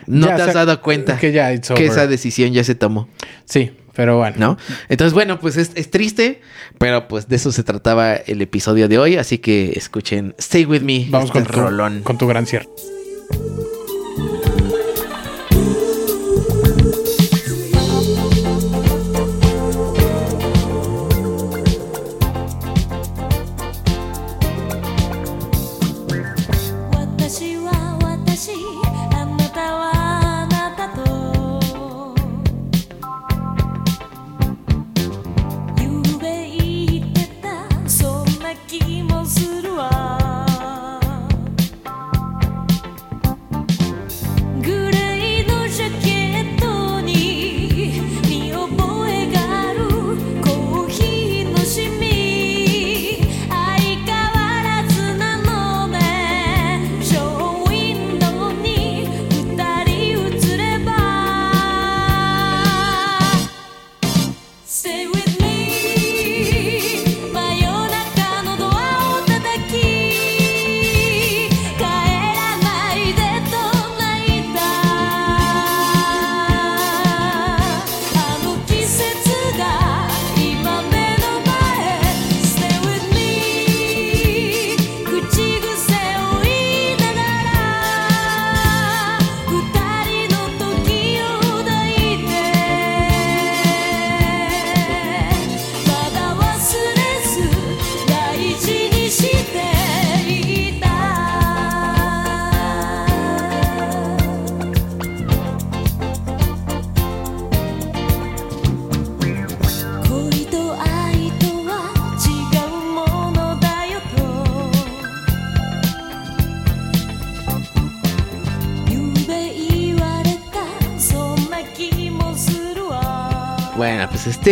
no 0.07 0.29
Ya, 0.29 0.37
te 0.37 0.43
has 0.43 0.55
dado 0.55 0.81
cuenta 0.81 1.19
que 1.19 1.33
ya 1.33 1.53
esa 1.53 2.07
decisión 2.07 2.53
ya 2.53 2.63
se 2.63 2.77
tomó. 2.77 3.09
Sí, 3.45 3.73
pero 3.99 4.17
bueno. 4.17 4.37
¿No? 4.39 4.59
Entonces, 4.89 5.13
bueno, 5.13 5.41
pues 5.41 5.57
es, 5.57 5.73
es 5.75 5.91
triste, 5.91 6.41
pero 6.79 7.09
pues 7.09 7.27
de 7.27 7.35
eso 7.35 7.51
se 7.51 7.65
trataba 7.65 8.15
el 8.15 8.41
episodio 8.41 8.87
de 8.87 8.97
hoy, 8.97 9.17
así 9.17 9.39
que 9.39 9.73
escuchen 9.75 10.37
Stay 10.39 10.67
With 10.67 10.83
Me. 10.83 11.09
Vamos 11.11 11.31
este 11.31 11.41
con 11.41 11.53
tu, 11.53 11.61
rolón. 11.61 12.03
con 12.05 12.17
tu 12.17 12.29
gran 12.29 12.47
cierre.「 12.47 12.98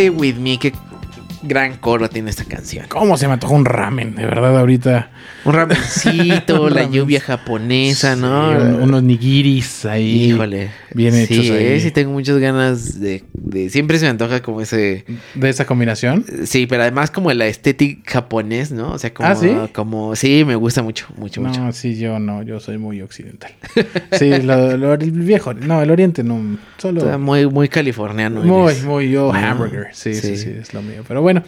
Stay 0.07 0.09
With 0.09 0.35
Me, 0.35 0.57
qué 0.57 0.71
gran 1.43 1.77
coro 1.77 2.09
tiene 2.09 2.29
esta 2.29 2.45
canción. 2.45 2.85
¿Cómo 2.87 3.17
se 3.17 3.27
me 3.27 3.33
antojó 3.33 3.53
un 3.55 3.65
ramen? 3.65 4.15
De 4.15 4.25
verdad, 4.25 4.57
ahorita. 4.57 5.11
Un 5.45 5.53
ramencito, 5.53 6.61
Un 6.63 6.73
la 6.73 6.81
ramen. 6.81 6.91
lluvia 6.93 7.19
japonesa, 7.19 8.15
¿no? 8.15 8.51
un- 8.51 8.81
unos 8.83 9.03
nigiris 9.03 9.85
ahí. 9.85 10.31
Híjole. 10.31 10.71
Bien 10.93 11.13
sí, 11.13 11.21
hechos 11.23 11.49
ahí. 11.51 11.79
sí, 11.81 11.91
tengo 11.91 12.11
muchas 12.11 12.37
ganas 12.37 12.99
de, 12.99 13.23
de- 13.49 13.69
Siempre 13.69 13.97
se 13.99 14.05
me 14.05 14.09
antoja 14.11 14.41
como 14.41 14.61
ese. 14.61 15.05
¿De 15.35 15.49
esa 15.49 15.65
combinación? 15.65 16.25
Sí, 16.45 16.67
pero 16.67 16.83
además 16.83 17.11
como 17.11 17.31
la 17.33 17.47
estética 17.47 18.01
japonés, 18.11 18.71
¿no? 18.71 18.91
O 18.93 18.97
sea, 18.97 19.13
como. 19.13 19.29
¿Ah, 19.29 19.35
sí? 19.35 19.49
Como, 19.73 20.15
sí, 20.15 20.43
me 20.45 20.55
gusta 20.55 20.81
mucho, 20.83 21.07
mucho, 21.17 21.41
No, 21.41 21.49
mucho. 21.49 21.71
sí, 21.71 21.97
yo 21.97 22.19
no, 22.19 22.43
yo 22.43 22.59
soy 22.59 22.77
muy 22.77 23.01
occidental. 23.01 23.51
Sí, 24.17 24.41
lo- 24.41 24.77
lo- 24.77 24.93
el 24.93 25.11
viejo, 25.11 25.53
no, 25.53 25.81
el 25.81 25.91
oriente 25.91 26.23
no, 26.23 26.57
solo... 26.77 27.01
O 27.01 27.05
sea, 27.05 27.17
muy, 27.17 27.45
muy 27.47 27.69
californiano. 27.69 28.41
Muy, 28.41 28.71
eres. 28.71 28.83
muy 28.83 29.09
yo, 29.11 29.31
No, 29.31 29.37
hamburger. 29.39 29.87
Sí, 29.93 30.13
sí, 30.15 30.35
sí. 30.35 30.37
sí, 30.37 30.49
es 30.61 30.73
lo 30.73 30.81
mío. 30.81 31.03
Pero 31.07 31.21
bueno, 31.21 31.43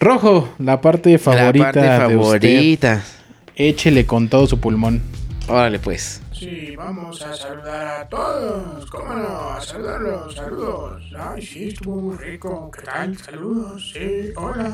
Rojo, 0.00 0.52
la 0.58 0.80
parte 0.80 1.16
favorita 1.18 1.64
parte 1.72 1.80
de 1.80 1.86
favorita. 1.96 2.94
usted. 2.96 3.14
Échele 3.56 4.04
con 4.06 4.28
todo 4.28 4.46
su 4.46 4.58
pulmón. 4.60 5.00
Órale, 5.48 5.78
pues. 5.78 6.20
Sí, 6.44 6.76
vamos 6.76 7.22
a 7.22 7.34
saludar 7.34 8.02
a 8.02 8.06
todos. 8.06 8.84
¿Cómo 8.90 9.14
no? 9.14 9.48
A 9.48 9.62
saludarlos, 9.62 10.34
saludos. 10.34 11.02
Ay, 11.18 11.40
sí, 11.40 11.68
estuvo 11.68 11.96
muy 11.96 12.18
rico. 12.18 12.70
¿Qué 12.70 12.82
tal? 12.82 13.16
Saludos, 13.16 13.92
sí, 13.94 14.30
hola. 14.36 14.70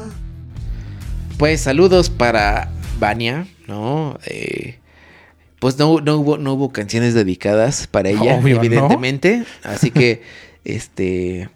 Pues 1.38 1.60
saludos 1.60 2.10
para 2.10 2.72
Vania, 2.98 3.46
¿no? 3.68 4.18
Eh, 4.26 4.80
pues 5.60 5.78
no, 5.78 6.00
no, 6.00 6.16
hubo, 6.16 6.38
no 6.38 6.54
hubo 6.54 6.72
canciones 6.72 7.14
dedicadas 7.14 7.86
para 7.86 8.08
ella, 8.08 8.34
Obvio, 8.34 8.56
¿no? 8.56 8.64
evidentemente. 8.64 9.44
Así 9.62 9.92
que, 9.92 10.22
este. 10.64 11.50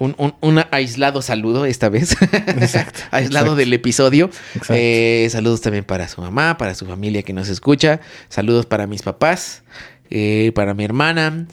Un, 0.00 0.14
un- 0.18 0.34
un 0.40 0.60
aislado 0.72 1.22
saludo 1.22 1.64
esta 1.66 1.88
vez. 1.88 2.16
aislado 3.10 3.20
exacto. 3.20 3.54
del 3.54 3.72
episodio. 3.72 4.30
Exacto. 4.54 4.74
Eh, 4.76 5.28
saludos 5.30 5.60
también 5.60 5.84
para 5.84 6.08
su 6.08 6.20
mamá, 6.20 6.56
para 6.58 6.74
su 6.74 6.86
familia 6.86 7.22
que 7.22 7.32
nos 7.32 7.48
escucha. 7.48 8.00
Saludos 8.28 8.66
para 8.66 8.86
mis 8.86 9.02
papás, 9.02 9.62
eh, 10.10 10.52
para 10.54 10.74
mi 10.74 10.84
hermana, 10.84 11.46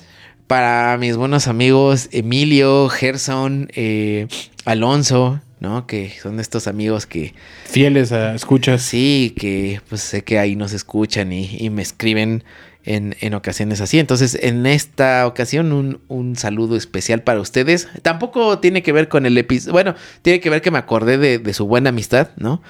para 0.48 0.98
mis 0.98 1.18
buenos 1.18 1.48
amigos 1.48 2.08
Emilio, 2.14 2.88
Gerson, 2.90 3.68
eh, 3.76 4.28
Alonso, 4.64 5.42
¿no? 5.60 5.86
Que 5.86 6.14
son 6.22 6.40
estos 6.40 6.68
amigos 6.68 7.06
que 7.06 7.34
Fieles 7.66 8.14
a 8.14 8.34
escuchas. 8.34 8.82
Sí, 8.82 9.34
que 9.38 9.82
pues 9.90 10.02
sé 10.02 10.24
que 10.24 10.40
ahí 10.40 10.56
nos 10.56 10.72
escuchan 10.72 11.34
y, 11.34 11.58
y 11.60 11.70
me 11.70 11.82
escriben 11.82 12.46
en, 12.88 13.16
en 13.20 13.34
ocasiones 13.34 13.82
así. 13.82 14.00
Entonces, 14.00 14.38
en 14.42 14.66
esta 14.66 15.28
ocasión, 15.28 15.72
un, 15.74 16.00
un 16.08 16.36
saludo 16.38 16.76
especial 16.78 17.22
para 17.22 17.40
ustedes. 17.42 17.88
Tampoco 18.02 18.60
tiene 18.60 18.82
que 18.82 18.92
ver 18.94 19.10
con 19.10 19.26
el 19.26 19.38
episodio. 19.38 19.74
Bueno, 19.74 19.94
tiene 20.22 20.40
que 20.40 20.50
ver 20.50 20.62
que 20.62 20.72
me 20.72 20.78
acordé 20.80 21.18
de, 21.18 21.38
de 21.38 21.54
su 21.54 21.68
buena 21.68 21.90
amistad, 21.90 22.30
¿no? 22.38 22.62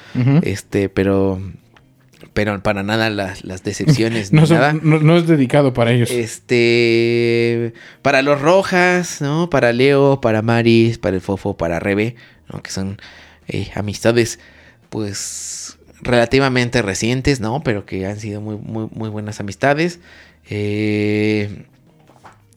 Este, 0.42 0.90
pero. 0.90 1.40
Pero 2.34 2.62
para 2.62 2.84
nada 2.84 3.10
las, 3.10 3.44
las 3.44 3.64
decepciones 3.64 4.32
No, 4.34 4.42
ni 4.42 4.48
son- 4.48 4.58
nada. 4.58 4.74
no- 4.74 5.00
no 5.00 5.18
es 5.18 5.26
dedicado 5.28 5.74
para 5.74 5.92
ellos. 5.92 6.10
Este. 6.12 7.74
Para 8.02 8.22
los 8.22 8.42
Rojas, 8.42 9.22
¿no? 9.22 9.50
Para 9.50 9.72
Leo, 9.74 10.20
para 10.22 10.42
Maris, 10.42 10.98
para 10.98 11.16
el 11.16 11.22
Fofo, 11.22 11.58
para 11.58 11.80
Rebe, 11.80 12.16
¿no? 12.52 12.62
Que 12.62 12.72
son 12.72 13.00
eh, 13.48 13.70
amistades, 13.76 14.40
pues. 14.90 15.77
Relativamente 16.02 16.82
recientes, 16.82 17.40
¿no? 17.40 17.62
Pero 17.64 17.86
que 17.86 18.06
han 18.06 18.20
sido 18.20 18.42
muy, 18.42 18.58
muy, 18.58 18.88
muy 18.94 19.10
buenas 19.10 19.40
amistades. 19.40 20.00
Eh, 20.50 21.66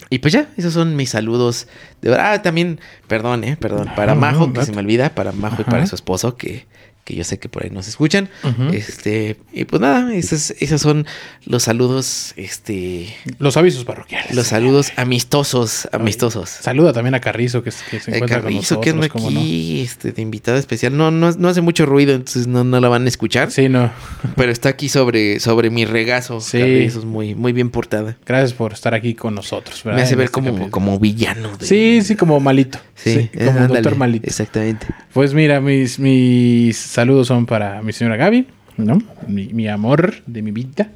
y 0.09 0.19
pues 0.19 0.33
ya, 0.33 0.49
esos 0.57 0.73
son 0.73 0.97
mis 0.97 1.11
saludos. 1.11 1.69
De 2.03 2.11
verdad, 2.11 2.33
ah, 2.33 2.43
también, 2.43 2.81
perdón, 3.07 3.45
eh, 3.45 3.57
perdón. 3.57 3.89
Para 3.95 4.15
No, 4.15 4.21
Majo, 4.21 4.47
no, 4.49 4.53
que 4.53 4.65
se 4.65 4.73
me 4.73 4.79
olvida, 4.79 5.15
para 5.15 5.33
Majo 5.33 5.63
y 5.63 5.65
para 5.65 5.87
su 5.87 5.95
esposo, 5.95 6.37
que, 6.37 6.67
que 7.11 7.17
yo 7.17 7.25
sé 7.25 7.39
que 7.39 7.49
por 7.49 7.65
ahí 7.65 7.71
nos 7.71 7.89
escuchan. 7.89 8.29
Este, 8.73 9.37
y 9.53 9.65
pues 9.65 9.83
nada, 9.83 10.15
esos, 10.15 10.53
esos 10.61 10.81
son 10.81 11.07
los 11.45 11.65
saludos, 11.65 12.33
este, 12.37 13.15
Los 13.39 13.57
avisos 13.57 13.85
parroquiales. 13.85 14.35
los 14.35 14.47
saludos 14.47 14.93
amistosos, 14.97 15.89
amistosos. 15.93 16.49
Saluda 16.49 16.93
también 16.93 17.15
a 17.15 17.21
Carrizo 17.21 17.63
que, 17.63 17.71
que 17.91 18.01
se 18.01 18.11
Eh, 18.11 18.15
encuentra 18.17 18.41
Carrizo, 18.41 18.77
con 18.77 18.85
que 18.85 18.93
nosotros. 18.93 18.95
anda 18.95 19.09
¿cómo 19.09 19.31
no? 19.31 19.41
aquí, 19.41 19.81
este, 19.81 20.13
de 20.13 20.23
invitada 20.23 20.59
especial. 20.59 20.97
No, 20.97 21.11
no, 21.11 21.31
no 21.33 21.49
hace 21.49 21.61
mucho 21.61 21.87
ruido, 21.87 22.15
entonces 22.15 22.47
no, 22.47 22.65
no 22.65 22.81
la 22.81 22.89
van 22.89 23.05
a 23.07 23.09
escuchar. 23.09 23.51
Sí, 23.51 23.69
no. 23.69 23.91
Pero 24.37 24.53
está 24.53 24.69
aquí 24.69 24.89
sobre, 24.89 25.41
sobre 25.41 25.71
mi 25.71 25.85
regazo. 25.85 26.41
Sí. 26.41 26.59
Carrizo 26.59 27.01
es 27.01 27.05
muy, 27.05 27.35
muy 27.35 27.53
bien 27.53 27.71
portada. 27.71 28.17
Gracias 28.27 28.53
por 28.53 28.73
estar 28.73 28.95
aquí 28.95 29.15
con 29.15 29.35
nosotros. 29.35 29.83
¿verdad? 29.85 29.99
Me 29.99 30.03
hace 30.05 30.15
ver 30.17 30.27
este 30.27 30.33
como, 30.35 30.71
como 30.71 30.99
villano. 30.99 31.57
de- 31.57 31.67
Sí, 31.67 32.01
sí, 32.05 32.15
como 32.17 32.39
malito. 32.41 32.79
Sí, 33.03 33.13
Sí, 33.13 33.31
eh, 33.33 33.47
como 33.47 33.51
ándale, 33.51 33.75
doctor 33.81 33.97
malito. 33.97 34.27
Exactamente. 34.27 34.87
Pues 35.13 35.35
mira, 35.35 35.61
mis, 35.61 35.99
mis 35.99 36.77
saludos 36.77 37.29
son 37.29 37.47
para 37.47 37.83
mi 37.83 37.93
señora 37.93 38.17
Gaby, 38.17 38.47
¿no? 38.77 39.03
Mi, 39.27 39.47
mi 39.49 39.69
amor 39.69 40.17
de 40.27 40.43
mi 40.43 40.51
vida. 40.51 40.91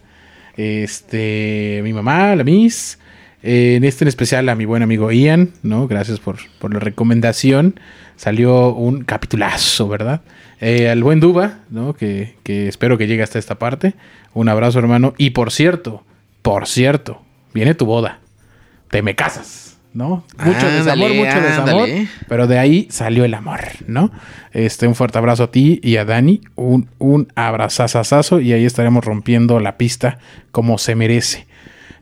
Este, 0.57 1.81
mi 1.83 1.93
mamá, 1.93 2.37
la 2.37 2.45
Miss. 2.45 2.99
Eh, 3.43 3.75
en 3.77 3.85
este 3.85 4.05
en 4.05 4.09
especial 4.09 4.49
a 4.49 4.55
mi 4.55 4.65
buen 4.65 4.83
amigo 4.83 5.11
Ian, 5.13 5.51
¿no? 5.63 5.87
Gracias 5.87 6.19
por, 6.19 6.39
por 6.59 6.73
la 6.73 6.81
recomendación. 6.81 7.79
Salió 8.17 8.73
un 8.75 9.05
capitulazo, 9.05 9.89
¿verdad? 9.89 10.23
Eh, 10.61 10.89
al 10.89 11.03
buen 11.03 11.21
Duba, 11.21 11.59
¿no? 11.69 11.95
Que, 11.95 12.37
que 12.43 12.69
espero 12.69 12.97
que 12.97 13.07
llegue 13.07 13.23
hasta 13.23 13.39
esta 13.39 13.57
parte. 13.59 13.95
Un 14.33 14.49
abrazo, 14.49 14.79
hermano. 14.79 15.15
Y 15.19 15.31
por 15.31 15.53
cierto, 15.53 16.05
por 16.43 16.67
cierto, 16.67 17.23
viene 17.53 17.75
tu 17.75 17.87
boda. 17.87 18.21
Te 18.91 19.03
me 19.03 19.15
casas, 19.15 19.74
¿no? 19.95 20.25
Mucho 20.45 20.71
desamor, 20.71 21.15
mucho 21.15 21.41
desamor. 21.41 21.89
Pero 22.29 22.47
de 22.47 22.59
ahí 22.59 22.89
salió 22.91 23.25
el 23.25 23.33
amor, 23.33 23.61
¿no? 23.87 24.11
Este, 24.53 24.87
un 24.87 24.95
fuerte 24.95 25.19
abrazo 25.19 25.45
a 25.45 25.51
ti 25.51 25.81
y 25.83 25.97
a 25.97 26.05
Dani. 26.05 26.41
Un, 26.57 26.89
un 26.99 27.29
abrazazazazo. 27.37 28.41
Y 28.41 28.53
ahí 28.53 28.65
estaremos 28.65 29.05
rompiendo 29.05 29.61
la 29.61 29.79
pista 29.79 30.19
como 30.51 30.79
se 30.79 30.97
merece. 30.97 31.47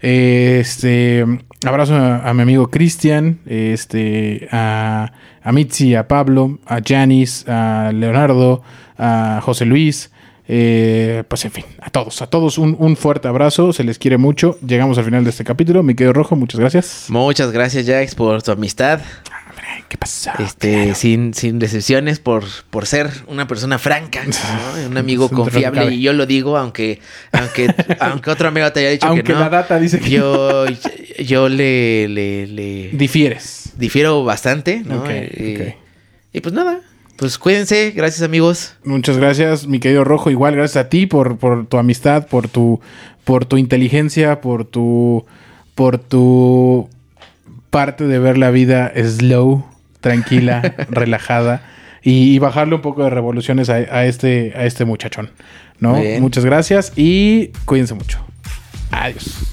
Este, 0.00 1.24
abrazo 1.64 1.94
a, 1.94 2.28
a 2.28 2.34
mi 2.34 2.42
amigo 2.42 2.70
Cristian, 2.70 3.38
este, 3.46 4.48
a, 4.50 5.12
a 5.42 5.52
Mitzi, 5.52 5.94
a 5.94 6.08
Pablo, 6.08 6.58
a 6.66 6.80
Janis, 6.84 7.46
a 7.46 7.92
Leonardo, 7.94 8.62
a 8.98 9.40
José 9.42 9.66
Luis. 9.66 10.11
Eh, 10.54 11.24
pues 11.28 11.46
en 11.46 11.50
fin, 11.50 11.64
a 11.80 11.88
todos, 11.88 12.20
a 12.20 12.26
todos 12.26 12.58
un, 12.58 12.76
un 12.78 12.94
fuerte 12.98 13.26
abrazo, 13.26 13.72
se 13.72 13.84
les 13.84 13.98
quiere 13.98 14.18
mucho. 14.18 14.58
Llegamos 14.66 14.98
al 14.98 15.04
final 15.04 15.24
de 15.24 15.30
este 15.30 15.44
capítulo. 15.44 15.82
Mi 15.82 15.94
querido 15.94 16.12
Rojo, 16.12 16.36
muchas 16.36 16.60
gracias. 16.60 17.06
Muchas 17.08 17.52
gracias, 17.52 17.86
Jax, 17.86 18.14
por 18.14 18.42
tu 18.42 18.50
amistad. 18.52 19.00
¿Qué 19.88 19.96
pasa? 19.96 20.34
Este, 20.38 20.94
sin, 20.94 21.32
sin 21.32 21.58
decepciones, 21.58 22.18
por, 22.18 22.44
por 22.68 22.84
ser 22.86 23.10
una 23.28 23.46
persona 23.46 23.78
franca, 23.78 24.24
¿no? 24.26 24.88
un 24.90 24.96
amigo 24.98 25.30
confiable. 25.30 25.94
Y 25.94 26.02
yo 26.02 26.12
lo 26.12 26.26
digo, 26.26 26.58
aunque, 26.58 27.00
aunque, 27.32 27.74
aunque 28.00 28.30
otro 28.30 28.48
amigo 28.48 28.70
te 28.72 28.80
haya 28.80 28.90
dicho 28.90 29.06
Aunque 29.06 29.22
que 29.24 29.32
no. 29.32 29.40
la 29.40 29.48
data 29.48 29.78
dice 29.78 30.00
que 30.00 30.10
yo, 30.10 30.66
yo 31.24 31.48
le, 31.48 32.08
le, 32.08 32.46
le- 32.46 32.90
Difieres. 32.92 33.72
difiero 33.78 34.22
bastante, 34.24 34.82
¿no? 34.84 34.98
Ok, 35.00 35.10
y, 35.38 35.56
ok. 35.56 35.74
y 36.34 36.40
pues 36.40 36.54
nada, 36.54 36.80
pues 37.16 37.38
cuídense, 37.38 37.92
gracias 37.92 38.22
amigos. 38.22 38.76
Muchas 38.84 39.16
gracias, 39.16 39.66
mi 39.66 39.78
querido 39.78 40.04
Rojo. 40.04 40.30
Igual 40.30 40.56
gracias 40.56 40.84
a 40.84 40.88
ti 40.88 41.06
por, 41.06 41.38
por 41.38 41.66
tu 41.66 41.78
amistad, 41.78 42.26
por 42.26 42.48
tu, 42.48 42.80
por 43.24 43.44
tu 43.44 43.56
inteligencia, 43.56 44.40
por 44.40 44.64
tu, 44.64 45.24
por 45.74 45.98
tu 45.98 46.88
parte 47.70 48.06
de 48.06 48.18
ver 48.18 48.38
la 48.38 48.50
vida 48.50 48.92
slow, 48.96 49.64
tranquila, 50.00 50.74
relajada 50.90 51.62
y, 52.02 52.34
y 52.34 52.38
bajarle 52.38 52.74
un 52.74 52.82
poco 52.82 53.04
de 53.04 53.10
revoluciones 53.10 53.70
a, 53.70 53.74
a 53.74 54.06
este, 54.06 54.52
a 54.56 54.66
este 54.66 54.84
muchachón. 54.84 55.30
¿no? 55.82 55.96
Muchas 56.20 56.44
gracias 56.44 56.92
y 56.96 57.48
cuídense 57.64 57.94
mucho. 57.94 58.24
Adiós. 58.92 59.52